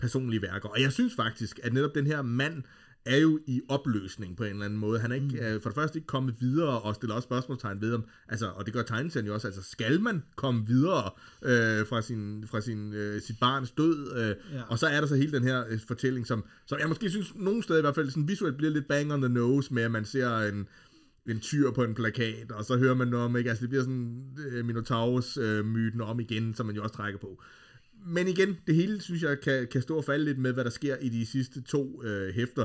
[0.00, 0.68] personlige værker.
[0.68, 2.62] Og jeg synes faktisk, at netop den her mand,
[3.06, 5.00] er jo i opløsning på en eller anden måde.
[5.00, 5.46] Han er ikke, mm.
[5.46, 8.66] øh, for det første ikke kommet videre og stiller også spørgsmålstegn ved om, altså, og
[8.66, 11.10] det gør tegneserien jo også, altså skal man komme videre
[11.42, 14.62] øh, fra, sin, fra sin, øh, sit barns død, øh, ja.
[14.68, 17.34] og så er der så hele den her øh, fortælling, som, som jeg måske synes,
[17.34, 19.90] nogle steder i hvert fald sådan visuelt bliver lidt bang on the nose med, at
[19.90, 20.68] man ser en,
[21.28, 23.50] en tyr på en plakat, og så hører man noget om, ikke?
[23.50, 27.42] Altså det bliver sådan øh, Minotaurus-myten øh, om igen, som man jo også trækker på.
[28.06, 30.70] Men igen, det hele synes jeg kan, kan stå og falde lidt med, hvad der
[30.70, 32.64] sker i de sidste to øh, hæfter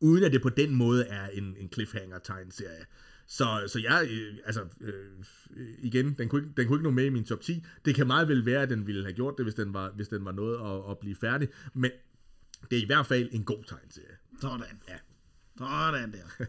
[0.00, 2.86] uden at det på den måde er en, en cliffhanger-tegnserie.
[3.26, 7.04] Så, så jeg, øh, altså, øh, igen, den kunne, ikke, den kunne ikke nå med
[7.04, 7.64] i min top 10.
[7.84, 10.08] Det kan meget vel være, at den ville have gjort det, hvis den var, hvis
[10.08, 11.48] den var noget at, at blive færdig.
[11.74, 11.90] Men
[12.70, 14.16] det er i hvert fald en god tegnserie.
[14.40, 14.66] Sådan.
[14.88, 14.96] Ja.
[15.58, 16.46] Sådan der.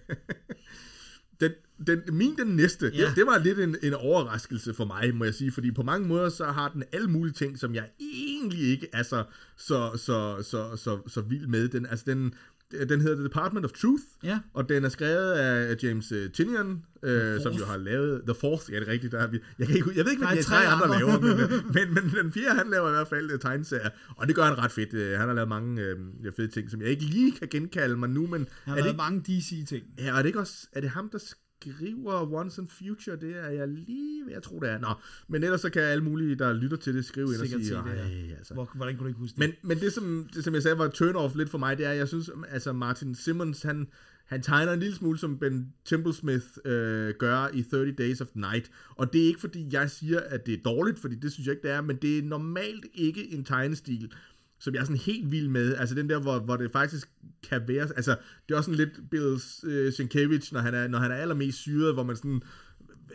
[1.42, 1.52] den,
[1.88, 3.08] den, min den næste, ja.
[3.08, 6.08] det, det var lidt en, en overraskelse for mig, må jeg sige, fordi på mange
[6.08, 9.24] måder så har den alle mulige ting, som jeg egentlig ikke er så,
[9.58, 11.68] så, så, så, så, så vild med.
[11.68, 12.34] Den, altså den,
[12.90, 14.40] den hedder The Department of Truth, ja.
[14.54, 18.80] og den er skrevet af James Tinian, øh, som jo har lavet The Fourth, ja
[18.80, 20.58] det er rigtigt, der har vi, jeg, kan ikke, jeg ved ikke, hvad de tre
[20.58, 23.90] andre, andre laver, men, øh, men, men, den fjerde, han laver i hvert fald tegneserier,
[24.16, 25.18] og det gør han ret fedt.
[25.18, 28.28] Han har lavet mange uh, fede ting, som jeg ikke lige kan genkalde mig nu,
[28.28, 28.48] men...
[28.64, 29.84] Han har lavet mange DC-ting.
[29.98, 31.18] Ja, og er det ikke også, er det ham, der
[31.62, 34.80] skriver Once and Future, det er jeg lige ved at tro, det er.
[34.80, 34.88] Nå,
[35.28, 38.36] men ellers så kan alle mulige, der lytter til det, skrive ind og sige, det,
[38.38, 38.54] altså.
[38.54, 39.40] Hvor, hvordan kunne du ikke huske det?
[39.40, 41.92] Men, men det, som, det, som jeg sagde, var turn-off lidt for mig, det er,
[41.92, 43.88] jeg synes, altså Martin Simmons, han,
[44.26, 48.72] han tegner en lille smule, som Ben Templesmith øh, gør i 30 Days of Night.
[48.96, 51.54] Og det er ikke, fordi jeg siger, at det er dårligt, fordi det synes jeg
[51.54, 54.14] ikke, det er, men det er normalt ikke en tegnestil,
[54.62, 55.76] som jeg er sådan helt vild med.
[55.76, 57.10] Altså den der, hvor, hvor det faktisk
[57.50, 57.90] kan være...
[57.96, 58.12] Altså,
[58.48, 61.58] det er også sådan lidt Bill uh, Sienkiewicz, når han, er, når han er allermest
[61.58, 62.42] syret, hvor man sådan...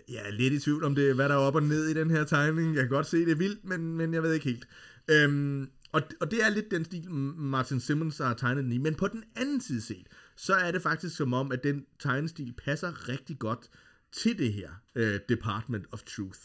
[0.09, 2.11] Jeg er lidt i tvivl om det, hvad der er op og ned i den
[2.11, 2.75] her tegning.
[2.75, 4.69] Jeg kan godt se, det er vildt, men, men jeg ved ikke helt.
[5.11, 8.79] Øhm, og, og det er lidt den stil, Martin Simmons har tegnet den i.
[8.79, 10.07] Men på den anden side set,
[10.37, 13.71] så er det faktisk som om, at den tegnestil passer rigtig godt
[14.13, 16.41] til det her øh, Department of Truth.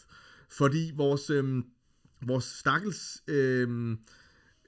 [0.50, 1.62] Fordi vores, øh,
[2.26, 3.22] vores stakkels...
[3.28, 3.96] Øh,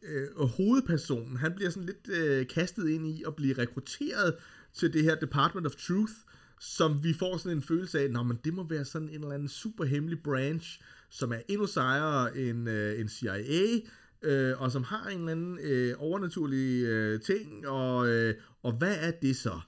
[0.04, 4.34] øh, hovedpersonen, han bliver sådan lidt øh, kastet ind i at blive rekrutteret
[4.74, 6.12] til det her Department of Truth,
[6.60, 9.48] som vi får sådan en følelse af, at det må være sådan en eller anden
[9.48, 13.80] super hemmelig branch, som er endnu sejere end, øh, end CIA,
[14.22, 18.96] øh, og som har en eller anden øh, overnaturlig øh, ting, og, øh, og hvad
[19.00, 19.60] er det så?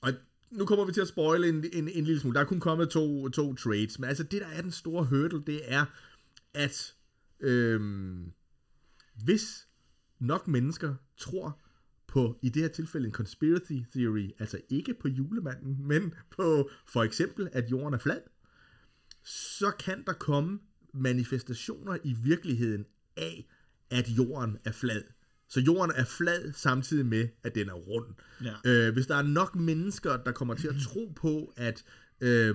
[0.00, 0.12] Og
[0.50, 2.34] nu kommer vi til at spoile en, en, en lille smule.
[2.34, 5.42] Der er kun kommet to, to trades, men altså det, der er den store hurdle,
[5.46, 5.84] det er,
[6.54, 6.94] at
[7.40, 7.80] øh,
[9.24, 9.65] hvis
[10.18, 11.60] nok mennesker tror
[12.06, 17.02] på, i det her tilfælde, en conspiracy theory, altså ikke på julemanden, men på for
[17.02, 18.20] eksempel, at jorden er flad,
[19.24, 20.58] så kan der komme
[20.94, 22.84] manifestationer i virkeligheden
[23.16, 23.48] af,
[23.90, 25.02] at jorden er flad.
[25.48, 28.06] Så jorden er flad samtidig med, at den er rund.
[28.44, 28.54] Ja.
[28.64, 31.84] Øh, hvis der er nok mennesker, der kommer til at tro på, at
[32.20, 32.54] øh,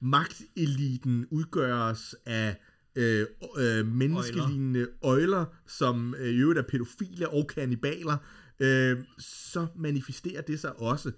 [0.00, 2.56] magteliten udgøres af
[2.96, 3.26] øh,
[3.58, 8.16] øh, menneskelignende øjler, som øh, i øvrigt er pædofile og kannibaler,
[8.60, 11.12] øh, så manifesterer det sig også.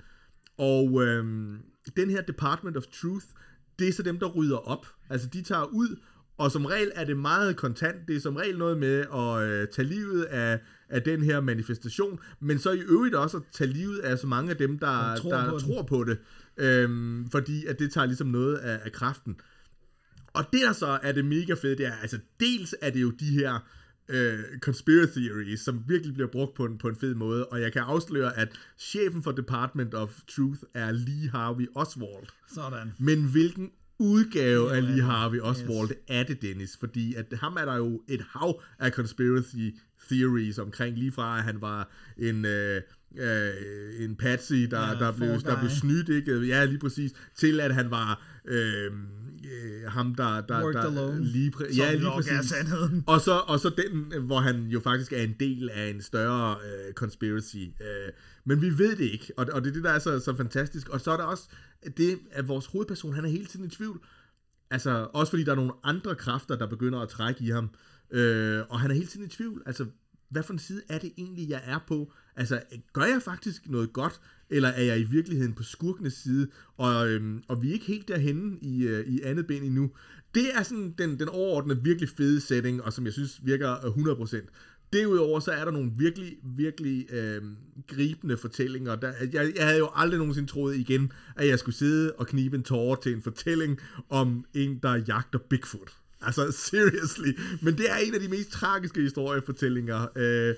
[0.58, 1.24] Og øh,
[1.96, 3.26] den her Department of Truth,
[3.78, 4.86] det er så dem, der rydder op.
[5.10, 5.96] Altså de tager ud,
[6.38, 8.08] og som regel er det meget kontant.
[8.08, 12.18] Det er som regel noget med at øh, tage livet af, af den her manifestation,
[12.40, 15.30] men så i øvrigt også at tage livet af så mange af dem, der, tror,
[15.30, 16.18] der på tror på det.
[16.56, 19.36] Øhm, fordi at det tager ligesom noget af, af kraften.
[20.32, 23.10] Og det der så er det mega fede, det er, altså dels er det jo
[23.10, 23.58] de her
[24.08, 27.72] øh, conspiracy theories, som virkelig bliver brugt på en, på en fed måde, og jeg
[27.72, 28.48] kan afsløre, at
[28.78, 32.26] chefen for Department of Truth er Lee Harvey Oswald.
[32.54, 32.92] Sådan.
[32.98, 35.96] Men hvilken udgave yeah, af Lee Harvey Oswald yes.
[36.08, 36.76] er det, Dennis?
[36.80, 39.70] Fordi at ham er der jo et hav af conspiracy
[40.10, 42.44] theories omkring, lige fra at han var en...
[42.44, 42.80] Øh,
[43.18, 46.46] øh, en patsy, der, ja, der, blev, der blev snydt, ikke?
[46.46, 47.12] Ja, lige præcis.
[47.36, 48.90] Til at han var øh,
[49.44, 50.40] øh, ham, der...
[50.40, 52.52] der, Worked der alone, lige præ- ja, lige præcis.
[53.06, 56.56] Og så, og så den, hvor han jo faktisk er en del af en større
[56.64, 57.56] øh, conspiracy.
[57.56, 58.12] Øh,
[58.44, 60.88] men vi ved det ikke, og, og det er det, der er så, så fantastisk.
[60.88, 61.48] Og så er der også
[61.96, 64.00] det, at vores hovedperson, han er hele tiden i tvivl.
[64.70, 67.70] Altså, også fordi der er nogle andre kræfter, der begynder at trække i ham.
[68.10, 69.62] Øh, og han er hele tiden i tvivl.
[69.66, 69.86] Altså,
[70.28, 72.12] hvad for en side er det egentlig, jeg er på?
[72.36, 72.62] Altså,
[72.92, 74.20] gør jeg faktisk noget godt,
[74.52, 78.08] eller er jeg i virkeligheden på skurkenes side, og, øhm, og vi er ikke helt
[78.08, 79.90] derhenne i, øh, i andet ben endnu.
[80.34, 83.92] Det er sådan den, den overordnede virkelig fede setting, og som jeg synes virker øh,
[83.92, 84.36] 100%.
[84.92, 87.42] derudover så er der nogle virkelig, virkelig øh,
[87.88, 88.96] gribende fortællinger.
[88.96, 92.56] Der, jeg, jeg havde jo aldrig nogensinde troet igen, at jeg skulle sidde og knibe
[92.56, 95.92] en tårer til en fortælling om en, der jagter Bigfoot.
[96.20, 97.32] Altså, seriously.
[97.62, 100.06] Men det er en af de mest tragiske historiefortællinger.
[100.16, 100.54] Øh,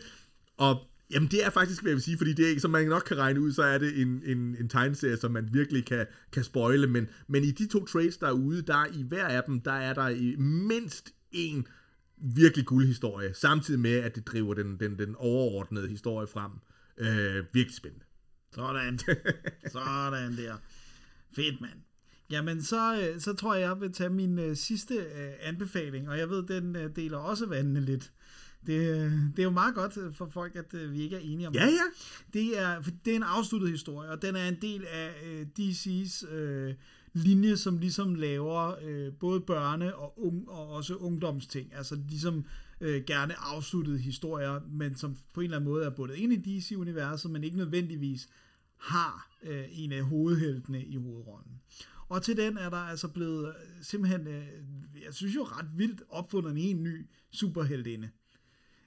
[0.56, 0.80] og
[1.10, 3.18] Jamen det er faktisk, hvad jeg vil sige, fordi det er, som man nok kan
[3.18, 6.86] regne ud, så er det en, en, en tegneserie, som man virkelig kan, kan spoile,
[6.86, 9.72] men, men i de to trades, der er ude, der i hver af dem, der
[9.72, 11.66] er der i mindst en
[12.16, 16.50] virkelig guldhistorie, samtidig med, at det driver den, den, den overordnede historie frem.
[16.98, 18.04] Øh, virkelig spændende.
[18.54, 18.98] Sådan.
[19.72, 20.56] Sådan der.
[21.36, 21.80] Fedt, mand.
[22.30, 26.18] Jamen, så, øh, så tror jeg, jeg vil tage min øh, sidste øh, anbefaling, og
[26.18, 28.12] jeg ved, den øh, deler også vandene lidt.
[28.66, 31.54] Det, det er jo meget godt for folk, at uh, vi ikke er enige om
[31.54, 31.86] Ja, ja.
[32.32, 35.46] Det er, for det er en afsluttet historie, og den er en del af uh,
[35.58, 36.74] DC's uh,
[37.14, 41.74] linje, som ligesom laver øh, både børne- og, ung, og også ungdomsting.
[41.74, 42.44] Altså ligesom
[42.80, 46.36] øh, gerne afsluttede historier, men som på en eller anden måde er bundet ind i
[46.36, 48.28] DC-universet, men ikke nødvendigvis
[48.76, 51.60] har øh, en af hovedheltene i hovedrollen.
[52.08, 54.46] Og til den er der altså blevet øh, simpelthen, øh,
[55.06, 58.10] jeg synes jo ret vildt, opfundet en helt ny superheltinde.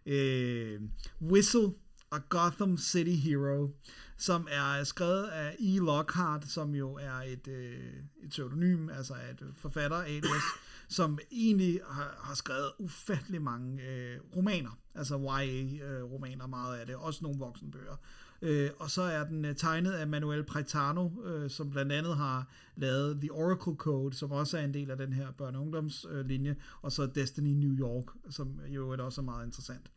[0.07, 0.81] Øh,
[1.21, 1.71] Whistle
[2.11, 3.69] A Gotham City Hero,
[4.17, 5.77] som er skrevet af E.
[5.77, 7.79] Lockhart, som jo er et, øh,
[8.23, 10.43] et pseudonym, altså et forfatter alias,
[10.89, 16.95] som egentlig har, har skrevet ufattelig mange øh, romaner, altså YA-romaner øh, meget af det,
[16.95, 17.95] også nogle voksenbøger.
[18.41, 22.49] Øh, og så er den øh, tegnet af Manuel Pretano, øh, som blandt andet har
[22.75, 26.55] lavet The Oracle Code, som også er en del af den her børne- og ungdomslinje,
[26.81, 29.91] og så Destiny New York, som jo også er meget interessant.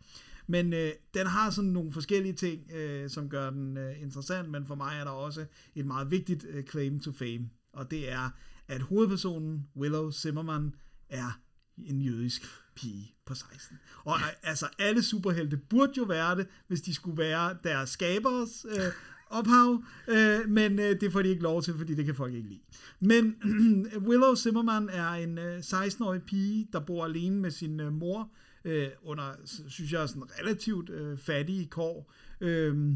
[0.47, 4.67] Men øh, den har sådan nogle forskellige ting, øh, som gør den øh, interessant, men
[4.67, 8.31] for mig er der også et meget vigtigt øh, claim to fame, og det er,
[8.69, 10.75] at hovedpersonen, Willow Zimmerman,
[11.09, 11.41] er
[11.79, 12.43] en jødisk
[12.81, 13.79] pige på 16.
[14.05, 18.93] Og altså, alle superhelte burde jo være det, hvis de skulle være deres skabers øh,
[19.31, 22.49] ophav, øh, men øh, det får de ikke lov til, fordi det kan folk ikke
[22.49, 22.61] lide.
[23.01, 23.35] Men
[24.09, 28.31] Willow Zimmerman er en øh, 16-årig pige, der bor alene med sin øh, mor,
[28.65, 29.35] øh, under,
[29.69, 32.95] synes jeg, sådan relativt øh, fattige kår, øh,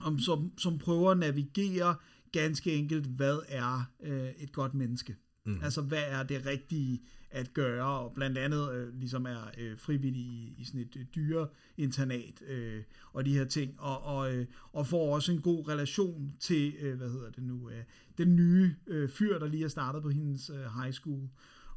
[0.00, 1.94] om, som, som prøver at navigere
[2.32, 5.16] ganske enkelt, hvad er øh, et godt menneske?
[5.48, 5.60] Mm.
[5.62, 10.22] Altså, hvad er det rigtige at gøre, og blandt andet øh, ligesom er øh, frivillig
[10.22, 14.46] i, i sådan et øh, dyre internat øh, og de her ting, og, og, øh,
[14.72, 17.82] og får også en god relation til, øh, hvad hedder det nu, øh,
[18.18, 21.28] den nye øh, fyr, der lige er startet på hendes øh, high school.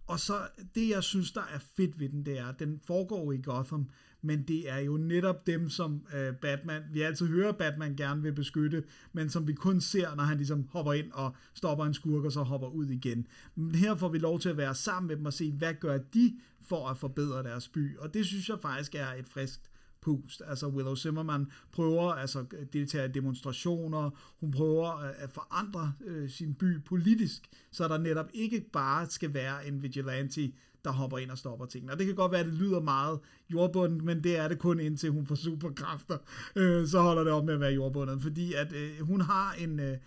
[0.07, 3.31] Og så det, jeg synes, der er fedt ved den, det er, at den foregår
[3.31, 3.89] i Gotham,
[4.21, 8.33] men det er jo netop dem, som øh, Batman, vi altid hører, Batman gerne vil
[8.33, 8.83] beskytte,
[9.13, 12.31] men som vi kun ser, når han ligesom hopper ind og stopper en skurk, og
[12.31, 13.27] så hopper ud igen.
[13.55, 15.97] Men her får vi lov til at være sammen med dem og se, hvad gør
[15.97, 19.71] de for at forbedre deres by, og det synes jeg faktisk er et friskt
[20.01, 20.41] pust.
[20.47, 25.93] Altså Willow Zimmerman prøver altså øh, at deltage i demonstrationer, hun prøver øh, at forandre
[26.05, 30.51] øh, sin by politisk, så der netop ikke bare skal være en vigilante,
[30.85, 31.91] der hopper ind og stopper tingene.
[31.91, 33.19] Og det kan godt være, at det lyder meget
[33.53, 36.17] jordbundet, men det er det kun indtil hun får superkræfter.
[36.55, 39.79] Øh, så holder det op med at være jordbundet, fordi at øh, hun har en...
[39.79, 39.97] Øh,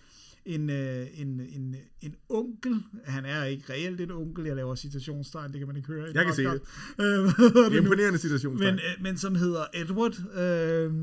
[0.45, 5.51] en, øh, en, en, en onkel, han er ikke reelt en onkel, jeg laver citationstegn,
[5.51, 6.11] det kan man ikke høre.
[6.13, 6.61] Jeg kan se det.
[6.99, 8.75] Øh, det er imponerende citationstegn.
[8.75, 10.93] Men, øh, men som hedder Edward, øh,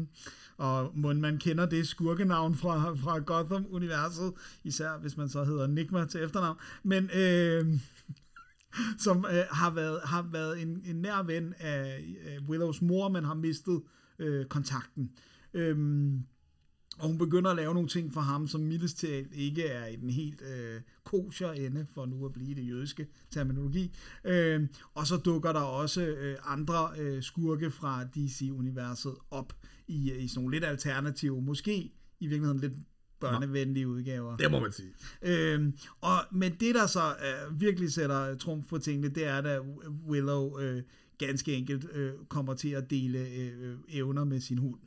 [0.56, 4.32] og må man kender det skurkenavn fra, fra Gotham-universet,
[4.64, 7.66] især hvis man så hedder Nigma til efternavn, men øh,
[9.04, 13.24] som øh, har været, har været en, en nær ven af øh, Willows mor, men
[13.24, 13.82] har mistet
[14.18, 15.10] øh, kontakten.
[15.54, 16.22] Øhm,
[16.98, 19.96] og hun begynder at lave nogle ting for ham, som mildest talt ikke er i
[19.96, 23.94] den helt øh, kosher ende, for nu at blive det jødiske terminologi.
[24.24, 29.52] Øh, og så dukker der også øh, andre øh, skurke fra DC-universet op
[29.88, 32.72] i, øh, i sådan nogle lidt alternative, måske i virkeligheden lidt
[33.22, 34.36] børnevenlige udgaver.
[34.36, 34.92] Det må man sige.
[35.22, 39.62] Øh, og, men det, der så øh, virkelig sætter trumf på tingene, det er, at
[40.08, 40.82] Willow øh,
[41.18, 44.78] ganske enkelt øh, kommer til at dele øh, evner med sin hund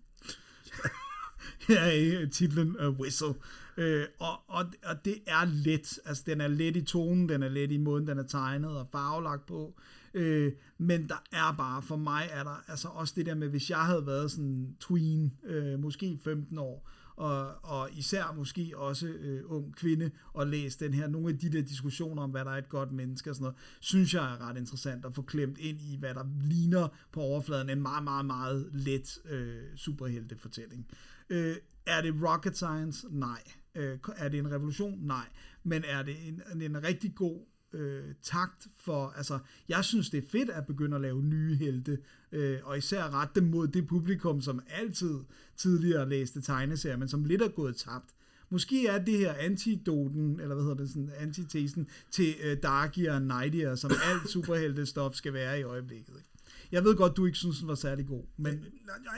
[1.68, 3.36] her er titlen uh, Whistle.
[3.78, 3.84] Uh,
[4.20, 6.00] og, og, og det er let.
[6.06, 8.88] Altså, den er let i tonen, den er let i måden, den er tegnet og
[8.92, 9.80] farvelagt på.
[10.14, 10.48] Uh,
[10.78, 13.80] men der er bare, for mig er der altså også det der med, hvis jeg
[13.80, 19.76] havde været sådan tween, uh, måske 15 år, og, og især måske også øh, ung
[19.76, 22.70] kvinde, og læse den her, nogle af de der diskussioner om, hvad der er et
[22.70, 25.98] godt menneske og sådan noget, synes jeg er ret interessant at få klemt ind i,
[26.00, 30.88] hvad der ligner på overfladen en meget, meget, meget let øh, superheltefortælling.
[31.30, 31.56] Øh,
[31.86, 33.08] er det rocket science?
[33.10, 33.42] Nej.
[33.76, 35.00] Øh, er det en revolution?
[35.02, 35.28] Nej.
[35.64, 37.40] Men er det en, en rigtig god
[37.76, 39.40] øh, takt for, altså,
[39.70, 41.98] jeg synes, det er fedt at begynde at lave nye helte,
[42.32, 45.20] øh, og især rette dem mod det publikum, som altid
[45.58, 48.10] tidligere læste tegneserier, men som lidt er gået tabt.
[48.50, 53.22] Måske er det her antidoten, eller hvad hedder det, sådan antitesen til øh, Darkier og
[53.22, 56.14] Nightier, som alt superheltestof skal være i øjeblikket.
[56.18, 56.30] Ikke?
[56.72, 58.66] Jeg ved godt, du ikke synes, den var særlig god, men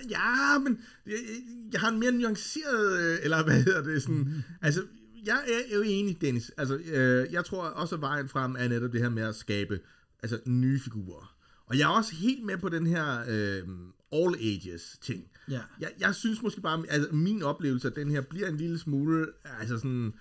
[0.10, 1.14] Ja, men jeg,
[1.72, 4.44] jeg har en mere nuanceret, øh, eller hvad hedder det, sådan, mm.
[4.62, 4.84] altså,
[5.28, 6.52] jeg er jo enig, Dennis.
[6.58, 9.80] Altså, øh, jeg tror også, at vejen frem er netop det her med at skabe
[10.24, 11.36] altså, nye figurer.
[11.66, 13.64] Og jeg er også helt med på den her øh,
[14.12, 15.24] all ages ting.
[15.50, 15.60] Ja.
[15.80, 19.28] Jeg, jeg synes måske bare, altså min oplevelse af den her bliver en lille smule,
[19.60, 20.14] altså sådan,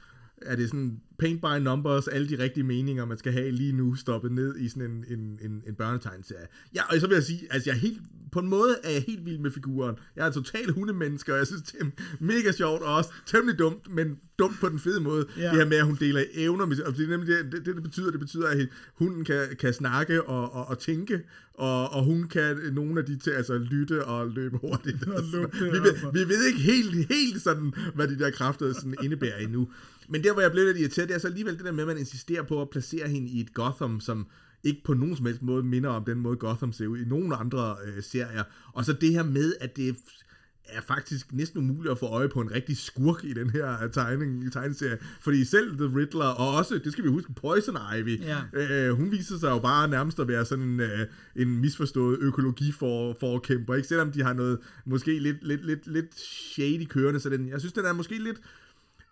[0.43, 3.95] er det sådan paint by numbers, alle de rigtige meninger, man skal have lige nu,
[3.95, 6.47] stoppet ned i sådan en, en, en, en børnetegnserie.
[6.75, 8.01] Ja, og så vil jeg sige, altså jeg er helt,
[8.37, 9.97] på en måde er jeg helt vild med figuren.
[10.17, 11.87] Jeg er en total hundemenneske, og jeg synes, det er
[12.21, 15.27] mega sjovt, og også temmelig dumt, men dumt på den fede måde.
[15.39, 15.43] Ja.
[15.43, 17.83] Det her med, at hun deler evner, med, og det er nemlig det, det, det,
[17.83, 21.21] betyder, det betyder, at hunden kan, kan snakke og, og, og tænke,
[21.55, 25.09] og, og hun kan nogle af de til, altså lytte og løbe hurtigt.
[25.17, 28.73] Og lugte vi, og- ved, vi ved ikke helt, helt sådan, hvad de der kræfter
[28.73, 29.69] sådan indebærer endnu.
[30.09, 31.87] Men der, hvor jeg blev lidt irriteret, det er så alligevel det der med, at
[31.89, 34.27] man insisterer på at placere hende i et Gotham, som
[34.67, 37.37] ikke på nogen som helst måde minder om den måde, Gotham ser ud i nogle
[37.37, 38.43] andre øh, serier.
[38.73, 39.97] Og så det her med, at det
[40.69, 43.91] er faktisk næsten umuligt at få øje på en rigtig skurk i den her øh,
[43.93, 44.99] tegning, tegneserie.
[45.21, 48.39] Fordi selv The Riddler, og også, det skal vi huske, Poison Ivy, Ja.
[48.53, 53.75] øh, hun viser sig jo bare nærmest at være sådan en, øh, en misforstået økologiforkæmper,
[53.75, 53.89] ikke?
[53.89, 57.73] Selvom de har noget måske lidt, lidt, lidt, lidt shady kørende, så den, jeg synes,
[57.73, 58.37] den er måske lidt,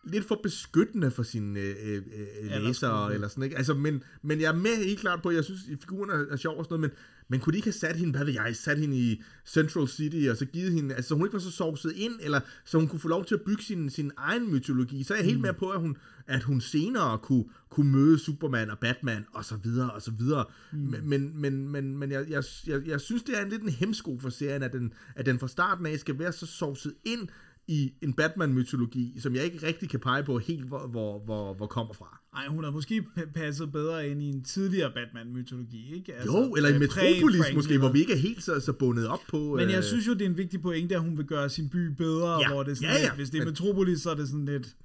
[0.07, 2.03] lidt for beskyttende for sine øh, øh,
[2.43, 3.57] øh, læsere, eller sådan, ikke?
[3.57, 6.37] Altså, men, men jeg er med helt klart på, jeg synes, at figuren er, er
[6.37, 8.57] sjov og sådan noget, men, men kunne de ikke have sat hende, hvad ved jeg,
[8.57, 11.51] sat hende i Central City, og så givet hende, altså så hun ikke var så
[11.51, 15.03] sovset ind, eller så hun kunne få lov til at bygge sin, sin egen mytologi,
[15.03, 18.71] så er jeg helt med på, at hun, at hun senere kunne, kunne møde Superman
[18.71, 20.45] og Batman, og så videre, og så videre.
[20.73, 20.79] Mm.
[20.79, 23.69] Men, men, men, men, men jeg, jeg, jeg, jeg synes, det er en lidt en
[23.69, 27.29] hemsko for serien, at den, at den fra starten af skal være så sovset ind
[27.69, 31.67] i en Batman-mytologi, som jeg ikke rigtig kan pege på helt, hvor, hvor, hvor, hvor
[31.67, 32.21] kommer fra.
[32.37, 33.03] Ej, hun har måske
[33.35, 36.15] passet bedre ind i en tidligere Batman-mytologi, ikke?
[36.15, 39.07] Altså, Jo, eller i øh, Metropolis måske, hvor vi ikke er helt så, så bundet
[39.09, 39.55] op på...
[39.57, 41.69] Men jeg øh, synes jo, det er en vigtig pointe, at hun vil gøre sin
[41.69, 42.49] by bedre, Ja.
[42.53, 44.29] hvor det er sådan Ja, ja, lidt, hvis det er men- Metropolis, så er det
[44.29, 44.77] sådan lidt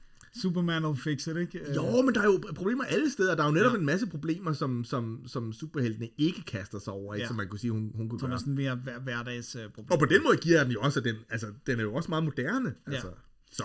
[0.41, 1.59] Superman will fix it, ikke?
[1.59, 3.35] Øh, Jo, men der er jo problemer alle steder.
[3.35, 3.73] Der er jo netop Ja.
[3.75, 3.79] ja.
[3.79, 7.23] en masse problemer, som, som, som superheltene ikke kaster sig over, ikke?
[7.23, 7.27] Ja.
[7.27, 8.39] som man kunne sige, hun, hun kunne Som er gøre.
[8.39, 9.91] sådan mere hver, hverdagsproblem.
[9.91, 12.09] Og på den måde giver jeg den jo også, den, altså, den er jo også
[12.09, 12.73] meget moderne.
[12.87, 13.09] Altså.
[13.51, 13.63] Så.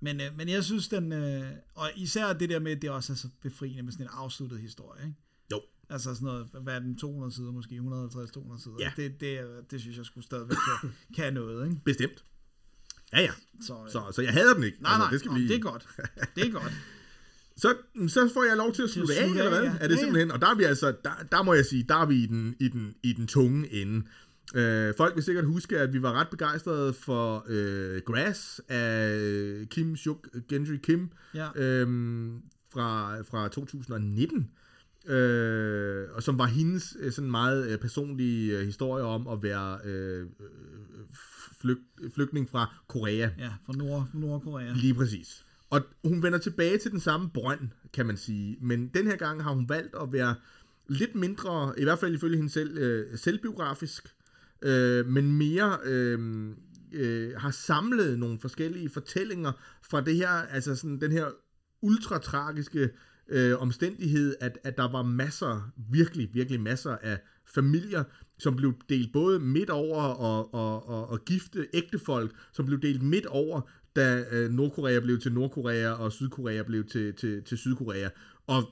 [0.00, 1.12] Men, øh, men jeg synes, den...
[1.12, 1.42] Øh,
[1.74, 4.58] og især det der med, at det også er så befriende med sådan en afsluttet
[4.60, 5.16] historie, ikke?
[5.52, 5.60] Jo.
[5.90, 8.76] Altså sådan noget, hvad er den, 200 sider måske, 150-200 sider.
[8.80, 8.92] Ja.
[8.96, 11.80] Det, det, er- det synes jeg skulle stadigvæk kan, kan noget, ikke?
[11.84, 12.24] Bestemt.
[13.12, 13.30] Ja, ja.
[13.66, 14.78] Så, øh, Så, så jeg hader den ikke.
[14.82, 15.48] nej, nej, altså, det, skal nå, vi...
[15.48, 15.88] det er godt.
[16.36, 16.72] Det er godt.
[17.56, 17.74] Så,
[18.08, 19.62] så får jeg lov til at slutte af, eller hvad?
[19.62, 19.72] ja.
[19.80, 20.30] Er det Ja, simpelthen?
[20.30, 22.54] Og der er vi altså, der, der må jeg sige, der er vi i den,
[22.60, 24.06] i den, i den tunge ende.
[24.54, 29.96] Øh, folk vil sikkert huske, at vi var ret begejstrede for øh, Grass af Kim
[29.96, 31.48] Suk Gendry Kim Ja.
[31.56, 32.40] øhm,
[32.72, 34.50] fra, fra 2019.
[35.06, 39.78] Øh, og som var hendes øh, sådan meget øh, personlige øh, historie om at være
[39.84, 40.26] øh, øh,
[41.60, 41.78] flyg,
[42.14, 43.30] flygtning fra Korea.
[43.38, 44.72] Ja, fra Nord, Nordkorea.
[44.72, 45.44] Lige præcis.
[45.70, 48.56] Og hun vender tilbage til den samme brønd, kan man sige.
[48.60, 50.34] Men den her gang har hun valgt at være
[50.88, 54.14] lidt mindre, i hvert fald ifølge hende selv, øh, selvbiografisk,
[54.62, 56.48] øh, men mere øh,
[56.92, 61.26] øh, har samlet nogle forskellige fortællinger fra det her, altså sådan den her
[61.82, 62.90] ultratragiske
[63.28, 68.04] øh, omstændighed, at, at der var masser, virkelig, virkelig masser af familier,
[68.40, 73.02] som blev delt både midt over og, og, og, og gifte ægtefolk, som blev delt
[73.02, 73.60] midt over,
[73.96, 78.08] da øh, Nordkorea blev til Nordkorea, og Sydkorea blev til, til, til Sydkorea.
[78.46, 78.62] Og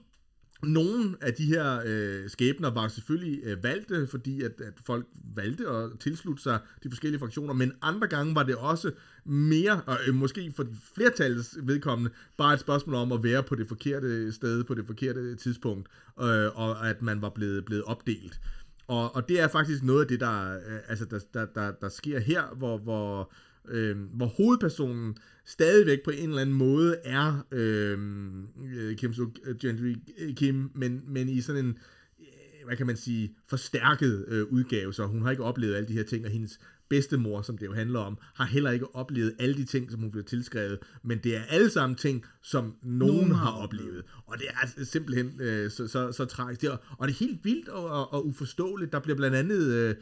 [0.62, 5.68] nogle af de her øh, skæbner var selvfølgelig øh, valgte, fordi at, at folk valgte
[5.68, 8.90] at tilslutte sig de forskellige fraktioner, men andre gange var det også
[9.24, 13.68] mere, og øh, måske for flertallets vedkommende, bare et spørgsmål om at være på det
[13.68, 15.88] forkerte sted, på det forkerte tidspunkt,
[16.20, 18.40] øh, og at man var blevet, blevet opdelt.
[18.88, 21.88] Og, og det er faktisk noget af det, der, øh, altså, der, der, der, der
[21.88, 23.32] sker her, hvor, hvor,
[23.68, 29.24] øh, hvor hovedpersonen stadigvæk på en eller anden måde er øhm, øh, Kim So
[29.60, 31.78] Gendry øh, øh, Kim, men, men i sådan en,
[32.20, 35.92] øh, hvad kan man sige, forstærket øh, udgave, så hun har ikke oplevet alle de
[35.92, 39.54] her ting, og hendes bedstemor, som det jo handler om, har heller ikke oplevet alle
[39.54, 43.34] de ting, som hun blev tilskrevet, men det er alle sammen ting, som nogen, nogen
[43.34, 44.04] har oplevet.
[44.26, 46.60] Og det er altså simpelthen øh, så, så, så tragisk.
[46.60, 48.92] Det er, og det er helt vildt og, og, og uforståeligt.
[48.92, 49.94] Der bliver blandt andet øh,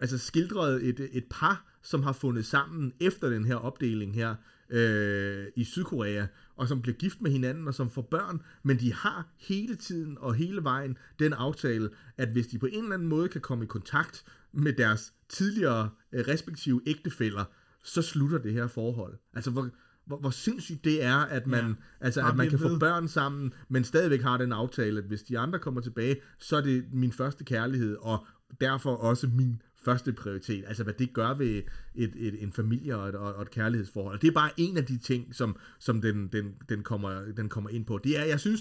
[0.00, 4.34] altså skildret et, et par, som har fundet sammen efter den her opdeling her
[4.70, 8.94] øh, i Sydkorea, og som bliver gift med hinanden, og som får børn, men de
[8.94, 13.08] har hele tiden og hele vejen den aftale, at hvis de på en eller anden
[13.08, 17.44] måde kan komme i kontakt med deres tidligere respektive ægtefæller,
[17.82, 19.18] så slutter det her forhold.
[19.34, 19.70] Altså, hvor,
[20.06, 21.74] hvor, hvor sindssygt det er, at man, Ja.
[22.00, 22.80] altså, at man kan få ved.
[22.80, 26.60] børn sammen, men stadigvæk har den aftale, at hvis de andre kommer tilbage, så er
[26.60, 28.26] det min første kærlighed, og
[28.60, 30.64] derfor også min første prioritet.
[30.66, 31.62] Altså, hvad det gør ved
[31.94, 34.14] et, et, en familie og et, og et kærlighedsforhold.
[34.14, 37.48] Og det er bare en af de ting, som, som den, den, den, kommer, den
[37.48, 38.00] kommer ind på.
[38.04, 38.60] Det er, jeg synes,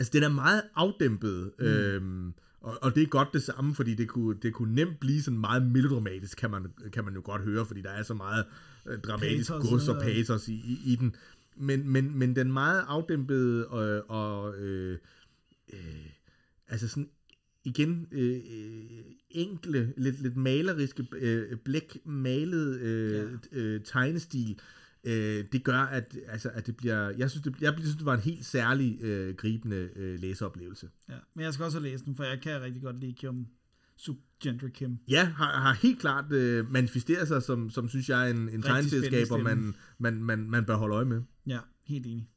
[0.00, 1.64] altså, den er meget afdæmpet, mm.
[1.64, 5.22] øhm, og, og det er godt det samme, fordi det kunne, det kunne nemt blive
[5.22, 8.44] sådan meget melodramatisk, kan man, kan man jo godt høre, fordi der er så meget
[8.86, 11.14] øh, dramatisk Pathos gods og pathos i, i, i den.
[11.56, 14.98] Men, men, men den meget afdæmpede og, og øh,
[15.72, 16.06] øh,
[16.68, 17.10] altså sådan
[17.64, 18.82] igen øh, øh,
[19.30, 23.58] enkle, lidt, lidt maleriske, øh, blækmalede øh, ja.
[23.58, 27.96] øh, tegnestil, øh, det gør, at, altså, at det bliver, jeg synes, det, jeg synes,
[27.96, 30.88] det var en helt særlig øh, gribende øh, læseoplevelse.
[31.08, 31.14] Ja.
[31.34, 33.46] Men jeg skal også læst den, for jeg kan rigtig godt lide Kim
[33.96, 34.98] Suk Gentry Kim.
[35.08, 39.24] Ja, har, har helt klart øh, manifesteret sig som, som synes jeg, en, en tegneselskaber,
[39.24, 41.22] spændende man, man, man, man bør holde øje med.
[41.46, 42.28] Ja, helt enig.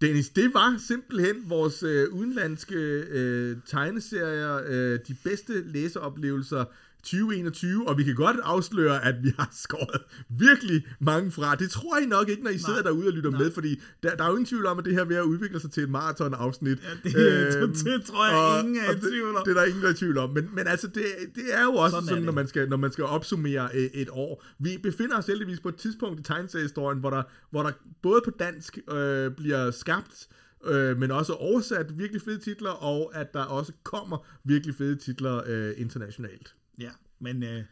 [0.00, 6.64] Dennis, det var simpelthen vores øh, udenlandske øh, tegneserier, øh, de bedste læseoplevelser
[7.04, 11.54] 2021, og vi kan godt afsløre, at vi har skåret virkelig mange fra.
[11.54, 12.58] Det tror I nok ikke, når I Nej.
[12.60, 13.38] sidder derude og lytter Nej.
[13.40, 15.22] med, fordi der, der er jo ingen tvivl om, at det her er ved at
[15.22, 16.78] udvikle sig til et maratonafsnit.
[16.82, 19.42] Ja, det- det tror jeg ingen er i og tvivl om.
[19.44, 20.30] Det, det er der ingen, der er i tvivl om.
[20.30, 22.26] Men, men altså, det, det er jo også Sådan sådan, det.
[22.26, 24.44] når, man skal, når man skal opsummere øh, et år.
[24.58, 27.70] Vi befinder os heldigvis på et tidspunkt i tegneseriehistorien, hvor der, hvor der
[28.02, 30.28] både på dansk øh, bliver skabt
[30.66, 35.42] øh, men også oversat virkelig fede titler, og at der også kommer virkelig fede titler
[35.46, 36.54] øh, internationalt.
[36.78, 37.64] Ja, men øh,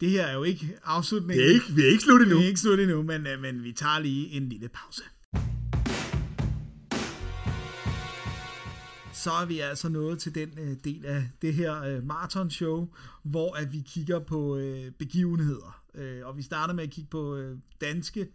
[0.00, 1.38] det her er jo ikke afslutningen.
[1.38, 2.38] Det er ikke, vi er ikke slut endnu.
[2.38, 5.02] Vi er ikke slut endnu, men, øh, men vi tager lige en lille pause.
[9.12, 12.88] Så er vi altså nået til den øh, del af det her øh, marathon-show,
[13.22, 15.82] hvor at vi kigger på øh, begivenheder.
[15.94, 18.28] Øh, og vi starter med at kigge på øh, danske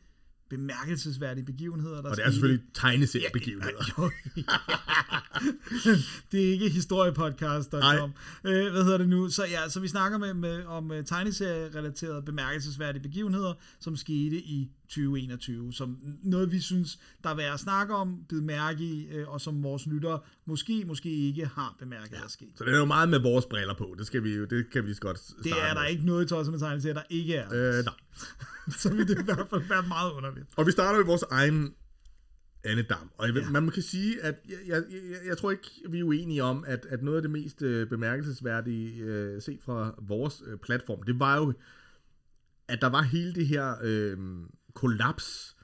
[0.49, 2.01] bemærkelsesværdige begivenheder.
[2.01, 3.83] Der Og det er selvfølgelig tegneseriebegivenheder.
[3.97, 4.57] Jo, ja.
[6.31, 8.13] det er ikke historiepodcast.com.
[8.43, 9.29] Øh, hvad hedder det nu?
[9.29, 14.71] Så ja, så vi snakker med, med, om uh, tegneserierelaterede bemærkelsesværdige begivenheder, som skete i
[14.89, 15.73] 2021.
[15.73, 19.41] Som noget, vi synes, der er værd at snakke om, bide mærke i, øh, og
[19.41, 22.23] som vores lyttere måske, måske ikke har bemærket ja.
[22.23, 22.51] er sket.
[22.55, 23.95] Så det er jo meget med vores briller på.
[23.97, 25.89] Det, skal vi jo, det kan vi lige så godt starte Det er der med.
[25.89, 27.77] ikke noget i tosset med tegneserier, der ikke er.
[27.77, 27.93] Øh, nej.
[28.81, 30.47] så vil det i hvert fald være meget underligt.
[30.57, 31.73] Og vi starter med vores egen
[32.63, 33.11] Anne Dam.
[33.17, 33.49] Og jeg, ja.
[33.49, 36.85] man kan sige, at jeg, jeg, jeg, jeg tror ikke, vi er uenige om, at,
[36.89, 41.37] at noget af det mest øh, bemærkelsesværdige øh, set fra vores øh, platform, det var
[41.37, 41.53] jo,
[42.67, 44.17] at der var hele det her øh,
[44.79, 45.55] kollaps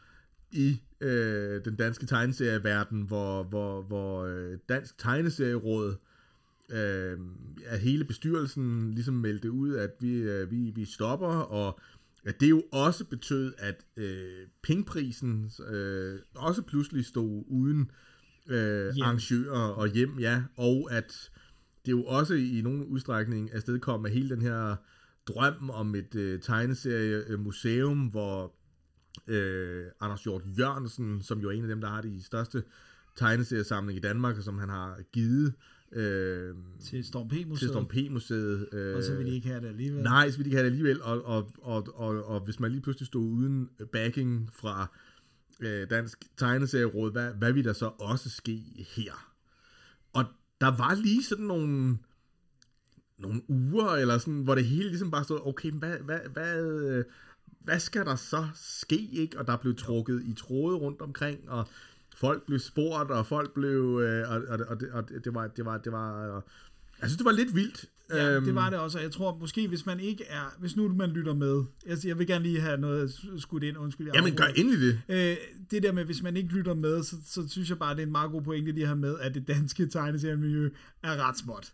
[0.52, 5.96] i øh, den danske tegneserieverden, hvor, hvor, hvor øh, Dansk Tegneserieråd
[6.70, 7.20] øh,
[7.66, 11.80] at hele bestyrelsen ligesom meldte ud, at vi, øh, vi, vi stopper, og
[12.26, 17.92] at det jo også betød, at øh, pengeprisen øh, også pludselig stod uden
[18.50, 19.04] øh, Hjem.
[19.04, 21.32] arrangører og hjem, ja, og at
[21.86, 24.76] det jo også i nogen udstrækning afstedkom af hele den her
[25.28, 28.56] drøm om et øh, tegneseriemuseum, hvor
[29.28, 32.64] øh, Anders Hjort Jørgensen, som jo er en af dem, der har de største
[33.16, 35.54] tegneseriesamling i Danmark, som han har givet
[35.92, 37.60] øh, Til Storm P-museet.
[37.60, 38.68] til Storm P-museet.
[38.74, 40.04] Øh, Og så vil de ikke have det alligevel.
[40.04, 42.72] Nej, så vil de ikke have det alligevel, og, og, og, og, og hvis man
[42.72, 44.88] lige pludselig stod uden backing fra
[45.60, 48.64] øh, Dansk Tegneserieråd, hvad, hvad vil der så også ske
[48.96, 49.32] her?
[50.14, 50.26] Og
[50.62, 51.98] der var lige sådan nogle,
[53.18, 57.04] nogle uger, eller sådan, hvor det hele ligesom bare stod, okay, hvad, hvad, hvad, øh,
[57.66, 59.40] hvad skal der så ske, ikke?
[59.40, 61.68] Og der blev trukket i tråde rundt omkring, og
[62.16, 65.66] folk blev spurgt, og folk blev, øh, og, og, og, det, og det var, det
[65.66, 66.42] var, det var, øh,
[67.02, 67.86] jeg synes, det var lidt vildt.
[68.10, 70.76] Ja, Øhm, det var det også, og jeg tror måske, hvis man ikke er, hvis
[70.76, 74.08] nu man lytter med, jeg, jeg vil gerne lige have noget skudt ind, undskyld.
[74.08, 75.02] jeg Jamen, gør endelig det.
[75.10, 75.38] Øh,
[75.72, 78.06] det der med, hvis man ikke lytter med, så, så synes jeg bare, det er
[78.06, 80.70] en meget god pointe lige have med, at det danske tegneseriemiljø
[81.04, 81.74] er ret småt.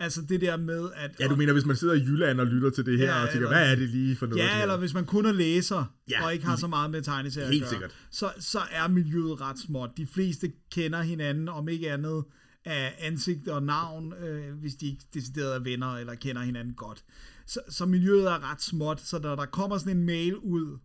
[0.00, 1.10] Altså det der med, at...
[1.20, 3.28] Ja, du mener, hvis man sidder i Jylland og lytter til det her, Ja, og
[3.28, 4.42] tænker, eller- hvad er det lige for noget?
[4.42, 7.48] Ja, eller hvis man kun er læser, Ja, og ikke har så meget med tegneserier
[7.50, 7.94] helt at gøre, sikkert.
[8.10, 9.90] Så, så er miljøet ret småt.
[9.96, 12.24] De fleste kender hinanden, om ikke andet
[12.64, 17.04] af ansigt og navn, øh, hvis de ikke decideret er venner eller kender hinanden godt.
[17.46, 20.78] Så, så miljøet er ret småt, så når der kommer sådan en mail ud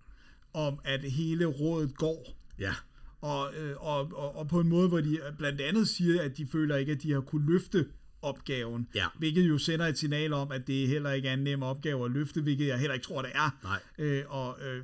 [0.53, 2.73] om, at hele rådet går, Ja,
[3.21, 6.47] og, øh, og, og, og på en måde, hvor de blandt andet siger, at de
[6.51, 7.85] føler ikke, at de har kunne løfte
[8.21, 8.87] opgaven.
[8.95, 9.05] Ja.
[9.17, 12.11] Hvilket jo sender et signal om, at det heller ikke er en nem opgave at
[12.11, 13.57] løfte, hvilket jeg heller ikke tror, det er.
[13.63, 13.79] Nej.
[13.97, 14.81] Øh, og, øh,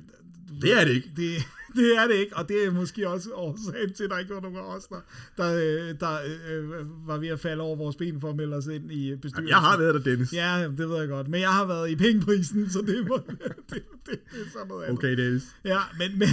[0.62, 1.10] Det er det ikke.
[1.16, 1.36] Det,
[1.76, 4.40] det er det ikke, og det er måske også årsagen til, at der ikke var
[4.40, 5.00] nogen af os, der,
[5.36, 8.66] der, øh, der øh, var ved at falde over vores ben for at melde os
[8.66, 9.48] ind i bestyrelsen.
[9.48, 10.32] Jeg har været der, Dennis.
[10.32, 11.28] Ja, det ved jeg godt.
[11.28, 13.38] Men jeg har været i pengeprisen, så det, må, det,
[13.70, 14.98] det, det er sådan noget andet.
[14.98, 15.42] Okay, Dennis.
[15.64, 16.18] Ja, men...
[16.18, 16.28] men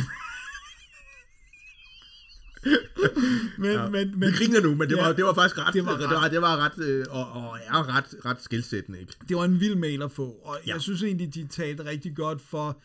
[3.58, 3.90] men, ja.
[3.90, 5.04] men, men, Vi griner nu, men det, Ja.
[5.06, 7.32] var, det var faktisk ret, Det var ret- det var, det var ret, øh, og,
[7.32, 9.14] og er ret, ret skilsættende, ikke?
[9.30, 10.74] det var en vild mail at få, og Ja.
[10.74, 12.78] jeg synes egentlig, de talte rigtig godt for,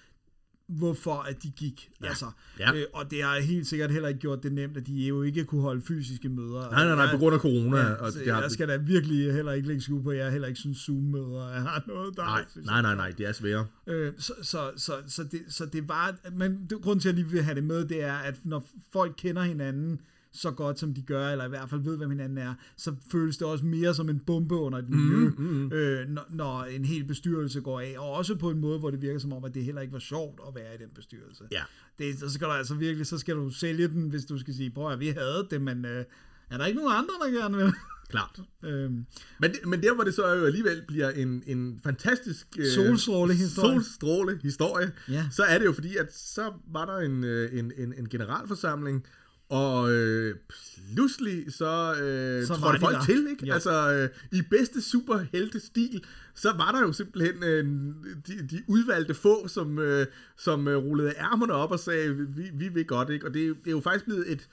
[0.69, 1.91] hvorfor at de gik.
[2.03, 2.09] Ja.
[2.09, 2.25] Altså,
[2.59, 2.73] Ja.
[2.75, 5.45] Øh, og det har helt sikkert heller ikke gjort det nemt, at de jo ikke
[5.45, 6.71] kunne holde fysiske møder.
[6.71, 7.79] Nej, nej, nej, Jeg- på grund af corona.
[7.79, 10.49] Ja, og det har, jeg skal da virkelig heller ikke lægge skue på, jeg heller
[10.49, 13.67] ikke synes Zoom-møder er noget, der nej, nej, jeg- nej, nej, det er svære.
[13.87, 17.23] Øh, så, så, så, så, det, så det var, men det, grunden til, at jeg
[17.25, 20.01] lige vil have det med, det er, at når folk kender hinanden
[20.33, 23.37] så godt, som de gør, eller i hvert fald ved, hvem hinanden er, så føles
[23.37, 27.05] det også mere som en bombe under et miljø, mm, Øh, når, når en hel
[27.05, 29.65] bestyrelse går af, og også på en måde, hvor det virker som om, at det
[29.65, 31.45] heller ikke var sjovt at være i den bestyrelse.
[31.53, 31.63] Ja.
[31.99, 34.71] Det, så skal du altså virkelig, så skal du sælge den, hvis du skal sige,
[34.71, 36.05] prøv at vi havde det, men øh,
[36.51, 37.73] er der ikke nogen andre, der gerne vil?
[38.09, 38.41] Klart.
[38.65, 39.07] øhm,
[39.41, 42.47] Men, det- men der, hvor det så jo alligevel bliver en, en fantastisk...
[42.59, 43.75] Øh, Solstrålehistorie.
[43.75, 44.93] Solstråle historie.
[45.09, 45.29] Ja.
[45.31, 49.05] Så er det jo fordi, at så var der en, øh, en, en, en generalforsamling,
[49.49, 50.35] og øh,
[50.95, 53.05] pludselig så, øh, Så trådte folk der.
[53.05, 53.47] til, ikke?
[53.47, 53.55] Ja.
[53.55, 56.05] Altså, øh, i bedste superhelte-stil,
[56.35, 57.65] så var der jo simpelthen øh,
[58.27, 62.69] de, de udvalgte få, som, øh, som øh, rullede ærmerne op og sagde, vi, vi
[62.69, 63.27] vil godt, ikke?
[63.27, 64.49] Og det, det er jo faktisk blevet et,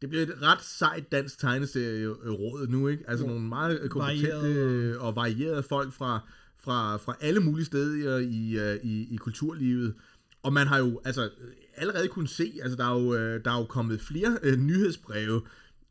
[0.00, 3.04] det bliver et ret sejt dansk tegneserieråd nu, ikke?
[3.08, 3.30] Altså Jo.
[3.30, 4.98] nogle meget øh, kompetente Varieret.
[4.98, 6.20] og varierede folk fra,
[6.64, 9.94] fra, fra alle mulige steder i, øh, i, i kulturlivet.
[10.42, 11.30] Og man har jo altså
[11.76, 15.40] allerede kunnet se, altså der er jo, øh, der er jo kommet flere øh, nyhedsbreve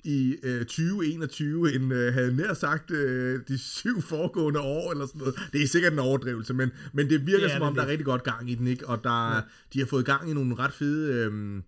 [0.03, 5.19] i øh, 2021, end øh, havde nær sagt øh, de syv foregående år, eller sådan
[5.19, 5.35] noget.
[5.53, 7.87] Det er sikkert en overdrivelse, men, men det virker Det som det om, der er
[7.87, 8.87] rigtig godt gang i den, ikke?
[8.87, 9.41] Og der, ja.
[9.73, 11.13] de har fået gang i nogle ret fede...
[11.13, 11.61] Øh,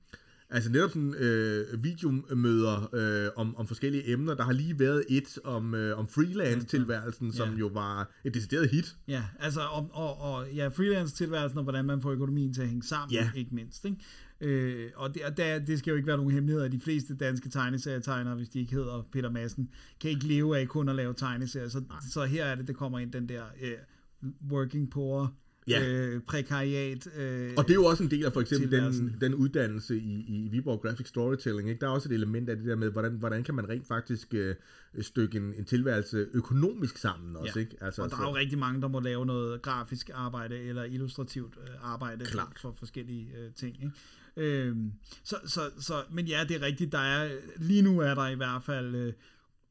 [0.50, 4.35] Altså netop sådan øh, videomøder øh, om, om forskellige emner.
[4.35, 7.58] Der har lige været et om, øh, om freelance-tilværelsen, som Ja.
[7.58, 8.95] jo var et decideret hit.
[9.08, 12.84] Ja, altså og, og, og ja, freelance-tilværelsen og hvordan man får økonomien til at hænge
[12.84, 13.32] sammen, Ja.
[13.35, 13.85] ikke mindst.
[13.85, 13.98] Ikke?
[14.42, 17.16] Øh, og det, og der, det skal jo ikke være nogen hemmelighed, at de fleste
[17.16, 19.69] danske tegneserietegnere, hvis de ikke hedder Peter Madsen,
[20.01, 21.69] kan ikke leve af kun at lave tegneserier.
[21.69, 25.34] Så, så her er det, det kommer ind den der øh, working poor,
[25.67, 25.87] Ja.
[25.87, 27.07] øh, prekariat.
[27.17, 30.25] Øh, Og det er jo også en del af for eksempel den, den uddannelse i,
[30.27, 31.69] i Viborg Graphic Storytelling.
[31.69, 31.81] Ikke?
[31.81, 34.33] Der er også et element af det der med, hvordan, hvordan kan man rent faktisk
[34.33, 34.55] øh,
[35.01, 37.53] stykke en, en tilværelse økonomisk sammen også.
[37.55, 37.59] Ja.
[37.59, 37.75] Ikke?
[37.81, 41.53] Altså, og der er jo rigtig mange, der må lave noget grafisk arbejde eller illustrativt
[41.61, 42.57] øh, arbejde for, Klart.
[42.61, 43.75] for forskellige øh, ting.
[43.83, 43.91] Ikke?
[44.37, 44.91] Øhm,
[45.23, 46.91] så, så, så, men ja, det er rigtigt.
[46.91, 49.13] Der er, lige nu er der i hvert fald øh,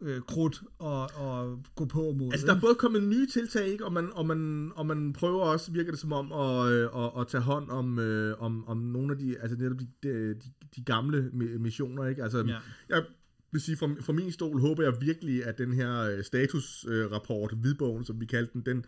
[0.02, 2.32] øh, krudt og, og gå på mod.
[2.32, 3.84] Altså, der er både kommet nye tiltag, ikke?
[3.84, 7.10] Og, man, og, man, og man prøver også, virker det som om, at, øh, at,
[7.20, 10.34] at tage hånd om, øh, om, om nogle af de, altså netop de, de,
[10.76, 12.22] de, gamle mi- missioner, ikke?
[12.22, 12.56] Altså, Ja.
[12.88, 13.02] jeg
[13.52, 18.04] vil sige, fra, fra min stol håber jeg virkelig, at den her øh, statusrapport, hvidbogen,
[18.04, 18.84] som vi kaldte den, den,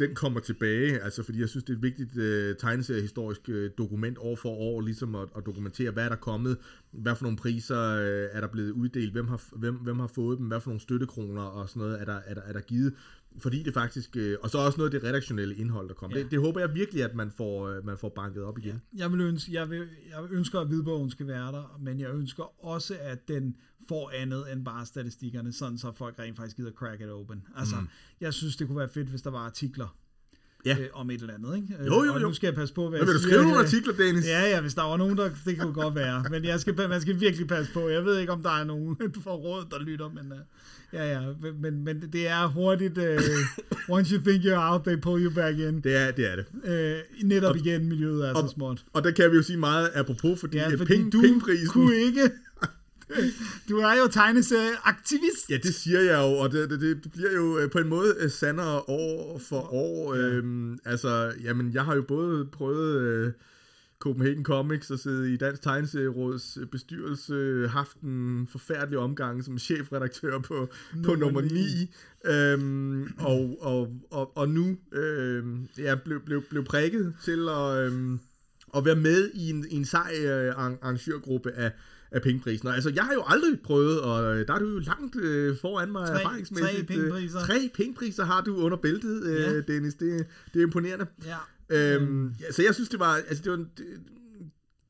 [0.00, 4.18] den kommer tilbage, altså fordi jeg synes, det er et vigtigt øh, tegneseriehistorisk øh, dokument
[4.18, 6.56] år for år, ligesom at, at dokumentere, hvad er der kommet,
[6.90, 10.38] hvad for nogle priser øh, er der blevet uddelt, hvem har, hvem, hvem har fået
[10.38, 12.94] dem, hvad for nogle støttekroner og sådan noget er der, er der, er der givet,
[13.38, 16.16] fordi det faktisk, øh, og så også noget af det redaktionelle indhold, der kommer.
[16.16, 16.18] Ja.
[16.18, 16.24] Ja.
[16.24, 18.82] Det, det håber jeg virkelig, at man får, øh, man får banket op igen.
[18.96, 19.78] Jeg, vil ønske, jeg, vil,
[20.10, 23.56] jeg ønsker, at hvidbogen skal være der, men jeg ønsker også, at den
[23.88, 27.42] får andet end bare statistikkerne, sådan så folk rent faktisk gider crack it open.
[27.56, 27.88] Altså, mm.
[28.20, 29.96] jeg synes, det kunne være fedt, hvis der var artikler
[30.66, 30.76] Ja.
[30.80, 31.56] øh, om et eller andet.
[31.56, 31.74] Ikke?
[31.80, 32.26] Øh, Jo, jo, Og jo.
[32.26, 34.26] nu skal jeg passe på, hvad Men vil du skrive nogle artikler, Dennis?
[34.26, 35.30] Ja, ja, hvis der var nogen, der...
[35.44, 36.24] Det kunne godt være.
[36.30, 37.88] Men jeg skal, man skal virkelig passe på.
[37.88, 40.32] Jeg ved ikke, om der er nogen for råd, der lytter, men...
[40.32, 40.38] Uh,
[40.92, 42.98] ja, ja, men- men, det er hurtigt...
[42.98, 43.04] Uh,
[43.96, 45.80] once you think you're out, they pull you back in.
[45.80, 46.30] Det er det.
[46.32, 46.46] Er det.
[47.22, 48.84] Uh, netop igen, miljøet er så og- småt.
[48.92, 51.68] Og der kan vi jo sige meget apropos, fordi, Ja, fordi penge, du pengeprisen...
[51.68, 52.30] kunne ikke...
[53.68, 55.50] Du er jo tegneserieaktivist.
[55.50, 58.14] Ja, det siger jeg jo, og det, det, det bliver jo øh, på en måde
[58.18, 60.14] øh, sandere år for år.
[60.14, 60.20] Ja.
[60.20, 63.32] Øhm, altså, jamen, jeg har jo både prøvet øh,
[64.00, 70.38] Copenhagen Comics og sidde i Dansk Tegneserieråds øh, bestyrelse, haft en forfærdelig omgang som chefredaktør
[70.38, 70.66] på nummer,
[71.04, 71.90] på Nummer nummer 9,
[72.24, 75.44] øhm, og, og, og, og nu øh,
[75.78, 78.18] ja, blev, blev, blev prikket til at, øh,
[78.76, 81.72] at være med i en, i en sej øh, arran- arrangørgruppe af
[82.12, 82.68] af pengeprisen.
[82.68, 85.56] Og altså, jeg har jo aldrig prøvet, og øh, der er du jo langt øh,
[85.56, 86.78] foran mig Tre- erfaringsmæssigt.
[86.88, 87.38] tre pengepriser.
[87.40, 89.60] Øh, tre pengepriser har du under bæltet, øh, Ja.
[89.60, 89.94] Dennis.
[89.94, 91.06] Det, det er imponerende.
[91.26, 91.36] Ja.
[91.72, 93.86] Øhm, ja, så jeg synes, det var, altså, det var en, det,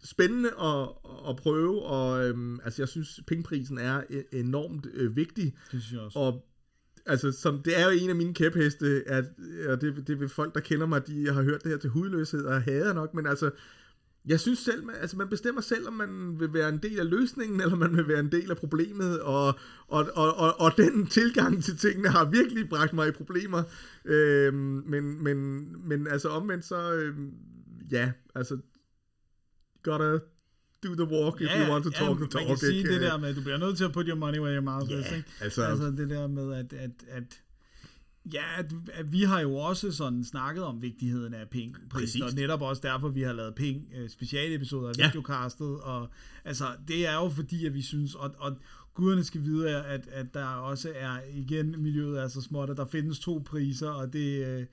[0.04, 0.88] spændende at,
[1.28, 5.92] at prøve, og øhm, altså, jeg synes, pengeprisen er e- enormt øh, vigtig, Det synes
[5.92, 6.18] jeg også.
[6.18, 6.46] og
[7.06, 9.24] altså, som, det er jo en af mine kæpheste, at,
[9.68, 12.44] og det, det vil folk, der kender mig, de har hørt det her til hudløshed,
[12.44, 13.50] og hader nok, men altså,
[14.26, 17.10] jeg synes selv, man, altså man bestemmer selv, om man vil være en del af
[17.10, 19.46] løsningen, eller man vil være en del af problemet, og,
[19.88, 23.62] og, og, og, og den tilgang til tingene har virkelig bragt mig i problemer.
[24.04, 24.54] Øhm,
[24.86, 27.30] men, men, men altså omvendt så, øhm,
[27.92, 28.58] ja, altså,
[29.82, 30.18] gotta
[30.84, 32.46] do the walk if you want to talk the man talk.
[32.46, 32.92] kan sige ikke?
[32.92, 34.90] det der med, at du bliver nødt til at put your money where your mouth
[34.90, 35.28] Ja, is, ikke?
[35.40, 37.40] altså- altså det der med, at, at, at
[38.32, 42.22] Ja, at, at vi har jo også sådan snakket om vigtigheden af ping Præcis.
[42.22, 45.06] og netop også derfor, vi har lavet ping øh, specialepisoder af Ja.
[45.06, 46.08] videocastet, og
[46.44, 48.56] altså, det er jo fordi, at vi synes, og, og
[48.94, 52.86] guderne skal vide, at, at der også er, igen, miljøet er så småt, at der
[52.86, 54.66] findes to priser, og det, øh,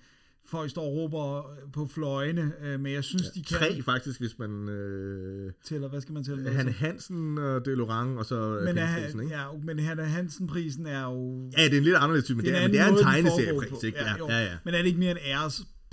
[0.48, 1.44] folk står og råber
[1.74, 4.70] på fløjene, øh, men jeg synes, ja, de kan Tre faktisk, hvis man...
[4.70, 6.50] Øh, tæller, hvad skal man tælle?
[6.50, 9.36] Hanne Hansen og Delorang, og så men, er, Pengprisen, ikke?
[9.36, 12.58] ja, men Hanne Hansen-prisen er jo Ja, det er en lidt anderledes type, men det,
[12.58, 12.96] er, men det er en
[13.82, 13.94] de?
[13.96, 14.58] Ja, Ja, ja.
[14.66, 15.18] Men er det ikke mere en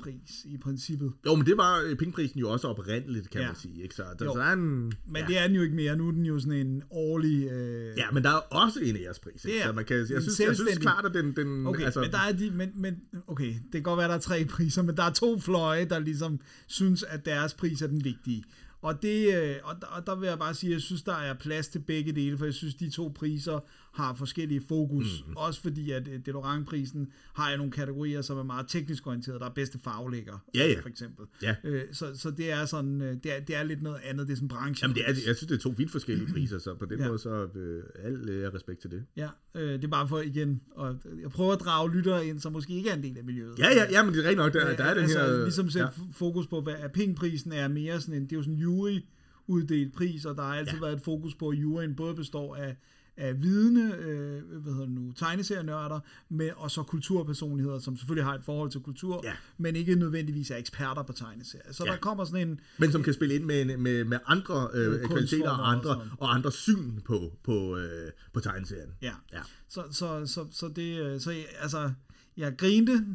[0.07, 1.13] ærespris i princippet?
[1.27, 3.47] Jo, men det var øh, pengeprisen jo også oprindeligt, kan Ja.
[3.47, 3.95] man sige, ikke?
[3.95, 4.85] Så, der, så der er en...
[5.07, 5.27] Men ja.
[5.27, 5.97] det er den jo ikke mere.
[5.97, 7.45] Nu er den jo sådan en årlig...
[7.51, 7.99] Øh...
[7.99, 9.57] Ja, men der er også en ærespris, ikke?
[9.57, 11.37] Det er så man kan, jeg, synes, jeg synes klart, at den...
[11.37, 14.15] den Okay, altså, men der er de, men, men, okay, det kan godt være, der
[14.15, 17.87] er tre priser, men der er to fløje, der ligesom synes, at deres pris er
[17.87, 18.45] den vigtige.
[18.83, 21.15] Og, det, øh, og, der- og der vil jeg bare sige, at jeg synes, der
[21.15, 23.61] er plads til begge dele, for jeg synes, de to priser
[23.95, 25.25] har forskellige fokus.
[25.29, 25.33] Mm.
[25.37, 29.41] Også fordi, at øh, Delorang-prisen har jo nogle kategorier, som er meget teknisk orienteret.
[29.41, 30.81] Der er bedste faglægger, Ja, ja.
[30.81, 31.27] for eksempel.
[31.43, 31.55] Ja.
[31.65, 34.33] Øh, så, så det er sådan, øh, det er, det er lidt noget andet, det
[34.33, 34.85] er sådan branche.
[34.85, 37.07] Jamen, det er, jeg synes, det er to vidt forskellige priser, så på den Ja.
[37.09, 39.05] måde, så øh, al øh, respekt til det.
[39.17, 42.53] Ja, øh, det er bare for igen, og jeg prøver at drage lyttere ind, som
[42.53, 43.59] måske ikke er en del af miljøet.
[43.59, 45.43] Ja, ja, ja, men det er rent nok, der, der er den altså, her...
[45.43, 46.03] Ligesom sætte ja.
[46.05, 46.13] ja.
[46.13, 49.01] fokus på, hvad er pengprisen er mere sådan en, det er jo sådan en jury
[49.47, 50.77] uddelt pris, og der har altid Ja.
[50.77, 50.81] ja.
[50.85, 52.77] været et fokus på, at juryen både består af,
[53.17, 58.35] af vidne, øh, hvad hedder det nu, tegneserienørder, med, og så kulturpersonligheder, som selvfølgelig har
[58.35, 59.33] et forhold til kultur, Ja.
[59.59, 61.73] men ikke nødvendigvis er eksperter på tegneserier.
[61.73, 61.91] Så Ja.
[61.93, 65.51] der kommer sådan en, Men som kan spille ind med, med, med andre øh, kvaliteter
[65.51, 66.09] og og andre, sådan.
[66.19, 68.91] og andre syn på, på, øh, på tegneserien.
[69.03, 69.41] ja, Ja.
[69.69, 71.91] Så, så, så, så det, øh, så altså,
[72.37, 73.07] jeg grinte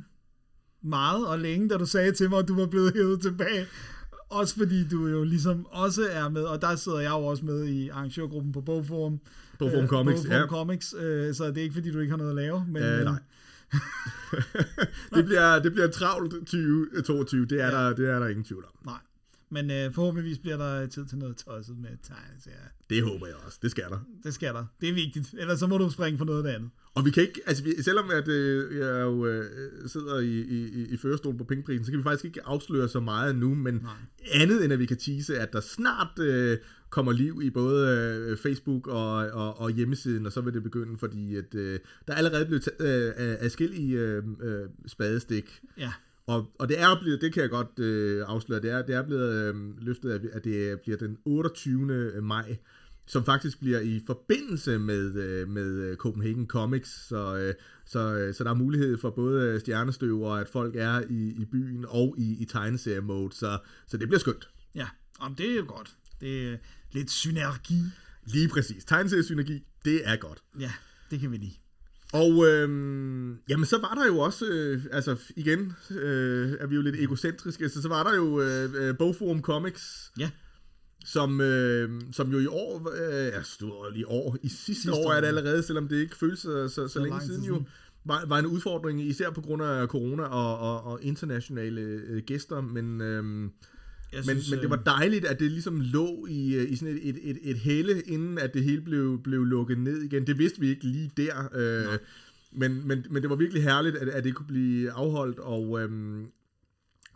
[0.82, 3.66] meget og længe, da du sagde til mig, at du var blevet hævet tilbage.
[4.30, 7.66] Også fordi du jo ligesom også er med, og der sidder jeg jo også med
[7.66, 9.20] i arrangørgruppen på Bogforum.
[9.60, 10.48] Bogforum Øh, Comics, Bogforum ja.
[10.48, 12.66] Comics, øh, så det er ikke fordi, du ikke har noget at lave.
[12.68, 13.20] Men, Øh, øh, nej.
[15.16, 17.72] det, bliver, det bliver travlt 2022, det er, Ja.
[17.72, 18.72] der, det er der ingen tvivl om.
[18.86, 19.00] nej.
[19.52, 22.58] Men øh, forhåbentligvis bliver der tid til noget tosset med tegneserier.
[22.90, 24.00] Det håber jeg også, det skal der.
[24.24, 24.66] Det skal der.
[24.82, 25.36] Det er vigtigt.
[25.40, 26.70] Ellers så må du springe for noget andet.
[26.96, 29.46] Og vi kan ikke, altså vi, selvom at øh, jeg jo øh,
[29.88, 33.36] sidder i, i, i førerstolen på pengeprisen, så kan vi faktisk ikke afsløre så meget
[33.36, 33.94] nu, men Nej.
[34.34, 36.58] andet end at vi kan tease, at der snart øh,
[36.90, 37.88] kommer liv i både
[38.30, 42.14] øh, Facebook og, og, og hjemmesiden, og så vil det begynde, fordi at, øh, der
[42.14, 45.94] er allerede blevet øh, adskillige øh, øh, spadestik Ja.
[46.28, 49.04] og, og det er blevet, det kan jeg godt øh, afsløre, det er, det er
[49.04, 52.12] blevet øh, løftet, af, at det bliver den 28.
[52.22, 52.58] maj,
[53.08, 57.54] som faktisk bliver i forbindelse med, øh, med øh, Copenhagen Comics, så, øh,
[57.86, 61.36] så, øh, så der er mulighed for både øh, stjernestøv og at folk er i,
[61.42, 64.50] i byen og i, i tegneserie-mode, så, så det bliver skønt.
[64.76, 64.88] Ja,
[65.22, 65.96] Jamen, det er jo godt.
[66.22, 66.60] Det
[66.92, 67.82] lidt synergi.
[68.26, 68.86] Lige præcis.
[68.86, 70.40] Tegneseriesynergi, det er godt.
[70.60, 70.72] Ja,
[71.12, 71.54] det kan vi lide.
[72.14, 76.82] Og øhm, jamen så var der jo også, øh, altså igen øh, er vi jo
[76.82, 80.30] lidt egocentriske, så så var der jo øh, øh, Bogforum Comics, Ja.
[81.06, 82.92] som, øh, som jo i år,
[83.36, 86.18] øh, stod i år, i sidste, sidste år, år, er det allerede, selvom det ikke
[86.18, 87.64] føles så, så, så, længe siden jo,
[88.06, 92.62] var, var en udfordring, især på grund af corona og, og, og internationale øh, gæster,
[92.62, 93.50] men, øh,
[94.14, 97.10] men, Jeg men det var dejligt, at det ligesom lå i, øh, i sådan et,
[97.10, 100.28] et, et, et helle, inden at det hele blev, blev lukket ned igen.
[100.28, 101.98] Det vidste vi ikke lige der, øh,
[102.52, 106.28] men, men, men det var virkelig herligt, at, at det kunne blive afholdt, og øhm,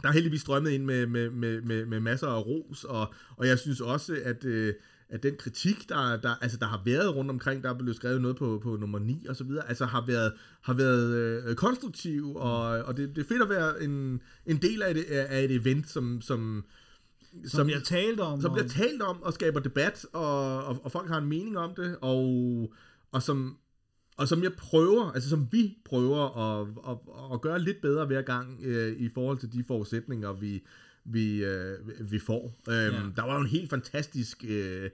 [0.02, 3.48] der er heldigvis strømmet ind med, med, med, med, med masser af ros, og, og
[3.48, 4.74] jeg synes også, at, øh,
[5.10, 8.22] at den kritik, der, der, altså, der har været rundt omkring, der er blevet skrevet
[8.22, 11.14] noget på, på nummer 9 og så videre, altså har været, har været
[11.46, 15.04] øh, konstruktiv, og, og det, det er fedt at være en, en del af, det,
[15.06, 16.66] af et event, som, som,
[17.42, 18.42] som, som bliver talt om.
[18.42, 21.58] som bliver og- talt om og skaber debat, og, og, og folk har en mening
[21.58, 22.74] om det, og,
[23.12, 23.58] og som
[24.18, 26.98] og som jeg prøver, altså som vi prøver at, at,
[27.34, 30.64] at gøre lidt bedre hver gang øh, i forhold til de forudsætninger, vi,
[31.06, 31.78] vi, øh,
[32.12, 32.56] vi får.
[32.70, 32.90] Øhm, Ja.
[33.16, 34.90] Der var jo en helt fantastisk øh,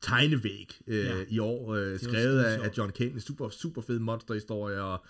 [0.00, 1.14] tegnevæg øh, Ja.
[1.28, 5.04] i år, øh, skrevet af, af John Kent, en super, super fed monsterhistorie, og,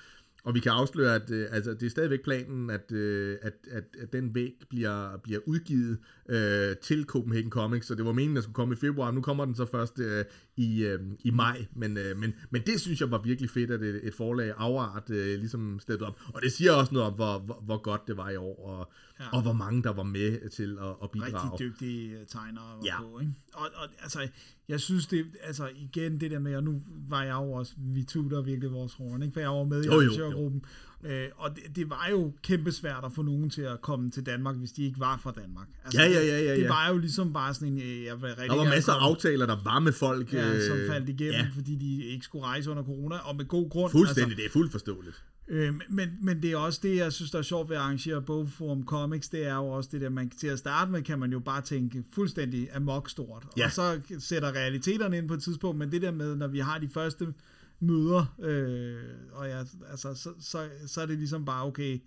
[0.47, 3.84] og vi kan afsløre, at øh, altså, det er stadigvæk planen, at, øh, at, at,
[4.00, 8.36] at den væg bliver, bliver udgivet øh, til Copenhagen Comics, så det var meningen, at
[8.36, 10.25] den skulle komme i februar, nu kommer den så først øh,
[10.57, 13.83] i, øh, i maj, men, øh, men, men det synes jeg var virkelig fedt, at
[13.83, 17.39] et, et forlag afart øh, ligesom steppede op, og det siger også noget om, hvor,
[17.39, 19.25] hvor, hvor godt det var i år, og, ja.
[19.36, 21.35] og hvor mange der var med til at, at bidrage.
[21.35, 23.01] rigtig dygtige øh, tegnere var Ja.
[23.03, 23.33] på, ikke?
[23.55, 24.28] Og, og altså,
[24.69, 28.03] jeg synes det, altså igen det der med, og nu var jeg jo også, vi
[28.05, 29.33] tuter virkelig vores horn, ikke?
[29.33, 30.65] For jeg var med i arrangørgruppen,
[31.05, 34.27] øh, og det, det, var jo kæmpe svært at få nogen til at komme til
[34.27, 35.67] Danmark, hvis de ikke var fra Danmark.
[35.85, 36.69] Altså, Ja, ja, ja, ja, Det ja.
[36.69, 39.47] var jo ligesom bare sådan en, øh, jeg vil rigtig Der var masser af aftaler,
[39.47, 40.33] der var med folk.
[40.33, 43.45] Ja, som øh, faldt igennem, Ja, fordi de ikke skulle rejse under corona, og med
[43.45, 43.91] god grund.
[43.93, 45.25] fuldstændig, det er fuldt forståeligt.
[45.49, 48.23] Øh, men, men det er også det, jeg synes, der er sjovt ved at arrangere
[48.23, 51.33] Bogforum Comics, det er jo også det der, man til at starte med, kan man
[51.33, 53.47] jo bare tænke fuldstændig amok stort.
[53.57, 53.65] Ja.
[53.65, 56.78] Og så sætter realiteterne ind på et tidspunkt, men det der med, når vi har
[56.78, 57.34] de første
[57.81, 58.97] møder, øh,
[59.33, 59.58] og ja,
[59.91, 61.99] altså, så, så, så er det ligesom bare, okay,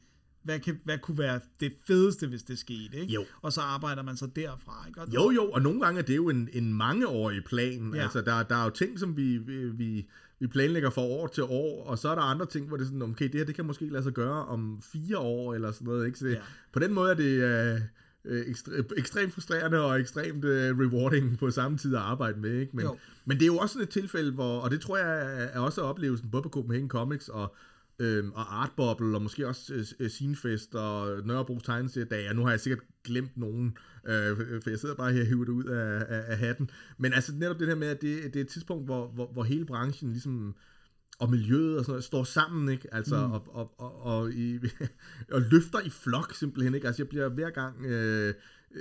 [0.44, 3.14] hvad, kan, hvad kunne være det fedeste, hvis det skete, ikke?
[3.14, 3.26] Jo.
[3.42, 5.02] Og så arbejder man så derfra, ikke?
[5.02, 7.94] Og, Jo, jo, og nogle gange er det jo en, en mangeårig plan.
[7.96, 8.02] Ja.
[8.02, 10.08] Altså, der, der er jo ting, som vi, vi, vi,
[10.40, 12.88] vi planlægger fra år til år, og så er der andre ting, hvor det er
[12.88, 15.88] sådan, okay, det her det kan måske lade sig gøre om fire år, eller sådan
[15.88, 16.06] noget.
[16.06, 16.20] Ikke?
[16.20, 16.40] Så det, ja.
[16.74, 17.82] På den måde er det øh,
[18.26, 22.54] øh, ekstre, ekstremt frustrerende og ekstremt øh, rewarding på samme tid at arbejde med.
[22.60, 22.76] Ikke?
[22.76, 22.98] Men, Jo.
[23.26, 25.60] men det er jo også sådan et tilfælde, hvor, og det tror jeg er er
[25.60, 27.56] også oplevelsen, både på Copenhagen Comics og
[28.00, 32.34] øhm, og Art Bubble, og måske også øh, øh, Scenefest og Nørrebro Tegneseriedage.
[32.34, 35.52] Nu har jeg sikkert glemt nogen, øh, for jeg sidder bare her og hiver det
[35.52, 36.70] ud af, af, af hatten.
[36.98, 39.44] Men altså netop det her med, at det, det er et tidspunkt, hvor, hvor, hvor
[39.44, 40.56] hele branchen ligesom
[41.20, 42.94] og miljøet og sådan noget, står sammen, ikke?
[42.94, 43.32] Altså, mm.
[43.32, 44.60] og, og, og, og, i,
[45.36, 46.88] og løfter i flok simpelthen, ikke?
[46.88, 48.34] Altså, jeg bliver hver gang øh,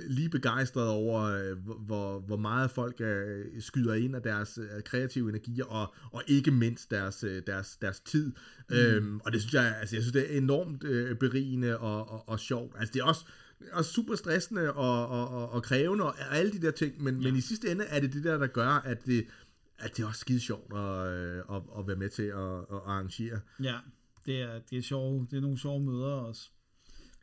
[0.09, 5.29] lige begejstret over, øh, hvor- hvor, meget folk øh, skyder ind af deres øh, kreative
[5.29, 8.33] energier, og, og ikke mindst deres, deres, deres tid.
[8.71, 8.77] Mm.
[8.77, 12.29] Øhm, og det synes jeg, altså, jeg synes, det er enormt øh, berigende og, og,
[12.29, 12.77] og sjovt.
[12.79, 13.25] Altså, det er også,
[13.73, 17.29] og super stressende og, og, og, og krævende og alle de der ting, men, ja.
[17.29, 19.27] men i sidste ende er det det der, der gør, at det,
[19.79, 21.07] at det er også skide sjovt at,
[21.57, 23.41] at, at være med til at, at arrangere.
[23.63, 23.77] Ja,
[24.27, 26.51] det er, det er sjove, det er nogle sjove møder også,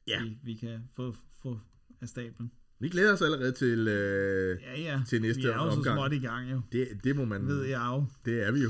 [0.07, 0.23] Ja.
[0.23, 1.59] vi, vi kan få, få
[2.01, 2.51] af stablen.
[2.79, 5.01] Vi glæder os allerede til, øh, Ja, ja.
[5.07, 5.83] Til næste vi er jo omgang.
[5.85, 6.61] så småt i gang, jo.
[6.71, 8.05] det, det må man, Ved jeg jo.
[8.25, 8.69] det er vi jo.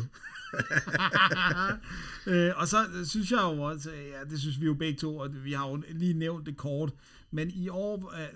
[2.31, 4.99] øh, og så øh, synes jeg jo også, øh, ja, det synes vi jo begge
[4.99, 6.93] to, og vi har jo lige nævnt det kort,
[7.31, 8.27] men i år, øh,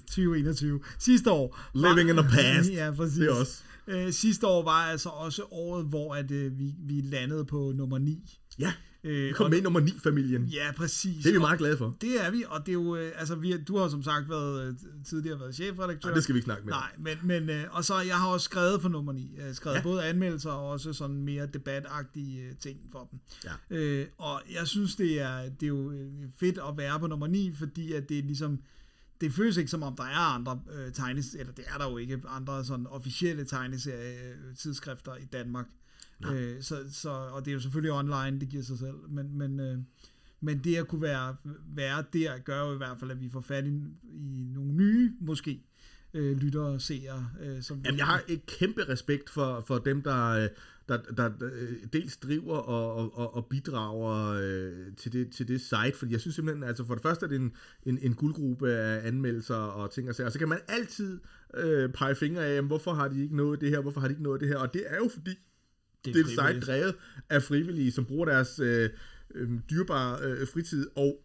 [0.00, 1.60] 2021, sidste år...
[1.74, 2.70] Living in the past.
[2.80, 3.18] Ja, præcis.
[3.18, 3.62] Det også.
[3.86, 7.98] Øh, sidste år var altså også året, hvor at, øh, vi, vi landede på nummer
[7.98, 8.38] 9.
[8.58, 8.72] Ja,
[9.04, 10.44] Øh, kom med i nummer 9-familien.
[10.44, 11.22] Ja, præcis.
[11.22, 11.96] Det er vi meget glade for.
[12.00, 14.68] Det er vi, og det er jo, øh, altså vi, du har som sagt været,
[14.68, 16.08] øh, tidligere været chefredaktør.
[16.08, 16.72] Ej, det skal vi ikke snakke med.
[16.72, 19.34] Nej, men, men øh, og så jeg har også skrevet for nummer 9.
[19.36, 19.82] Jeg har skrevet Ja.
[19.82, 23.20] både anmeldelser og også sådan mere debatagtige øh, ting for dem.
[23.44, 23.76] Ja.
[23.76, 26.08] Øh, og jeg synes, det er, det er jo øh,
[26.40, 28.58] fedt at være på nummer 9, fordi at det er ligesom,
[29.20, 31.96] det føles ikke som om, der er andre øh, tegnes, eller det er der jo
[31.96, 35.66] ikke, andre sådan officielle tegneserietidsskrifter i Danmark.
[36.34, 39.60] Øh, så, så, og det er jo selvfølgelig online, det giver sig selv, men, men,
[39.60, 39.78] øh,
[40.40, 41.36] men det at kunne være,
[41.76, 43.68] være der, gør jo i hvert fald, at vi får fat i,
[44.04, 45.62] i nogle nye, måske,
[46.14, 47.28] øh, lyttere og seere.
[47.42, 50.48] Øh, som Jamen, jeg har et kæmpe respekt for, for dem, der, øh,
[50.88, 55.48] der, der, der øh, dels driver og, og- og, og bidrager øh, til, det, til
[55.48, 58.14] det site, fordi jeg synes simpelthen, altså for det første er det en, en, en
[58.14, 61.20] guldgruppe af anmeldelser og ting og sager, og så kan man altid
[61.54, 64.12] øh, pege fingre af, jamen, hvorfor har de ikke nået det her, hvorfor har de
[64.12, 65.30] ikke nået det her, og det er jo fordi,
[66.04, 66.66] det er frivilligt.
[66.66, 66.94] drevet
[67.30, 68.90] af frivillige, som bruger deres øh,
[69.34, 71.24] øh, dyrebare øh, fritid, og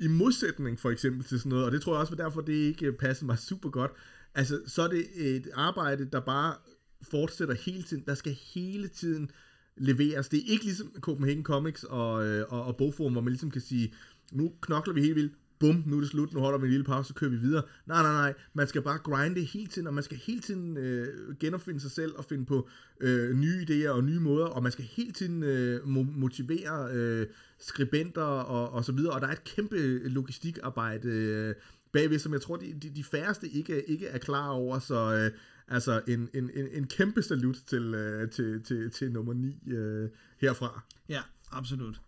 [0.00, 2.52] i modsætning for eksempel til sådan noget, og det tror jeg også var derfor, det
[2.52, 3.90] ikke passede mig super godt,
[4.34, 6.54] altså så er det et arbejde, der bare
[7.02, 9.30] fortsætter hele tiden, der skal hele tiden
[9.76, 10.28] leveres.
[10.28, 13.60] Det er ikke ligesom Copenhagen Comics og, øh, og, og Bogforum, hvor man ligesom kan
[13.60, 13.94] sige,
[14.32, 15.32] nu knokler vi helt vildt,
[15.64, 17.62] bum, nu er det slut, nu holder vi en lille pause, så kører vi videre.
[17.86, 21.36] Nej, nej, nej, man skal bare grinde hele tiden, og man skal hele tiden øh,
[21.40, 22.68] genopfinde sig selv og finde på
[23.00, 27.26] øh, nye idéer og nye måder, og man skal hele tiden øh, mo- motivere øh,
[27.58, 31.54] skribenter og, og så videre, og der er et kæmpe logistikarbejde øh,
[31.92, 35.38] bagved, som jeg tror, de, de, de færreste ikke, ikke er klar over, så øh,
[35.68, 40.08] altså en, en, en, en kæmpe salut til, øh, til, til, til nummer 9 øh,
[40.40, 40.82] herfra.
[41.08, 41.20] Ja,
[41.52, 42.00] absolut.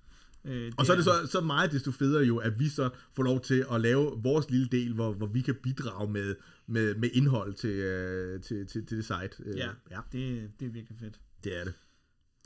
[0.47, 3.23] Øh, Og så er det så, så meget desto federe jo, at vi så får
[3.23, 6.35] lov til at lave vores lille del, hvor, hvor vi kan bidrage med,
[6.67, 9.43] med, med indhold til, øh, til, til, til det site.
[9.47, 11.21] Øh, Ja, ja, det, det er virkelig fedt.
[11.45, 11.73] det er det.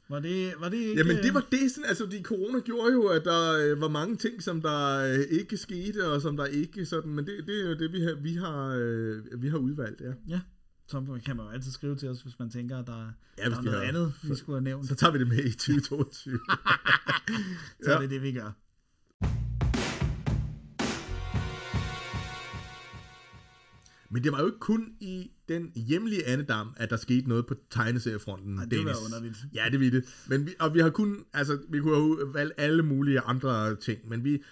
[0.08, 0.98] Var det, var det ikke...
[0.98, 4.16] Jamen det var det, sådan, altså de corona gjorde jo, at der øh, var mange
[4.16, 7.68] ting, som der øh, ikke skete, og som der ikke sådan, men det, det er
[7.68, 10.12] jo det, vi har, vi har, øh, vi har udvalgt, ja.
[10.28, 10.40] Ja.
[10.90, 13.56] Tom kan man jo altid skrive til os, hvis man tænker, at der, Ja, der
[13.56, 14.88] er noget har- andet, vi skulle have nævnt.
[14.88, 16.38] Så tager vi det med i 2022.
[17.84, 17.96] Så Ja.
[17.96, 18.50] er det det, vi gør.
[24.12, 27.54] Men det var jo ikke kun i den hjemlige andedam, at der skete noget på
[27.70, 28.86] tegneseriefronten, Ej, det Dennis.
[28.86, 29.36] være underligt.
[29.54, 30.04] Ja, det ved det.
[30.28, 34.08] Men vi, og vi har kun, altså, vi kunne have valgt alle mulige andre ting,
[34.08, 34.42] men vi,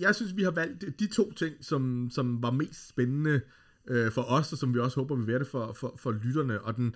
[0.00, 3.40] jeg synes, vi har valgt de to ting, som, som var mest spændende
[3.88, 6.60] øh, for os, og som vi også håber vil være det for, for, for lytterne.
[6.60, 6.94] Og den,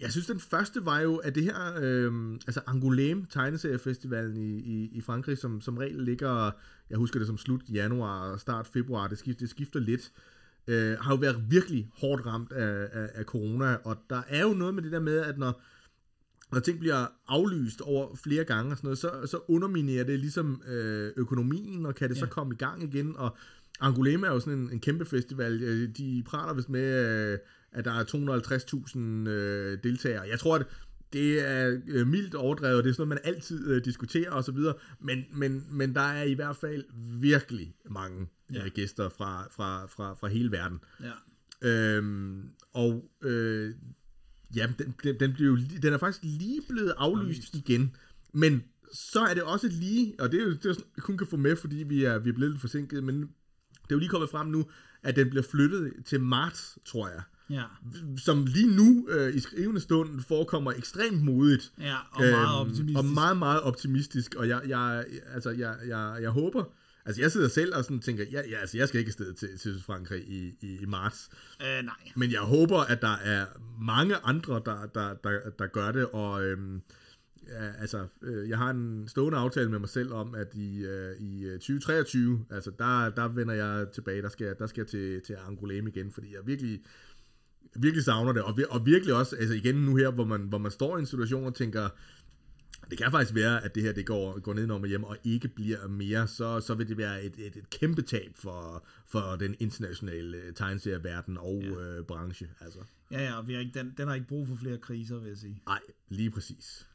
[0.00, 4.88] jeg synes, den første var jo, at det her, øh, altså Angoulême tegneseriefestivalen i, i,
[4.92, 6.50] i Frankrig, som, som regel ligger,
[6.90, 10.12] jeg husker det som slut januar og start februar, det skifter, det skifter lidt,
[10.66, 14.54] øh, har jo været virkelig hårdt ramt af, af, af corona, og der er jo
[14.54, 15.62] noget med det der med, at når,
[16.52, 20.62] når ting bliver aflyst over flere gange og sådan noget, så, så underminerer det ligesom
[20.66, 22.20] øh, økonomien, og kan det ja.
[22.20, 23.36] så komme i gang igen, og
[23.80, 25.62] Angoulême er jo sådan en, en kæmpe festival.
[25.62, 27.38] Øh, De prater vist med, øh,
[27.72, 28.04] at der er
[29.24, 30.28] 250.000 øh, deltagere.
[30.28, 30.66] Jeg tror, at
[31.12, 34.58] det er mildt overdrevet, det er sådan noget, man altid øh, diskuterer osv.,
[35.00, 36.84] men, men, men der er i hvert fald
[37.20, 38.64] virkelig mange ja.
[38.64, 40.78] Øh, gæster fra, fra, fra, fra hele verden.
[41.02, 41.12] Ja.
[41.68, 43.74] Øhm, og øh,
[44.56, 47.96] ja, den, den, den, blev den er faktisk lige blevet aflyst, aflyst igen.
[48.32, 51.26] Men så er det også lige, og det er jo, det er sådan, kun kan
[51.26, 53.30] få med, fordi vi er, vi er blevet lidt forsinket, men
[53.82, 54.66] det er jo lige kommet frem nu,
[55.02, 57.22] at den bliver flyttet til marts, tror jeg.
[57.50, 57.62] Ja.
[58.16, 61.72] Som lige nu øh, i skrivende stund forekommer ekstremt modigt.
[61.80, 62.98] Ja, og meget optimistisk.
[62.98, 64.34] Og meget, meget optimistisk.
[64.34, 65.04] Og jeg, jeg,
[65.34, 66.64] altså, jeg, jeg, jeg håber...
[67.04, 69.58] Altså, jeg sidder selv og sådan tænker, ja, ja, altså, jeg skal ikke afsted til,
[69.58, 71.28] til Frankrig i, i, i marts.
[71.62, 71.94] Øh, nej.
[72.16, 73.46] Men jeg håber, at der er
[73.80, 76.82] mange andre, der, der, der, der gør det, og øhm,
[77.48, 81.16] ja, altså, øh, jeg har en stående aftale med mig selv om, at i, øh,
[81.20, 84.86] i øh, 2023, altså der, der vender jeg tilbage, der skal, jeg- der skal jeg
[84.88, 86.80] til, til Angoulême igen, fordi jeg virkelig,
[87.76, 90.58] virkelig savner det, og, vir- og virkelig også, altså igen nu her, hvor man, hvor
[90.58, 91.88] man står i en situation og tænker,
[92.90, 95.48] det kan faktisk være, at det her det går, går ned med hjem og ikke
[95.48, 99.54] bliver mere, så, så vil det være et, et, et kæmpe tab for, for den
[99.58, 101.70] internationale øh, tegneserieverden og ja.
[101.80, 102.48] øh, branche.
[102.60, 102.78] Altså.
[103.10, 105.28] Ja, ja, og vi har ikke, den, den har ikke brug for flere kriser, vil
[105.28, 105.62] jeg sige.
[105.66, 106.88] Nej, lige præcis.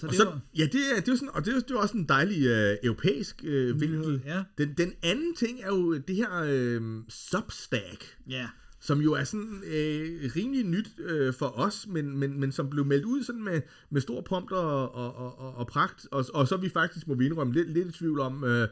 [0.00, 1.60] Så Og det så, var, ja, det er, det er sådan, og det er, jo-
[1.60, 4.22] det er også en dejlig øh, europæisk øh, vinkel.
[4.24, 4.42] ja.
[4.58, 8.48] Den, den anden ting er jo det her øh, Substack, ja,
[8.80, 12.84] som jo er sådan øh, rimelig nyt øh, for os, men, men, men som blev
[12.84, 13.60] meldt ud sådan med,
[13.90, 17.14] med stor pomp og, og, og, og, pragt, og, og så er vi faktisk, må
[17.14, 18.68] vi indrømme, lidt, lidt i tvivl om, øh,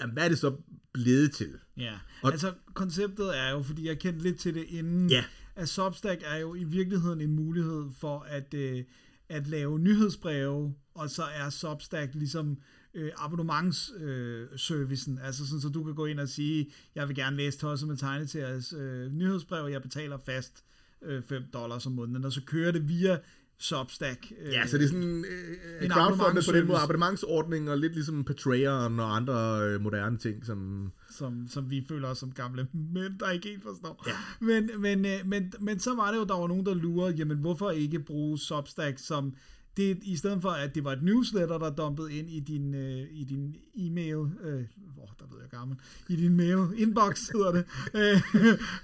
[0.00, 0.56] jamen, hvad er det så
[0.92, 1.50] blevet til?
[1.76, 1.92] ja.
[2.22, 5.24] Og, altså, konceptet er jo, fordi jeg kendte lidt til det inden, Ja.
[5.56, 8.82] at Substack er jo i virkeligheden en mulighed for at, øh,
[9.28, 12.58] at lave nyhedsbreve, og så er Substack ligesom
[12.94, 14.08] øh, abonnementsservicen,
[14.52, 15.18] øh, servicen.
[15.22, 17.96] altså sådan, så du kan gå ind og sige, jeg vil gerne læse Tosset med
[17.96, 20.64] tegneteriers øh, nyhedsbrev, og jeg betaler fast
[21.02, 23.18] øh, 5 dollars om måneden, og så kører det via
[23.58, 24.32] Substack.
[24.40, 27.92] Øh, Ja, så det er sådan øh, En crowdfunded på den måde, abonnementsordning, og lidt
[27.92, 30.90] ligesom Patreon og andre øh, moderne ting, som...
[31.10, 34.04] som, som vi føler os som gamle mænd, der ikke helt forstår.
[34.06, 34.12] Ja.
[34.40, 37.38] Men, men, øh, men, men så var det jo, der var nogen, der lurede, jamen
[37.38, 39.34] hvorfor ikke bruge Substack som
[39.76, 43.06] det, i stedet for, at det var et newsletter, der dumpede ind i din, øh,
[43.10, 44.64] i din e-mail, øh,
[44.98, 45.76] oh, der ved jeg gammel,
[46.08, 48.22] i din mail, inbox hedder det, øh,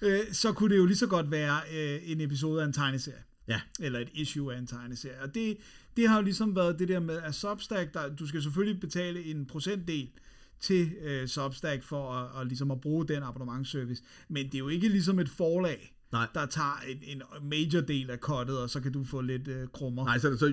[0.02, 3.23] øh, så kunne det jo lige så godt være øh, en episode af en tegneserie
[3.49, 5.23] Ja, eller et issue af en tegneserie.
[5.23, 5.57] Og det,
[5.97, 9.25] det har jo ligesom været det der med, at Substack, der, du skal selvfølgelig betale
[9.25, 10.09] en procentdel
[10.61, 14.69] til øh, Substack for at, og ligesom at bruge den abonnementsservice, men det er jo
[14.69, 16.27] ikke ligesom et forlag, Nej.
[16.35, 19.69] der tager en, en major del af kottet, og så kan du få lidt øh,
[19.69, 20.05] krummer.
[20.05, 20.53] Nej, så, så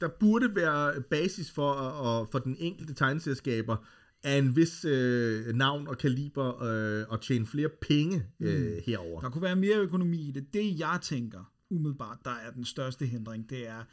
[0.00, 3.76] der burde være basis for, at, for den enkelte tegneselskaber
[4.22, 9.20] af en vis øh, navn og kaliber øh, at tjene flere penge øh, herover.
[9.20, 10.54] Der kunne være mere økonomi i det.
[10.54, 13.84] Det jeg tænker umiddelbart, der er den største hindring, det er,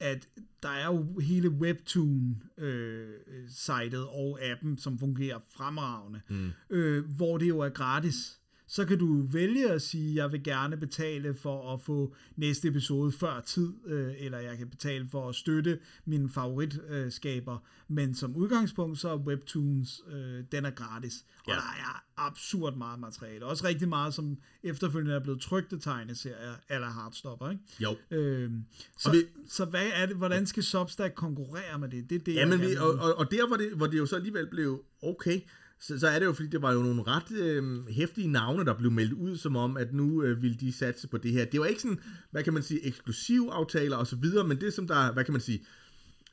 [0.00, 0.28] at
[0.62, 6.50] der er jo hele Webtoon-sitet og appen, som fungerer fremragende, mm.
[6.70, 8.40] øh, hvor det jo er gratis.
[8.66, 13.12] Så kan du vælge at sige, jeg vil gerne betale for at få næste episode
[13.12, 17.58] før tid, øh, eller jeg kan betale for at støtte mine favoritskaber.
[17.88, 21.24] Men som udgangspunkt, så er Webtoons, øh, den er gratis.
[21.38, 21.52] Og Ja.
[21.54, 23.44] der er absurd meget materiale.
[23.46, 27.62] Også rigtig meget, som efterfølgende er blevet trygte tegneserier, eller Hardstopper, ikke?
[27.80, 27.96] Jo.
[28.10, 28.64] Øhm,
[28.98, 32.10] så, vi- vi, så hvad er det, hvordan skal Substack konkurrere med det?
[32.10, 34.06] Det er det, Ja, men vi, og, og, og der, hvor det, hvor det jo
[34.06, 35.40] så alligevel blev okay,
[35.80, 38.74] så, så er det jo, fordi det var jo nogle ret øh, hæftige navne, der
[38.74, 41.44] blev meldt ud, som om, at nu øh, ville de satse på det her.
[41.44, 44.74] Det var ikke sådan, hvad kan man sige, eksklusiv aftaler og så videre, men det
[44.74, 45.64] som der, hvad kan man sige,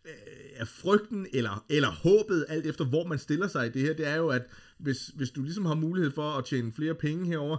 [0.05, 0.11] øh,
[0.55, 4.07] er frygten eller, eller håbet, alt efter hvor man stiller sig i det her, det
[4.07, 4.41] er jo, at
[4.77, 7.57] hvis, hvis du ligesom har mulighed for at tjene flere penge herover,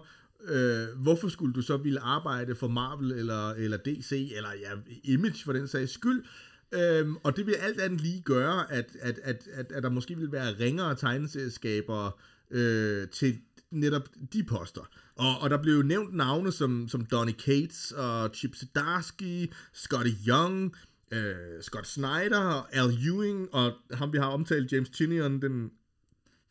[0.49, 4.71] øh, hvorfor skulle du så ville arbejde for Marvel eller, eller DC, eller ja,
[5.05, 6.25] Image for den sags skyld?
[6.73, 10.17] Øhm, og det vil alt andet lige gøre, at, at, at, at, at der måske
[10.17, 12.21] vil være ringere tegneselskaber
[12.51, 13.39] øh, til
[13.71, 14.91] netop de poster.
[15.17, 20.11] Og, og der blev jo nævnt navne som, som Donny Cates og Chip Zdarsky, Scotty
[20.29, 20.75] Young,
[21.13, 25.71] øh, Scott Snyder, Al Ewing, og ham vi har omtalt, James Chinion, den,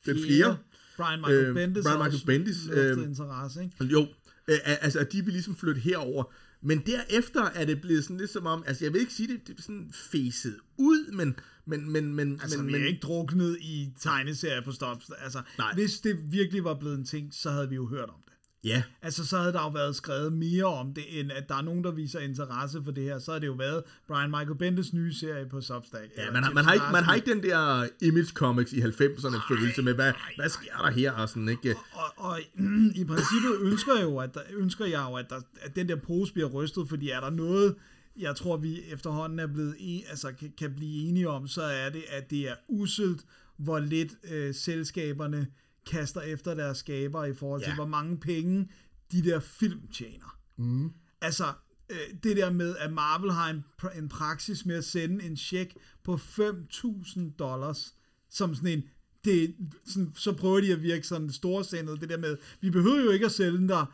[0.05, 0.57] den fjerde.
[0.97, 3.83] Brian Michael Øh, Bendis Brian Michael Bendis, øh, interesse, ikke?
[3.83, 4.07] Jo,
[4.47, 6.23] øh, altså at de vil ligesom flytte herover.
[6.61, 9.47] Men derefter er det blevet sådan lidt som om, altså jeg vil ikke sige det,
[9.47, 12.99] det er sådan facet ud, men, men, men, men, Altså, men, vi er men ikke
[12.99, 15.11] druknet i tegneserier på stops.
[15.23, 15.73] Altså, Nej.
[15.73, 18.30] hvis det virkelig var blevet en ting, så havde vi jo hørt om det.
[18.63, 21.61] Ja, Altså, så havde der jo været skrevet mere om det, end at der er
[21.61, 23.19] nogen, der viser interesse for det her.
[23.19, 26.11] Så har det jo været Brian Michael Bendis nye serie på Substack.
[26.17, 29.53] ja man, har, man, har ikke, man har ikke den der image comics i 90'erne
[29.53, 31.75] følelse med, hvad, hvad sker der her og sådan, ikke?
[31.93, 32.39] Og, og
[33.01, 35.95] i princippet ønsker, jeg jo, at der, ønsker jeg jo, at, der, at den der
[35.95, 37.75] pose bliver rystet, fordi er der noget,
[38.19, 41.89] jeg tror, vi efterhånden er blevet en, altså, kan, kan blive enige om, så er
[41.89, 43.21] det, at det er uselt,
[43.57, 45.47] hvor lidt øh, selskaberne
[45.85, 47.75] kaster efter deres skaber i forhold til, Ja.
[47.75, 48.69] hvor mange penge
[49.11, 50.37] de der film tjener.
[50.57, 50.91] Mm.
[51.21, 51.45] Altså,
[51.89, 55.37] øh, det der med, at Marvel har en, pr- en praksis med at sende en
[55.37, 57.93] check på 5.000 dollars,
[58.29, 58.83] som sådan en,
[59.25, 59.55] det,
[59.87, 63.25] sådan, så prøver de at virke sådan storsindet, det der med, vi behøver jo ikke
[63.25, 63.85] at sælge den der,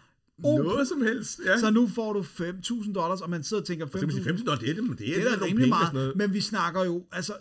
[0.43, 1.59] oh, Noget som helst, ja.
[1.59, 4.27] så nu får du 5.000 dollars, og man sidder og tænker, Så man siger, 5.000
[4.27, 6.83] 15 år, det er, det, det er, det er rimelig og meget, men vi snakker
[6.85, 7.33] jo, altså,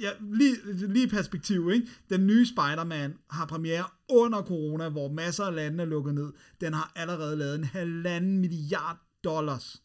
[0.00, 0.56] ja, lige,
[0.88, 1.88] lige perspektiv, ikke?
[2.10, 6.32] Den nye Spider-Man har premiere under corona, hvor masser af lande er lukket ned.
[6.60, 9.82] Den har allerede lavet en halvanden milliard dollars.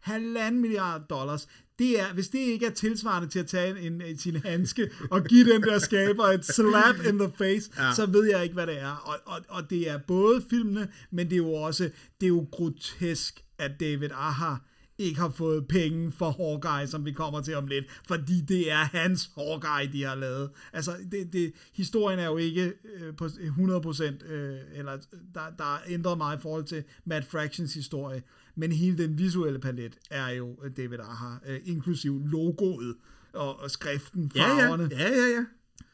[0.00, 1.48] Halvanden milliard dollars.
[1.78, 5.24] Det er, hvis det ikke er tilsvarende til at tage en, en, sin handske og
[5.24, 7.94] give den der skaber et slap in the face, ja.
[7.94, 8.90] så ved jeg ikke, hvad det er.
[8.90, 11.90] Og, og, og det er både filmene, men det er jo også,
[12.20, 14.54] det er jo grotesk, at David Aha
[15.02, 18.76] ikke har fået penge for Hawkeye, som vi kommer til om lidt, fordi det er
[18.76, 20.50] hans Hawkeye, de har lavet.
[20.72, 24.98] Altså, det, det, historien er jo ikke øh, på 100%, øh, eller
[25.34, 28.22] der, der er ændret meget i forhold til Matt Fractions historie,
[28.54, 32.94] men hele den visuelle palet er jo øh, David Aja, øh, inklusiv logoet
[33.32, 34.88] og, og skriften, Ja, ja, farverne.
[34.92, 35.44] ja, ja, ja.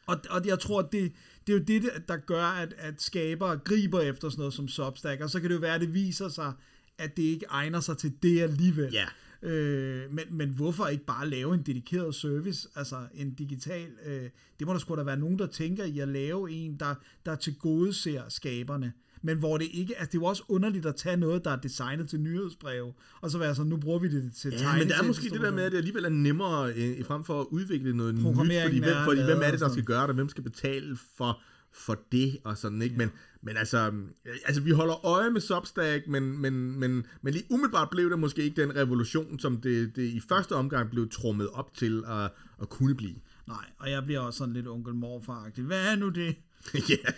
[0.07, 1.11] Og, og jeg tror, det,
[1.47, 5.21] det er jo det, der gør, at, at skabere griber efter sådan noget som Substack,
[5.21, 6.53] og så kan det jo være, at det viser sig,
[6.99, 8.93] at det ikke egner sig til det alligevel.
[8.93, 9.05] Ja.
[9.49, 14.29] Øh, men, men hvorfor ikke bare lave en dedikeret service, altså en digital, øh,
[14.59, 16.95] det må der sgu da være nogen, der tænker i at lave en, der,
[17.25, 20.85] der til gode ser skaberne, men hvor det ikke, altså det er jo også underligt
[20.85, 24.07] at tage noget, der er designet til nyhedsbreve, og så være sådan, nu bruger vi
[24.07, 26.73] det til Ja, men der er måske det der med, at det alligevel er nemmere
[26.73, 29.69] øh, frem for at udvikle noget nyt, fordi, hvem, er fordi hvem er det, der
[29.69, 31.41] skal gøre det, hvem skal betale for,
[31.73, 32.97] for det, og sådan, ikke?
[32.97, 33.91] Men, men altså,
[34.25, 38.19] øh, altså, vi holder øje med Substack, men, men, men, men lige umiddelbart blev det
[38.19, 42.31] måske ikke den revolution, som det, det i første omgang blev trummet op til at,
[42.61, 43.15] at kunne blive.
[43.47, 46.35] Nej, og jeg bliver også sådan lidt onkel morfar Hvad er nu det?
[46.89, 47.11] ja,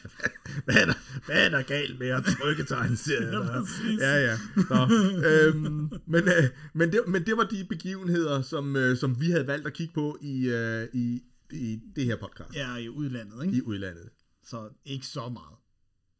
[0.66, 0.94] hvad er, der,
[1.26, 3.66] hvad er der galt med at trykke tegneserier?
[4.00, 4.38] Ja, ja, ja.
[4.70, 4.96] Nå,
[5.28, 9.48] øhm, men, øh, men, det, men det var de begivenheder, som, øh, som vi havde
[9.48, 11.22] valgt at kigge på i, øh, i,
[11.52, 13.58] i det her podcast Ja, i udlandet, ikke?
[13.58, 14.10] i udlandet.
[14.44, 15.58] Så ikke så meget.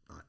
[0.08, 0.22] Nej.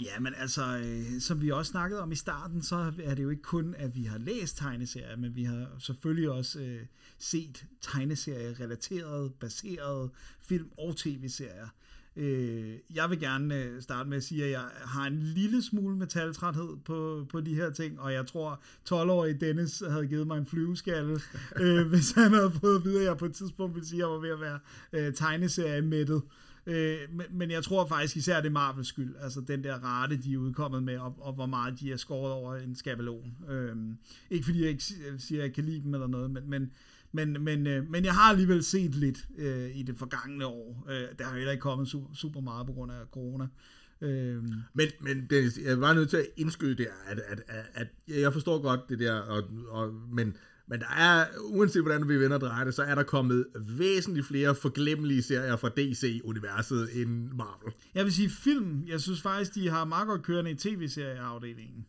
[0.00, 3.30] Ja, men altså, øh, som vi også snakkede om i starten, så er det jo
[3.30, 6.86] ikke kun, at vi har læst tegneserier, men vi har selvfølgelig også øh,
[7.18, 10.10] set tegneserier relateret, baseret
[10.40, 11.68] film- og tv-serier.
[12.16, 15.96] Øh, jeg vil gerne øh, starte med at sige, at jeg har en lille smule
[15.96, 18.60] metaltræthed på, på de her ting, og jeg tror,
[18.92, 21.20] 12-årige Dennis havde givet mig en flyveskalle,
[21.62, 24.00] øh, hvis han havde fået at vide, at jeg på et tidspunkt ville sige, at
[24.00, 24.58] jeg var ved at være
[24.92, 26.22] øh, tegneserie-mættet.
[26.66, 30.16] Øh, men, men jeg tror faktisk især det er Marvels skyld, altså den der rate,
[30.16, 33.34] de er udkommet med, og, og hvor meget de er skåret over en skabelon.
[33.50, 33.76] Øh,
[34.30, 36.72] ikke fordi jeg ikke si- siger, at jeg kan lide dem eller noget, men, men,
[37.12, 40.86] men, men, øh, men jeg har alligevel set lidt øh, i det forgangne år.
[40.90, 43.46] Øh, der har heller ikke kommet super, super meget på grund af corona.
[44.00, 44.42] Øh,
[44.74, 48.32] Men, men Dennis, jeg var nødt til at indskyde det, at, at, at, at jeg
[48.32, 52.40] forstår godt det der, og, og, men, men der er, uanset hvordan vi vender og
[52.40, 53.46] drejer det, så er der kommet
[53.78, 57.72] væsentligt flere forglemmelige serier fra DC-universet end Marvel.
[57.94, 58.84] jeg vil sige film.
[58.86, 61.86] Jeg synes faktisk, de har meget godt kørende i tv-serieafdelingen.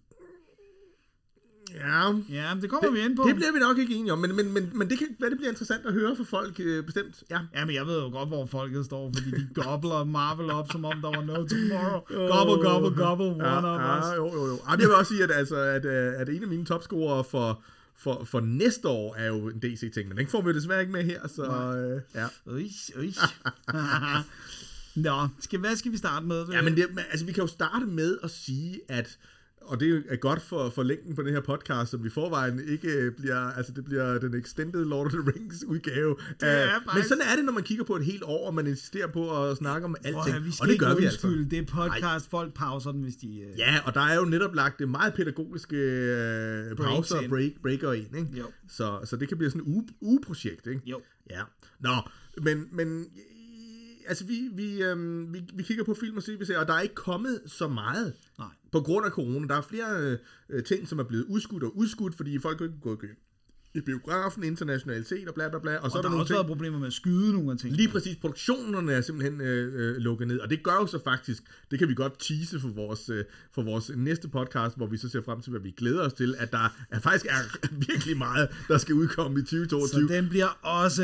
[1.72, 3.24] Ja, Ja, det kommer det, vi ind på.
[3.28, 5.38] det bliver vi nok ikke enige om, men, men, men, men det kan være, det
[5.38, 7.24] bliver interessant at høre for folk øh, bestemt.
[7.30, 7.40] Ja.
[7.56, 10.86] Ja, men jeg ved jo godt, hvor folket står, fordi de gobler Marvel op, som
[10.86, 12.00] om der var no tomorrow.
[12.28, 14.18] Gobble, gobble, gobble, one ja, of ja, us.
[14.18, 14.56] jo, jo, jo.
[14.68, 17.24] Ej, men jeg vil også sige, at, altså, at, øh, at en af mine topscorere
[17.24, 17.64] for,
[17.98, 21.04] for, for næste år er jo en DC-ting, men den får vi desværre ikke med
[21.04, 22.52] her, så øh, ja.
[22.54, 23.16] Ui, ui.
[24.96, 26.46] Nå, skal, hvad skal vi starte med?
[26.52, 29.18] Ja, men det, men, altså, vi kan jo starte med at sige, at
[29.66, 32.88] og det er godt for, for længden på den her podcast, som vi forvejen ikke
[32.92, 36.16] øh, bliver, altså det bliver den extended Lord of the Rings udgave.
[36.40, 38.54] Det er faktisk- Men sådan er det, når man kigger på et helt år, og
[38.54, 41.28] man insisterer på at snakke om vi skal og det gør vi altså.
[41.52, 42.30] Det er podcast.
[42.30, 43.40] Folk pauser den, hvis de...
[43.42, 43.60] Øh...
[43.60, 47.92] Ja, og der er jo netop lagt det meget pædagogiske øh, pauser og break, breaker
[47.94, 48.30] ind, ikke?
[48.40, 48.46] Jo.
[48.70, 50.82] Så, så det kan blive sådan et uge, ugeprojekt, ikke?
[50.86, 51.02] Jo.
[51.30, 51.42] Ja.
[51.80, 51.96] Nå,
[52.42, 53.06] men, men
[54.08, 56.96] altså vi, vi, øhm, vi, vi kigger på film og serier, og der er ikke
[56.96, 58.48] kommet så meget Nej.
[58.72, 59.48] på grund af corona.
[59.48, 60.18] Der er flere
[60.50, 63.08] øh, ting, som er blevet udskudt og udskudt, fordi folk ikke kan gå i
[63.82, 65.78] biografen, internationalitet og bla bla bla.
[65.78, 67.52] Og, så Og er der der har også ting, været problemer med at skyde nogle
[67.52, 67.78] af tingene.
[67.78, 71.44] Lige præcis, produktionerne er simpelthen øh, øh, lukket ned, og det gør jo så faktisk,
[71.72, 73.24] det kan vi godt tease for vores, øh,
[73.56, 76.36] for vores næste podcast, hvor vi så ser frem til, hvad vi glæder os til,
[76.38, 80.18] at der er, faktisk er virkelig meget, der skal udkomme i Så 2022.
[80.18, 81.04] den bliver også...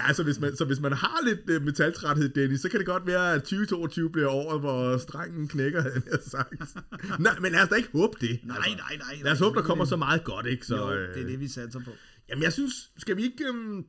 [0.00, 3.06] Altså, hvis man, så hvis man har lidt øh, metaltræthed, Dennis, så kan det godt
[3.06, 6.54] være, at 2022 bliver året, hvor strengen knækker, havde jeg sagt.
[7.18, 8.40] Nej, men lad os da ikke håbe det.
[8.44, 8.76] Nej, altså.
[8.76, 9.22] nej, nej.
[9.24, 10.66] Lad os håbe, der kommer så meget godt, ikke?
[10.66, 11.90] Så, Jo, øh, det er det, vi satser på.
[12.28, 13.44] Jamen, jeg synes, skal vi ikke...
[13.44, 13.86] Øhm,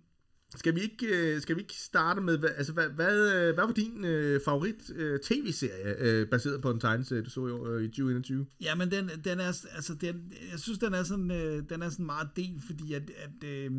[0.55, 3.65] skal vi ikke, øh, skal vi ikke starte med, hvad, altså, hvad, hvad, øh, hvad
[3.65, 7.83] var din øh, favorit øh, tv-serie, øh, baseret på en tegneserie, du så år, øh,
[7.83, 8.45] i 2021?
[8.61, 11.89] Ja, men den, den er, altså, den, jeg synes, den er sådan, øh, den er
[11.89, 13.71] sådan meget del, fordi at, at øh,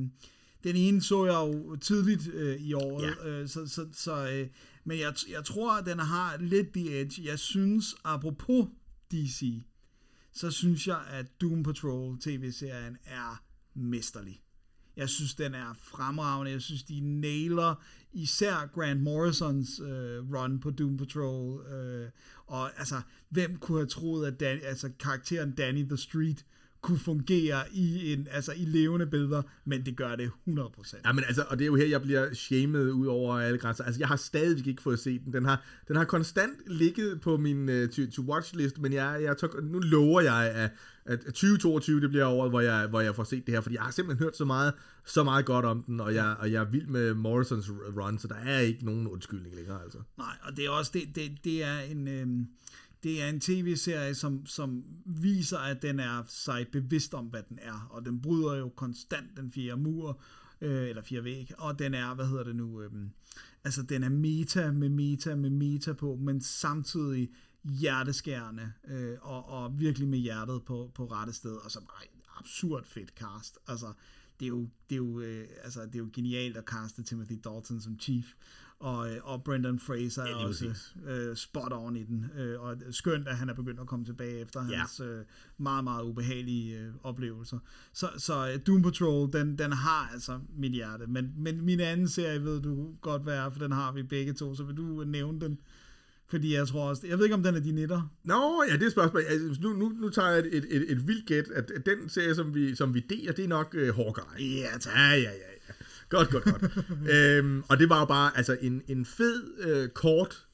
[0.64, 3.28] den ene så jeg jo tidligt øh, i året, ja.
[3.28, 4.48] øh, så, så, så øh,
[4.84, 7.22] men jeg, jeg tror, at den har lidt the edge.
[7.24, 8.66] Jeg synes, apropos
[9.12, 9.62] DC,
[10.32, 13.42] så synes jeg, at Doom Patrol tv-serien er
[13.74, 14.42] mesterlig.
[15.00, 16.52] Jeg synes, den er fremragende.
[16.52, 17.74] Jeg synes, de nailer
[18.12, 21.66] især Grant Morrisons øh, run på Doom Patrol.
[21.66, 22.08] Øh,
[22.46, 26.44] og altså, hvem kunne have troet, at Dan, altså, karakteren Danny the Street
[26.82, 30.96] kunne fungere i, en, altså, i levende billeder, men det gør det 100%.
[31.04, 33.84] Ja, men altså, og det er jo her, jeg bliver shamed ud over alle grænser.
[33.84, 35.32] Altså, jeg har stadigvæk ikke fået set den.
[35.32, 39.78] Den har, den har konstant ligget på min uh, to-watch-list, men jeg, jeg tog, nu
[39.78, 40.70] lover jeg, at,
[41.04, 43.82] at 2022, det bliver året, hvor jeg, hvor jeg får set det her, fordi jeg
[43.82, 44.72] har simpelthen hørt så meget,
[45.04, 48.28] så meget godt om den, og jeg, og jeg er vild med Morrisons run, så
[48.28, 49.98] der er ikke nogen undskyldning længere, altså.
[50.18, 52.46] Nej, og det er også det, det, det er en øhm,
[53.02, 57.58] det er en tv-serie som som viser at den er sig bevidst om hvad den
[57.62, 60.20] er, og den bryder jo konstant den fjerde mur
[60.60, 62.90] øh, eller fire væg, og den er hvad hedder det nu øh,
[63.64, 67.30] altså den er meta med meta med meta på, men samtidig
[67.64, 72.20] hjerteskærende øh, og, og virkelig med hjertet på, på rette sted, og så bare et
[72.38, 73.58] absurd fedt cast.
[73.66, 73.92] Altså,
[74.40, 77.40] det er jo, det er jo, øh, altså, det er jo genialt at kaste Timothy
[77.44, 78.26] Dalton som chief,
[78.80, 80.74] og, øh, og Brendan Fraser Ja, er også
[81.08, 84.38] øh, spot on i den, øh, og skønt, at han er begyndt at komme tilbage
[84.40, 84.76] efter Ja.
[84.76, 85.18] hans øh,
[85.58, 87.58] meget, meget ubehagelige øh, oplevelser.
[87.92, 92.08] Så, så øh, Doom Patrol, den, den har altså mit hjerte, men, men min anden
[92.08, 95.04] serie ved du godt, hvad er, for den har vi begge to, så vil du
[95.06, 95.58] nævne den?
[96.28, 98.10] Fordi jeg tror også, jeg ved ikke, om den er din etter.
[98.24, 99.22] Nå, ja, det er et spørgsmål.
[99.28, 102.34] Altså, nu, nu, nu tager jeg et, et, et, et vildt gæt, at den serie,
[102.34, 104.46] som vi, som vi deler, det er nok uh, Hawkeye.
[104.58, 104.92] Ja, tak.
[104.96, 105.49] Ja, ja, ja.
[106.10, 106.62] Godt, godt, godt.
[107.14, 110.46] øhm, og det var jo bare altså en, en fed, øh, kort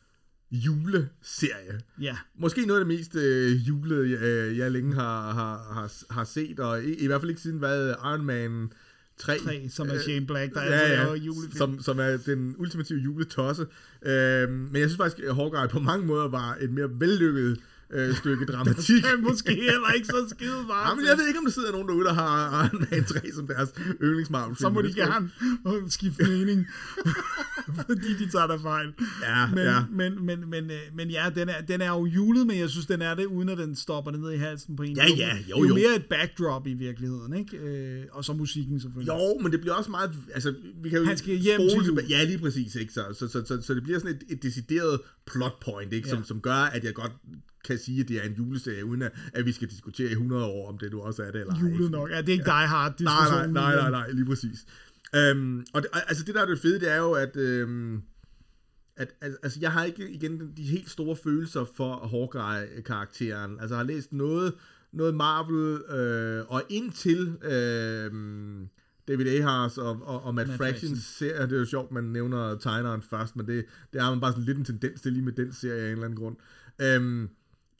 [0.50, 1.80] juleserie.
[2.00, 6.24] Ja, Måske noget af det mest øh, julede, jeg, jeg længe har, har, har, har
[6.24, 8.72] set, og i, i hvert fald ikke siden hvad Iron Man
[9.18, 11.56] 3, 3, som er Shane Black, der Øh, ja, altså ja, julefilm.
[11.56, 13.66] som, som er den ultimative juletosse.
[14.02, 18.16] Øhm, men jeg synes faktisk, at Hawkeye på mange måder var et mere vellykket øh,
[18.16, 18.88] stykke dramatik.
[19.04, 20.96] Det er måske heller ikke så skide meget.
[20.96, 23.46] men jeg ved ikke, om der sidder nogen derude, der har Iron Man 3 som
[23.46, 23.68] deres
[24.02, 25.30] yndlingsmarvel så må de gerne
[25.90, 26.66] skifte mening,
[27.86, 28.92] fordi de tager der fejl.
[29.22, 29.84] Ja, men, ja.
[29.90, 32.86] Men, men, men, øh, men ja, den er, den er jo julet, men jeg synes,
[32.86, 34.96] den er det, uden at den stopper ned i halsen på en.
[34.96, 35.74] Ja, Det ja, jo, Det er jo.
[35.74, 37.56] mere et backdrop i virkeligheden, ikke?
[37.56, 39.12] Øh, og så musikken selvfølgelig.
[39.12, 40.10] Jo, men det bliver også meget...
[40.34, 42.00] Altså, vi kan jo Han skal hjem til jul.
[42.08, 42.92] Ja, lige præcis, ikke?
[42.92, 46.08] Så, så, så, så, så det bliver sådan et, et decideret plot point, ikke?
[46.08, 46.24] Som, Ja.
[46.24, 47.12] som gør, at jeg godt
[47.66, 50.44] kan sige, at det er en juleserie, uden at, at vi skal diskutere i 100
[50.44, 51.60] år, om det du også er det eller ej.
[51.60, 52.10] Julet nok.
[52.10, 54.66] Ja, det er ikke Die Hard Nej, nej, nej, nej, nej, lige præcis.
[55.14, 58.02] Øhm, og det, altså det der er det fede, det er jo, at, øhm,
[58.96, 63.60] at, altså jeg har ikke igen de helt store følelser for Hawkeye-karakteren.
[63.60, 64.54] Altså jeg har læst noget,
[64.92, 68.12] noget Marvel, øh, og indtil øh,
[69.08, 71.28] David Ayers og, og, og Matt, Matt Fractions Fraction.
[71.28, 74.32] serie, det er jo sjovt, man nævner tegneren først, men det, det har man bare
[74.32, 76.36] sådan lidt en tendens til lige med den serie af en eller anden grund.
[76.82, 77.28] Øhm,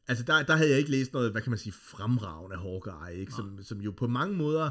[0.09, 3.33] altså der, der havde jeg ikke læst noget, hvad kan man sige, fremragende Hawkeye, ikke?
[3.33, 4.71] Som, som jo på mange måder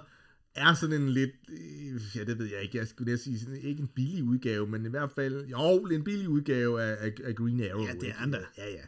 [0.55, 3.61] er sådan en lidt, øh, ja det ved jeg ikke, jeg skulle næsten sige, sådan,
[3.61, 7.35] ikke en billig udgave, men i hvert fald, jo, en billig udgave af, af, af
[7.35, 7.85] Green Arrow.
[7.85, 8.37] Ja, det er da.
[8.57, 8.81] Ja, ja.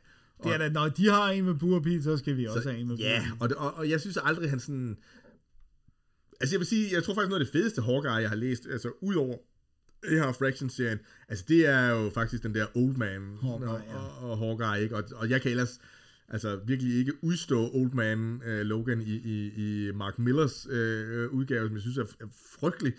[0.44, 2.88] Det er da, når de har en med Burpee, så skal vi også have en
[2.88, 3.38] med Ja, Burpee.
[3.42, 4.98] og, det- og, og jeg synes aldrig, han sådan...
[6.42, 8.68] altså jeg vil sige, jeg tror faktisk noget af det fedeste Hawkeye, jeg har læst,
[8.72, 9.38] altså udover
[10.10, 13.82] det her Fraction-serien, altså det er jo faktisk den der Old Man Hawkeye, og,
[14.22, 14.96] og, og Hawkeye, ikke?
[14.96, 15.80] Og, og jeg kan ellers
[16.30, 20.74] altså virkelig ikke udstå Old Man uh, Logan i, i, i Mark Millers uh,
[21.34, 22.26] udgave, som jeg synes er, er
[22.60, 22.94] frygtelig.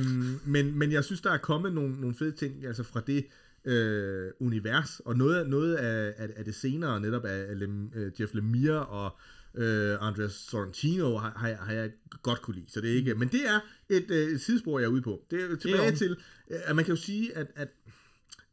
[0.00, 3.26] Um, men, men jeg synes, der er kommet nogle, nogle fede ting altså fra det
[3.64, 8.34] uh, univers, og noget, noget af, af, af det senere netop af Lem, uh, Jeff
[8.34, 9.16] Lemire og
[9.54, 11.90] uh, Andres Sorrentino har, har, jeg- har jeg
[12.22, 12.66] godt kunne lide.
[12.68, 15.24] Så det er ikke, men det er et, et sidespor, jeg er ude på.
[15.30, 15.96] Det er tilbage jo.
[15.96, 16.12] til,
[16.50, 17.68] uh, at man kan jo sige, at, at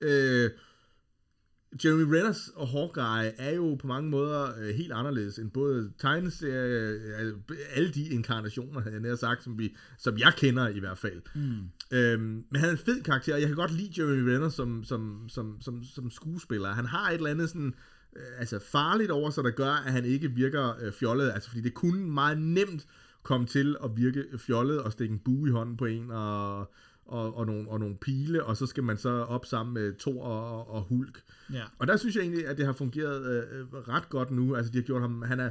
[0.02, 0.52] uh,
[1.86, 7.00] Jeremy Renners og Hawkeye er jo på mange måder øh, helt anderledes end både tegneserie,
[7.20, 7.34] øh,
[7.74, 11.22] alle de inkarnationer, havde jeg nær sagt, som, vi, som jeg kender i hvert fald.
[11.36, 11.98] Mm.
[11.98, 14.84] Øhm, men han er en fed karakter, og jeg kan godt lide Jeremy Renner som,
[14.84, 16.70] som, som, som, som skuespiller.
[16.70, 17.74] Han har et eller andet sådan,
[18.16, 21.32] øh, altså farligt over sig, der gør, at han ikke virker øh, fjollet.
[21.34, 22.86] Altså, fordi det kunne meget nemt
[23.24, 26.72] komme til at virke fjollet og stikke en bue i hånden på en og,
[27.10, 30.24] og, og, nogle, og nogle pile, og så skal man så op sammen med Thor
[30.24, 31.22] og, og Hulk.
[31.54, 31.64] Ja.
[31.80, 34.56] Og der synes jeg egentlig, at det har fungeret øh, øh, ret godt nu.
[34.56, 35.50] Altså, de har gjort ham, han er,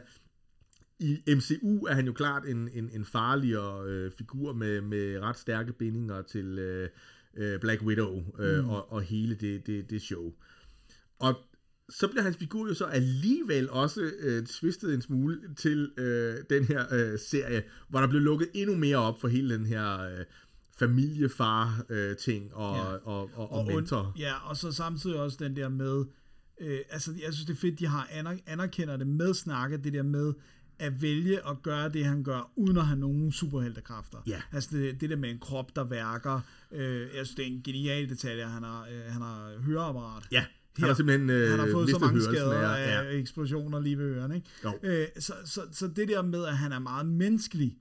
[1.00, 5.38] i MCU er han jo klart en, en, en farligere øh, figur med, med ret
[5.38, 6.88] stærke bindinger til øh,
[7.36, 8.70] øh, Black Widow øh, mm.
[8.70, 10.32] og, og hele det, det, det show.
[11.18, 11.34] Og
[11.88, 16.64] så bliver hans figur jo så alligevel også øh, twistet en smule til øh, den
[16.64, 20.24] her øh, serie, hvor der blev lukket endnu mere op for hele den her øh,
[20.78, 22.82] familiefar-ting og, Ja.
[22.82, 24.12] og, og, og, und- mentor.
[24.18, 26.04] Ja, og så samtidig også den der med,
[26.60, 29.92] øh, altså jeg synes det er fedt, de har aner, anerkender det med snakket, det
[29.92, 30.32] der med
[30.80, 34.18] at vælge at gøre det, han gør, uden at have nogen superheltekræfter.
[34.26, 34.42] Ja.
[34.52, 36.40] Altså det, det der med en krop, der værker.
[36.72, 40.22] Øh, jeg synes, det er en genial detalje, at han har, øh, han har høreapparat.
[40.32, 40.44] Ja,
[40.78, 43.18] han har simpelthen øh, han har fået så mange skader af- ja.
[43.18, 44.36] eksplosioner lige ved ørerne.
[44.36, 44.48] Ikke?
[44.82, 47.76] Øh, så, så, så det der med, at han er meget menneskelig,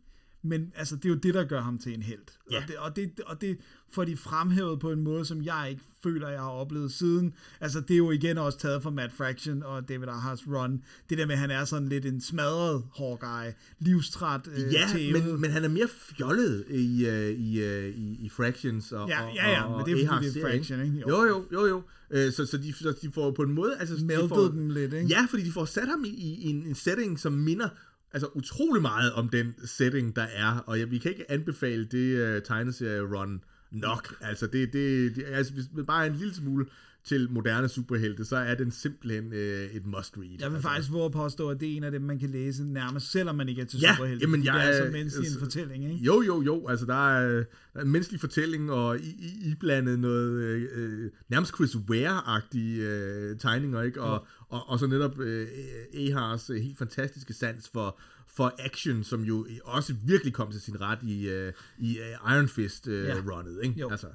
[0.47, 2.19] men altså, det er jo det, der gør ham til en held.
[2.51, 2.57] Ja.
[2.57, 3.57] Og, det, og, det, og det
[3.91, 7.33] får de fremhævet på en måde, som jeg ikke føler, jeg har oplevet siden.
[7.61, 10.83] Altså, det er jo igen også taget fra Matt Fraction og David Ahars run.
[11.09, 15.25] Det der med, at han er sådan lidt en smadret Hawkeye, livstræt, øh, Ja, tævet.
[15.25, 19.23] men, men han er mere fjollet i, uh, i, uh, i, i Fractions og Ja,
[19.23, 20.99] ja, ja, og, men det er fordi, det er Fraction, ikke?
[21.09, 21.81] Jo, jo, jo, jo.
[22.11, 23.77] Øh, Så, så, de, så de får på en måde...
[23.79, 25.07] Altså, de Melted får, dem lidt, ikke?
[25.07, 27.69] Ja, fordi de får sat ham i, i en, en setting, som minder
[28.13, 30.63] altså utrolig meget om den setting, der er.
[30.67, 34.15] Og ja, vi kan ikke anbefale det uh, tegneserie-run nok.
[34.21, 36.65] Altså, det, det, det, altså, hvis man bare er en lille smule
[37.03, 40.37] til moderne superhelte, så er den simpelthen øh, et must-read.
[40.39, 40.69] Jeg vil altså.
[40.69, 43.35] faktisk våge at påstå, at det er en af dem, man kan læse nærmest, selvom
[43.35, 44.21] man ikke er til Ja, superhelte.
[44.23, 46.05] jamen, jeg det er er- så menneskelig en altså, fortælling, ikke?
[46.05, 46.67] Jo, jo, jo.
[46.67, 47.43] Altså, der er, der
[47.75, 53.37] er en menneskelig fortælling, og i, i, iblandet noget øh, øh, nærmest Chris Ware-agtige øh,
[53.39, 54.01] tegninger, ikke?
[54.01, 55.47] Og, og, og så netop øh,
[55.93, 60.81] Ahars øh, helt fantastiske sans for, for action, som jo også virkelig kom til sin
[60.81, 63.79] ret i, øh, i øh, Iron Fist-runnet, ikke?
[63.79, 63.89] Jo.
[63.89, 64.07] Altså,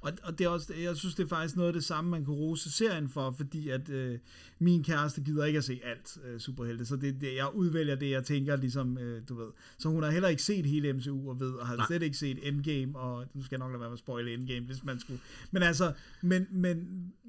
[0.00, 2.24] Og, og det er også, jeg synes, det er faktisk noget af det samme, man
[2.24, 4.18] kan rose serien for, fordi at øh,
[4.58, 8.10] min kæreste gider ikke at se alt øh, superhelte, så det, det, jeg udvælger det,
[8.10, 9.48] jeg tænker ligesom, øh, du ved.
[9.78, 11.86] Så hun har heller ikke set hele MCU og ved, og har Nej.
[11.86, 14.66] slet ikke set Endgame, og nu skal jeg nok lade være med at spoile Endgame,
[14.66, 15.20] hvis man skulle.
[15.50, 15.92] Men altså,
[16.22, 16.86] men, men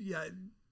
[0.07, 0.23] jeg,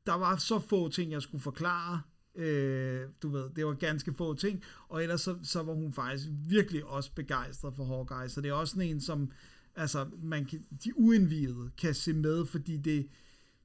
[0.06, 2.02] der var så få ting, jeg skulle forklare,
[2.38, 6.26] Øh, du ved, det var ganske få ting, og ellers så, så var hun faktisk
[6.48, 9.32] virkelig også begejstret for Hawkeye, så det er også sådan en, som
[9.76, 13.08] altså, man kan, de uindvidede kan se med, fordi det,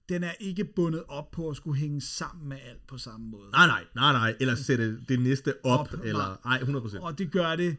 [0.09, 3.51] den er ikke bundet op på at skulle hænge sammen med alt på samme måde.
[3.51, 4.37] nej, nej, nej, nej.
[4.41, 6.41] Eller sætte det næste op, Op, eller...
[6.45, 7.01] Nej, 100%.
[7.01, 7.77] Og det gør det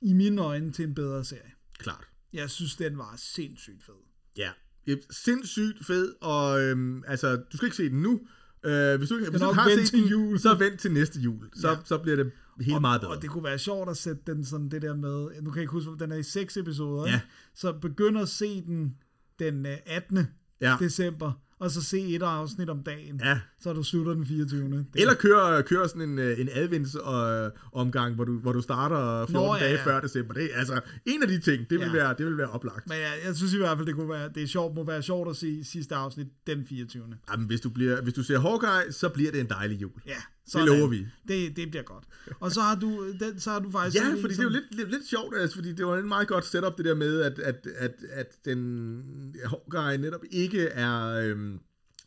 [0.00, 1.52] i mine øjne til en bedre serie.
[1.78, 2.04] Klart.
[2.32, 3.94] Jeg synes, den var sindssygt fed.
[4.36, 4.50] Ja.
[4.86, 8.20] Det er Sindssygt fed, og øhm, altså, du skal ikke se den nu.
[8.64, 10.38] Øh, hvis du, hvis du har set den, jul.
[10.38, 11.48] så vent til næste jul.
[11.56, 11.76] Så, Ja.
[11.84, 13.12] så bliver det helt og, meget bedre.
[13.12, 15.62] Og det kunne være sjovt at sætte den sådan det der med, nu kan jeg
[15.62, 17.14] ikke huske, den er i seks episoder, Ja.
[17.14, 17.26] ikke?
[17.54, 18.96] så begynd at se den
[19.38, 20.26] den øh, 18.
[20.60, 20.76] Ja.
[20.80, 23.40] december, og så se et afsnit om dagen, Ja.
[23.60, 24.68] så du slutter den 24.
[24.70, 29.34] Det, Eller køre, køre sådan en, øh, en adventsomgang, hvor du, hvor du starter 14
[29.34, 29.84] Nå, ja, dage ja.
[29.84, 30.34] før december.
[30.34, 31.92] Det altså en af de ting, det vil, Ja.
[31.92, 32.88] være, det vil være oplagt.
[32.88, 35.02] Men jeg, jeg synes i hvert fald, det kunne være, det er sjovt, må være
[35.02, 37.02] sjovt at se sidste afsnit den 24.
[37.32, 39.90] Jamen, hvis, du bliver, hvis du ser Hawkeye, så bliver det en dejlig jul.
[40.06, 40.12] Ja,
[40.46, 41.06] Det lover vi.
[41.28, 42.04] Det, det bliver godt.
[42.40, 43.96] Og så har du, den, så har du faktisk...
[43.96, 45.98] Ja, sådan en, fordi det er jo lidt, lidt, lidt sjovt, altså, fordi det var
[45.98, 50.66] en meget godt setup, det der med, at, at, at, at den Hawkeye netop ikke
[50.66, 51.58] er øhm,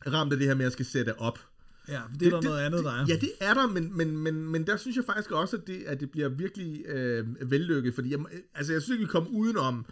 [0.08, 1.40] ramt af det her med, at jeg skal sætte op.
[1.88, 3.06] Ja, for det er der noget andet, der er.
[3.08, 5.84] Ja, det er der, men, men, men, men der synes jeg faktisk også, at det,
[5.88, 8.20] at det bliver virkelig øh, vellykket, fordi jeg,
[8.56, 9.86] altså, jeg synes ikke, vi kommer udenom,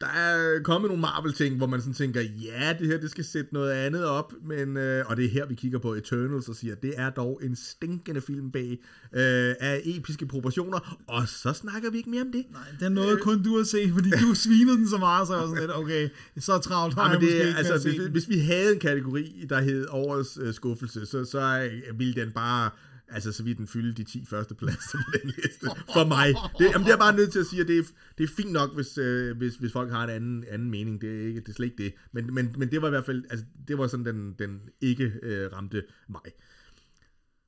[0.00, 3.54] der er kommet nogle Marvel-ting, hvor man sådan tænker, ja, det her, det skal sætte
[3.54, 6.74] noget andet op, men, øh, og det er her, vi kigger på Eternals og siger,
[6.74, 8.70] det er dog en stinkende film bag
[9.12, 12.44] øh, af episke proportioner, og så snakker vi ikke mere om det.
[12.52, 15.40] Nej, den nåede kun du at se, fordi du svinede den så meget, så jeg
[15.42, 17.88] var sådan lidt, okay, så travlt har Ja, jeg men måske det, ikke er- altså,
[17.88, 22.14] hvis, hvis vi havde en kategori, der hed årets øh, skuffelse, så, så øh, ville
[22.14, 22.70] den bare,
[23.10, 26.26] altså så ville den fylde de 10 første pladser på den liste, for mig.
[26.58, 27.82] Det, jamen, det er jeg bare nødt til at sige, at det er,
[28.18, 31.22] det er fint nok, hvis, øh, hvis, hvis folk har en anden, anden mening, det
[31.22, 31.94] er, ikke, det er slet ikke det.
[32.12, 35.12] Men, men, men det var i hvert fald, altså, det var sådan, den, den ikke
[35.22, 36.32] øh, ramte mig.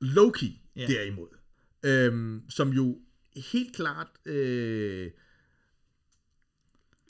[0.01, 0.89] Loki, yeah.
[0.89, 1.27] derimod,
[1.85, 2.99] øhm, som jo
[3.35, 5.11] helt klart øh,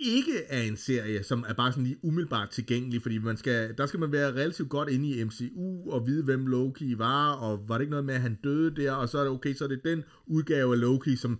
[0.03, 3.85] ikke er en serie, som er bare sådan lige umiddelbart tilgængelig, fordi man skal, der
[3.85, 7.77] skal man være relativt godt inde i MCU og vide, hvem Loki var, og var
[7.77, 9.67] det ikke noget med, at han døde der, og så er det okay, så er
[9.67, 11.39] det den udgave af Loki, som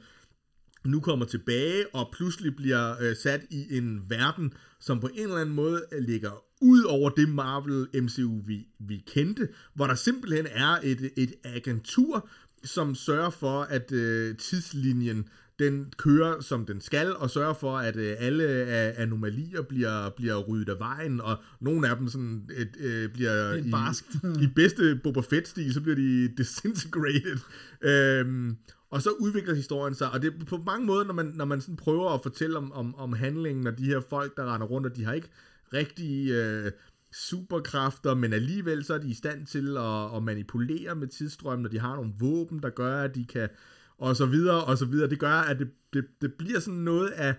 [0.86, 5.38] nu kommer tilbage og pludselig bliver øh, sat i en verden, som på en eller
[5.38, 10.48] anden måde øh, ligger ud over det Marvel MCU, vi, vi kendte, hvor der simpelthen
[10.52, 12.30] er et, et agentur,
[12.64, 17.96] som sørger for, at øh, tidslinjen den kører, som den skal, og sørger for, at
[17.96, 22.78] øh, alle øh, anomalier bliver, bliver ryddet af vejen, og nogle af dem sådan, et,
[22.80, 27.40] øh, bliver i, i bedste Boba Fett-stil, så bliver de disintegrated.
[27.82, 28.58] Øhm,
[28.90, 31.62] og så udvikler historien sig, og det er på mange måder, når man, når man
[31.62, 34.88] sådan prøver at fortælle om, om, om handlingen, og de her folk, der render rundt,
[34.88, 35.30] og de har ikke
[35.74, 36.72] rigtig øh,
[37.14, 41.72] superkræfter, men alligevel så er de i stand til at, at manipulere med tidsstrømmen, og
[41.72, 43.50] de har nogle våben, der gør, at de kan,
[43.98, 45.10] og så videre, og så videre.
[45.10, 47.36] Det gør, at det, det, det bliver sådan noget af,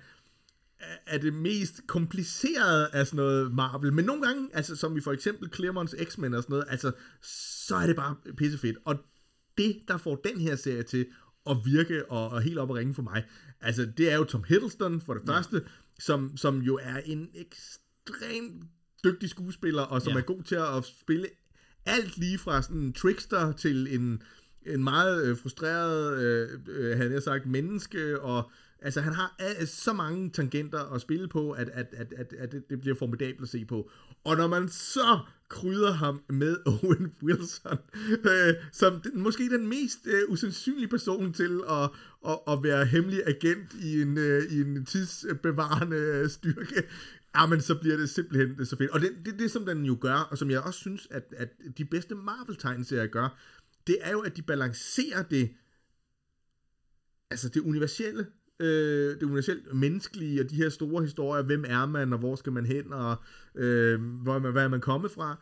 [1.06, 3.92] af- det mest komplicerede af sådan noget Marvel.
[3.92, 6.92] Men nogle gange, altså som i for eksempel Claremonts X-Men og sådan noget, altså,
[7.66, 8.76] så er det bare pissefedt.
[8.84, 8.96] Og
[9.58, 11.06] det, der får den her serie til
[11.50, 13.24] at virke og, og helt op at ringe for mig,
[13.60, 15.32] altså det er jo Tom Hiddleston for det ja.
[15.32, 15.62] første,
[15.98, 18.64] som, som jo er en ekstremt
[19.04, 20.18] dygtig skuespiller, og som ja.
[20.18, 21.26] er god til at spille
[21.86, 24.22] alt lige fra sådan en trickster til en,
[24.66, 29.66] en meget øh, frustreret, øh, øh, han jeg sagt, menneske, og altså han har øh,
[29.66, 33.42] så mange tangenter at spille på, at, at, at, at, at det, det bliver formidabelt
[33.42, 33.90] at se på.
[34.24, 35.18] Og når man så
[35.48, 37.78] krydder ham med Owen Wilson,
[38.10, 41.90] øh, som den, måske den mest øh, usandsynlige person til at,
[42.28, 46.82] at, at være hemmelig agent i en, øh, i en tidsbevarende øh, styrke,
[47.36, 48.90] jamen så bliver det simpelthen det så fedt.
[48.90, 51.48] Og det, det, det, som den jo gør, og som jeg også synes, at, at
[51.78, 53.38] de bedste Marvel-tegneserier gør,
[53.86, 55.50] det er jo, at de balancerer det,
[57.30, 58.26] altså det universelle,
[58.60, 62.52] øh, det universelt menneskelige, og de her store historier, hvem er man, og hvor skal
[62.52, 63.16] man hen, og
[63.54, 65.36] øh, hvor er man, hvad er man kommet fra,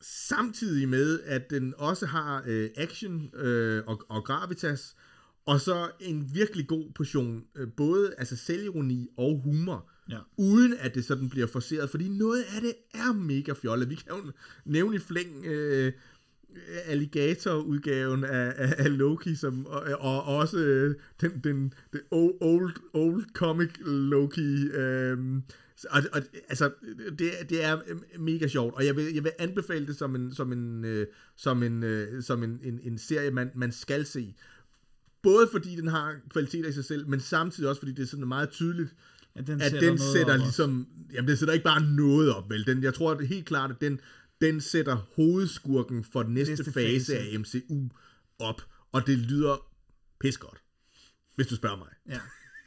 [0.00, 4.96] samtidig med, at den også har øh, action øh, og, og gravitas,
[5.46, 10.18] og så en virkelig god portion, øh, både altså selvironi og humor, Ja.
[10.36, 13.90] uden at det sådan bliver forceret, fordi noget af det er mega fjollet.
[13.90, 14.32] Vi kan jo
[14.64, 15.92] nævne i flæng øh,
[16.86, 23.24] alligator-udgaven af, af, af Loki, som, og, og også øh, den, den, den old, old,
[23.34, 24.68] comic Loki.
[24.68, 25.18] Øh,
[25.90, 26.70] og, og, altså,
[27.18, 27.78] det, det er
[28.18, 31.06] mega sjovt, og jeg vil, jeg vil anbefale det som en, som en, øh,
[31.36, 34.34] som en, øh, som en, en, en serie, man, man skal se.
[35.22, 38.28] Både fordi den har kvaliteter i sig selv, men samtidig også fordi det er sådan
[38.28, 38.94] meget tydeligt,
[39.34, 42.34] At den at sætter den noget sætter op ligesom, jamen den sætter ikke bare noget
[42.34, 42.66] op, vel?
[42.66, 44.00] Den, jeg tror at det er helt klart, at den,
[44.40, 47.18] den sætter hovedskurken for den næste, Næste fase, fase.
[47.18, 47.88] af MCU
[48.38, 48.62] op,
[48.92, 49.70] og det lyder
[50.20, 50.62] pis godt,
[51.34, 51.88] hvis du spørger mig.
[52.08, 52.20] Ja.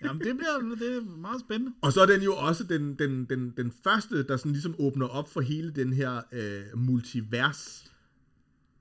[0.04, 1.74] Jamen, det bliver det er meget spændende.
[1.82, 5.08] Og så er den jo også den, den, den, den første, der sådan ligesom åbner
[5.08, 7.92] op for hele den her øh, multivers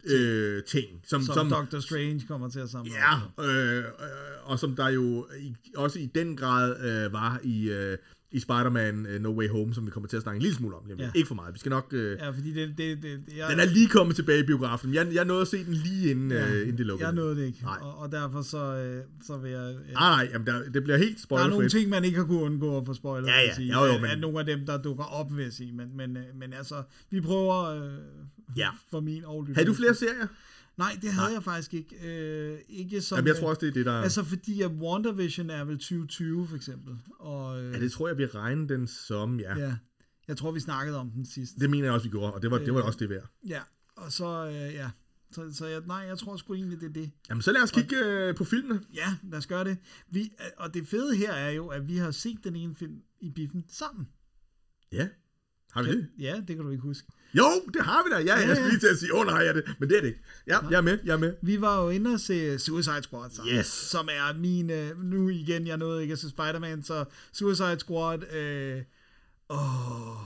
[0.04, 3.84] øh, ting, som, Som, som Doctor Strange kommer til at samle Ja, øh, øh,
[4.42, 7.98] og som der jo i, også i den grad øh, var i, øh,
[8.32, 10.76] i Spider-Man øh, No Way Home, som vi kommer til at snakke en lille smule
[10.76, 10.82] om.
[10.88, 11.10] Jamen, Ja.
[11.14, 11.86] Ikke for meget, vi skal nok...
[11.92, 12.30] Øh, ja.
[12.30, 14.94] Fordi det, det, det jeg, Den er lige kommet tilbage i biografen.
[14.94, 17.06] Jeg, jeg nåede at se den lige inden, ja, øh, inden det lukkede.
[17.08, 17.78] Jeg nåede det ikke, Nej.
[17.80, 19.74] og, og derfor så, øh, så vil jeg...
[19.88, 19.92] Ja.
[19.92, 22.40] Nej, nej, jamen, der, det bliver helt Der er nogle ting, man ikke har kunnet
[22.42, 23.26] undgå at få spoilet.
[23.28, 23.54] Ja, ja.
[23.54, 25.72] Sige, Jo, jo, men- af nogle af dem, der dukker op, vil jeg sige.
[25.72, 27.90] Men, men, øh, men altså, vi prøver øh,
[28.56, 28.68] Ja.
[28.90, 30.26] for min og Havde du flere serier?
[30.82, 31.96] Nej, det havde jeg faktisk ikke.
[32.08, 33.92] Øh, ikke som, Jamen, jeg tror også, det er det, der...
[33.92, 36.98] Altså, fordi at WandaVision er vel 2020, for eksempel.
[37.18, 39.58] Og, øh, Ja, det tror jeg, vi regner den som, ja.
[39.58, 39.76] ja.
[40.28, 41.52] Jeg tror, vi snakkede om den sidst.
[41.60, 42.86] Det mener jeg også, vi gjorde, og det var, det var Øh.
[42.86, 43.28] også det værd.
[43.48, 43.60] Ja,
[43.96, 44.90] og så, øh, ja.
[45.32, 47.10] Så, så jeg, nej, jeg tror sgu egentlig, det er det.
[47.28, 48.80] Jamen, så lad os kigge øh, på filmene.
[48.94, 49.76] Ja, lad os gøre det.
[50.10, 53.02] Vi, øh, og det fede her er jo, at vi har set den ene film
[53.20, 54.08] i biffen sammen.
[54.92, 55.08] Ja.
[55.72, 56.08] Har vi det?
[56.18, 57.08] Ja, det kan du ikke huske.
[57.34, 57.44] Jo,
[57.74, 58.18] det har vi da.
[58.18, 58.68] Ja, jeg Ja, skulle ja.
[58.70, 59.74] lige til at sige, åh oh, nej, er det.
[59.78, 60.20] Men det er det ikke.
[60.46, 61.34] Ja, jeg er med, jeg er med.
[61.42, 63.66] Vi var jo inde og se Suicide Squad sammen, Yes.
[63.66, 68.32] som er min, øh, nu igen, jeg nåede ikke at se Spider-Man, så Suicide Squad,
[68.32, 68.82] øh,
[69.50, 70.16] åh,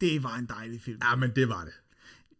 [0.00, 0.98] det var en dejlig film.
[1.10, 1.74] Ja, men det var det.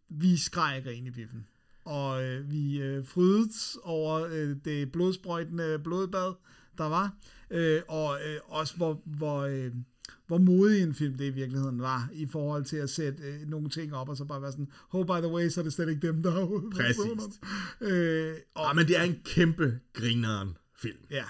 [0.09, 1.47] Vi skreg grin i biffen,
[1.85, 6.33] og øh, vi øh, frydedes over øh, det blodsprøjtende blodbad,
[6.77, 7.11] der var,
[7.51, 9.71] øh, og øh, også hvor, hvor, øh,
[10.27, 13.69] hvor modig en film det i virkeligheden var, i forhold til at sætte øh, nogle
[13.69, 15.89] ting op, og så bare være sådan, oh by the way, så er det slet
[15.89, 17.33] ikke dem, der har hovedpersonerne."
[17.81, 20.97] Øh, og, Ja, men det er en kæmpe grineren film.
[21.11, 21.23] Ja,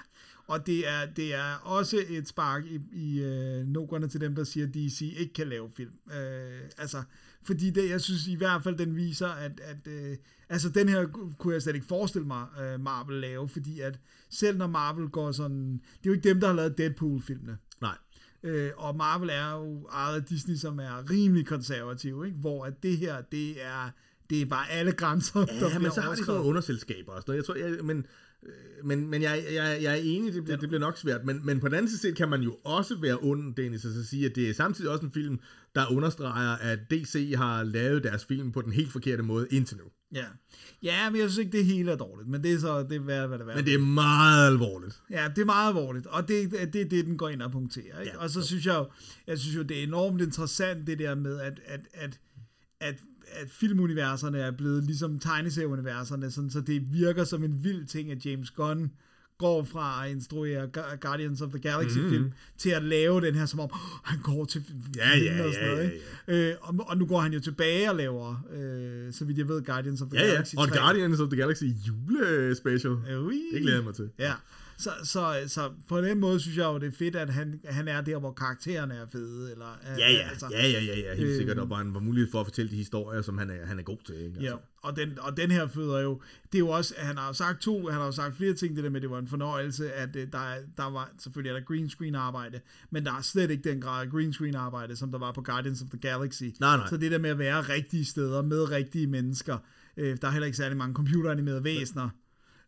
[0.48, 4.44] og det er, det er også et spark i, i øh, nogerne til dem, der
[4.44, 5.92] siger, at DC ikke kan lave film.
[6.12, 7.04] Øh, altså,
[7.44, 10.18] fordi det, jeg synes i hvert fald, den viser, at, at øh,
[10.50, 11.06] altså, den her
[11.38, 14.00] kunne jeg slet ikke forestille mig, øh, Marvel lave, fordi at
[14.30, 17.58] selv når Marvel går sådan, det er jo ikke dem, der har lavet Deadpool-filmene.
[17.82, 17.98] Nej.
[18.44, 22.38] Øh, og Marvel er jo ejet af Disney, som er rimelig konservativ, ikke?
[22.38, 23.90] hvor at det her, det er,
[24.30, 27.12] det er bare alle grænser, der Ja, bliver men så har de sådan nogle underselskaber
[27.12, 27.38] og sådan noget.
[27.38, 28.06] Jeg tror, jeg, men,
[28.84, 31.26] men, men jeg, jeg, jeg er enig, det, bliver- det bliver nok svært.
[31.26, 34.06] Men, men på den anden side kan man jo også være ond, Dennis, og så
[34.06, 35.40] sige, at det er samtidig også en film,
[35.76, 39.84] der understreger, at DC har lavet deres film på den helt forkerte måde indtil nu.
[40.16, 40.26] Ja.
[40.84, 43.00] ja, men jeg synes ikke, det hele er dårligt, men det er så, det er
[43.00, 43.56] hvad, hvad det er.
[43.56, 45.02] Men det er meget alvorligt.
[45.12, 47.52] Ja, det er meget alvorligt, og det, det, det er det, den går ind og
[47.52, 48.00] punkterer.
[48.02, 48.12] Ikke?
[48.16, 48.88] Ja, og så synes jeg jo,
[49.28, 52.20] jeg synes jo, det er enormt interessant, det der med, at, at, at,
[52.80, 52.96] at,
[53.32, 58.26] at filmuniverserne er blevet ligesom tegneserieuniverserne, sådan, så det virker som en vild ting, at
[58.26, 58.92] James Gunn
[59.38, 62.12] går fra at instruere Gu- Guardians of the Galaxy mm-hmm.
[62.12, 64.64] film, til at lave den her, som om, oh, han går til.
[64.96, 65.92] Ja, ja, og sådan ja, noget,
[66.28, 66.52] ja, ikke?
[66.52, 69.64] Øh, og, og nu går han jo tilbage og laver, øh, så vidt jeg ved,
[69.64, 70.32] Guardians of the Ja, ja.
[70.32, 70.78] Galaxy Og 3.
[70.78, 72.92] Guardians of the Galaxy julespecial.
[73.20, 73.42] Ui.
[73.54, 74.10] Det glæder jeg mig til.
[74.20, 74.34] Ja,
[74.78, 77.88] så, så, så på den måde synes jeg jo, det er fedt, at han, han
[77.88, 79.52] er der, hvor karaktererne er fede.
[79.52, 81.58] Eller, Ja, ja, altså, ja, ja, ja, ja, helt øh, sikkert.
[81.60, 83.84] Og hvor han var mulighed for at fortælle de historier, som han er, han er
[83.84, 84.16] god til.
[84.16, 84.40] Ikke?
[84.42, 84.58] Ja, Altså.
[84.82, 87.62] og den, og den her føder jo, det er jo også, han har jo sagt
[87.62, 90.16] to, han har jo sagt flere ting, det der med, det var en fornøjelse, at
[90.16, 92.60] øh, der, er- der var, selvfølgelig er der green screen arbejde,
[92.92, 95.42] men der er slet ikke den grad af green screen arbejde, som der var på
[95.42, 96.44] Guardians of the Galaxy.
[96.60, 96.88] Nej, nej.
[96.90, 99.58] Så det der med at være rigtige steder, med rigtige mennesker,
[99.98, 102.10] øh, der er heller ikke særlig mange computeranimerede væsener.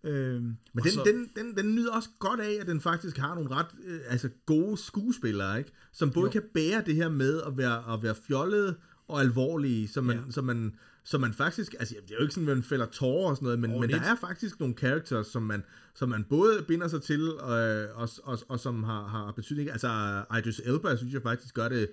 [0.04, 3.18] Øh, Men og den, så- den, den, den nyder også godt af, at den faktisk
[3.18, 5.72] har nogle ret øh, altså gode skuespillere, ikke?
[5.92, 6.32] som både Jo.
[6.32, 8.76] kan bære det her med at være, at være fjollet
[9.08, 10.22] og alvorlige, så man, Ja.
[10.32, 13.30] så man, så man faktisk, altså det er jo ikke sådan, at man fælder tårer
[13.30, 15.64] og sådan noget, men, men der er faktisk nogle characters, som man,
[15.96, 19.72] som man både binder sig til, øh, og, og, og som har, har betydning.
[19.72, 21.88] Altså Idris Elba, synes jeg faktisk gør det øh,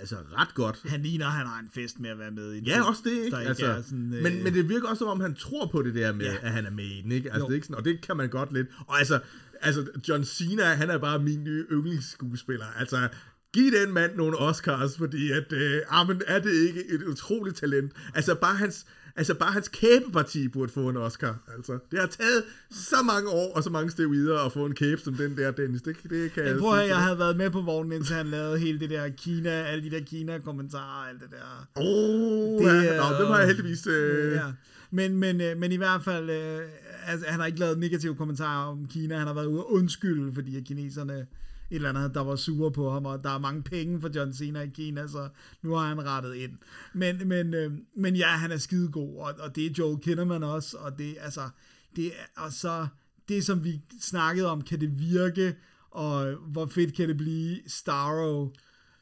[0.00, 0.80] altså ret godt.
[0.86, 3.24] han ligner, han har en fest med at være med i Ja, også det, ikke?
[3.26, 5.94] ikke altså, sådan, øh, men, men det virker også, som om han tror på det
[5.94, 6.32] der med, Ja.
[6.32, 6.38] ja.
[6.42, 7.28] at han er med i den, ikke?
[7.32, 7.46] Altså, Jo.
[7.46, 8.66] det er ikke sådan, og det kan man godt lidt.
[8.86, 9.20] Og altså,
[9.60, 12.66] altså, John Cena, han er bare min nye yndlingsskuespiller.
[12.78, 13.08] Altså,
[13.52, 17.56] giv den mand nogle Oscars, fordi at, øh, ah, men er det ikke et utroligt
[17.56, 17.92] talent?
[18.14, 21.38] Altså, bare hans, altså, bare hans kæbeparti burde få en Oscar.
[21.56, 25.00] Altså, det har taget så mange år og så mange steroider at få en kæbe
[25.00, 25.82] som den der, Dennis.
[25.82, 28.26] Det, det kan Jeg jeg, tror, jeg til havde været med på vognen, indtil han
[28.26, 31.80] lavede hele det der Kina, alle de der Kina-kommentarer og alt det der.
[31.82, 32.96] Åh, Det det, ja.
[32.96, 33.86] Nå, dem har jeg heldigvis...
[33.86, 34.52] Øh, Ja.
[34.90, 36.60] Men, men, øh, men i hvert fald, øh,
[37.06, 39.18] altså, han har ikke lavet negative kommentarer om Kina.
[39.18, 41.26] Han har været ude at undskylde, fordi at kineserne
[41.74, 44.60] eller andet, der var sure på ham, og der er mange penge for John Cena
[44.60, 45.28] i Kina, så
[45.62, 46.52] nu har han rettet ind.
[46.94, 50.76] Men, men, øh, men ja, han er skidegod, og, og det er Joel Kinnaman også,
[50.76, 51.48] og det, altså,
[51.96, 52.86] det er, og så
[53.28, 55.56] det, som vi snakkede om, kan det virke,
[55.90, 58.52] og hvor fedt kan det blive, Starro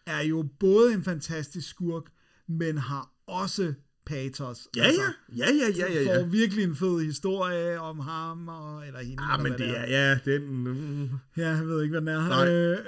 [0.07, 2.05] er jo både en fantastisk skurk,
[2.47, 3.75] men har også
[4.07, 4.69] patos.
[4.77, 4.91] Ja, ja,
[5.37, 6.21] ja, ja, ja, ja, ja.
[6.21, 9.23] Får virkelig en fed historie om ham, og, eller hende.
[9.23, 10.43] Ah, eller men det er, ja, den...
[10.65, 12.29] Mm, Ja, jeg ved ikke, hvad den er.
[12.29, 12.49] Nej.
[12.55, 12.79] Øh,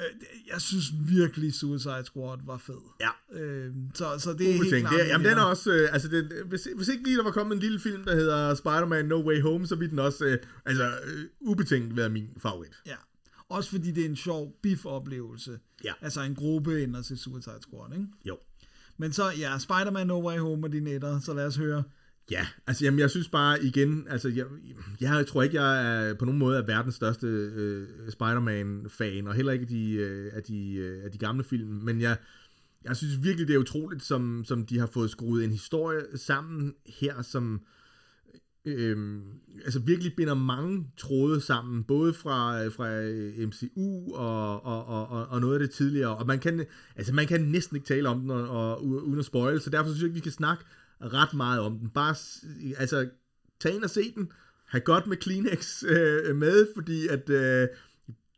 [0.52, 2.80] jeg synes virkelig, Suicide Squad var fed.
[3.00, 4.88] ja, Øh, så, så det er helt ubetinget.
[4.88, 5.00] klart.
[5.00, 5.72] Det, jamen, min den er også...
[5.72, 8.54] Øh, altså, det, hvis, hvis ikke lige der var kommet en lille film, der hedder
[8.54, 12.72] Spider-Man No Way Home, så ville den også, øh, altså, øh, ubetinget være min favorit.
[12.86, 12.94] Ja.
[13.48, 15.58] Også fordi det er en sjov biff-oplevelse.
[15.84, 15.92] Ja.
[16.02, 18.06] Altså en gruppe ender til Suicide Squad, ikke?
[18.24, 18.36] Jo.
[18.96, 21.82] Men så, ja, Spider-Man No Way Home og dine netter, så lad os høre.
[22.30, 24.46] Ja, altså jamen, jeg synes bare igen, altså jeg,
[25.00, 29.52] jeg tror ikke, jeg er på nogen måde er verdens største øh, Spider-Man-fan, og heller
[29.52, 32.16] ikke de, øh, af, de, øh, af de gamle film, men jeg,
[32.84, 36.74] jeg synes virkelig, det er utroligt, som, som de har fået skruet en historie sammen
[36.86, 37.60] her, som øh,
[38.66, 39.22] Øhm,
[39.64, 42.88] altså virkelig binder mange tråde sammen, både fra, fra
[43.46, 47.26] MCU og, og, og, og, og noget af det tidligere, og man kan, altså man
[47.26, 50.06] kan næsten ikke tale om den og, og, uden at spoil, så derfor synes jeg
[50.06, 50.64] ikke, vi kan snakke
[51.00, 51.88] ret meget om den.
[51.88, 52.14] Bare,
[52.78, 53.08] altså,
[53.60, 54.32] tag ind og se den,
[54.66, 57.68] have godt med Kleenex øh, med, fordi at øh,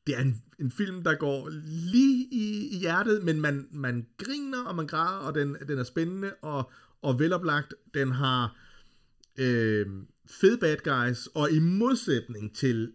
[0.06, 4.64] det er en, en film, der går lige i, i hjertet, men man, man griner,
[4.64, 6.70] og man græder, og den, den er spændende, og,
[7.02, 7.74] og veloplagt.
[7.94, 8.56] Den har
[9.38, 9.86] øh,
[10.26, 12.92] fede bad guys, og i modsætning til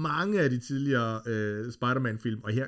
[0.00, 2.66] mange af de tidligere øh, Spider-Man-film, og her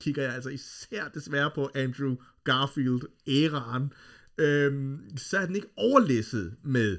[0.00, 3.92] kigger jeg altså især desværre på Andrew Garfield-æraen,
[4.38, 6.98] øh, så er den ikke overlæsset med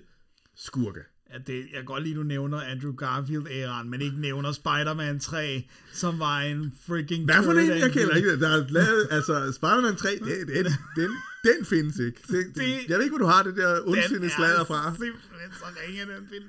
[0.56, 1.00] skurke.
[1.34, 5.68] Ja, det, jeg kan godt lide, du nævner Andrew Garfield-æraen, men ikke nævner Spider-Man 3,
[5.94, 7.26] som var en freaking...
[7.26, 7.70] Hvad for en?
[7.70, 8.40] Jeg kender ikke det.
[8.40, 11.12] Der er lavet, altså, Spider-Man 3, det, den, den,
[11.44, 12.22] den findes ikke.
[12.28, 14.92] Det, Det- jeg ved ikke, hvor du har det der ondsinde Den slader er fra.
[14.92, 16.46] simpelthen så ringe, den film.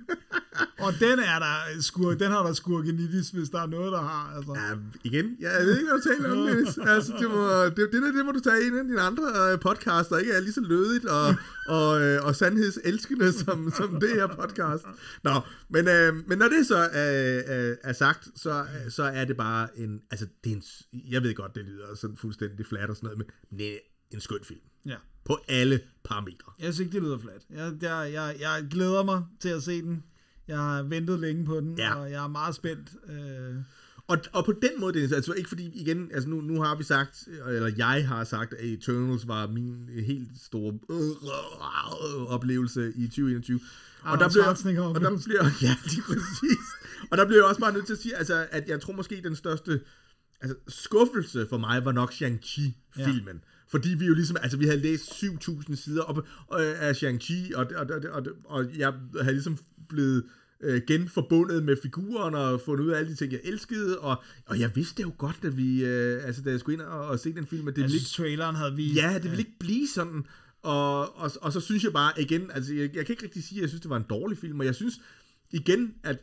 [0.78, 4.32] Og den er der skurk, den har der skurkenitis, hvis der er noget, der har.
[4.36, 4.52] Altså.
[4.54, 6.78] Ja, igen, jeg ved ikke, hvad du taler om, Dennis.
[6.94, 9.60] Altså, det, må, det, det, det, det må du tage ind i dine andre øh,
[9.60, 11.34] podcasts, der ikke er lige så lødigt og,
[11.66, 14.84] og, øh, og sandhedselskende som, som det her podcast.
[15.22, 16.88] Nå, men, øh, men når det så er,
[17.46, 20.62] er, er sagt, så, så er det bare en, altså, det er en,
[21.10, 23.18] jeg ved godt, det lyder sådan fuldstændig flat og sådan noget,
[23.50, 23.78] men det er
[24.10, 24.60] en skøn film.
[24.86, 24.96] Ja.
[25.24, 26.52] På alle parametre.
[26.58, 27.42] Jeg synes ikke, det lyder flat.
[27.50, 30.04] Jeg, jeg, jeg, jeg glæder mig til at se den.
[30.48, 31.94] Jeg har ventet længe på den, Ja.
[31.94, 32.88] og jeg er meget spændt.
[33.08, 33.54] Øh,
[34.06, 36.84] Og, og på den måde, Dennis, altså ikke fordi, igen, altså nu, nu har vi
[36.84, 43.60] sagt, eller jeg har sagt, at Eternals var min helt store øh, oplevelse i 2021.
[44.02, 46.66] Og Arnold Schwarzenegger og der bliver, ja, lige præcis.
[47.10, 49.20] Og der bliver jeg også bare nødt til at sige, altså, at jeg tror måske,
[49.24, 49.80] den største
[50.40, 53.34] altså, skuffelse for mig var nok Shang-Chi-filmen.
[53.36, 53.40] Ja.
[53.70, 56.24] Fordi vi jo ligesom, altså vi havde læst 7.000 sider op øh,
[56.88, 59.58] af Shang-Chi, og, og, og, og, og jeg havde ligesom
[59.88, 60.24] blevet
[60.60, 64.60] øh, genforbundet med figurerne og fundet ud af alle de ting, jeg elskede, og, og
[64.60, 67.34] jeg vidste jo godt, at vi, øh, altså da jeg skulle ind og, og se
[67.34, 68.96] den film, at det jeg ville synes, traileren havde vist...
[68.96, 70.24] Ja, det vil ikke blive sådan.
[70.62, 73.58] Og, og, og så synes jeg bare, igen, altså jeg, jeg kan ikke rigtig sige,
[73.58, 75.00] at jeg synes, det var en dårlig film, og jeg synes
[75.50, 76.18] igen, at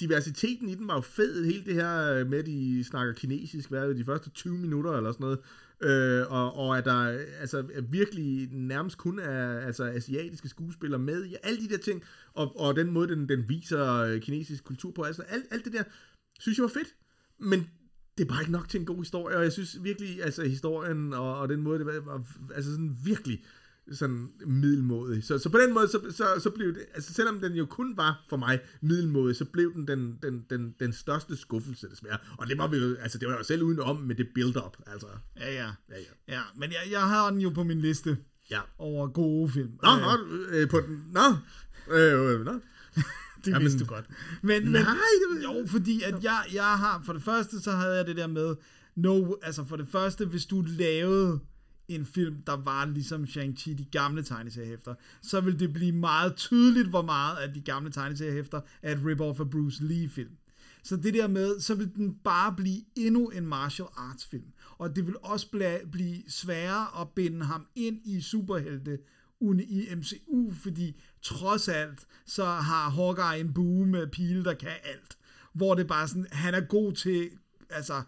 [0.00, 3.86] diversiteten i den var jo fed, hele det her med, at de snakker kinesisk, er
[3.86, 5.38] det, de første 20 minutter eller sådan noget,
[5.80, 11.36] øh, og, og at der altså, virkelig nærmest kun er altså, asiatiske skuespillere med i
[11.42, 12.02] alle de der ting,
[12.34, 15.72] og, og den måde, den, den viser øh, kinesisk kultur på, altså alt, alt det
[15.72, 15.82] der,
[16.40, 16.94] synes jeg var fedt,
[17.38, 17.70] men
[18.18, 21.12] det er bare ikke nok til en god historie, og jeg synes virkelig, altså historien
[21.12, 23.44] og, og den måde, det var, var altså sådan virkelig
[23.92, 25.24] sådan middelmådig.
[25.24, 27.96] Så, så på den måde, så, så, så blev det, altså selvom den jo kun
[27.96, 32.18] var for mig middelmådig, så blev den den, den, den, den største skuffelse desværre.
[32.38, 34.76] Og det var vi jo, altså det var jo selv uden om med det build-up,
[34.86, 35.06] altså.
[35.40, 35.70] Ja, ja.
[35.90, 35.96] Ja,
[36.28, 36.34] ja.
[36.34, 38.16] ja men jeg, jeg har den jo på min liste
[38.50, 38.60] Ja.
[38.78, 39.70] over gode film.
[39.82, 41.20] Nå, Øh, nå, øh, på den, nå,
[41.94, 42.52] øh, øh, nå.
[43.44, 44.04] det Jamen, vidste du godt.
[44.42, 44.96] Men, men, Nej,
[45.34, 48.26] det jo, fordi at jeg, jeg har, for det første, så havde jeg det der
[48.26, 48.56] med,
[48.96, 51.40] no, altså for det første, hvis du lavede
[51.88, 56.88] en film, der var ligesom Shang-Chi, de gamle tegneseriehæfter, så vil det blive meget tydeligt,
[56.88, 60.36] hvor meget af de gamle tegneseriehæfter er et rip-off af Bruce Lee-film.
[60.82, 64.52] Så det der med, så vil den bare blive endnu en martial arts film.
[64.78, 68.98] Og det vil også bl- blive sværere at binde ham ind i superhelte
[69.52, 75.18] i MCU, fordi trods alt, så har Hawkeye en bue med pile, der kan alt.
[75.52, 77.30] Hvor det bare sådan, han er god til,
[77.70, 78.02] altså,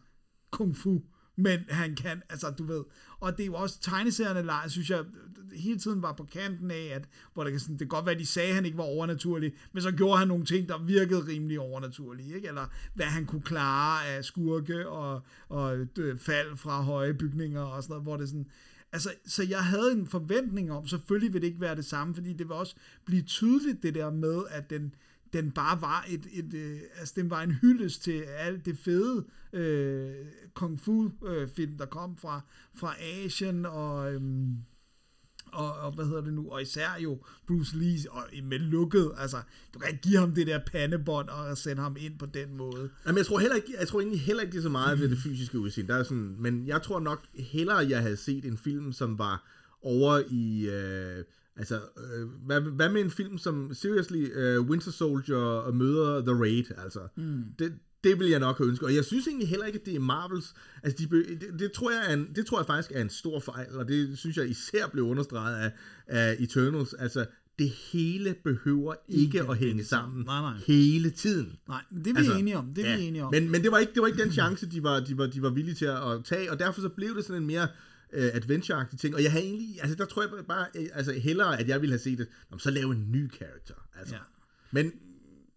[0.51, 1.03] kung fu,
[1.37, 2.85] men han kan, altså du ved,
[3.21, 5.05] og det er jo også tegneserierne, leger, synes jeg,
[5.53, 8.15] hele tiden var på kanten af, at, hvor det kan, sådan, det kan godt være,
[8.15, 10.79] at de sagde, at han ikke var overnaturlig, men så gjorde han nogle ting, der
[10.79, 12.49] virkede rimelig overnaturlige, ikke?
[12.49, 17.83] eller hvad han kunne klare af skurke og, og øh, fald fra høje bygninger og
[17.83, 18.47] sådan noget, hvor det sådan,
[18.93, 22.33] Altså, så jeg havde en forventning om, selvfølgelig vil det ikke være det samme, fordi
[22.33, 24.95] det vil også blive tydeligt det der med, at den,
[25.33, 29.25] den bare var et, et et altså den var en hyldest til alt det fede
[29.53, 30.15] øh,
[30.55, 32.41] kung fu øh, film, der kom fra,
[32.75, 34.57] fra Asien og, øhm,
[35.53, 39.37] og, og hvad hedder det nu, og især jo Bruce Lee og med lukket, altså
[39.75, 42.91] du kan ikke give ham det der pandebånd og sende ham ind på den måde.
[43.07, 45.09] Jamen, jeg tror heller ikke, jeg tror egentlig heller ikke, det er så meget ved
[45.09, 45.93] det fysiske udseende.
[45.93, 49.47] Der er sådan, men jeg tror nok hellere, jeg havde set en film, som var
[49.83, 50.69] over i...
[50.69, 51.25] Øh,
[51.57, 56.65] altså, øh, hvad, hvad med en film som, seriously, øh, Winter Soldier møder The Raid,
[56.78, 57.01] altså.
[57.17, 57.44] Mm.
[57.59, 57.73] Det,
[58.05, 58.86] det vil jeg nok have ønsket.
[58.86, 60.55] Og jeg synes egentlig heller ikke, at det er Marvels.
[60.83, 63.41] Altså, de, det, det, tror jeg er en, det tror jeg faktisk er en stor
[63.41, 65.73] fejl, og det synes jeg især blev understreget af,
[66.07, 66.94] af Eternals.
[66.94, 67.26] Altså,
[67.59, 70.60] det hele behøver ikke at hænge sammen Nej, nej.
[70.67, 71.57] hele tiden.
[71.68, 73.31] Nej, det er vi altså, enige om, det er ja, vi enige om.
[73.33, 75.43] Men, men det var ikke, det var ikke den chance, de var, de, var, de
[75.43, 77.68] var villige til at tage, og derfor så blev det sådan en mere
[78.12, 81.60] øh, adventure ting, og jeg havde egentlig, altså der tror jeg bare, øh, altså hellere,
[81.60, 84.15] at jeg ville have set det, Nå, så lave en ny karakter, altså.
[84.15, 84.20] Ja.
[84.70, 84.93] Men,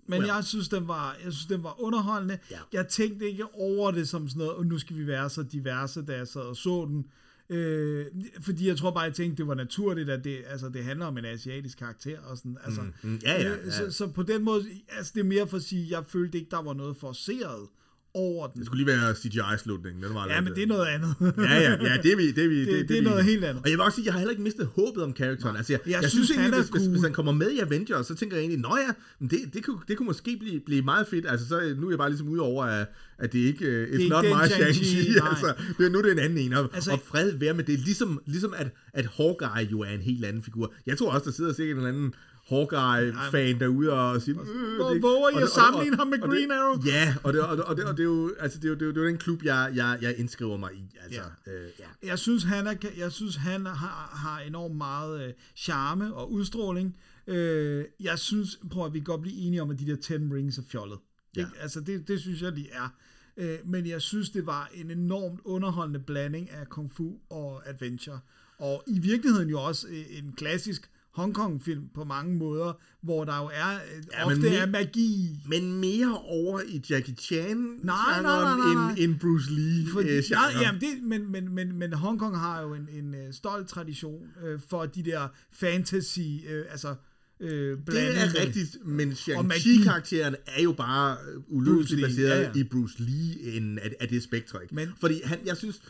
[0.07, 0.27] Men Well.
[0.27, 2.39] jeg synes, den var, jeg synes, den var underholdende.
[2.51, 2.59] Ja.
[2.73, 6.01] Jeg tænkte ikke over det som sådan noget, og nu skal vi være så diverse,
[6.01, 7.05] da jeg sad og så den.
[7.49, 8.05] Øh,
[8.41, 11.17] fordi jeg tror bare, jeg tænkte, det var naturligt, at det, altså, det handler om
[11.17, 12.19] en asiatisk karakter.
[12.19, 13.71] Og sådan, altså, mm, ja, ja, øh, ja.
[13.71, 16.49] Så, så på den måde, altså, det er mere for at sige, jeg følte ikke,
[16.51, 17.67] der var noget forceret
[18.13, 18.57] over den.
[18.59, 20.03] Det skulle lige være CGI-slutningen.
[20.03, 21.15] Den var Ja, lidt, men det er noget andet.
[21.37, 22.31] Ja, ja, ja, det er vi.
[22.31, 23.63] Det er, vi, det, det er vi- noget helt andet.
[23.63, 25.55] Og jeg vil også sige, jeg har heller ikke mistet håbet om karakteren.
[25.57, 26.91] Altså, jeg, Jeg jeg, synes, synes, egentlig, er hvis, hvis, cool.
[26.91, 29.63] hvis, han kommer med i Avengers, så tænker jeg egentlig, nå ja, men det, det,
[29.63, 31.25] kunne, det kunne måske blive, blive meget fedt.
[31.29, 33.93] Altså, så, nu er jeg bare ligesom ude over, at, at det ikke uh, it's
[33.97, 35.29] ikke not my Shang-Chi, nej.
[35.29, 36.53] Altså, det, er- nu er det en anden en.
[36.53, 37.79] Og, Altså- og fred være med det.
[37.79, 40.73] Ligesom, ligesom at, at Hawkeye jo er en helt anden figur.
[40.85, 42.13] Jeg tror også, der sidder sikkert en anden
[42.49, 44.41] Hawkeye-fan derude og siger...
[44.41, 46.81] Øh, Hvor- det- våger I og at sammenligne ham med Green Arrow?
[46.85, 48.75] Ja, og det, og, det, og, det, og det er jo, altså, det er jo,
[48.75, 50.83] det er jo, det er jo den klub, jeg, jeg, jeg indskriver mig i.
[51.03, 51.51] Altså, Ja.
[51.53, 52.07] øh, ja.
[52.07, 56.97] Jeg synes, han, er, jeg synes, han har, har enormt meget øh, charme og udstråling.
[57.27, 60.13] Øh, jeg synes, prøv at vi kan godt blive enige om, at de der 10
[60.13, 60.99] rings er fjollet.
[61.35, 61.41] Ja.
[61.41, 61.51] Ikke?
[61.61, 62.89] Altså, det, det synes jeg, de er.
[63.37, 68.19] Øh, men jeg synes, det var en enormt underholdende blanding af kung fu og adventure.
[68.57, 73.45] Og i virkeligheden jo også øh, en klassisk Hongkong-film på mange måder, hvor der jo
[73.53, 75.29] er øh, Ja, ofte me- er magi.
[75.49, 78.89] Men mere over i Jackie Chan Nej, nej, nej, nej, nej.
[78.91, 82.61] end, end Bruce Lee Fordi, øh, nej, jamen det, men, men, men, men Hongkong har
[82.61, 86.95] jo en, en øh, stolt tradition øh, for de der fantasy, øh, altså
[87.39, 89.15] øh, det blanding er rigtigt, men.
[89.15, 92.51] Shang-Chi-karakteren er jo bare øh, uløseligt baseret ja, ja, ja.
[92.55, 92.59] ja.
[92.59, 94.61] i Bruce Lee end af, af det spektrum.
[94.71, 95.81] Men- Fordi han, jeg synes,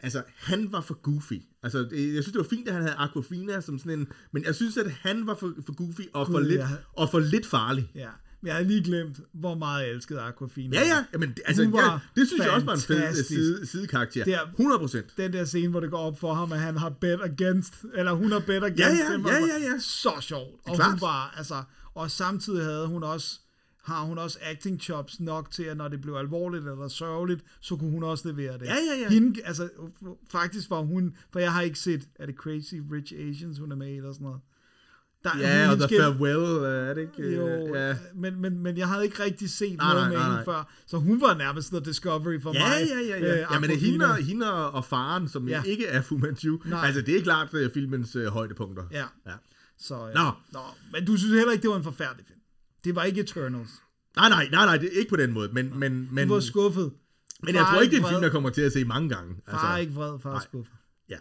[0.00, 1.42] altså han var for goofy.
[1.62, 4.54] Altså, jeg synes, det var fint, at han havde Aquafina som sådan en, men jeg
[4.54, 7.46] synes, at han var for, for goofy og for, Gud, lidt, jeg- og for lidt
[7.46, 7.90] farlig.
[7.94, 8.08] Ja,
[8.40, 10.76] men jeg havde lige glemt, hvor meget jeg elskede Aquafina.
[10.80, 13.28] Ja, ja, jamen, altså, ja, det synes jeg også var en fed øh, fantastisk.
[13.28, 14.24] side, sidekarakter.
[14.24, 15.06] Det er- 100 procent.
[15.16, 18.12] Den der scene, hvor det går op for ham, at han har bet against, eller
[18.12, 19.78] hun har bet against ja, ja, og- ja, ja.
[19.78, 20.60] Så sjovt.
[20.64, 21.62] Og hun var, altså,
[21.94, 23.40] og samtidig havde hun også,
[23.86, 27.76] har hun også acting chops nok til, at når det blev alvorligt eller sørgeligt, så
[27.76, 28.64] kunne hun også levere det.
[28.66, 29.08] Ja, ja, ja.
[29.08, 29.68] Hende, altså,
[30.30, 33.76] faktisk var hun, for jeg har ikke set, er det Crazy Rich Asians, hun er
[33.76, 34.40] med i, eller sådan noget.
[35.24, 37.22] Der, Ja, hun og The skal- Farewell, øh, er det ikke?
[37.22, 37.96] øh, Jo, ja.
[38.14, 40.72] men, men, men jeg havde ikke rigtig set Nej, noget nej, med nej, hende før,
[40.86, 42.88] så hun var nærmest noget discovery for Ja, mig.
[42.88, 43.32] ja, ja, ja.
[43.32, 43.90] øh, Jamen, Aquafina.
[43.90, 45.56] hende, og- hende og og faren, som Ja.
[45.64, 45.70] ja.
[45.70, 46.58] ikke er Fu Manchu.
[46.64, 46.86] Nej.
[46.86, 48.84] Altså, det er klart uh, filmens uh, højdepunkter.
[48.92, 49.04] Ja.
[49.26, 49.32] ja.
[49.78, 50.12] Så, ja.
[50.14, 50.30] Nå.
[50.52, 50.60] Nå.
[50.92, 52.35] Men du synes heller ikke, det var en forfærdelig film?
[52.86, 53.70] Det var ikke Eternals.
[54.16, 55.50] Nej, nej, nej, nej, det er ikke på den måde.
[55.52, 56.92] Men, men, men, Du var skuffet.
[57.42, 59.08] men jeg Far tror ikke, det er en film, jeg kommer til at se mange
[59.08, 59.34] gange.
[59.46, 60.74] Altså, Far er ikke vred, far er skuffet.
[61.08, 61.16] Ja.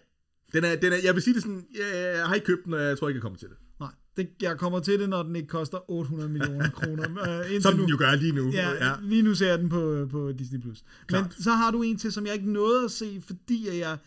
[0.54, 2.74] Den er, den er, jeg vil sige det sådan, jeg, jeg har ikke købt den,
[2.74, 3.58] og jeg tror ikke, jeg kommer til det.
[3.80, 7.04] Nej, det, jeg kommer til det, når den ikke koster 800 millioner kroner.
[7.44, 7.82] Indtil Som nu.
[7.82, 8.50] den jo gør lige nu.
[8.52, 10.60] Ja, ja, lige nu ser jeg den på, på Disney+.
[10.62, 10.84] Plus.
[11.12, 13.98] Men så har du en til, som jeg ikke nåede at se, fordi jeg...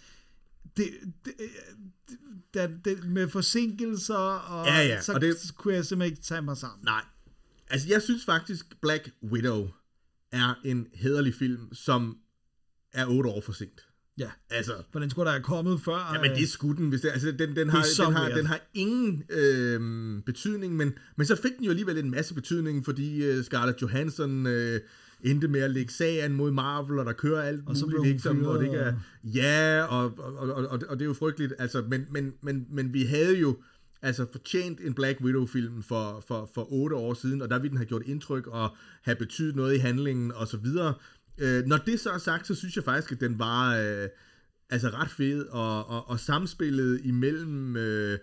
[0.76, 0.86] Det,
[1.24, 1.34] det,
[2.54, 6.42] det, det, med forsinkelser, og Ja, ja, så og det- kunne jeg simpelthen ikke tage
[6.42, 6.84] mig sammen.
[6.84, 7.02] Nej.
[7.70, 9.68] Altså, jeg synes faktisk, Black Widow
[10.32, 12.16] er en hederlig film, som
[12.92, 13.80] er otte år for sent.
[14.18, 16.14] Ja, Altså, for den skulle da have kommet før.
[16.14, 18.46] Ja, men det er sgu den, hvis det, altså den, den, har, den, har, den
[18.46, 23.24] har ingen øh, betydning, men, men så fik den jo alligevel en masse betydning, fordi
[23.24, 24.80] øh, Scarlett Johansson øh,
[25.20, 27.98] endte med at lægge sag an mod Marvel, og der kører alt Og så blev
[27.98, 31.08] muligt, ikke, som, og det ikke er, ja, og, og, og, og, og det er
[31.08, 33.56] jo frygteligt, altså, men, men, men, men vi havde jo
[34.02, 37.76] altså fortjent en Black Widow-film for, for, for otte år siden, og der ville den
[37.76, 40.94] have gjort indtryk og have betydet noget i handlingen og så videre.
[41.38, 44.08] Øh, når det så er sagt, så synes jeg faktisk, at den var øh,
[44.70, 48.18] altså ret fed, og, og, og samspillet imellem øh,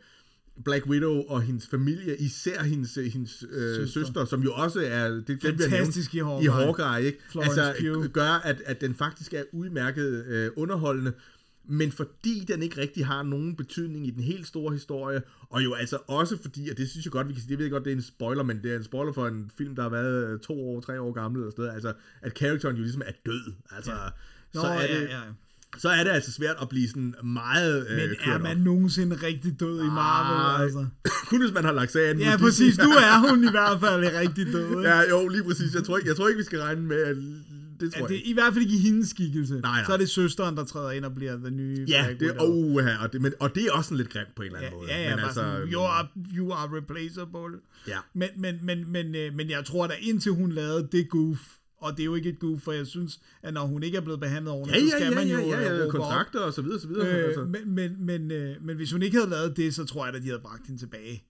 [0.64, 3.86] Black Widow og hendes familie, især hendes, hendes øh, søster.
[3.88, 6.46] søster, som jo også er, det Fantastisk i nævnt, Hawkeye.
[6.46, 7.20] i Hawkeye, ikke?
[7.30, 8.10] Florence altså, Pugh.
[8.10, 11.14] gør, at, at den faktisk er udmærket øh, underholdende,
[11.68, 15.74] men fordi den ikke rigtig har nogen betydning i den helt store historie, og jo
[15.74, 17.86] altså også fordi, og det synes jeg godt, vi kan sige, det ved jeg godt,
[17.86, 20.28] det er en spoiler, men det er en spoiler for en film, der har været
[20.28, 23.12] øh, to år, tre år gammel eller sådan noget, altså at characteren jo ligesom er
[23.26, 23.98] død, altså, ja.
[24.54, 25.20] Nå, så, er ja, det, ja.
[25.78, 28.42] så er det altså svært at blive sådan meget øh, Men er op.
[28.42, 30.88] man nogensinde rigtig død i Marvel, altså?
[31.30, 32.78] Kun hvis man har lagt sagen Ja, præcis.
[32.78, 34.90] Nu er hun i hvert fald rigtig død, ikke?
[34.90, 35.76] Ja, jo, lige præcis.
[35.76, 37.18] Jeg tror ikke, jeg tror ikke vi skal regne med, at
[37.80, 38.30] det tror Ja, jeg det, ikke.
[38.30, 39.54] I hvert fald ikke i hendes skikkelse.
[39.54, 39.84] Nej, nej.
[39.86, 42.98] Så er det søsteren, der træder ind og bliver den nye Ja, det, oh, her,
[42.98, 44.80] og, det, men, og det er også sådan lidt grimt på en eller Ja, anden
[44.80, 44.92] måde.
[44.92, 47.60] ja, ja, men bare sådan, you, are, you are replaceable.
[47.88, 47.98] Ja.
[48.14, 51.40] Men, men, men, men, øh, men jeg tror da indtil hun lavede det goof,
[51.82, 54.02] og det er jo ikke et goof, for jeg synes, at når hun ikke er
[54.02, 55.92] blevet behandlet Ja, ordentligt, så ja, skal ja, man jo ja, ja, øh, ja, råbe
[55.92, 57.10] kontrakter og så videre, så videre.
[57.10, 57.26] op.
[57.26, 57.42] altså.
[57.42, 60.16] Øh, men, men, men, øh, men hvis hun ikke havde lavet det, så tror jeg,
[60.16, 61.24] at de havde bragt hende tilbage.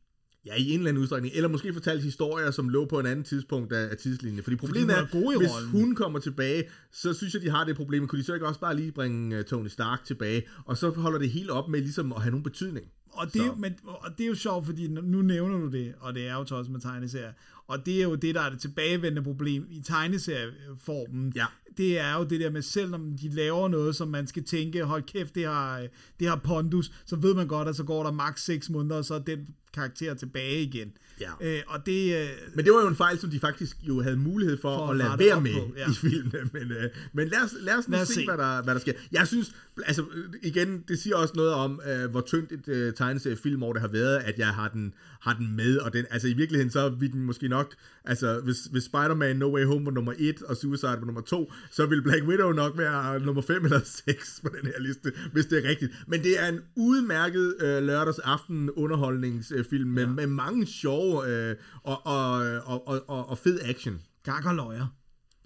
[0.46, 1.34] Ja, i en eller anden udstrækning.
[1.36, 4.44] Eller måske fortalt historier, som lå på en anden tidspunkt af, af tidslinjen.
[4.44, 5.70] Fordi problemet hun er, er god i hvis rollen.
[5.70, 8.08] hun kommer tilbage, så synes jeg, de har det problem.
[8.08, 10.44] Kunne de så ikke også bare lige bringe uh, Tony Stark tilbage?
[10.66, 12.86] Og så holder det hele op med ligesom at have nogen betydning.
[13.12, 13.56] Og det, er Så.
[13.56, 16.46] men, og det er jo sjovt, fordi nu- nævner du det, og det er jo
[16.46, 17.32] så også med tegneserier.
[17.68, 21.34] Og det er jo det, der er det tilbagevendende problem i tegneserieformen.
[21.36, 21.46] Ja.
[21.78, 24.84] Det er jo det der med, selv om de laver noget, som man skal tænke,
[24.84, 25.88] hold kæft, det har,
[26.20, 29.06] det har pondus, så ved man godt, at så går der maks 6 måneder, og
[29.06, 30.92] så er den karakterer tilbage igen.
[31.22, 31.32] Ja.
[31.42, 32.22] Øh, og det...
[32.22, 34.86] Øh, Men det var jo en fejl, som de faktisk jo havde mulighed for, For
[34.86, 35.92] at at lade være med på, ja.
[35.92, 36.50] i filmene.
[36.54, 38.26] Men, øh, men lad os, lad os, Lad lad os se, se.
[38.26, 38.94] Hvad, der, hvad der sker.
[39.12, 39.56] Jeg synes,
[39.86, 43.74] altså øh, igen, det siger også noget om, øh, hvor tyndt et øh, tegneseriefilm over
[43.74, 44.94] det har været, at jeg har den,
[45.26, 45.78] har den med.
[45.78, 49.56] Og den, altså i virkeligheden, så vil den måske nok, altså hvis, hvis Spider-Man No
[49.56, 52.78] Way Home var nummer 1, og Suicide var nummer 2, så vil Black Widow nok
[52.78, 55.92] være nummer 5 eller 6 på den her liste, hvis det er rigtigt.
[56.08, 60.10] Men det er en udmærket øh, lørdags aften underholdningsfilm med, Ja.
[60.10, 60.14] ja.
[60.16, 62.32] med mange sjove øh, og, og,
[62.66, 64.02] og, og, og, og fed action.
[64.24, 64.88] gak og løjer.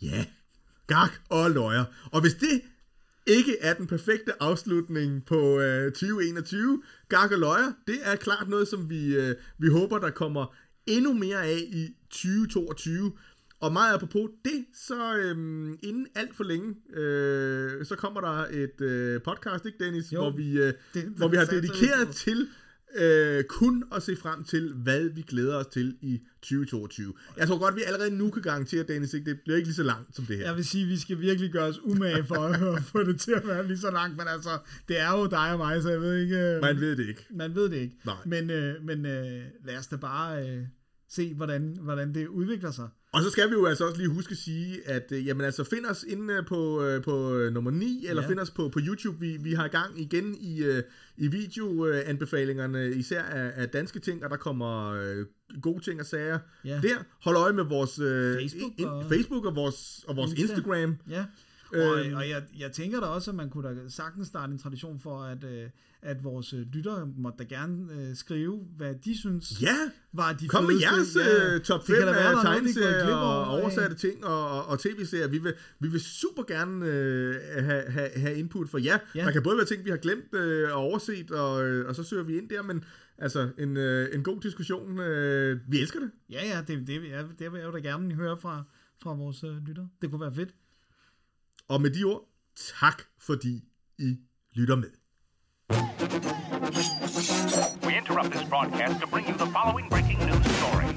[0.01, 0.25] Ja,
[0.87, 1.83] gak og løjer.
[2.11, 2.61] Og hvis det
[3.27, 8.67] ikke er den perfekte afslutning på øh, 2021, gak og løjer, det er klart noget,
[8.67, 10.55] som vi, øh, vi håber, der kommer
[10.87, 13.11] endnu mere af i 2022.
[13.61, 18.81] Og meget apropos det, så øhm, inden alt for længe, øh, så kommer der et
[18.81, 22.13] øh, podcast, ikke Dennis, Jo, hvor vi, øh, det- hvor vi har det dedikeret på.
[22.13, 22.47] til
[22.95, 27.13] øh, kun at se frem til, hvad vi glæder os til i 2022.
[27.37, 29.29] Jeg tror godt, vi allerede nu kan garantere, Dennis, ikke?
[29.29, 30.45] det bliver ikke lige så langt som det her.
[30.45, 32.35] Jeg vil sige, at vi skal virkelig gøre os umage for
[32.75, 34.49] at få det til at være lige så langt, men altså,
[34.87, 36.37] det er jo dig og mig, så jeg ved ikke...
[36.37, 37.25] øh, Man ved det ikke.
[37.29, 37.95] Man ved det ikke.
[38.05, 38.15] Nej.
[38.25, 40.63] Men, øh, men øh, lad os da bare øh,
[41.09, 42.87] se, hvordan, hvordan det udvikler sig.
[43.11, 45.63] Og så skal vi jo altså også lige huske at sige, at øh, jamen altså,
[45.63, 48.29] find os inde på, øh, på øh, nummer 9, eller Ja.
[48.29, 49.19] find os på, på YouTube.
[49.19, 50.83] Vi, vi har gang igen i, øh,
[51.17, 55.25] i videoanbefalingerne, især af, af danske ting, og der kommer øh,
[55.61, 56.79] gode ting og sager Ja.
[56.83, 56.97] der.
[57.23, 60.41] Hold øje med vores øh, Facebook in, og- Facebook og vores, og vores Insta.
[60.55, 60.97] Instagram.
[61.09, 61.25] Ja.
[61.73, 62.15] Og, Øhm.
[62.15, 65.23] og jeg, jeg tænker da også, at man kunne da sagtens starte en tradition for,
[65.23, 65.69] at, øh,
[66.01, 69.75] at vores øh, lyttere måtte da gerne øh, skrive, hvad de synes Ja,
[70.13, 72.41] var de Kom med fedeste- jeres ja, top det 5 kan da være, af går
[72.41, 73.61] tegneserier og over, øh.
[73.61, 75.27] oversatte ting og, og, og tv-serier.
[75.27, 78.85] Vi vil, vi vil super gerne øh, have, have, have input for jer.
[78.85, 78.99] Ja.
[79.15, 79.25] Ja.
[79.25, 82.03] Der kan både være ting, vi har glemt øh, og overset, og, øh, og så
[82.03, 82.83] søger vi ind der, men
[83.17, 84.99] altså en, øh, en god diskussion.
[84.99, 86.11] Øh, vi elsker det.
[86.29, 88.63] Ja, ja, det, det, jeg, det vil jeg jo da gerne høre fra,
[89.03, 89.89] fra vores øh, lyttere.
[90.01, 90.49] Det kunne være fedt.
[91.67, 92.29] Og med de ord,
[92.79, 93.63] tak fordi
[93.97, 94.17] I
[94.55, 94.89] lytter med.
[95.69, 95.77] We
[97.95, 100.87] interrupt this broadcast to bring you the following breaking news story.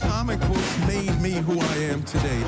[0.00, 2.42] Comic books made me who I am today.